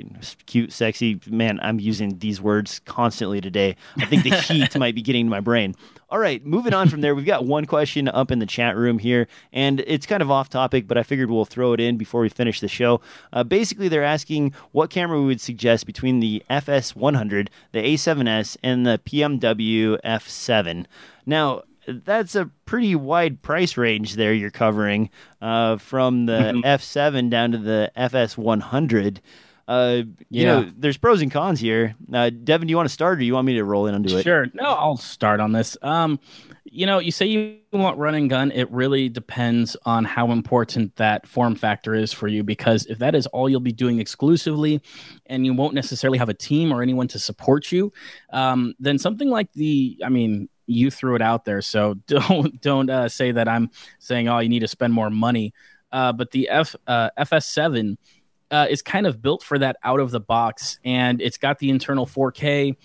cute, 0.45 0.71
sexy, 0.71 1.19
man, 1.27 1.59
I'm 1.61 1.79
using 1.79 2.19
these 2.19 2.41
words 2.41 2.79
constantly 2.85 3.41
today. 3.41 3.75
I 3.97 4.05
think 4.05 4.23
the 4.23 4.35
heat 4.35 4.77
might 4.77 4.95
be 4.95 5.01
getting 5.01 5.25
to 5.25 5.29
my 5.29 5.39
brain. 5.39 5.75
All 6.13 6.19
right, 6.19 6.45
moving 6.45 6.75
on 6.75 6.89
from 6.89 7.01
there, 7.01 7.15
we've 7.15 7.25
got 7.25 7.45
one 7.45 7.65
question 7.65 8.07
up 8.07 8.29
in 8.29 8.37
the 8.37 8.45
chat 8.45 8.77
room 8.77 8.99
here, 8.99 9.27
and 9.51 9.79
it's 9.87 10.05
kind 10.05 10.21
of 10.21 10.29
off 10.29 10.47
topic, 10.47 10.87
but 10.87 10.95
I 10.95 11.01
figured 11.01 11.31
we'll 11.31 11.43
throw 11.43 11.73
it 11.73 11.79
in 11.79 11.97
before 11.97 12.21
we 12.21 12.29
finish 12.29 12.59
the 12.59 12.67
show. 12.67 13.01
Uh, 13.33 13.43
basically, 13.43 13.87
they're 13.87 14.03
asking 14.03 14.53
what 14.73 14.91
camera 14.91 15.19
we 15.19 15.25
would 15.25 15.41
suggest 15.41 15.87
between 15.87 16.19
the 16.19 16.43
FS100, 16.51 17.47
the 17.71 17.79
A7S, 17.79 18.57
and 18.61 18.85
the 18.85 19.01
PMW 19.03 19.99
F7. 20.05 20.85
Now, 21.25 21.63
that's 21.87 22.35
a 22.35 22.47
pretty 22.65 22.93
wide 22.93 23.41
price 23.41 23.75
range 23.75 24.13
there 24.13 24.35
you're 24.35 24.51
covering 24.51 25.09
uh, 25.41 25.77
from 25.77 26.27
the 26.27 26.33
mm-hmm. 26.33 26.59
F7 26.59 27.31
down 27.31 27.53
to 27.53 27.57
the 27.57 27.91
FS100. 27.97 29.17
Uh, 29.67 30.01
you 30.29 30.43
yeah. 30.43 30.59
know, 30.59 30.71
there's 30.77 30.97
pros 30.97 31.21
and 31.21 31.31
cons 31.31 31.59
here. 31.59 31.95
Uh, 32.11 32.29
Devin, 32.29 32.67
do 32.67 32.71
you 32.71 32.77
want 32.77 32.87
to 32.87 32.93
start, 32.93 33.13
or 33.13 33.19
do 33.19 33.25
you 33.25 33.33
want 33.33 33.45
me 33.47 33.53
to 33.53 33.63
roll 33.63 33.87
in 33.87 33.95
onto 33.95 34.15
it? 34.17 34.23
Sure. 34.23 34.47
No, 34.53 34.65
I'll 34.65 34.97
start 34.97 35.39
on 35.39 35.53
this. 35.53 35.77
Um, 35.81 36.19
you 36.65 36.85
know, 36.85 36.99
you 36.99 37.11
say 37.11 37.25
you 37.25 37.57
want 37.71 37.97
run 37.97 38.15
and 38.15 38.29
gun. 38.29 38.51
It 38.51 38.69
really 38.71 39.07
depends 39.07 39.77
on 39.85 40.05
how 40.05 40.31
important 40.31 40.95
that 40.97 41.27
form 41.27 41.55
factor 41.55 41.93
is 41.95 42.11
for 42.11 42.27
you. 42.27 42.43
Because 42.43 42.85
if 42.87 42.99
that 42.99 43.15
is 43.15 43.27
all 43.27 43.47
you'll 43.49 43.59
be 43.59 43.71
doing 43.71 43.99
exclusively, 43.99 44.81
and 45.27 45.45
you 45.45 45.53
won't 45.53 45.75
necessarily 45.75 46.17
have 46.17 46.29
a 46.29 46.33
team 46.33 46.73
or 46.73 46.81
anyone 46.81 47.07
to 47.09 47.19
support 47.19 47.71
you, 47.71 47.93
um, 48.31 48.73
then 48.79 48.97
something 48.97 49.29
like 49.29 49.51
the, 49.53 49.97
I 50.03 50.09
mean, 50.09 50.49
you 50.65 50.89
threw 50.91 51.15
it 51.15 51.21
out 51.21 51.45
there, 51.45 51.61
so 51.61 51.93
don't 52.07 52.59
don't 52.61 52.89
uh, 52.89 53.07
say 53.07 53.31
that 53.31 53.47
I'm 53.47 53.69
saying 53.99 54.27
oh 54.27 54.39
you 54.39 54.49
need 54.49 54.59
to 54.59 54.67
spend 54.67 54.93
more 54.93 55.09
money. 55.09 55.53
Uh, 55.91 56.11
but 56.11 56.31
the 56.31 56.49
F 56.49 56.75
uh, 56.87 57.11
FS7 57.19 57.97
uh, 58.53 58.67
is 58.69 58.83
kind 58.83 59.07
of 59.07 59.19
built 59.21 59.43
for 59.43 59.57
that 59.57 59.77
out 59.83 59.99
of 59.99 60.11
the 60.11 60.19
box, 60.19 60.77
and 60.85 61.19
it's 61.19 61.37
got 61.37 61.57
the 61.57 61.71
internal 61.71 62.05
4K, 62.05 62.77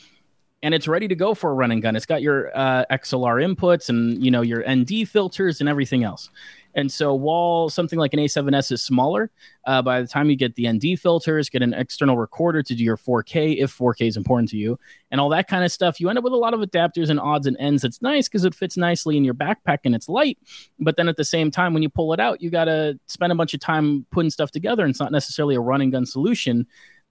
and 0.63 0.75
it's 0.75 0.89
ready 0.89 1.07
to 1.07 1.15
go 1.15 1.35
for 1.35 1.51
a 1.51 1.55
run 1.55 1.71
and 1.71 1.83
gun. 1.83 1.95
It's 1.95 2.07
got 2.07 2.23
your 2.23 2.51
uh, 2.57 2.87
XLR 2.91 3.55
inputs 3.55 3.91
and 3.91 4.25
you 4.25 4.31
know 4.31 4.41
your 4.41 4.65
ND 4.69 5.07
filters 5.07 5.61
and 5.61 5.69
everything 5.69 6.05
else. 6.05 6.31
And 6.79 6.93
so 6.93 7.13
while 7.13 7.69
something 7.71 7.99
like 7.99 8.15
an 8.15 8.21
A7S 8.21 8.71
is 8.71 8.81
smaller, 8.85 9.33
uh, 9.65 9.83
by 9.83 10.01
the 10.01 10.07
time 10.07 10.31
you 10.31 10.37
get 10.37 10.55
the 10.55 10.71
ND 10.71 10.97
filters, 10.97 11.51
get 11.51 11.61
an 11.61 11.75
external 11.75 12.17
recorder 12.17 12.63
to 12.63 12.73
do 12.73 12.85
your 12.85 12.97
4K, 12.97 13.57
if 13.57 13.77
4K 13.77 14.07
is 14.07 14.17
important 14.17 14.49
to 14.51 14.57
you, 14.57 14.79
and 15.11 15.21
all 15.21 15.29
that 15.31 15.49
kind 15.49 15.65
of 15.65 15.73
stuff, 15.73 15.99
you 15.99 16.09
end 16.09 16.19
up 16.19 16.23
with 16.23 16.33
a 16.33 16.37
lot 16.37 16.55
of 16.55 16.61
adapters 16.61 17.11
and 17.11 17.19
odds 17.19 17.49
and 17.49 17.57
ends. 17.59 17.83
It's 17.83 18.01
nice 18.01 18.29
because 18.29 18.45
it 18.45 18.55
fits 18.55 18.77
nicely 18.77 19.17
in 19.17 19.25
your 19.25 19.35
backpack 19.35 19.79
and 19.85 19.93
it's 19.93 20.09
light. 20.09 20.39
But 20.79 20.97
then 20.97 21.09
at 21.09 21.17
the 21.17 21.25
same 21.25 21.51
time, 21.51 21.75
when 21.75 21.83
you 21.83 21.89
pull 21.89 22.13
it 22.13 22.21
out, 22.21 22.41
you 22.41 22.49
got 22.49 22.67
to 22.67 22.97
spend 23.07 23.33
a 23.33 23.35
bunch 23.35 23.55
of 23.55 23.61
time 23.61 24.07
putting 24.13 24.31
stuff 24.31 24.53
together. 24.53 24.85
And 24.85 24.91
it's 24.91 25.01
not 25.01 25.11
necessarily 25.11 25.57
a 25.57 25.61
run 25.61 25.81
and 25.81 25.91
gun 25.91 26.07
solution 26.07 26.65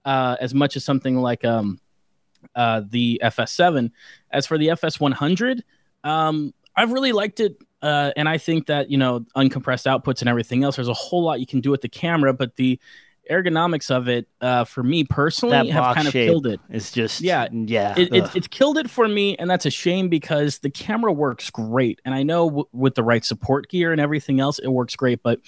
uh, 0.06 0.36
as 0.40 0.54
much 0.54 0.76
as 0.76 0.84
something 0.86 1.18
like 1.18 1.44
um, 1.44 1.78
uh, 2.54 2.80
the 2.88 3.20
FS7. 3.22 3.90
As 4.32 4.46
for 4.46 4.56
the 4.56 4.68
FS100, 4.68 5.60
um, 6.04 6.54
I've 6.74 6.92
really 6.92 7.12
liked 7.12 7.40
it 7.40 7.58
uh, 7.82 8.12
and 8.16 8.28
I 8.28 8.38
think 8.38 8.66
that 8.66 8.90
you 8.90 8.98
know 8.98 9.20
uncompressed 9.36 9.86
outputs 9.86 10.20
and 10.20 10.28
everything 10.28 10.64
else. 10.64 10.76
There's 10.76 10.88
a 10.88 10.94
whole 10.94 11.22
lot 11.22 11.40
you 11.40 11.46
can 11.46 11.60
do 11.60 11.70
with 11.70 11.80
the 11.80 11.88
camera, 11.88 12.32
but 12.32 12.56
the 12.56 12.78
ergonomics 13.30 13.90
of 13.90 14.08
it, 14.08 14.26
uh, 14.40 14.64
for 14.64 14.82
me 14.82 15.04
personally, 15.04 15.68
have 15.68 15.94
kind 15.94 16.08
of 16.08 16.12
killed 16.12 16.46
it. 16.46 16.60
It's 16.70 16.90
just 16.90 17.20
yeah, 17.20 17.48
yeah. 17.52 17.94
It, 17.96 18.12
it, 18.12 18.36
it's 18.36 18.48
killed 18.48 18.78
it 18.78 18.90
for 18.90 19.06
me, 19.06 19.36
and 19.36 19.48
that's 19.48 19.66
a 19.66 19.70
shame 19.70 20.08
because 20.08 20.58
the 20.58 20.70
camera 20.70 21.12
works 21.12 21.50
great, 21.50 22.00
and 22.04 22.14
I 22.14 22.22
know 22.22 22.48
w- 22.48 22.68
with 22.72 22.94
the 22.94 23.04
right 23.04 23.24
support 23.24 23.68
gear 23.68 23.92
and 23.92 24.00
everything 24.00 24.40
else, 24.40 24.58
it 24.58 24.68
works 24.68 24.96
great. 24.96 25.22
But 25.22 25.40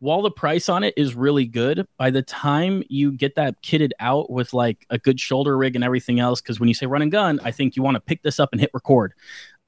while 0.00 0.20
the 0.20 0.30
price 0.30 0.68
on 0.68 0.84
it 0.84 0.92
is 0.98 1.14
really 1.14 1.46
good, 1.46 1.86
by 1.96 2.10
the 2.10 2.20
time 2.20 2.82
you 2.88 3.12
get 3.12 3.36
that 3.36 3.62
kitted 3.62 3.92
out 4.00 4.30
with 4.30 4.52
like 4.52 4.84
a 4.90 4.98
good 4.98 5.18
shoulder 5.18 5.56
rig 5.56 5.74
and 5.76 5.84
everything 5.84 6.20
else, 6.20 6.42
because 6.42 6.60
when 6.60 6.68
you 6.68 6.74
say 6.74 6.84
run 6.84 7.00
and 7.00 7.10
gun, 7.10 7.40
I 7.42 7.52
think 7.52 7.74
you 7.74 7.82
want 7.82 7.94
to 7.94 8.00
pick 8.00 8.22
this 8.22 8.38
up 8.38 8.50
and 8.52 8.60
hit 8.60 8.70
record 8.74 9.14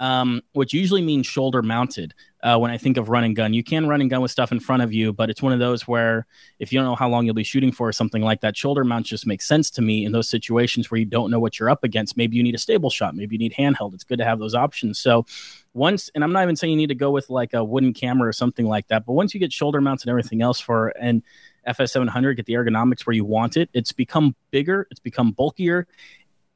um, 0.01 0.43
which 0.53 0.73
usually 0.73 1.03
means 1.03 1.27
shoulder 1.27 1.63
mounted. 1.63 2.15
Uh, 2.43 2.57
when 2.57 2.71
I 2.71 2.79
think 2.79 2.97
of 2.97 3.09
run 3.09 3.25
and 3.25 3.35
gun, 3.35 3.55
you 3.55 3.65
can 3.65 3.89
run 3.89 4.01
and 4.01 4.09
gun 4.09 4.21
with 4.21 4.31
stuff 4.31 4.53
in 4.53 4.61
front 4.61 4.83
of 4.83 4.93
you, 4.93 5.13
but 5.13 5.31
it's 5.31 5.43
one 5.43 5.53
of 5.53 5.59
those 5.59 5.89
where 5.89 6.27
if 6.61 6.73
you 6.73 6.79
don't 6.79 6.87
know 6.87 6.95
how 6.95 7.09
long 7.09 7.25
you'll 7.25 7.35
be 7.35 7.43
shooting 7.43 7.73
for 7.73 7.89
or 7.89 7.93
something 7.93 8.23
like 8.23 8.41
that, 8.43 8.57
shoulder 8.57 8.85
mount 8.85 9.07
just 9.07 9.27
makes 9.27 9.49
sense 9.49 9.71
to 9.71 9.83
me 9.83 10.05
in 10.05 10.13
those 10.13 10.29
situations 10.29 10.91
where 10.91 10.99
you 10.99 11.07
don't 11.07 11.31
know 11.31 11.41
what 11.41 11.59
you're 11.59 11.71
up 11.71 11.83
against. 11.83 12.17
Maybe 12.17 12.37
you 12.37 12.43
need 12.43 12.55
a 12.55 12.59
stable 12.59 12.91
shot, 12.91 13.17
maybe 13.17 13.35
you 13.35 13.39
need 13.39 13.55
handheld. 13.55 13.95
It's 13.95 14.05
good 14.05 14.19
to 14.19 14.25
have 14.25 14.39
those 14.39 14.55
options. 14.55 14.99
So 15.01 15.27
once, 15.75 16.09
and 16.15 16.23
I'm 16.23 16.33
not 16.33 16.43
even 16.43 16.57
saying 16.57 16.71
you 16.71 16.77
need 16.77 16.89
to 16.89 16.95
go 16.95 17.11
with 17.11 17.29
like 17.31 17.53
a 17.53 17.65
wooden 17.65 17.93
camera 17.93 18.29
or 18.29 18.33
something 18.33 18.67
like 18.67 18.87
that, 18.89 19.07
but 19.07 19.15
once 19.15 19.35
you 19.35 19.41
get 19.41 19.53
shoulder 19.53 19.81
mounts 19.81 20.05
and 20.05 20.11
everything 20.11 20.41
else 20.41 20.61
for 20.61 20.89
and 21.01 21.23
FS700, 21.67 22.37
get 22.37 22.47
the 22.47 22.53
ergonomics 22.53 23.07
where 23.07 23.15
you 23.15 23.25
want 23.25 23.57
it, 23.57 23.71
it's 23.73 23.93
become 23.93 24.37
bigger, 24.53 24.87
it's 24.91 25.01
become 25.01 25.33
bulkier, 25.33 25.89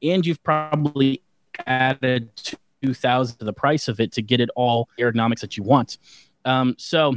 and 0.02 0.24
you've 0.24 0.42
probably 0.42 1.22
added 1.66 2.34
to 2.36 2.56
2000 2.82 3.38
to 3.38 3.44
the 3.44 3.52
price 3.52 3.88
of 3.88 4.00
it 4.00 4.12
to 4.12 4.22
get 4.22 4.40
it 4.40 4.50
all 4.56 4.88
ergonomics 4.98 5.40
that 5.40 5.56
you 5.56 5.62
want. 5.62 5.98
Um, 6.44 6.74
so 6.78 7.14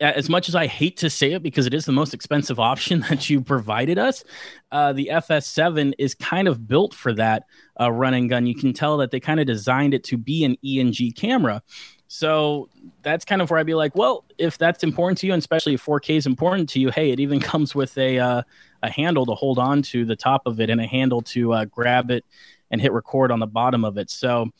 as 0.00 0.28
much 0.28 0.48
as 0.48 0.54
I 0.54 0.66
hate 0.66 0.96
to 0.98 1.10
say 1.10 1.32
it 1.32 1.42
because 1.42 1.66
it 1.66 1.74
is 1.74 1.84
the 1.84 1.92
most 1.92 2.14
expensive 2.14 2.60
option 2.72 3.00
that 3.08 3.28
you 3.28 3.40
provided 3.40 3.98
us, 3.98 4.24
uh, 4.70 4.92
the 4.92 5.10
FS7 5.12 5.92
is 5.98 6.14
kind 6.14 6.48
of 6.48 6.66
built 6.68 6.94
for 6.94 7.12
that 7.14 7.44
uh, 7.80 7.90
run 7.90 8.14
and 8.14 8.28
gun. 8.28 8.46
You 8.46 8.54
can 8.54 8.72
tell 8.72 8.96
that 8.98 9.10
they 9.10 9.20
kind 9.20 9.40
of 9.40 9.46
designed 9.46 9.94
it 9.94 10.04
to 10.04 10.16
be 10.16 10.44
an 10.44 10.56
ENG 10.64 11.12
camera. 11.16 11.62
So 12.08 12.68
that's 13.00 13.24
kind 13.24 13.40
of 13.40 13.50
where 13.50 13.58
I'd 13.58 13.66
be 13.66 13.74
like, 13.74 13.96
well, 13.96 14.24
if 14.36 14.58
that's 14.58 14.84
important 14.84 15.18
to 15.18 15.26
you, 15.26 15.32
and 15.32 15.40
especially 15.40 15.74
if 15.74 15.84
4K 15.84 16.16
is 16.16 16.26
important 16.26 16.68
to 16.70 16.80
you, 16.80 16.90
hey, 16.90 17.10
it 17.10 17.20
even 17.20 17.40
comes 17.52 17.74
with 17.74 17.96
a 17.96 18.18
uh, 18.18 18.42
a 18.82 18.90
handle 18.90 19.24
to 19.26 19.34
hold 19.34 19.58
on 19.58 19.80
to 19.80 20.04
the 20.04 20.16
top 20.16 20.42
of 20.44 20.60
it 20.60 20.68
and 20.68 20.80
a 20.80 20.86
handle 20.86 21.22
to 21.22 21.52
uh, 21.52 21.64
grab 21.64 22.10
it 22.10 22.24
and 22.70 22.80
hit 22.80 22.92
record 22.92 23.30
on 23.30 23.38
the 23.38 23.46
bottom 23.46 23.84
of 23.84 23.96
it. 23.96 24.10
So 24.10 24.50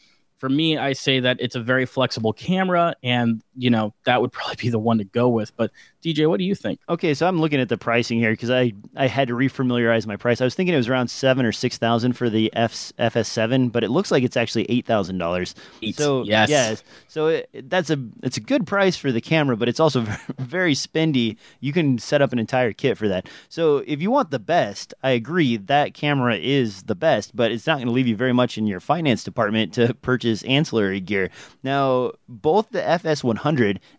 for 0.42 0.48
me, 0.48 0.76
I 0.76 0.92
say 0.92 1.20
that 1.20 1.36
it's 1.38 1.54
a 1.54 1.60
very 1.60 1.86
flexible 1.86 2.32
camera, 2.32 2.96
and 3.00 3.44
you 3.56 3.70
know 3.70 3.94
that 4.04 4.20
would 4.20 4.32
probably 4.32 4.56
be 4.56 4.68
the 4.68 4.78
one 4.78 4.98
to 4.98 5.04
go 5.04 5.28
with. 5.28 5.54
But 5.56 5.70
DJ, 6.02 6.28
what 6.28 6.38
do 6.38 6.44
you 6.44 6.54
think? 6.54 6.80
Okay, 6.88 7.14
so 7.14 7.26
I'm 7.26 7.40
looking 7.40 7.60
at 7.60 7.68
the 7.68 7.76
pricing 7.78 8.18
here 8.18 8.32
because 8.32 8.50
I 8.50 8.72
I 8.96 9.06
had 9.06 9.28
to 9.28 9.34
refamiliarize 9.34 10.06
my 10.06 10.16
price. 10.16 10.40
I 10.40 10.44
was 10.44 10.54
thinking 10.54 10.74
it 10.74 10.78
was 10.78 10.88
around 10.88 11.08
seven 11.08 11.46
or 11.46 11.52
six 11.52 11.78
thousand 11.78 12.14
for 12.14 12.28
the 12.28 12.52
F, 12.54 12.92
FS7, 12.98 13.70
but 13.70 13.84
it 13.84 13.90
looks 13.90 14.10
like 14.10 14.22
it's 14.22 14.36
actually 14.36 14.66
eight 14.68 14.86
thousand 14.86 15.18
dollars. 15.18 15.54
So 15.94 16.24
yes, 16.24 16.48
yes. 16.48 16.82
So 17.08 17.28
it, 17.28 17.70
that's 17.70 17.90
a 17.90 17.98
it's 18.22 18.36
a 18.36 18.40
good 18.40 18.66
price 18.66 18.96
for 18.96 19.12
the 19.12 19.20
camera, 19.20 19.56
but 19.56 19.68
it's 19.68 19.80
also 19.80 20.00
very 20.38 20.74
spendy. 20.74 21.36
You 21.60 21.72
can 21.72 21.98
set 21.98 22.22
up 22.22 22.32
an 22.32 22.38
entire 22.38 22.72
kit 22.72 22.98
for 22.98 23.08
that. 23.08 23.28
So 23.48 23.78
if 23.86 24.02
you 24.02 24.10
want 24.10 24.30
the 24.30 24.38
best, 24.38 24.94
I 25.02 25.10
agree 25.10 25.56
that 25.56 25.94
camera 25.94 26.36
is 26.36 26.84
the 26.84 26.94
best, 26.94 27.36
but 27.36 27.52
it's 27.52 27.66
not 27.66 27.76
going 27.76 27.86
to 27.86 27.92
leave 27.92 28.08
you 28.08 28.16
very 28.16 28.32
much 28.32 28.58
in 28.58 28.66
your 28.66 28.80
finance 28.80 29.22
department 29.22 29.74
to 29.74 29.94
purchase 29.94 30.42
ancillary 30.44 31.00
gear. 31.00 31.30
Now, 31.62 32.12
both 32.28 32.70
the 32.70 32.80
FS100 32.80 33.41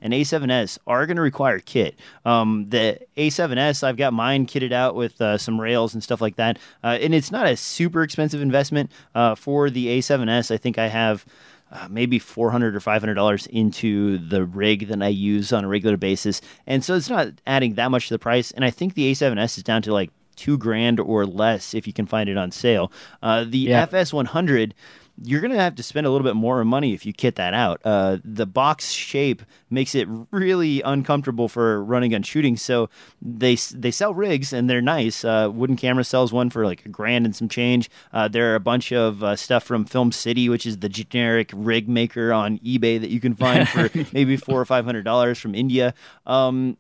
and 0.01 0.13
A7S 0.13 0.77
are 0.87 1.05
going 1.05 1.17
to 1.17 1.21
require 1.21 1.59
kit. 1.59 1.95
Um, 2.25 2.67
the 2.69 2.99
A7S, 3.17 3.83
I've 3.83 3.97
got 3.97 4.13
mine 4.13 4.45
kitted 4.45 4.71
out 4.71 4.95
with 4.95 5.19
uh, 5.21 5.37
some 5.37 5.59
rails 5.59 5.93
and 5.93 6.03
stuff 6.03 6.21
like 6.21 6.37
that, 6.37 6.57
uh, 6.83 6.97
and 7.01 7.13
it's 7.13 7.31
not 7.31 7.47
a 7.47 7.57
super 7.57 8.03
expensive 8.03 8.41
investment 8.41 8.91
uh, 9.15 9.35
for 9.35 9.69
the 9.69 9.99
A7S. 9.99 10.51
I 10.51 10.57
think 10.57 10.77
I 10.77 10.87
have. 10.87 11.25
Uh, 11.71 11.87
maybe 11.89 12.19
four 12.19 12.51
hundred 12.51 12.75
or 12.75 12.79
five 12.79 13.01
hundred 13.01 13.15
dollars 13.15 13.47
into 13.47 14.19
the 14.19 14.45
rig 14.45 14.89
that 14.89 15.01
I 15.01 15.07
use 15.07 15.51
on 15.51 15.63
a 15.65 15.67
regular 15.67 15.97
basis, 15.97 16.39
and 16.67 16.85
so 16.85 16.93
it's 16.93 17.09
not 17.09 17.29
adding 17.47 17.73
that 17.75 17.89
much 17.89 18.09
to 18.09 18.13
the 18.13 18.19
price. 18.19 18.51
And 18.51 18.63
I 18.63 18.69
think 18.69 18.93
the 18.93 19.11
A7S 19.11 19.57
is 19.57 19.63
down 19.63 19.81
to 19.81 19.91
like 19.91 20.11
two 20.35 20.57
grand 20.57 20.99
or 20.99 21.25
less 21.25 21.73
if 21.73 21.87
you 21.87 21.93
can 21.93 22.05
find 22.05 22.29
it 22.29 22.37
on 22.37 22.51
sale. 22.51 22.91
Uh, 23.21 23.43
the 23.43 23.57
yeah. 23.57 23.85
FS100 23.85 24.73
you're 25.21 25.41
going 25.41 25.51
to 25.51 25.59
have 25.59 25.75
to 25.75 25.83
spend 25.83 26.07
a 26.07 26.09
little 26.09 26.25
bit 26.25 26.35
more 26.35 26.63
money 26.65 26.93
if 26.93 27.05
you 27.05 27.13
kit 27.13 27.35
that 27.35 27.53
out. 27.53 27.79
Uh, 27.85 28.17
the 28.23 28.45
box 28.45 28.91
shape 28.91 29.43
makes 29.69 29.93
it 29.93 30.07
really 30.31 30.81
uncomfortable 30.81 31.47
for 31.47 31.83
running 31.83 32.11
gun 32.11 32.23
shooting. 32.23 32.57
So 32.57 32.89
they 33.21 33.55
they 33.55 33.91
sell 33.91 34.13
rigs 34.13 34.53
and 34.53 34.69
they're 34.69 34.81
nice. 34.81 35.23
Uh, 35.23 35.49
Wooden 35.53 35.75
Camera 35.75 36.03
sells 36.03 36.33
one 36.33 36.49
for 36.49 36.65
like 36.65 36.85
a 36.85 36.89
grand 36.89 37.25
and 37.25 37.35
some 37.35 37.47
change. 37.47 37.89
Uh, 38.11 38.27
there 38.27 38.51
are 38.51 38.55
a 38.55 38.59
bunch 38.59 38.91
of 38.91 39.23
uh, 39.23 39.35
stuff 39.35 39.63
from 39.63 39.85
Film 39.85 40.11
City, 40.11 40.49
which 40.49 40.65
is 40.65 40.79
the 40.79 40.89
generic 40.89 41.51
rig 41.53 41.87
maker 41.87 42.33
on 42.33 42.57
eBay 42.59 42.99
that 42.99 43.09
you 43.09 43.19
can 43.19 43.35
find 43.35 43.69
for 43.69 43.89
maybe 44.13 44.35
four 44.35 44.59
or 44.59 44.65
five 44.65 44.85
hundred 44.85 45.03
dollars 45.03 45.37
from 45.37 45.53
India. 45.53 45.93
Um, 46.25 46.77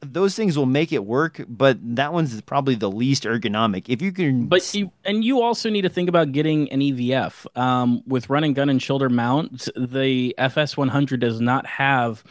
those 0.00 0.34
things 0.34 0.56
will 0.56 0.66
make 0.66 0.92
it 0.92 1.04
work, 1.04 1.40
but 1.48 1.78
that 1.96 2.12
one's 2.12 2.40
probably 2.42 2.74
the 2.74 2.90
least 2.90 3.24
ergonomic. 3.24 3.84
If 3.88 4.02
you 4.02 4.12
can, 4.12 4.46
but 4.46 4.74
you 4.74 4.90
and 5.04 5.24
you 5.24 5.42
also 5.42 5.70
need 5.70 5.82
to 5.82 5.88
think 5.88 6.08
about 6.08 6.32
getting 6.32 6.70
an 6.70 6.80
EVF 6.80 7.46
um, 7.56 8.02
with 8.06 8.30
running 8.30 8.54
gun 8.54 8.68
and 8.68 8.82
shoulder 8.82 9.08
mount. 9.08 9.68
The 9.76 10.34
FS 10.38 10.76
100 10.76 11.20
does 11.20 11.40
not 11.40 11.66
have 11.66 12.24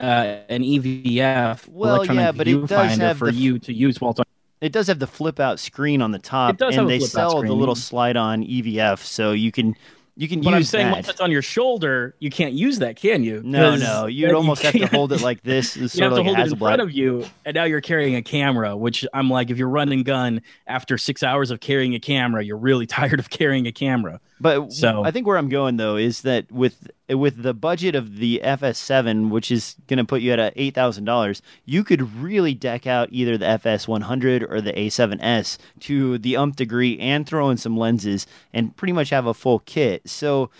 uh, 0.00 0.38
an 0.48 0.62
EVF 0.62 1.68
well, 1.68 2.04
yeah, 2.06 2.32
but 2.32 2.48
it 2.48 2.66
does 2.66 2.96
have 2.96 3.18
for 3.18 3.30
the, 3.30 3.36
you 3.36 3.58
to 3.60 3.72
use 3.72 4.00
while. 4.00 4.16
It 4.60 4.72
does 4.72 4.88
have 4.88 4.98
the 4.98 5.06
flip 5.06 5.38
out 5.38 5.60
screen 5.60 6.02
on 6.02 6.10
the 6.10 6.18
top, 6.18 6.60
and 6.60 6.88
they 6.88 7.00
sell 7.00 7.42
the 7.42 7.52
little 7.52 7.76
slide 7.76 8.16
on 8.16 8.42
EVF, 8.42 8.98
so 8.98 9.32
you 9.32 9.52
can 9.52 9.76
You 10.20 10.26
can 10.26 10.40
But 10.40 10.52
I'm 10.52 10.58
use 10.58 10.68
saying 10.70 10.86
that. 10.88 10.92
once 10.94 11.08
it's 11.08 11.20
on 11.20 11.30
your 11.30 11.42
shoulder, 11.42 12.16
you 12.18 12.28
can't 12.28 12.52
use 12.52 12.80
that, 12.80 12.96
can 12.96 13.22
you? 13.22 13.40
No, 13.44 13.76
no, 13.76 14.06
you'd 14.08 14.34
almost 14.34 14.62
have 14.62 14.72
to 14.74 14.86
hold 14.88 15.12
it 15.12 15.20
like 15.22 15.44
this, 15.44 15.76
You 15.76 15.86
sort 15.86 16.02
have 16.02 16.12
of 16.12 16.16
to 16.18 16.22
like 16.22 16.26
hold 16.36 16.48
it 16.48 16.52
in 16.52 16.58
front 16.58 16.82
of 16.82 16.90
you, 16.90 17.24
and 17.44 17.54
now 17.54 17.62
you're 17.62 17.80
carrying 17.80 18.16
a 18.16 18.22
camera. 18.22 18.76
Which 18.76 19.06
I'm 19.14 19.30
like, 19.30 19.50
if 19.50 19.58
you're 19.58 19.68
running 19.68 20.02
gun 20.02 20.42
after 20.66 20.98
six 20.98 21.22
hours 21.22 21.52
of 21.52 21.60
carrying 21.60 21.94
a 21.94 22.00
camera, 22.00 22.42
you're 22.44 22.56
really 22.58 22.86
tired 22.98 23.20
of 23.20 23.30
carrying 23.30 23.68
a 23.68 23.72
camera. 23.72 24.20
But 24.40 24.72
So- 24.72 25.04
I 25.04 25.12
think 25.12 25.26
where 25.28 25.38
I'm 25.38 25.48
going 25.48 25.76
though 25.76 25.96
is 25.96 26.22
that 26.22 26.50
with 26.50 26.90
with 27.10 27.42
the 27.42 27.54
budget 27.54 27.94
of 27.94 28.16
the 28.16 28.40
FS7, 28.44 29.30
which 29.30 29.50
is 29.50 29.76
going 29.86 29.98
to 29.98 30.04
put 30.04 30.20
you 30.20 30.32
at 30.32 30.38
a 30.38 30.52
eight 30.56 30.74
thousand 30.74 31.04
dollars, 31.04 31.42
you 31.64 31.84
could 31.84 32.14
really 32.14 32.54
deck 32.54 32.86
out 32.86 33.08
either 33.10 33.38
the 33.38 33.46
FS100 33.46 34.50
or 34.50 34.60
the 34.60 34.72
A7S 34.72 35.58
to 35.80 36.18
the 36.18 36.36
umph 36.36 36.56
degree 36.56 36.98
and 36.98 37.26
throw 37.26 37.50
in 37.50 37.56
some 37.56 37.76
lenses 37.76 38.26
and 38.52 38.76
pretty 38.76 38.92
much 38.92 39.10
have 39.10 39.26
a 39.26 39.34
full 39.34 39.60
kit. 39.60 40.08
So. 40.08 40.50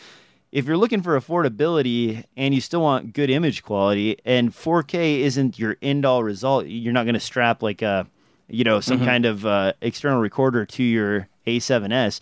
If 0.50 0.64
you're 0.64 0.78
looking 0.78 1.02
for 1.02 1.20
affordability 1.20 2.24
and 2.34 2.54
you 2.54 2.62
still 2.62 2.80
want 2.80 3.12
good 3.12 3.28
image 3.28 3.62
quality, 3.62 4.16
and 4.24 4.50
4K 4.50 5.18
isn't 5.18 5.58
your 5.58 5.76
end 5.82 6.06
all 6.06 6.24
result, 6.24 6.64
you're 6.64 6.94
not 6.94 7.04
going 7.04 7.12
to 7.12 7.20
strap 7.20 7.62
like 7.62 7.82
a, 7.82 8.06
you 8.48 8.64
know, 8.64 8.80
some 8.80 9.04
kind 9.04 9.26
of 9.26 9.44
uh, 9.44 9.74
external 9.82 10.20
recorder 10.20 10.64
to 10.64 10.82
your 10.82 11.28
A7S, 11.48 12.20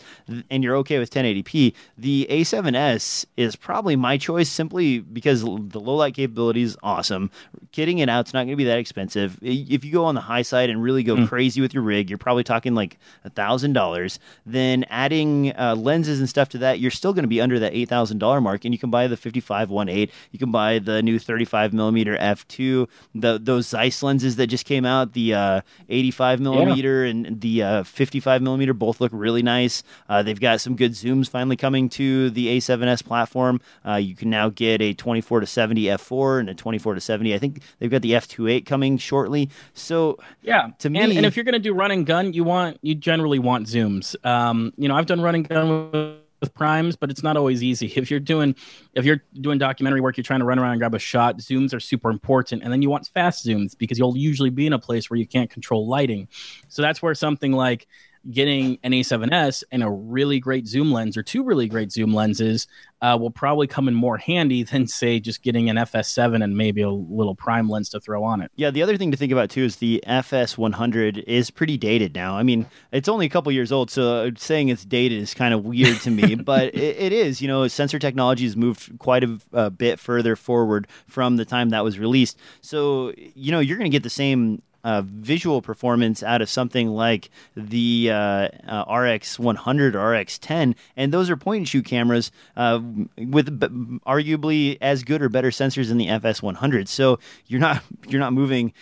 and 0.50 0.62
you're 0.64 0.76
okay 0.76 0.98
with 0.98 1.10
1080p, 1.10 1.74
the 1.98 2.26
A7S 2.30 3.26
is 3.36 3.56
probably 3.56 3.96
my 3.96 4.16
choice 4.16 4.48
simply 4.48 5.00
because 5.00 5.42
the 5.42 5.80
low 5.80 5.96
light 5.96 6.14
capability 6.14 6.62
is 6.62 6.76
awesome. 6.82 7.30
Kitting 7.72 7.98
it 7.98 8.08
out's 8.08 8.32
not 8.32 8.40
going 8.40 8.50
to 8.50 8.56
be 8.56 8.64
that 8.64 8.78
expensive. 8.78 9.38
If 9.42 9.84
you 9.84 9.92
go 9.92 10.04
on 10.04 10.14
the 10.14 10.20
high 10.20 10.42
side 10.42 10.70
and 10.70 10.82
really 10.82 11.02
go 11.02 11.26
crazy 11.26 11.60
with 11.60 11.74
your 11.74 11.82
rig, 11.82 12.08
you're 12.10 12.18
probably 12.18 12.44
talking 12.44 12.74
like 12.74 12.98
a 13.24 13.30
thousand 13.30 13.72
dollars. 13.72 14.18
Then 14.44 14.84
adding 14.88 15.52
uh, 15.56 15.74
lenses 15.76 16.20
and 16.20 16.28
stuff 16.28 16.48
to 16.50 16.58
that, 16.58 16.80
you're 16.80 16.90
still 16.90 17.12
going 17.12 17.24
to 17.24 17.28
be 17.28 17.40
under 17.40 17.58
that 17.58 17.74
eight 17.74 17.88
thousand 17.88 18.18
dollar 18.18 18.40
mark, 18.40 18.64
and 18.64 18.72
you 18.72 18.78
can 18.78 18.90
buy 18.90 19.06
the 19.06 19.16
55 19.16 19.68
1.8. 19.68 20.10
You 20.30 20.38
can 20.38 20.50
buy 20.50 20.78
the 20.78 21.02
new 21.02 21.18
35 21.18 21.72
millimeter 21.72 22.16
f2. 22.16 22.88
The 23.14 23.38
those 23.38 23.68
Zeiss 23.68 24.02
lenses 24.02 24.36
that 24.36 24.46
just 24.46 24.64
came 24.64 24.84
out, 24.84 25.12
the 25.12 25.34
uh, 25.34 25.60
85 25.88 26.40
millimeter 26.40 27.04
and 27.04 27.40
the 27.40 27.62
uh, 27.62 27.82
55 27.84 28.42
millimeter, 28.42 28.72
both 28.72 29.00
look 29.00 29.12
really 29.16 29.42
nice. 29.42 29.82
Uh, 30.08 30.22
they've 30.22 30.38
got 30.40 30.60
some 30.60 30.76
good 30.76 30.92
zooms 30.92 31.28
finally 31.28 31.56
coming 31.56 31.88
to 31.90 32.30
the 32.30 32.56
A7S 32.58 33.04
platform. 33.04 33.60
Uh, 33.86 33.94
you 33.94 34.14
can 34.14 34.30
now 34.30 34.48
get 34.50 34.80
a 34.82 34.92
24 34.94 35.40
to 35.40 35.46
70 35.46 35.82
f4 35.82 36.40
and 36.40 36.50
a 36.50 36.54
24 36.54 36.94
to 36.94 37.00
70. 37.00 37.34
I 37.34 37.38
think 37.38 37.62
they've 37.78 37.90
got 37.90 38.02
the 38.02 38.12
f2.8 38.12 38.64
coming 38.66 38.98
shortly. 38.98 39.50
So 39.74 40.18
Yeah, 40.42 40.68
To 40.80 40.86
and, 40.88 40.92
me- 40.94 41.16
and 41.16 41.26
if 41.26 41.36
you're 41.36 41.44
going 41.44 41.52
to 41.54 41.58
do 41.58 41.74
run 41.74 41.90
and 41.90 42.06
gun, 42.06 42.32
you 42.32 42.44
want 42.44 42.78
you 42.82 42.94
generally 42.94 43.38
want 43.38 43.66
zooms. 43.66 44.14
Um, 44.24 44.72
you 44.76 44.88
know, 44.88 44.94
I've 44.96 45.06
done 45.06 45.20
run 45.20 45.34
and 45.34 45.48
gun 45.48 45.90
with, 45.92 46.16
with 46.40 46.52
primes, 46.54 46.96
but 46.96 47.10
it's 47.10 47.22
not 47.22 47.36
always 47.36 47.62
easy. 47.62 47.86
If 47.96 48.10
you're 48.10 48.20
doing 48.20 48.54
if 48.94 49.04
you're 49.04 49.22
doing 49.40 49.58
documentary 49.58 50.00
work, 50.02 50.16
you're 50.16 50.24
trying 50.24 50.40
to 50.40 50.46
run 50.46 50.58
around 50.58 50.72
and 50.72 50.80
grab 50.80 50.94
a 50.94 50.98
shot. 50.98 51.38
Zooms 51.38 51.72
are 51.74 51.80
super 51.80 52.10
important, 52.10 52.62
and 52.62 52.72
then 52.72 52.82
you 52.82 52.90
want 52.90 53.06
fast 53.08 53.46
zooms 53.46 53.76
because 53.76 53.98
you'll 53.98 54.16
usually 54.16 54.50
be 54.50 54.66
in 54.66 54.72
a 54.74 54.78
place 54.78 55.08
where 55.08 55.18
you 55.18 55.26
can't 55.26 55.48
control 55.50 55.88
lighting. 55.88 56.28
So 56.68 56.82
that's 56.82 57.00
where 57.02 57.14
something 57.14 57.52
like 57.52 57.86
getting 58.30 58.78
an 58.82 58.92
A7S 58.92 59.64
and 59.70 59.82
a 59.82 59.90
really 59.90 60.40
great 60.40 60.66
zoom 60.66 60.92
lens 60.92 61.16
or 61.16 61.22
two 61.22 61.44
really 61.44 61.68
great 61.68 61.92
zoom 61.92 62.12
lenses 62.14 62.66
uh, 63.02 63.16
will 63.20 63.30
probably 63.30 63.66
come 63.66 63.88
in 63.88 63.94
more 63.94 64.16
handy 64.16 64.62
than 64.62 64.86
say 64.86 65.20
just 65.20 65.42
getting 65.42 65.68
an 65.68 65.76
FS7 65.76 66.42
and 66.42 66.56
maybe 66.56 66.82
a 66.82 66.90
little 66.90 67.34
prime 67.34 67.68
lens 67.68 67.90
to 67.90 68.00
throw 68.00 68.24
on 68.24 68.40
it. 68.40 68.50
Yeah, 68.56 68.70
the 68.70 68.82
other 68.82 68.96
thing 68.96 69.10
to 69.10 69.16
think 69.16 69.32
about 69.32 69.50
too 69.50 69.64
is 69.64 69.76
the 69.76 70.02
FS100 70.06 71.24
is 71.26 71.50
pretty 71.50 71.76
dated 71.76 72.14
now. 72.14 72.36
I 72.36 72.42
mean, 72.42 72.66
it's 72.92 73.08
only 73.08 73.26
a 73.26 73.28
couple 73.28 73.52
years 73.52 73.70
old, 73.70 73.90
so 73.90 74.30
saying 74.36 74.68
it's 74.68 74.84
dated 74.84 75.20
is 75.20 75.34
kind 75.34 75.52
of 75.52 75.64
weird 75.64 76.00
to 76.02 76.10
me, 76.10 76.34
but 76.36 76.74
it, 76.74 76.96
it 76.96 77.12
is. 77.12 77.42
You 77.42 77.48
know, 77.48 77.68
sensor 77.68 77.98
technology 77.98 78.44
has 78.44 78.56
moved 78.56 78.98
quite 78.98 79.24
a, 79.24 79.38
a 79.52 79.70
bit 79.70 80.00
further 80.00 80.34
forward 80.36 80.88
from 81.06 81.36
the 81.36 81.44
time 81.44 81.70
that 81.70 81.84
was 81.84 81.98
released. 81.98 82.38
So, 82.62 83.12
you 83.16 83.52
know, 83.52 83.60
you're 83.60 83.78
going 83.78 83.90
to 83.90 83.94
get 83.94 84.02
the 84.02 84.10
same 84.10 84.62
uh, 84.86 85.02
visual 85.04 85.60
performance 85.60 86.22
out 86.22 86.40
of 86.40 86.48
something 86.48 86.86
like 86.90 87.28
the 87.56 88.08
uh, 88.08 88.48
uh, 88.68 88.94
RX 88.96 89.36
100 89.36 89.96
or 89.96 90.12
RX 90.12 90.38
10, 90.38 90.76
and 90.96 91.12
those 91.12 91.28
are 91.28 91.36
point 91.36 91.58
and 91.58 91.68
shoot 91.68 91.84
cameras 91.84 92.30
uh, 92.56 92.80
with 93.18 93.58
b- 93.58 93.98
arguably 94.06 94.78
as 94.80 95.02
good 95.02 95.22
or 95.22 95.28
better 95.28 95.50
sensors 95.50 95.88
than 95.88 95.98
the 95.98 96.08
FS 96.08 96.40
100. 96.40 96.88
So 96.88 97.18
you're 97.46 97.58
not 97.58 97.82
you're 98.08 98.20
not 98.20 98.32
moving 98.32 98.72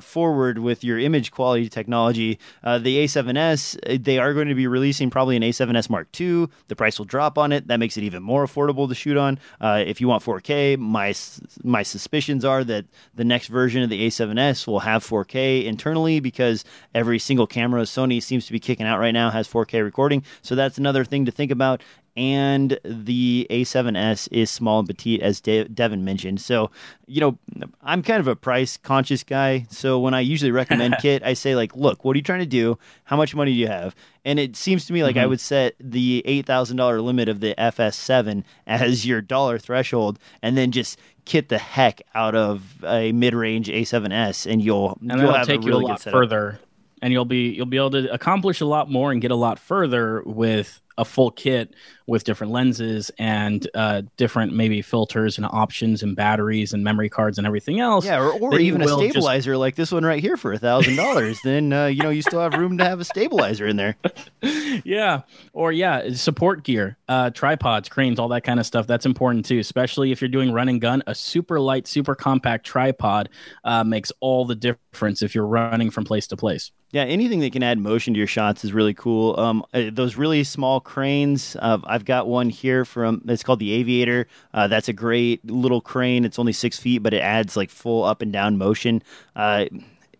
forward 0.00 0.58
with 0.58 0.84
your 0.84 0.98
image 0.98 1.30
quality 1.30 1.68
technology. 1.68 2.40
The 2.62 3.04
A7S 3.04 3.94
uh, 3.94 3.98
they 4.00 4.18
are 4.18 4.34
going 4.34 4.48
to 4.48 4.54
be 4.56 4.66
releasing 4.66 5.10
probably 5.10 5.36
an 5.36 5.42
A7S 5.42 5.88
Mark 5.88 6.08
II. 6.20 6.48
The 6.66 6.76
price 6.76 6.98
will 6.98 7.06
drop 7.06 7.38
on 7.38 7.52
it. 7.52 7.68
That 7.68 7.78
makes 7.78 7.96
it 7.96 8.02
even 8.02 8.22
more 8.24 8.44
affordable 8.44 8.88
to 8.88 8.96
shoot 8.96 9.16
on. 9.16 9.38
If 9.60 10.00
you 10.00 10.08
want 10.08 10.24
4K, 10.24 10.76
my 10.76 11.14
my 11.62 11.84
suspicions 11.84 12.44
are 12.44 12.64
that 12.64 12.86
the 13.14 13.24
next 13.24 13.46
version 13.46 13.84
of 13.84 13.90
the 13.90 14.08
A7S 14.08 14.66
will 14.66 14.80
have 14.80 15.06
4K 15.06 15.51
internally 15.60 16.20
because 16.20 16.64
every 16.94 17.18
single 17.18 17.46
camera 17.46 17.82
Sony 17.82 18.22
seems 18.22 18.46
to 18.46 18.52
be 18.52 18.60
kicking 18.60 18.86
out 18.86 18.98
right 18.98 19.12
now 19.12 19.30
has 19.30 19.48
4K 19.48 19.82
recording. 19.82 20.24
So 20.42 20.54
that's 20.54 20.78
another 20.78 21.04
thing 21.04 21.24
to 21.26 21.30
think 21.30 21.50
about. 21.50 21.82
And 22.14 22.78
the 22.84 23.46
A7S 23.48 24.28
is 24.30 24.50
small 24.50 24.80
and 24.80 24.88
petite, 24.88 25.22
as 25.22 25.40
De- 25.40 25.64
Devin 25.64 26.04
mentioned. 26.04 26.40
So, 26.40 26.70
you 27.06 27.20
know, 27.20 27.38
I'm 27.80 28.02
kind 28.02 28.20
of 28.20 28.28
a 28.28 28.36
price 28.36 28.76
conscious 28.76 29.22
guy. 29.22 29.66
So 29.70 29.98
when 29.98 30.12
I 30.12 30.20
usually 30.20 30.50
recommend 30.50 30.96
kit, 31.00 31.22
I 31.22 31.32
say 31.32 31.56
like, 31.56 31.74
look, 31.74 32.04
what 32.04 32.14
are 32.14 32.18
you 32.18 32.22
trying 32.22 32.40
to 32.40 32.46
do? 32.46 32.78
How 33.04 33.16
much 33.16 33.34
money 33.34 33.52
do 33.52 33.58
you 33.58 33.68
have? 33.68 33.94
And 34.24 34.38
it 34.38 34.56
seems 34.56 34.84
to 34.86 34.92
me 34.92 35.02
like 35.02 35.16
I 35.16 35.20
mm-hmm. 35.20 35.30
would 35.30 35.40
set 35.40 35.74
the 35.80 36.22
eight 36.26 36.46
thousand 36.46 36.76
dollar 36.76 37.00
limit 37.00 37.28
of 37.28 37.40
the 37.40 37.54
FS7 37.56 38.44
as 38.66 39.06
your 39.06 39.20
dollar 39.20 39.58
threshold, 39.58 40.18
and 40.42 40.56
then 40.56 40.70
just 40.70 40.98
kit 41.24 41.48
the 41.48 41.58
heck 41.58 42.02
out 42.14 42.34
of 42.34 42.84
a 42.84 43.12
mid 43.12 43.34
range 43.34 43.68
A7S, 43.68 44.50
and 44.50 44.62
you'll 44.62 44.98
and 45.00 45.20
you'll 45.20 45.32
have 45.32 45.46
take 45.46 45.62
a 45.62 45.64
you 45.64 45.68
really 45.68 45.84
a 45.84 45.86
good 45.86 46.04
lot 46.06 46.12
further 46.12 46.60
and 47.02 47.12
you'll 47.12 47.24
be 47.24 47.50
you'll 47.50 47.66
be 47.66 47.76
able 47.76 47.90
to 47.90 48.10
accomplish 48.12 48.60
a 48.60 48.64
lot 48.64 48.88
more 48.88 49.12
and 49.12 49.20
get 49.20 49.30
a 49.30 49.36
lot 49.36 49.58
further 49.58 50.22
with 50.24 50.80
a 50.98 51.04
full 51.04 51.30
kit 51.30 51.74
with 52.06 52.24
different 52.24 52.52
lenses 52.52 53.10
and 53.18 53.68
uh, 53.74 54.02
different 54.16 54.52
maybe 54.52 54.82
filters 54.82 55.38
and 55.38 55.46
options 55.46 56.02
and 56.02 56.16
batteries 56.16 56.72
and 56.72 56.82
memory 56.84 57.08
cards 57.08 57.38
and 57.38 57.46
everything 57.46 57.80
else. 57.80 58.04
Yeah, 58.04 58.20
or, 58.20 58.32
or 58.32 58.58
even 58.58 58.82
a 58.82 58.84
will 58.86 58.98
just- 59.00 59.10
stabilizer 59.12 59.56
like 59.56 59.76
this 59.76 59.90
one 59.92 60.04
right 60.04 60.20
here 60.20 60.36
for 60.36 60.52
a 60.52 60.58
thousand 60.58 60.96
dollars. 60.96 61.38
Then 61.44 61.72
uh, 61.72 61.86
you 61.86 62.02
know 62.02 62.10
you 62.10 62.22
still 62.22 62.40
have 62.40 62.54
room 62.54 62.78
to 62.78 62.84
have 62.84 63.00
a 63.00 63.04
stabilizer 63.04 63.66
in 63.66 63.76
there. 63.76 63.96
yeah 64.84 65.22
or 65.52 65.70
yeah 65.72 66.12
support 66.14 66.64
gear 66.64 66.96
uh 67.08 67.30
tripods 67.30 67.88
cranes 67.88 68.18
all 68.18 68.28
that 68.28 68.42
kind 68.42 68.58
of 68.58 68.66
stuff 68.66 68.86
that's 68.86 69.04
important 69.06 69.44
too 69.44 69.58
especially 69.58 70.12
if 70.12 70.20
you're 70.20 70.28
doing 70.28 70.50
run 70.52 70.68
and 70.68 70.80
gun 70.80 71.02
a 71.06 71.14
super 71.14 71.60
light 71.60 71.86
super 71.86 72.14
compact 72.14 72.64
tripod 72.64 73.28
uh, 73.64 73.84
makes 73.84 74.10
all 74.20 74.44
the 74.44 74.54
difference 74.54 75.22
if 75.22 75.34
you're 75.34 75.46
running 75.46 75.90
from 75.90 76.04
place 76.04 76.26
to 76.26 76.36
place 76.36 76.70
Yeah, 76.90 77.04
anything 77.04 77.40
that 77.40 77.52
can 77.52 77.62
add 77.62 77.78
motion 77.78 78.14
to 78.14 78.18
your 78.18 78.26
shots 78.26 78.64
is 78.64 78.72
really 78.72 78.94
cool. 78.94 79.38
Um, 79.38 79.64
uh, 79.72 79.90
those 79.92 80.16
really 80.16 80.44
small 80.44 80.80
cranes. 80.82 81.56
Uh, 81.58 81.78
I've 81.84 82.04
got 82.04 82.26
one 82.26 82.50
here 82.50 82.84
from. 82.84 83.22
It's 83.28 83.42
called 83.42 83.60
the 83.60 83.72
Aviator. 83.72 84.26
Uh, 84.52 84.68
that's 84.68 84.88
a 84.88 84.92
great 84.92 85.48
little 85.50 85.80
crane. 85.80 86.24
It's 86.24 86.38
only 86.38 86.52
six 86.52 86.78
feet, 86.78 86.98
but 87.02 87.14
it 87.14 87.20
adds 87.20 87.56
like 87.56 87.70
full 87.70 88.04
up 88.04 88.22
and 88.22 88.32
down 88.32 88.58
motion. 88.58 89.02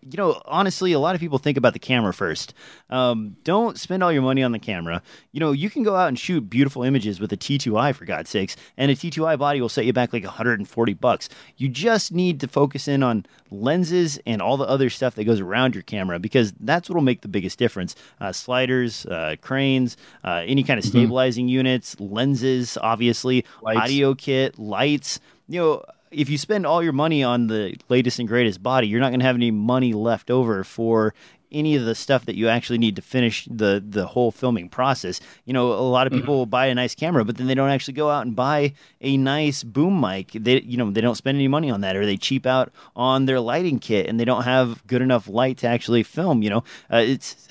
You 0.09 0.17
know, 0.17 0.41
honestly, 0.45 0.91
a 0.91 0.99
lot 0.99 1.15
of 1.15 1.21
people 1.21 1.37
think 1.37 1.57
about 1.57 1.73
the 1.73 1.79
camera 1.79 2.13
first. 2.13 2.53
Um, 2.89 3.35
don't 3.43 3.77
spend 3.77 4.03
all 4.03 4.11
your 4.11 4.21
money 4.21 4.43
on 4.43 4.51
the 4.51 4.59
camera. 4.59 5.01
You 5.31 5.39
know, 5.39 5.51
you 5.51 5.69
can 5.69 5.83
go 5.83 5.95
out 5.95 6.07
and 6.07 6.19
shoot 6.19 6.41
beautiful 6.49 6.83
images 6.83 7.19
with 7.19 7.31
a 7.31 7.37
T2i 7.37 7.95
for 7.95 8.05
God's 8.05 8.29
sakes, 8.29 8.55
and 8.77 8.91
a 8.91 8.95
T2i 8.95 9.37
body 9.39 9.61
will 9.61 9.69
set 9.69 9.85
you 9.85 9.93
back 9.93 10.13
like 10.13 10.23
140 10.23 10.93
bucks. 10.95 11.29
You 11.57 11.69
just 11.69 12.11
need 12.11 12.39
to 12.41 12.47
focus 12.47 12.87
in 12.87 13.03
on 13.03 13.25
lenses 13.51 14.19
and 14.25 14.41
all 14.41 14.57
the 14.57 14.65
other 14.65 14.89
stuff 14.89 15.15
that 15.15 15.23
goes 15.25 15.39
around 15.39 15.75
your 15.75 15.83
camera 15.83 16.19
because 16.19 16.53
that's 16.59 16.89
what 16.89 16.95
will 16.95 17.03
make 17.03 17.21
the 17.21 17.27
biggest 17.27 17.57
difference. 17.57 17.95
Uh, 18.19 18.31
sliders, 18.31 19.05
uh, 19.05 19.35
cranes, 19.41 19.95
uh, 20.23 20.43
any 20.45 20.63
kind 20.63 20.79
of 20.79 20.85
stabilizing 20.85 21.47
units, 21.47 21.99
lenses, 21.99 22.77
obviously, 22.81 23.45
Lights. 23.61 23.79
audio 23.79 24.15
kit, 24.15 24.59
lights. 24.59 25.19
You 25.47 25.59
know, 25.59 25.83
if 26.13 26.29
you 26.29 26.37
spend 26.37 26.65
all 26.65 26.83
your 26.83 26.93
money 26.93 27.23
on 27.23 27.47
the 27.47 27.75
latest 27.89 28.19
and 28.19 28.27
greatest 28.27 28.61
body, 28.61 28.87
you're 28.87 28.99
not 28.99 29.09
going 29.09 29.19
to 29.19 29.25
have 29.25 29.35
any 29.35 29.51
money 29.51 29.93
left 29.93 30.29
over 30.29 30.63
for 30.63 31.13
any 31.51 31.75
of 31.75 31.85
the 31.85 31.93
stuff 31.93 32.25
that 32.25 32.35
you 32.35 32.49
actually 32.49 32.79
need 32.79 32.95
to 32.95 33.01
finish 33.01 33.47
the 33.49 33.83
the 33.87 34.07
whole 34.07 34.31
filming 34.31 34.67
process. 34.67 35.21
You 35.45 35.53
know, 35.53 35.71
a 35.71 35.87
lot 35.87 36.07
of 36.07 36.13
people 36.13 36.35
will 36.35 36.45
buy 36.45 36.65
a 36.65 36.75
nice 36.75 36.95
camera, 36.95 37.23
but 37.23 37.37
then 37.37 37.47
they 37.47 37.53
don't 37.53 37.69
actually 37.69 37.93
go 37.93 38.09
out 38.09 38.25
and 38.25 38.35
buy 38.35 38.73
a 39.01 39.17
nice 39.17 39.63
boom 39.63 40.01
mic. 40.01 40.31
They 40.31 40.61
you 40.61 40.77
know, 40.77 40.89
they 40.89 41.01
don't 41.01 41.15
spend 41.15 41.35
any 41.35 41.47
money 41.47 41.69
on 41.69 41.81
that 41.81 41.95
or 41.95 42.05
they 42.05 42.17
cheap 42.17 42.45
out 42.45 42.71
on 42.95 43.25
their 43.25 43.39
lighting 43.39 43.79
kit 43.79 44.07
and 44.07 44.19
they 44.19 44.25
don't 44.25 44.43
have 44.43 44.85
good 44.87 45.01
enough 45.01 45.27
light 45.27 45.59
to 45.59 45.67
actually 45.67 46.03
film, 46.03 46.41
you 46.41 46.49
know. 46.49 46.63
Uh, 46.91 46.97
it's 47.05 47.47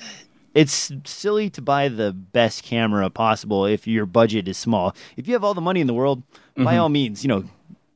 it's 0.53 0.91
silly 1.05 1.49
to 1.49 1.61
buy 1.61 1.87
the 1.87 2.11
best 2.11 2.63
camera 2.63 3.09
possible 3.09 3.65
if 3.65 3.87
your 3.87 4.05
budget 4.05 4.47
is 4.47 4.57
small. 4.57 4.95
If 5.17 5.27
you 5.27 5.33
have 5.33 5.43
all 5.43 5.53
the 5.53 5.61
money 5.61 5.81
in 5.81 5.87
the 5.87 5.93
world, 5.95 6.21
by 6.55 6.77
all 6.77 6.89
means, 6.89 7.23
you 7.23 7.27
know, 7.27 7.45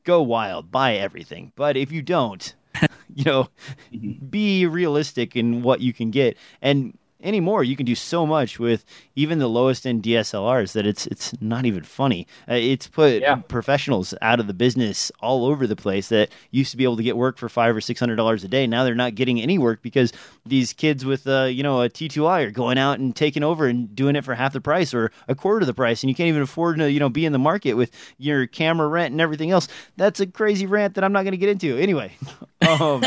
go 0.08 0.22
wild, 0.22 0.72
buy 0.72 0.94
everything. 0.94 1.52
But 1.54 1.76
if 1.76 1.92
you 1.92 2.00
don't, 2.00 2.54
you 3.14 3.24
know, 3.24 3.48
mm-hmm. 3.92 4.24
be 4.26 4.64
realistic 4.64 5.36
in 5.36 5.62
what 5.62 5.82
you 5.82 5.92
can 5.92 6.10
get. 6.10 6.38
And 6.62 6.96
anymore 7.22 7.64
you 7.64 7.74
can 7.76 7.84
do 7.84 7.94
so 7.94 8.24
much 8.26 8.58
with 8.58 8.84
even 9.16 9.38
the 9.40 9.48
lowest 9.48 9.86
end 9.86 10.02
DSLRs 10.02 10.72
that 10.72 10.86
it's 10.86 11.06
it's 11.08 11.34
not 11.40 11.66
even 11.66 11.82
funny. 11.82 12.26
Uh, 12.48 12.54
it's 12.54 12.86
put 12.86 13.20
Yeah. 13.20 13.36
professionals 13.36 14.14
out 14.22 14.38
of 14.40 14.46
the 14.46 14.54
business 14.54 15.10
all 15.20 15.44
over 15.46 15.66
the 15.66 15.74
place 15.76 16.08
that 16.10 16.30
used 16.52 16.70
to 16.70 16.76
be 16.76 16.84
able 16.84 16.96
to 16.96 17.02
get 17.02 17.16
work 17.16 17.36
for 17.38 17.48
five 17.48 17.74
or 17.74 17.80
six 17.80 17.98
hundred 17.98 18.16
dollars 18.16 18.44
a 18.44 18.48
day. 18.48 18.66
Now 18.66 18.84
they're 18.84 18.94
not 18.94 19.14
getting 19.16 19.40
any 19.40 19.58
work 19.58 19.82
because 19.82 20.12
these 20.46 20.72
kids 20.72 21.04
with 21.04 21.26
uh, 21.26 21.44
you 21.44 21.62
know 21.62 21.82
a 21.82 21.88
T2i 21.88 22.44
are 22.46 22.50
going 22.52 22.78
out 22.78 22.98
and 23.00 23.14
taking 23.16 23.42
over 23.42 23.66
and 23.66 23.94
doing 23.96 24.14
it 24.16 24.24
for 24.24 24.34
half 24.34 24.52
the 24.52 24.60
price 24.60 24.94
or 24.94 25.10
a 25.26 25.34
quarter 25.34 25.60
of 25.62 25.66
the 25.66 25.74
price, 25.74 26.02
and 26.02 26.10
you 26.10 26.14
can't 26.14 26.28
even 26.28 26.42
afford 26.42 26.78
to 26.78 26.90
you 26.90 27.00
know 27.00 27.08
be 27.08 27.26
in 27.26 27.32
the 27.32 27.38
market 27.38 27.74
with 27.74 27.90
your 28.18 28.46
camera 28.46 28.86
rent 28.86 29.10
and 29.12 29.20
everything 29.20 29.50
else. 29.50 29.66
That's 29.96 30.20
a 30.20 30.26
crazy 30.26 30.66
rant 30.66 30.94
that 30.94 31.02
I'm 31.04 31.12
not 31.12 31.22
going 31.22 31.32
to 31.32 31.36
get 31.38 31.48
into. 31.48 31.76
Anyway, 31.76 32.12
um, 32.68 33.02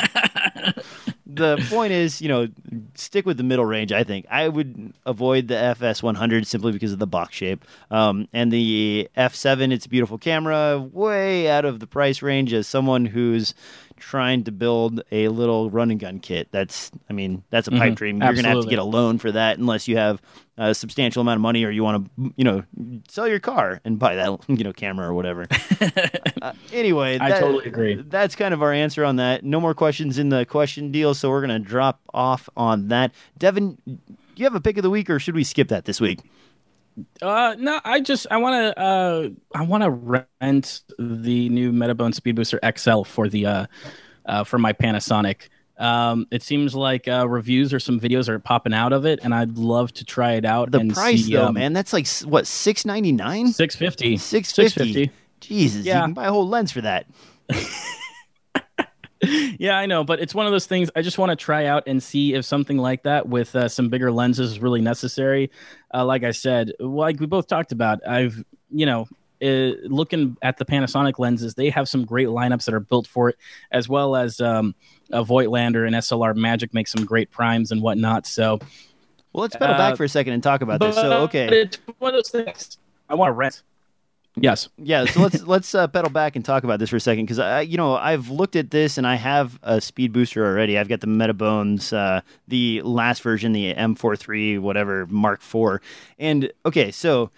the 1.36 1.66
point 1.70 1.94
is, 1.94 2.22
you 2.22 2.28
know, 2.28 2.48
stick 2.96 3.26
with 3.26 3.38
the 3.38 3.44
middle 3.44 3.66
range. 3.66 3.92
I 3.92 4.04
think 4.04 4.26
I 4.30 4.48
would 4.48 4.94
avoid 5.06 5.48
the 5.48 5.58
FS 5.58 6.04
100 6.04 6.48
simply 6.48 6.72
because 6.72 6.92
of 6.94 7.00
the 7.00 7.08
box 7.08 7.36
shape, 7.36 7.66
um, 7.90 8.28
and 8.34 8.52
the 8.52 9.10
F7. 9.18 9.72
It's 9.72 9.86
a 9.86 9.90
beautiful 9.90 10.18
camera, 10.18 10.80
way 10.80 11.50
out 11.50 11.66
of 11.66 11.80
the 11.80 11.88
price 11.88 12.22
range. 12.22 12.54
As 12.54 12.68
someone 12.68 13.06
who's 13.06 13.54
trying 14.02 14.44
to 14.44 14.52
build 14.52 15.02
a 15.12 15.28
little 15.30 15.70
run 15.70 15.92
and 15.92 16.00
gun 16.00 16.20
kit, 16.20 16.50
that's, 16.52 16.92
I 17.10 17.14
mean, 17.14 17.44
that's 17.52 17.68
a 17.68 17.72
pipe 17.72 17.94
Mhm, 17.94 17.96
dream. 17.96 18.22
You're 18.22 18.34
gonna 18.34 18.48
have 18.50 18.64
to 18.64 18.70
get 18.70 18.80
a 18.80 18.84
loan 18.84 19.18
for 19.20 19.32
that 19.32 19.58
unless 19.60 19.88
you 19.88 19.96
have 19.98 20.22
a 20.58 20.76
substantial 20.76 21.22
amount 21.22 21.38
of 21.38 21.42
money 21.42 21.64
or 21.64 21.70
you 21.70 21.84
want 21.84 22.06
to, 22.18 22.34
you 22.36 22.44
know, 22.44 22.64
sell 23.08 23.28
your 23.28 23.40
car 23.40 23.80
and 23.86 23.98
buy 23.98 24.16
that, 24.16 24.38
you 24.50 24.64
know, 24.64 24.74
camera 24.74 25.08
or 25.08 25.14
whatever. 25.14 25.48
uh, 26.42 26.52
anyway, 26.74 27.18
I 27.22 27.32
totally 27.40 27.66
agree. 27.66 27.96
That's 27.96 28.36
kind 28.36 28.54
of 28.54 28.62
our 28.62 28.74
answer 28.74 29.06
on 29.06 29.16
that. 29.18 29.44
No 29.44 29.60
more 29.60 29.74
questions 29.74 30.18
in 30.18 30.30
the 30.30 30.46
question 30.46 30.92
deal, 30.92 31.14
so 31.14 31.30
we're 31.30 31.46
going 31.46 31.62
to 31.62 31.68
drop 31.68 32.02
off 32.14 32.50
on 32.58 32.90
that. 32.90 33.12
Devin, 33.38 33.78
do 33.86 33.98
you 34.36 34.46
have 34.46 34.56
a 34.56 34.62
pick 34.62 34.78
of 34.78 34.84
the 34.84 34.90
week, 34.90 35.10
or 35.10 35.20
should 35.20 35.36
we 35.36 35.44
skip 35.44 35.68
that 35.70 35.86
this 35.86 36.02
week? 36.02 36.20
Uh, 37.22 37.56
no, 37.58 37.80
I 37.84 38.02
just 38.02 38.28
I 38.30 38.38
want 38.38 38.76
to 38.76 38.80
uh 38.82 39.30
I 39.56 39.64
want 39.64 39.84
to 39.84 39.90
rent 39.90 40.82
the 41.00 41.50
new 41.50 41.72
Metabones 41.72 42.16
Speed 42.16 42.36
Booster 42.36 42.60
XL 42.78 43.04
for 43.04 43.30
the 43.30 43.46
uh, 43.46 43.66
uh 44.26 44.44
for 44.44 44.58
my 44.58 44.74
Panasonic. 44.74 45.50
Um, 45.78 46.28
it 46.30 46.44
seems 46.44 46.76
like 46.76 47.08
uh, 47.08 47.28
reviews 47.28 47.74
or 47.74 47.80
some 47.80 48.00
videos 48.00 48.30
are 48.30 48.38
popping 48.38 48.74
out 48.74 48.94
of 48.94 49.06
it, 49.06 49.20
and 49.24 49.34
I'd 49.34 49.58
love 49.58 49.92
to 49.94 50.06
try 50.06 50.34
it 50.34 50.46
out. 50.46 50.72
The 50.72 50.80
and 50.80 50.94
price, 50.94 51.26
see, 51.26 51.34
though, 51.34 51.48
um, 51.48 51.56
man, 51.56 51.74
that's 51.74 51.92
like 51.92 52.08
what 52.20 52.46
six 52.46 52.86
ninety 52.86 53.12
nine, 53.12 53.52
six 53.52 53.76
fifty. 53.76 54.18
six 54.18 54.52
fifty. 54.52 55.10
Jesus, 55.40 55.84
Yeah. 55.84 55.98
you 55.98 56.02
can 56.04 56.14
buy 56.14 56.28
a 56.28 56.32
whole 56.32 56.48
lens 56.48 56.72
for 56.72 56.82
that. 56.82 57.08
Yeah, 59.60 59.78
I 59.78 59.86
know, 59.86 60.04
but 60.04 60.20
it's 60.20 60.34
one 60.34 60.48
of 60.48 60.52
those 60.52 60.66
things. 60.66 60.90
I 60.96 61.04
just 61.04 61.20
want 61.20 61.30
to 61.30 61.36
try 61.36 61.66
out 61.66 61.84
and 61.86 62.02
see 62.02 62.34
if 62.34 62.46
something 62.46 62.78
like 62.78 63.04
that 63.04 63.28
with 63.28 63.56
uh, 63.56 63.68
some 63.70 63.90
bigger 63.90 64.12
lenses 64.12 64.54
is 64.54 64.60
really 64.60 64.82
necessary. 64.82 65.52
Uh, 65.94 66.04
like 66.06 66.24
I 66.24 66.32
said, 66.32 66.72
like 66.80 67.20
we 67.20 67.28
both 67.28 67.48
talked 67.48 67.72
about, 67.72 68.06
I've 68.08 68.44
you 68.72 68.86
know. 68.86 69.08
Uh, 69.44 69.74
looking 69.88 70.38
at 70.44 70.58
the 70.58 70.66
Panasonic 70.66 71.18
lenses, 71.18 71.56
they 71.56 71.72
have 71.72 71.90
some 71.90 72.06
great 72.06 72.28
lineups 72.28 72.66
that 72.66 72.76
are 72.76 72.80
built 72.80 73.08
for 73.08 73.30
it, 73.30 73.38
as 73.72 73.90
well 73.90 74.16
as 74.16 74.40
um, 74.40 74.76
a 75.12 75.26
Voigtlander 75.26 75.84
and 75.88 75.96
SLR 75.96 76.36
Magic 76.36 76.76
make 76.76 76.88
some 76.88 77.06
great 77.06 77.32
primes 77.32 77.72
and 77.72 77.82
whatnot. 77.82 78.28
So, 78.28 78.60
Well, 79.34 79.42
let's 79.42 79.56
pedal 79.56 79.74
Uh, 79.74 79.78
back 79.80 79.98
for 79.98 80.04
a 80.04 80.10
second 80.10 80.34
and 80.34 80.44
talk 80.44 80.62
about 80.62 80.80
this. 80.80 80.94
So, 80.94 81.10
but 81.10 81.22
okay, 81.22 81.62
it's 81.62 81.80
one 81.98 82.14
of 82.14 82.18
those 82.24 82.30
things. 82.30 82.78
I 83.10 83.16
want 83.16 83.30
to 83.30 83.34
rent. 83.34 83.64
Yes. 84.36 84.70
yeah 84.78 85.06
so 85.06 85.22
let's 85.22 85.42
let's 85.46 85.76
uh, 85.76 85.88
pedal 85.88 86.10
back 86.10 86.36
and 86.36 86.46
talk 86.46 86.64
about 86.64 86.80
this 86.80 86.90
for 86.90 86.96
a 86.96 87.02
second 87.02 87.26
because 87.26 87.40
i 87.40 87.62
you 87.62 87.76
know 87.76 87.96
i've 87.96 88.30
looked 88.30 88.56
at 88.56 88.72
this 88.72 88.98
and 88.98 89.06
i 89.06 89.16
have 89.16 89.60
a 89.64 89.82
speed 89.82 90.14
booster 90.14 90.46
already. 90.46 90.78
I've 90.78 90.88
got 90.88 91.02
the 91.02 91.08
metabones 91.08 91.92
uh, 91.92 92.22
the 92.48 92.82
last 92.84 93.22
version 93.22 93.52
the 93.52 93.74
m43 93.74 94.60
whatever 94.60 95.06
mark 95.08 95.42
4 95.42 95.82
and 96.18 96.52
okay 96.66 96.92
so 96.92 97.30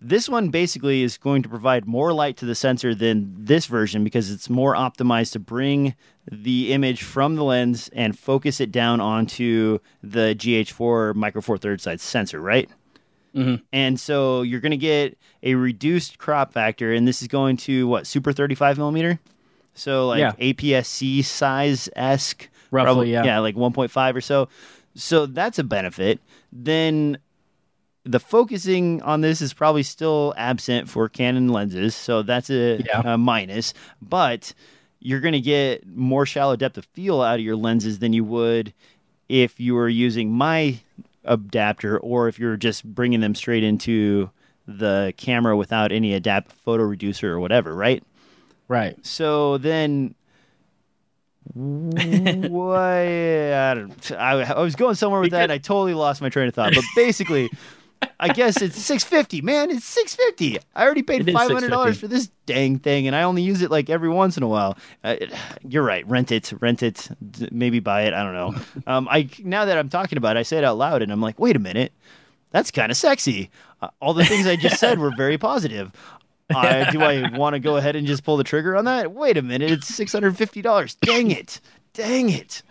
this 0.00 0.28
one 0.28 0.48
basically 0.48 1.02
is 1.02 1.18
going 1.18 1.42
to 1.42 1.48
provide 1.48 1.84
more 1.86 2.12
light 2.12 2.36
to 2.38 2.46
the 2.46 2.54
sensor 2.54 2.94
than 2.94 3.34
this 3.36 3.66
version 3.66 4.04
because 4.04 4.30
it's 4.30 4.48
more 4.48 4.74
optimized 4.74 5.32
to 5.32 5.40
bring 5.40 5.94
the 6.30 6.72
image 6.72 7.02
from 7.02 7.34
the 7.34 7.42
lens 7.42 7.90
and 7.92 8.18
focus 8.18 8.60
it 8.60 8.70
down 8.72 9.00
onto 9.00 9.80
the 10.02 10.34
gh4 10.38 11.14
micro 11.14 11.42
four 11.42 11.58
thirds 11.58 11.82
size 11.82 12.00
sensor 12.00 12.40
right 12.40 12.70
Mhm. 13.34 13.62
and 13.72 13.98
so 14.00 14.42
you're 14.42 14.60
going 14.60 14.70
to 14.70 14.76
get 14.76 15.16
a 15.42 15.54
reduced 15.54 16.18
crop 16.18 16.52
factor, 16.52 16.92
and 16.92 17.06
this 17.06 17.22
is 17.22 17.28
going 17.28 17.56
to 17.58 17.86
what 17.86 18.06
super 18.06 18.32
35 18.32 18.78
millimeter, 18.78 19.18
so 19.74 20.08
like 20.08 20.20
Yeah. 20.20 20.32
APS-C 20.38 21.22
size 21.22 21.88
esque, 21.94 22.48
Roughly, 22.70 23.12
yeah. 23.12 23.24
yeah, 23.24 23.38
like 23.38 23.54
1.5 23.56 24.14
or 24.16 24.20
so. 24.20 24.48
So 24.94 25.26
that's 25.26 25.58
a 25.58 25.64
benefit. 25.64 26.20
Then 26.52 27.18
the 28.04 28.18
focusing 28.20 29.00
on 29.02 29.20
this 29.20 29.40
is 29.40 29.52
probably 29.52 29.82
still 29.82 30.34
absent 30.36 30.88
for 30.88 31.08
Canon 31.08 31.48
lenses, 31.50 31.94
so 31.94 32.22
that's 32.22 32.50
a, 32.50 32.82
Yeah. 32.86 33.14
a 33.14 33.18
minus. 33.18 33.74
But 34.02 34.52
you're 35.00 35.20
going 35.20 35.32
to 35.32 35.40
get 35.40 35.86
more 35.86 36.26
shallow 36.26 36.56
depth 36.56 36.76
of 36.78 36.84
field 36.86 37.22
out 37.22 37.38
of 37.38 37.44
your 37.44 37.56
lenses 37.56 37.98
than 38.00 38.12
you 38.12 38.24
would 38.24 38.72
if 39.28 39.60
you 39.60 39.74
were 39.74 39.88
using 39.88 40.32
my 40.32 40.78
adapter 41.28 41.98
or 41.98 42.26
if 42.26 42.38
you're 42.38 42.56
just 42.56 42.84
bringing 42.84 43.20
them 43.20 43.34
straight 43.34 43.62
into 43.62 44.30
the 44.66 45.14
camera 45.16 45.56
without 45.56 45.92
any 45.92 46.14
adapt 46.14 46.52
photo 46.52 46.82
reducer 46.84 47.32
or 47.32 47.40
whatever, 47.40 47.74
right? 47.74 48.02
Right. 48.68 48.96
So 49.04 49.58
then, 49.58 50.14
why? 51.54 53.52
I, 53.52 53.86
I, 54.18 54.60
was 54.60 54.76
going 54.76 54.94
somewhere 54.94 55.20
with 55.20 55.30
that. 55.30 55.44
And 55.44 55.52
I 55.52 55.58
totally 55.58 55.94
lost 55.94 56.20
my 56.20 56.28
train 56.28 56.48
of 56.48 56.54
thought. 56.54 56.74
But 56.74 56.84
basically, 56.94 57.48
I 58.20 58.28
guess 58.28 58.60
it's 58.62 58.80
six 58.80 59.04
fifty. 59.04 59.40
Man, 59.40 59.70
it's 59.70 59.84
six 59.84 60.14
fifty. 60.14 60.58
I 60.74 60.84
already 60.84 61.02
paid 61.02 61.24
five 61.32 61.50
hundred 61.50 61.70
dollars 61.70 61.98
650. 61.98 62.00
for 62.00 62.08
this 62.08 62.28
dang 62.46 62.78
thing, 62.78 63.06
and 63.06 63.14
I 63.16 63.22
only 63.22 63.42
use 63.42 63.62
it 63.62 63.70
like 63.70 63.90
every 63.90 64.08
once 64.08 64.36
in 64.36 64.42
a 64.42 64.48
while. 64.48 64.76
Uh, 65.04 65.16
it- 65.20 65.32
you're 65.66 65.82
right. 65.84 66.06
Rent 66.08 66.30
it. 66.32 66.52
Rent 66.60 66.82
it. 66.82 67.08
d- 67.30 67.48
Maybe 67.52 67.80
buy 67.80 68.02
it. 68.02 68.14
I 68.14 68.22
don't 68.22 68.34
know. 68.34 68.54
Um, 68.86 69.08
I 69.10 69.28
now 69.42 69.64
that 69.64 69.76
I'm 69.78 69.88
talking 69.88 70.16
about 70.18 70.36
it, 70.36 70.40
I 70.40 70.42
say 70.42 70.58
it 70.58 70.64
out 70.64 70.78
loud, 70.78 71.02
and 71.02 71.12
I'm 71.12 71.20
like, 71.20 71.38
wait 71.38 71.56
a 71.56 71.60
minute. 71.60 71.92
That's 72.50 72.70
kind 72.70 72.90
of 72.90 72.96
sexy. 72.96 73.50
Uh, 73.82 73.88
all 74.00 74.14
the 74.14 74.24
things 74.24 74.46
I 74.46 74.56
just 74.56 74.78
said 74.80 74.98
were 74.98 75.12
very 75.16 75.36
positive. 75.38 75.92
Uh, 76.54 76.90
do 76.90 77.02
I 77.02 77.28
want 77.36 77.54
to 77.54 77.60
go 77.60 77.76
ahead 77.76 77.94
and 77.94 78.06
just 78.06 78.24
pull 78.24 78.38
the 78.38 78.44
trigger 78.44 78.74
on 78.76 78.86
that? 78.86 79.12
Wait 79.12 79.36
a 79.36 79.42
minute, 79.42 79.70
it's 79.70 79.86
six 79.86 80.12
hundred 80.12 80.36
fifty 80.38 80.62
dollars. 80.62 80.94
Dang 81.02 81.30
it! 81.30 81.60
Dang 81.92 82.30
it! 82.30 82.62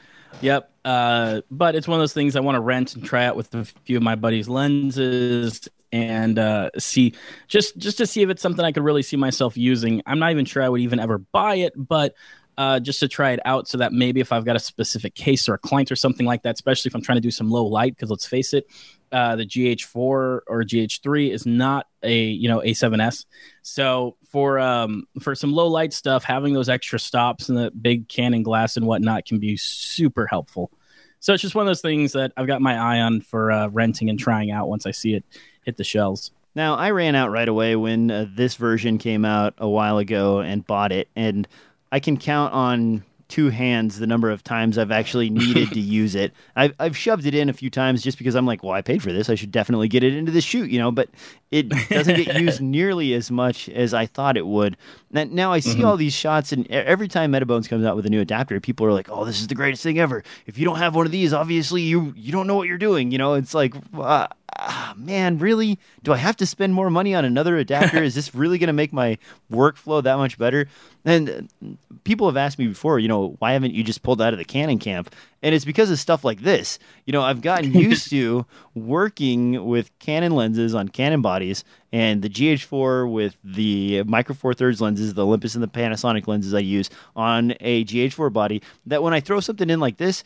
Yep. 0.42 0.70
Uh, 0.88 1.42
but 1.52 1.76
it's 1.76 1.86
one 1.86 2.00
of 2.00 2.02
those 2.02 2.14
things 2.14 2.38
I 2.38 2.40
want 2.40 2.56
to 2.56 2.62
rent 2.62 2.96
and 2.96 3.04
try 3.04 3.26
out 3.26 3.36
with 3.36 3.54
a 3.54 3.66
few 3.66 3.98
of 3.98 4.04
my 4.04 4.16
buddies' 4.16 4.48
lenses 4.48 5.68
and 5.92 6.40
uh, 6.40 6.70
see 6.80 7.14
just 7.50 7.78
just 7.78 7.98
to 7.98 8.08
see 8.08 8.22
if 8.22 8.30
it's 8.30 8.42
something 8.42 8.64
I 8.64 8.72
could 8.72 8.84
really 8.84 9.04
see 9.04 9.18
myself 9.18 9.58
using. 9.58 10.02
I'm 10.06 10.18
not 10.18 10.32
even 10.32 10.46
sure 10.46 10.64
I 10.64 10.70
would 10.70 10.80
even 10.80 11.02
ever 11.02 11.18
buy 11.18 11.56
it, 11.56 11.74
but 11.76 12.16
uh, 12.58 12.80
just 12.80 13.00
to 13.00 13.08
try 13.08 13.32
it 13.32 13.40
out 13.46 13.68
so 13.68 13.78
that 13.78 13.94
maybe 13.94 14.20
if 14.20 14.32
I've 14.32 14.46
got 14.46 14.56
a 14.56 14.60
specific 14.60 15.14
case 15.14 15.48
or 15.48 15.54
a 15.54 15.60
client 15.60 15.92
or 15.92 15.96
something 15.96 16.26
like 16.26 16.44
that, 16.44 16.56
especially 16.56 16.90
if 16.90 16.96
I'm 16.96 17.02
trying 17.02 17.18
to 17.18 17.22
do 17.22 17.32
some 17.32 17.50
low 17.50 17.66
light, 17.66 17.96
because 17.96 18.10
let's 18.10 18.26
face 18.26 18.54
it, 18.54 18.68
uh, 19.12 19.36
the 19.36 19.46
GH4 19.46 19.96
or 19.96 20.42
GH3 20.48 21.32
is 21.32 21.46
not 21.46 21.88
a 22.04 22.24
you 22.24 22.50
know 22.50 22.60
A7S. 22.60 23.26
So 23.62 24.18
for 24.30 24.60
um 24.60 25.08
for 25.22 25.36
some 25.36 25.54
low 25.54 25.68
light 25.68 25.94
stuff, 25.94 26.24
having 26.24 26.54
those 26.54 26.70
extra 26.70 27.00
stops 27.00 27.50
and 27.50 27.58
the 27.58 27.72
big 27.72 28.10
Canon 28.10 28.44
glass 28.44 28.76
and 28.76 28.86
whatnot 28.86 29.26
can 29.26 29.40
be 29.40 29.56
super 29.58 30.28
helpful. 30.28 30.72
So 31.20 31.34
it's 31.34 31.42
just 31.42 31.56
one 31.56 31.66
of 31.66 31.68
those 31.68 31.82
things 31.82 32.12
that 32.14 32.32
I've 32.38 32.48
got 32.48 32.62
my 32.62 32.76
eye 32.76 33.02
on 33.02 33.22
for 33.22 33.52
uh, 33.52 33.68
renting 33.70 34.10
and 34.10 34.20
trying 34.20 34.52
out 34.52 34.68
once 34.68 34.86
I 34.86 34.92
see 34.92 35.14
it 35.14 35.24
hit 35.64 35.78
the 35.78 35.84
shelves. 35.84 36.32
Now 36.54 36.76
I 36.76 36.92
ran 36.92 37.16
out 37.16 37.32
right 37.32 37.48
away 37.48 37.76
when 37.76 38.10
uh, 38.12 38.26
this 38.34 38.56
version 38.56 38.98
came 38.98 39.26
out 39.26 39.54
a 39.58 39.70
while 39.70 40.00
ago 40.00 40.40
and 40.40 40.66
bought 40.66 40.92
it, 40.92 41.08
and 41.16 41.48
I 41.92 42.00
can 42.00 42.18
count 42.18 42.54
on 42.54 43.04
two 43.30 43.50
hands 43.50 44.00
the 44.00 44.08
number 44.08 44.30
of 44.30 44.42
times 44.42 44.78
I've 44.78 44.92
actually 44.92 45.30
needed 45.30 45.70
to 45.72 45.80
use 46.00 46.16
it. 46.16 46.34
I've 46.56 46.74
I've 46.80 46.96
shoved 46.96 47.26
it 47.26 47.36
in 47.36 47.50
a 47.50 47.54
few 47.54 47.70
times 47.70 48.02
just 48.02 48.18
because 48.18 48.36
I'm 48.36 48.46
like, 48.46 48.64
well, 48.64 48.74
I 48.74 48.82
paid 48.82 49.04
for 49.04 49.12
this, 49.12 49.30
I 49.30 49.36
should 49.36 49.52
definitely 49.52 49.88
get 49.88 50.04
it 50.04 50.14
into 50.14 50.32
the 50.32 50.42
shoot, 50.42 50.70
you 50.70 50.80
know. 50.80 50.92
But 50.92 51.10
it 51.52 51.70
doesn't 51.90 52.16
get 52.16 52.36
used 52.42 52.62
nearly 52.62 53.14
as 53.14 53.30
much 53.30 53.70
as 53.70 53.94
I 53.94 54.06
thought 54.06 54.38
it 54.38 54.46
would. 54.46 54.78
Now, 55.12 55.26
now 55.30 55.54
I 55.54 55.60
see 55.60 55.84
all 55.84 55.98
these 55.98 56.14
shots, 56.14 56.52
and 56.52 56.70
every 56.72 57.08
time 57.08 57.32
Metabones 57.32 57.68
comes 57.70 57.86
out 57.86 57.96
with 57.96 58.06
a 58.06 58.10
new 58.10 58.22
adapter, 58.22 58.60
people 58.60 58.86
are 58.86 58.94
like, 58.94 59.10
"Oh, 59.10 59.26
this 59.26 59.42
is 59.42 59.48
the 59.48 59.56
greatest 59.56 59.84
thing 59.84 60.00
ever." 60.00 60.24
If 60.46 60.58
you 60.58 60.66
don't 60.66 60.78
have 60.78 60.96
one 60.96 61.06
of 61.06 61.12
these, 61.12 61.34
obviously 61.34 61.82
you 61.82 62.14
you 62.16 62.32
don't 62.32 62.48
know 62.48 62.56
what 62.56 62.68
you're 62.68 62.78
doing. 62.78 63.12
You 63.12 63.18
know, 63.18 63.34
it's 63.34 63.54
like, 63.54 63.74
uh, 63.98 64.28
ah, 64.58 64.94
man, 64.98 65.38
really? 65.38 65.80
Do 66.04 66.14
I 66.14 66.18
have 66.18 66.38
to 66.38 66.46
spend 66.46 66.74
more 66.74 66.90
money 66.90 67.14
on 67.16 67.26
another 67.26 67.58
adapter? 67.58 68.02
is 68.04 68.16
this 68.16 68.34
really 68.34 68.58
going 68.58 68.68
to 68.68 68.74
make 68.74 68.92
my 68.92 69.18
workflow 69.52 70.02
that 70.04 70.18
much 70.18 70.38
better? 70.38 70.68
And 71.06 71.50
uh, 71.64 71.68
people 72.04 72.28
have 72.28 72.38
asked 72.38 72.60
me 72.60 72.68
before, 72.68 73.00
you 73.00 73.08
know, 73.08 73.36
why 73.40 73.54
haven't 73.54 73.74
you 73.74 73.84
just 73.84 74.04
pulled 74.04 74.22
out 74.22 74.34
of 74.34 74.40
the 74.40 74.46
Canon 74.46 74.80
camp? 74.80 75.14
And 75.42 75.54
it's 75.54 75.66
because 75.66 75.92
of 75.92 76.00
stuff 76.00 76.26
like 76.26 76.42
this. 76.42 76.80
You 77.06 77.14
know, 77.14 77.22
I've 77.22 77.42
gotten 77.42 77.74
used 77.80 78.10
to 78.10 78.46
working 78.76 79.66
with 79.66 79.98
Canon 80.00 80.34
lenses 80.34 80.76
on 80.76 80.90
Canon 80.90 81.22
bodies 81.22 81.64
and 81.92 82.22
the 82.22 82.30
GH4 82.30 83.12
with 83.12 83.38
the 83.44 84.04
Micro 84.04 84.36
Four 84.36 84.54
Thirds 84.54 84.82
lenses, 84.82 85.14
the 85.14 85.26
Olympus 85.26 85.56
and 85.56 85.64
the 85.64 85.68
Panasonic 85.68 86.28
lenses 86.28 86.54
I 86.54 86.60
use 86.60 86.90
on 87.16 87.54
a 87.62 87.86
GH4 87.86 88.34
body. 88.34 88.62
That 88.86 89.04
when 89.04 89.14
I 89.14 89.20
throw 89.20 89.40
something 89.40 89.70
in 89.70 89.80
like 89.80 89.98
this, 89.98 90.24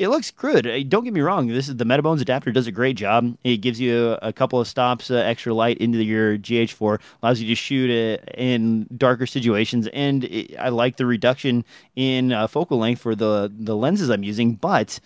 it 0.00 0.08
looks 0.08 0.30
good. 0.30 0.66
Uh, 0.66 0.82
Don't 0.88 1.04
get 1.04 1.12
me 1.12 1.20
wrong. 1.20 1.46
This 1.46 1.68
is 1.68 1.76
the 1.76 1.84
Metabones 1.84 2.22
adapter 2.22 2.50
does 2.50 2.66
a 2.66 2.72
great 2.72 2.96
job. 2.96 3.36
It 3.44 3.58
gives 3.58 3.78
you 3.78 4.12
a, 4.22 4.28
a 4.28 4.32
couple 4.32 4.58
of 4.58 4.66
stops, 4.66 5.10
uh, 5.10 5.16
extra 5.16 5.52
light 5.52 5.76
into 5.76 6.02
your 6.02 6.38
GH4, 6.38 6.98
allows 7.22 7.38
you 7.38 7.46
to 7.48 7.54
shoot 7.54 7.90
it 7.90 8.26
in 8.38 8.88
darker 8.96 9.26
situations, 9.26 9.88
and 9.92 10.24
it, 10.24 10.58
I 10.58 10.70
like 10.70 10.96
the 10.96 11.04
reduction 11.04 11.66
in 11.96 12.32
uh, 12.32 12.46
focal 12.46 12.78
length 12.78 13.02
for 13.02 13.14
the 13.14 13.52
the 13.54 13.76
lenses 13.76 14.08
I'm 14.08 14.22
using. 14.24 14.54
But 14.54 14.98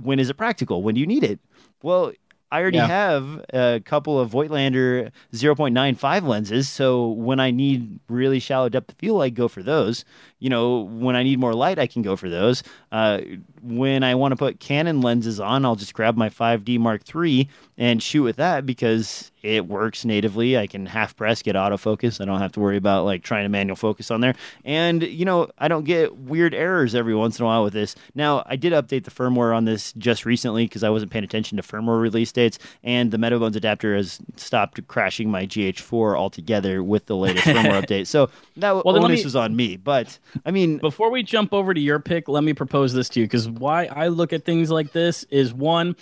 when 0.00 0.20
is 0.20 0.30
it 0.30 0.34
practical? 0.34 0.84
When 0.84 0.94
do 0.94 1.00
you 1.00 1.06
need 1.06 1.24
it? 1.24 1.40
Well, 1.82 2.12
I 2.52 2.60
already 2.60 2.78
Yeah. 2.78 2.86
have 2.88 3.44
a 3.54 3.80
couple 3.84 4.18
of 4.18 4.30
Voigtlander 4.30 5.10
0.95 5.32 6.26
lenses, 6.26 6.68
so 6.68 7.08
when 7.08 7.38
I 7.38 7.50
need 7.50 8.00
really 8.08 8.40
shallow 8.40 8.68
depth 8.68 8.90
of 8.92 8.96
field, 8.98 9.22
I 9.22 9.28
go 9.28 9.46
for 9.48 9.62
those. 9.62 10.04
You 10.40 10.50
know, 10.50 10.80
when 10.80 11.14
I 11.16 11.22
need 11.22 11.38
more 11.38 11.54
light, 11.54 11.78
I 11.78 11.86
can 11.86 12.02
go 12.02 12.16
for 12.16 12.28
those. 12.28 12.62
Uh, 12.90 13.20
when 13.62 14.02
I 14.02 14.14
want 14.14 14.32
to 14.32 14.36
put 14.36 14.58
Canon 14.58 15.00
lenses 15.00 15.38
on, 15.38 15.64
I'll 15.64 15.76
just 15.76 15.94
grab 15.94 16.16
my 16.16 16.28
5D 16.28 16.78
Mark 16.78 17.02
III 17.14 17.48
and 17.78 18.02
shoot 18.02 18.22
with 18.22 18.36
that 18.36 18.66
because 18.66 19.29
it 19.42 19.66
works 19.66 20.04
natively. 20.04 20.56
I 20.58 20.66
can 20.66 20.86
half 20.86 21.16
press, 21.16 21.42
get 21.42 21.56
autofocus. 21.56 22.20
I 22.20 22.24
don't 22.24 22.40
have 22.40 22.52
to 22.52 22.60
worry 22.60 22.76
about 22.76 23.04
like 23.04 23.22
trying 23.22 23.44
to 23.44 23.48
manual 23.48 23.76
focus 23.76 24.10
on 24.10 24.20
there. 24.20 24.34
And 24.64 25.02
you 25.02 25.24
know, 25.24 25.48
I 25.58 25.68
don't 25.68 25.84
get 25.84 26.16
weird 26.16 26.54
errors 26.54 26.94
every 26.94 27.14
once 27.14 27.38
in 27.38 27.44
a 27.44 27.46
while 27.46 27.64
with 27.64 27.72
this. 27.72 27.94
Now, 28.14 28.42
I 28.46 28.56
did 28.56 28.72
update 28.72 29.04
the 29.04 29.10
firmware 29.10 29.56
on 29.56 29.64
this 29.64 29.92
just 29.94 30.24
recently 30.26 30.64
because 30.66 30.82
I 30.84 30.90
wasn't 30.90 31.10
paying 31.12 31.24
attention 31.24 31.56
to 31.56 31.62
firmware 31.62 32.00
release 32.00 32.32
dates, 32.32 32.58
and 32.84 33.10
the 33.10 33.16
Metabones 33.18 33.56
adapter 33.56 33.96
has 33.96 34.18
stopped 34.36 34.86
crashing 34.88 35.30
my 35.30 35.46
GH4 35.46 36.16
altogether 36.18 36.82
with 36.82 37.06
the 37.06 37.16
latest 37.16 37.46
firmware 37.46 37.82
update. 37.82 38.06
So 38.06 38.30
that 38.56 38.84
Well, 38.84 39.02
onus 39.02 39.20
me- 39.20 39.26
is 39.26 39.36
on 39.36 39.56
me. 39.56 39.76
But 39.76 40.18
I 40.44 40.50
mean, 40.50 40.78
Before 40.78 41.10
we 41.10 41.22
jump 41.22 41.52
over 41.52 41.72
to 41.74 41.80
your 41.80 41.98
pick, 41.98 42.28
let 42.28 42.44
me 42.44 42.52
propose 42.52 42.92
this 42.92 43.08
to 43.10 43.20
you 43.20 43.26
because 43.26 43.48
why 43.48 43.86
I 43.86 44.08
look 44.08 44.32
at 44.32 44.44
things 44.44 44.70
like 44.70 44.92
this 44.92 45.24
is 45.30 45.52
one, 45.54 45.96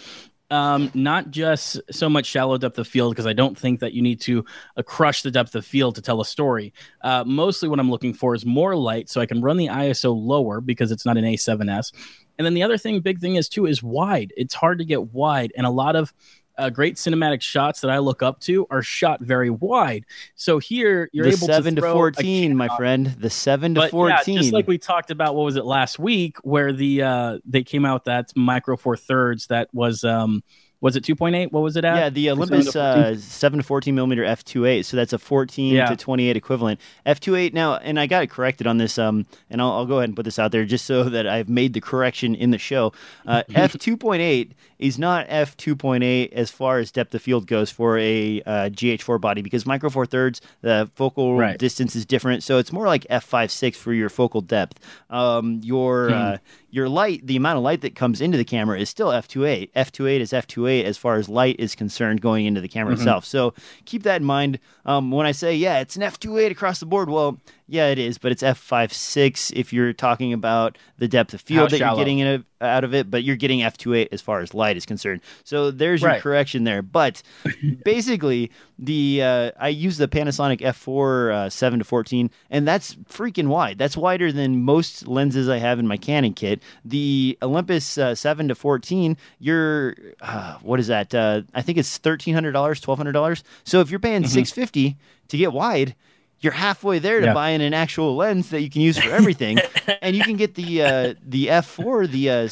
um, 0.51 0.91
not 0.95 1.31
just 1.31 1.81
so 1.91 2.09
much 2.09 2.27
shallow 2.27 2.57
depth 2.59 2.79
of 2.79 2.89
field 2.89 3.13
because 3.13 3.27
I 3.27 3.33
don't 3.33 3.57
think 3.57 3.81
that 3.81 3.93
you 3.93 4.03
need 4.03 4.21
to 4.23 4.45
uh, 4.77 4.83
crush 4.83 5.23
the 5.23 5.31
depth 5.31 5.55
of 5.55 5.65
field 5.65 5.95
to 5.97 6.03
tell 6.03 6.21
a 6.21 6.25
story. 6.25 6.73
Uh, 7.03 7.25
mostly, 7.27 7.69
what 7.69 7.79
I'm 7.79 7.91
looking 7.91 8.15
for 8.15 8.35
is 8.35 8.47
more 8.47 8.75
light 8.75 9.09
so 9.09 9.21
I 9.21 9.27
can 9.27 9.43
run 9.43 9.57
the 9.57 9.67
ISO 9.67 10.15
lower 10.17 10.61
because 10.61 10.91
it's 10.91 11.05
not 11.05 11.17
an 11.17 11.25
A7S. 11.25 11.93
And 12.39 12.47
then 12.47 12.55
the 12.55 12.63
other 12.63 12.79
thing, 12.79 13.01
big 13.01 13.19
thing 13.19 13.35
is 13.35 13.49
too, 13.49 13.67
is 13.67 13.83
wide. 13.83 14.33
It's 14.37 14.55
hard 14.55 14.79
to 14.79 14.85
get 14.85 15.09
wide, 15.09 15.53
and 15.57 15.67
a 15.67 15.71
lot 15.71 15.97
of 15.97 16.13
uh, 16.59 16.71
great 16.71 16.97
cinematic 16.97 17.41
shots 17.41 17.81
that 17.81 17.91
I 17.91 17.99
look 17.99 18.23
up 18.23 18.41
to 18.41 18.67
are 18.71 18.83
shot 18.83 19.21
very 19.21 19.51
wide. 19.51 20.05
So 20.35 20.59
here 20.59 21.09
you're 21.13 21.27
the 21.27 21.33
able 21.33 21.47
seven 21.47 21.77
to 21.77 21.81
to 21.81 21.93
fourteen, 21.93 22.57
my 22.57 22.69
friend. 22.77 23.07
The 23.07 23.31
seven 23.31 23.75
to 23.75 23.83
but 23.83 23.91
fourteen. 23.91 24.37
yeah, 24.37 24.43
just 24.43 24.53
like 24.53 24.67
we 24.67 24.79
talked 24.79 25.11
about, 25.11 25.35
what 25.35 25.45
was 25.45 25.57
it 25.57 25.65
last 25.65 25.99
week, 25.99 26.37
where 26.43 26.73
the 26.73 27.03
uh 27.03 27.39
they 27.47 27.63
came 27.63 27.85
out 27.85 28.05
that 28.05 28.33
micro 28.37 28.77
four 28.77 28.97
thirds 28.97 29.47
that 29.47 29.69
was 29.73 30.05
um 30.05 30.43
was 30.81 30.95
it 30.97 31.03
two 31.05 31.17
point 31.17 31.35
eight? 31.35 31.53
What 31.53 31.63
was 31.63 31.77
it 31.77 31.85
at? 31.85 31.97
Yeah, 31.97 32.09
the 32.11 32.31
Olympus 32.31 32.67
7 32.73 32.73
to 32.73 32.73
14? 33.03 33.15
uh, 33.15 33.17
7 33.19 33.59
to 33.59 33.63
14 33.65 33.95
millimeter 33.95 34.23
f2.8. 34.23 34.85
So 34.85 34.97
that's 34.97 35.13
a 35.13 35.19
14 35.19 35.75
Yeah. 35.75 35.87
to 35.87 35.97
28 35.97 36.37
equivalent. 36.37 36.81
f2.8 37.07 37.53
now, 37.53 37.77
and 37.77 37.99
I 37.99 38.07
got 38.07 38.23
it 38.23 38.31
corrected 38.31 38.67
on 38.67 38.79
this, 38.79 38.97
um, 38.99 39.27
and 39.51 39.61
I'll, 39.61 39.73
I'll 39.73 39.87
go 39.87 39.97
ahead 39.99 40.09
and 40.11 40.17
put 40.17 40.25
this 40.25 40.39
out 40.39 40.53
there 40.53 40.65
just 40.65 40.85
so 40.87 41.05
that 41.05 41.27
I've 41.27 41.49
made 41.49 41.73
the 41.73 41.81
correction 41.81 42.35
in 42.35 42.51
the 42.53 42.59
show. 42.59 42.93
Uh, 43.27 43.43
f2.8 43.51 44.53
is 44.79 44.99
not 44.99 45.27
f2.8 45.29 46.33
as 46.33 46.51
far 46.51 46.79
as 46.79 46.93
depth 46.93 47.15
of 47.15 47.23
field 47.23 47.47
goes 47.47 47.71
for 47.71 47.99
a 47.99 48.41
uh, 48.43 48.69
GH4 48.71 49.21
body 49.21 49.43
because 49.43 49.67
micro 49.67 49.91
four 49.91 50.07
thirds, 50.07 50.41
the 50.61 50.89
focal 50.95 51.37
Right. 51.37 51.59
distance 51.59 51.97
is 51.97 52.07
different. 52.07 52.43
So 52.43 52.59
it's 52.59 52.73
more 52.73 52.87
like 52.87 53.05
f5.6 53.11 53.75
for 53.77 53.93
your 53.93 54.09
focal 54.09 54.41
depth. 54.41 54.79
Um, 55.11 55.61
your 55.63 56.11
Hmm. 56.11 56.35
Your 56.71 56.89
light, 56.89 57.27
the 57.27 57.37
amount 57.37 57.57
of 57.57 57.63
light 57.63 57.81
that 57.81 57.95
comes 57.95 58.21
into 58.21 58.37
the 58.37 58.45
camera 58.45 58.79
is 58.79 58.91
still 58.91 59.09
f2.8. 59.09 59.73
f2.8 59.73 60.21
is 60.21 60.33
f2.8 60.33 60.85
as 60.85 60.99
far 60.99 61.17
as 61.17 61.29
light 61.29 61.57
is 61.59 61.75
concerned 61.75 62.21
going 62.21 62.45
into 62.47 62.61
the 62.61 62.69
camera 62.69 62.93
Mm-hmm. 62.93 63.03
itself. 63.03 63.25
So 63.25 63.55
keep 63.87 64.03
that 64.03 64.21
in 64.21 64.27
mind. 64.27 64.59
Um, 64.85 65.11
when 65.11 65.27
I 65.27 65.33
say, 65.33 65.55
yeah, 65.55 65.81
it's 65.81 65.97
an 65.97 66.03
f2.8 66.03 66.51
across 66.51 66.81
the 66.81 66.87
board, 66.87 67.09
well, 67.09 67.39
yeah, 67.67 67.89
it 67.89 67.99
is, 67.99 68.19
but 68.19 68.33
it's 68.33 68.43
f5.6 68.43 69.53
if 69.57 69.73
you're 69.73 69.93
talking 69.93 70.33
about 70.33 70.79
the 70.99 71.09
depth 71.09 71.35
of 71.35 71.41
field 71.41 71.61
How 71.61 71.67
that 71.69 71.79
shallow. 71.79 71.97
you're 71.97 72.05
getting 72.05 72.19
in 72.21 72.27
a, 72.27 72.45
out 72.61 72.85
of 72.85 72.95
it, 72.95 73.11
but 73.11 73.23
you're 73.25 73.37
getting 73.37 73.61
f2.8 73.61 74.09
as 74.13 74.21
far 74.21 74.41
as 74.41 74.55
light 74.55 74.77
is 74.77 74.87
concerned. 74.87 75.21
So 75.45 75.71
there's 75.71 76.03
your 76.03 76.21
correction 76.21 76.65
there. 76.65 76.83
But 76.83 77.23
basically, 77.85 78.51
the 78.79 79.23
uh, 79.23 79.51
I 79.59 79.69
use 79.69 79.99
the 79.99 80.09
Panasonic 80.09 80.61
f4 80.61 81.33
uh, 81.33 81.51
7 81.51 81.79
to 81.79 81.85
14, 81.85 82.31
and 82.51 82.67
that's 82.67 82.95
freaking 83.11 83.49
wide. 83.49 83.79
That's 83.79 83.97
wider 83.97 84.33
than 84.33 84.63
most 84.63 85.07
lenses 85.07 85.49
I 85.49 85.59
have 85.59 85.79
in 85.79 85.87
my 85.87 85.97
Canon 85.97 86.35
kit. 86.35 86.63
The 86.85 87.39
Olympus 87.43 87.99
uh, 87.99 88.15
7 88.15 88.49
to 88.49 88.55
14, 88.55 89.17
you're 89.39 89.95
uh, 90.21 90.59
what 90.63 90.81
is 90.81 90.89
that? 90.89 91.15
Uh, 91.15 91.43
I 91.55 91.63
think 91.63 91.79
it's 91.79 91.99
thirteen 91.99 92.35
hundred 92.35 92.53
dollars, 92.53 92.81
twelve 92.81 92.99
hundred 92.99 93.13
dollars. 93.13 93.45
So 93.65 93.81
if 93.81 93.91
you're 93.91 94.01
paying 94.01 94.27
six 94.27 94.51
fifty 94.51 94.97
to 95.29 95.37
get 95.37 95.53
wide. 95.53 95.95
You're 96.41 96.53
halfway 96.53 97.01
there 97.01 97.19
to 97.21 97.27
Yeah. 97.27 97.35
buying 97.35 97.61
an 97.63 97.75
actual 97.75 98.15
lens 98.15 98.51
that 98.51 98.61
you 98.63 98.71
can 98.71 98.81
use 98.81 98.97
for 98.97 99.11
everything, 99.11 99.59
and 100.03 100.15
you 100.15 100.23
can 100.23 100.37
get 100.37 100.55
the 100.55 100.83
uh, 100.83 101.15
the 101.27 101.47
f4, 101.49 102.09
the 102.09 102.31
uh, 102.31 102.35
uh, 102.35 102.49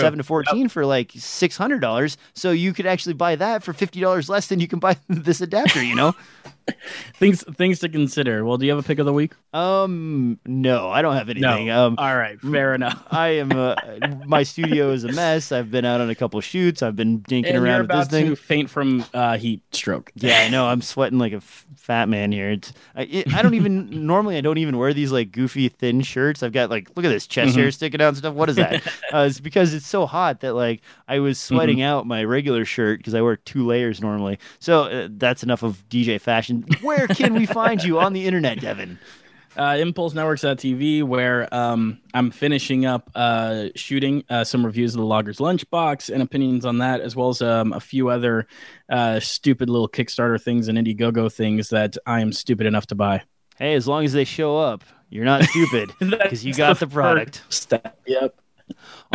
seven 0.00 0.18
to 0.18 0.22
fourteen 0.24 0.68
for 0.68 0.84
like 0.84 1.12
six 1.16 1.56
hundred 1.56 1.80
dollars. 1.80 2.18
So 2.34 2.50
you 2.50 2.72
could 2.74 2.84
actually 2.86 3.14
buy 3.14 3.36
that 3.36 3.62
for 3.62 3.72
fifty 3.72 3.98
dollars 4.00 4.28
less 4.28 4.48
than 4.48 4.60
you 4.60 4.68
can 4.68 4.78
buy 4.78 4.96
this 5.08 5.40
adapter. 5.40 5.82
You 5.82 5.94
know? 5.94 6.14
things 7.14 7.42
things 7.56 7.78
to 7.80 7.88
consider. 7.88 8.44
Well, 8.44 8.56
do 8.58 8.66
you 8.66 8.72
have 8.72 8.78
a 8.84 8.86
pick 8.86 8.98
of 8.98 9.06
the 9.06 9.12
week? 9.12 9.32
um, 9.52 10.38
no, 10.46 10.88
I 10.90 11.02
don't 11.02 11.14
have 11.16 11.28
anything. 11.28 11.66
No. 11.66 11.86
Um, 11.86 11.94
All 11.98 12.16
right, 12.16 12.40
fair 12.40 12.74
enough. 12.74 13.02
I 13.10 13.28
am. 13.38 13.52
Uh, 13.52 13.74
my 14.26 14.42
studio 14.42 14.90
is 14.92 15.04
a 15.04 15.12
mess. 15.12 15.52
I've 15.52 15.70
been 15.70 15.84
out 15.84 16.00
on 16.00 16.08
a 16.10 16.14
couple 16.14 16.40
shoots. 16.40 16.82
I've 16.82 16.96
been 16.96 17.20
dinking 17.22 17.46
And 17.48 17.56
around 17.58 17.80
with 17.82 17.90
this 17.90 18.08
thing. 18.08 18.36
faint 18.36 18.70
from 18.70 19.04
uh, 19.14 19.36
heat 19.38 19.62
stroke. 19.72 20.12
Yeah, 20.14 20.38
I 20.38 20.48
know. 20.48 20.66
I'm 20.66 20.82
sweating 20.82 21.18
like 21.18 21.32
a 21.32 21.36
f- 21.36 21.66
fat 21.76 22.08
man 22.08 22.30
here. 22.32 22.50
It's, 22.50 22.72
I, 22.94 23.02
it, 23.02 23.34
I 23.34 23.42
don't 23.42 23.54
even 23.54 24.06
normally. 24.06 24.36
I 24.36 24.40
don't 24.40 24.58
even 24.58 24.76
wear 24.78 24.92
these 24.94 25.10
like 25.12 25.32
goofy 25.32 25.68
thin 25.68 26.00
shirts. 26.02 26.42
I've 26.42 26.52
got 26.52 26.70
like 26.70 26.88
look 26.96 27.04
at 27.04 27.08
this 27.10 27.26
chest 27.26 27.50
Mm-hmm. 27.52 27.60
hair 27.60 27.70
sticking 27.72 28.00
out 28.00 28.08
and 28.08 28.16
stuff. 28.18 28.34
What 28.34 28.48
is 28.48 28.56
that? 28.56 28.86
uh, 29.12 29.26
it's 29.28 29.40
because 29.40 29.74
it's 29.74 29.86
so 29.86 30.06
hot 30.06 30.40
that 30.40 30.54
like 30.54 30.82
I 31.08 31.18
was 31.18 31.38
sweating 31.40 31.78
Mm-hmm. 31.78 31.84
out 31.84 32.06
my 32.06 32.22
regular 32.24 32.64
shirt 32.64 32.98
because 33.00 33.14
I 33.14 33.20
wear 33.22 33.36
two 33.36 33.66
layers 33.66 34.00
normally. 34.00 34.38
So 34.60 34.82
uh, 34.84 35.08
that's 35.10 35.42
enough 35.42 35.62
of 35.62 35.82
DJ 35.88 36.20
fashion. 36.20 36.59
Where 36.80 37.06
can 37.08 37.34
we 37.34 37.46
find 37.46 37.82
you 37.82 37.98
on 37.98 38.12
the 38.12 38.26
internet, 38.26 38.60
Devin? 38.60 38.98
uh, 39.56 39.72
ImpulseNetworks.tv, 39.72 41.02
where 41.02 41.52
um, 41.52 41.98
I'm 42.14 42.30
finishing 42.30 42.86
up 42.86 43.10
uh, 43.14 43.68
shooting 43.74 44.24
uh, 44.28 44.44
some 44.44 44.64
reviews 44.64 44.94
of 44.94 45.00
the 45.00 45.06
Logger's 45.06 45.38
Lunchbox 45.38 46.12
and 46.12 46.22
opinions 46.22 46.64
on 46.64 46.78
that, 46.78 47.00
as 47.00 47.16
well 47.16 47.30
as 47.30 47.42
um, 47.42 47.72
a 47.72 47.80
few 47.80 48.08
other 48.08 48.46
uh, 48.88 49.20
stupid 49.20 49.68
little 49.68 49.88
Kickstarter 49.88 50.40
things 50.40 50.68
and 50.68 50.78
Indiegogo 50.78 51.32
things 51.32 51.70
that 51.70 51.96
I 52.06 52.20
am 52.20 52.32
stupid 52.32 52.66
enough 52.66 52.86
to 52.88 52.94
buy. 52.94 53.22
Hey, 53.58 53.74
as 53.74 53.86
long 53.86 54.04
as 54.04 54.12
they 54.12 54.24
show 54.24 54.56
up, 54.56 54.84
you're 55.10 55.24
not 55.24 55.44
stupid 55.44 55.92
because 55.98 56.44
you 56.44 56.54
got 56.54 56.78
the 56.78 56.86
product. 56.86 57.42
Step. 57.48 57.98
Yep. 58.06 58.39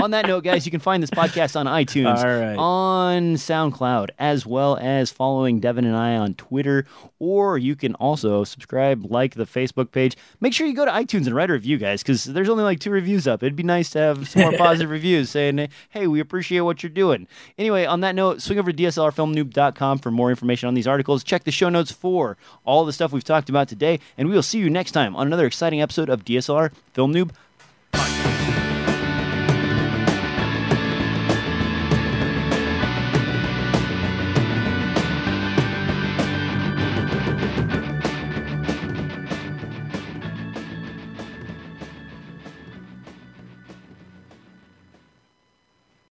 On 0.01 0.11
that 0.11 0.27
note, 0.27 0.43
guys, 0.43 0.65
you 0.65 0.71
can 0.71 0.79
find 0.79 1.01
this 1.01 1.09
podcast 1.09 1.59
on 1.59 1.65
iTunes, 1.65 2.23
right. 2.23 2.55
on 2.57 3.35
SoundCloud, 3.35 4.09
as 4.19 4.45
well 4.45 4.77
as 4.79 5.11
following 5.11 5.59
Devin 5.59 5.85
and 5.85 5.95
I 5.95 6.15
on 6.17 6.33
Twitter. 6.35 6.85
Or 7.19 7.57
you 7.57 7.75
can 7.75 7.95
also 7.95 8.43
subscribe, 8.43 9.05
like 9.09 9.35
the 9.35 9.45
Facebook 9.45 9.91
page. 9.91 10.15
Make 10.41 10.53
sure 10.53 10.67
you 10.67 10.73
go 10.73 10.85
to 10.85 10.91
iTunes 10.91 11.25
and 11.25 11.35
write 11.35 11.49
a 11.49 11.53
review, 11.53 11.77
guys, 11.77 12.03
because 12.03 12.25
there's 12.25 12.49
only 12.49 12.63
like 12.63 12.79
two 12.79 12.91
reviews 12.91 13.27
up. 13.27 13.41
It'd 13.41 13.55
be 13.55 13.63
nice 13.63 13.89
to 13.91 13.99
have 13.99 14.27
some 14.27 14.41
more 14.41 14.51
positive 14.57 14.89
reviews 14.89 15.29
saying, 15.29 15.69
hey, 15.89 16.07
we 16.07 16.19
appreciate 16.19 16.61
what 16.61 16.83
you're 16.83 16.89
doing. 16.89 17.27
Anyway, 17.57 17.85
on 17.85 18.01
that 18.01 18.15
note, 18.15 18.41
swing 18.41 18.59
over 18.59 18.71
to 18.71 18.83
DSLRfilmnoob.com 18.83 19.99
for 19.99 20.11
more 20.11 20.29
information 20.29 20.67
on 20.67 20.73
these 20.73 20.87
articles. 20.87 21.23
Check 21.23 21.43
the 21.43 21.51
show 21.51 21.69
notes 21.69 21.91
for 21.91 22.37
all 22.65 22.85
the 22.85 22.93
stuff 22.93 23.11
we've 23.11 23.23
talked 23.23 23.49
about 23.49 23.67
today, 23.67 23.99
and 24.17 24.27
we 24.27 24.35
will 24.35 24.43
see 24.43 24.59
you 24.59 24.69
next 24.69 24.91
time 24.91 25.15
on 25.15 25.27
another 25.27 25.45
exciting 25.45 25.81
episode 25.81 26.09
of 26.09 26.25
DSLR 26.25 26.71
Film 26.93 27.13
Noob 27.13 27.31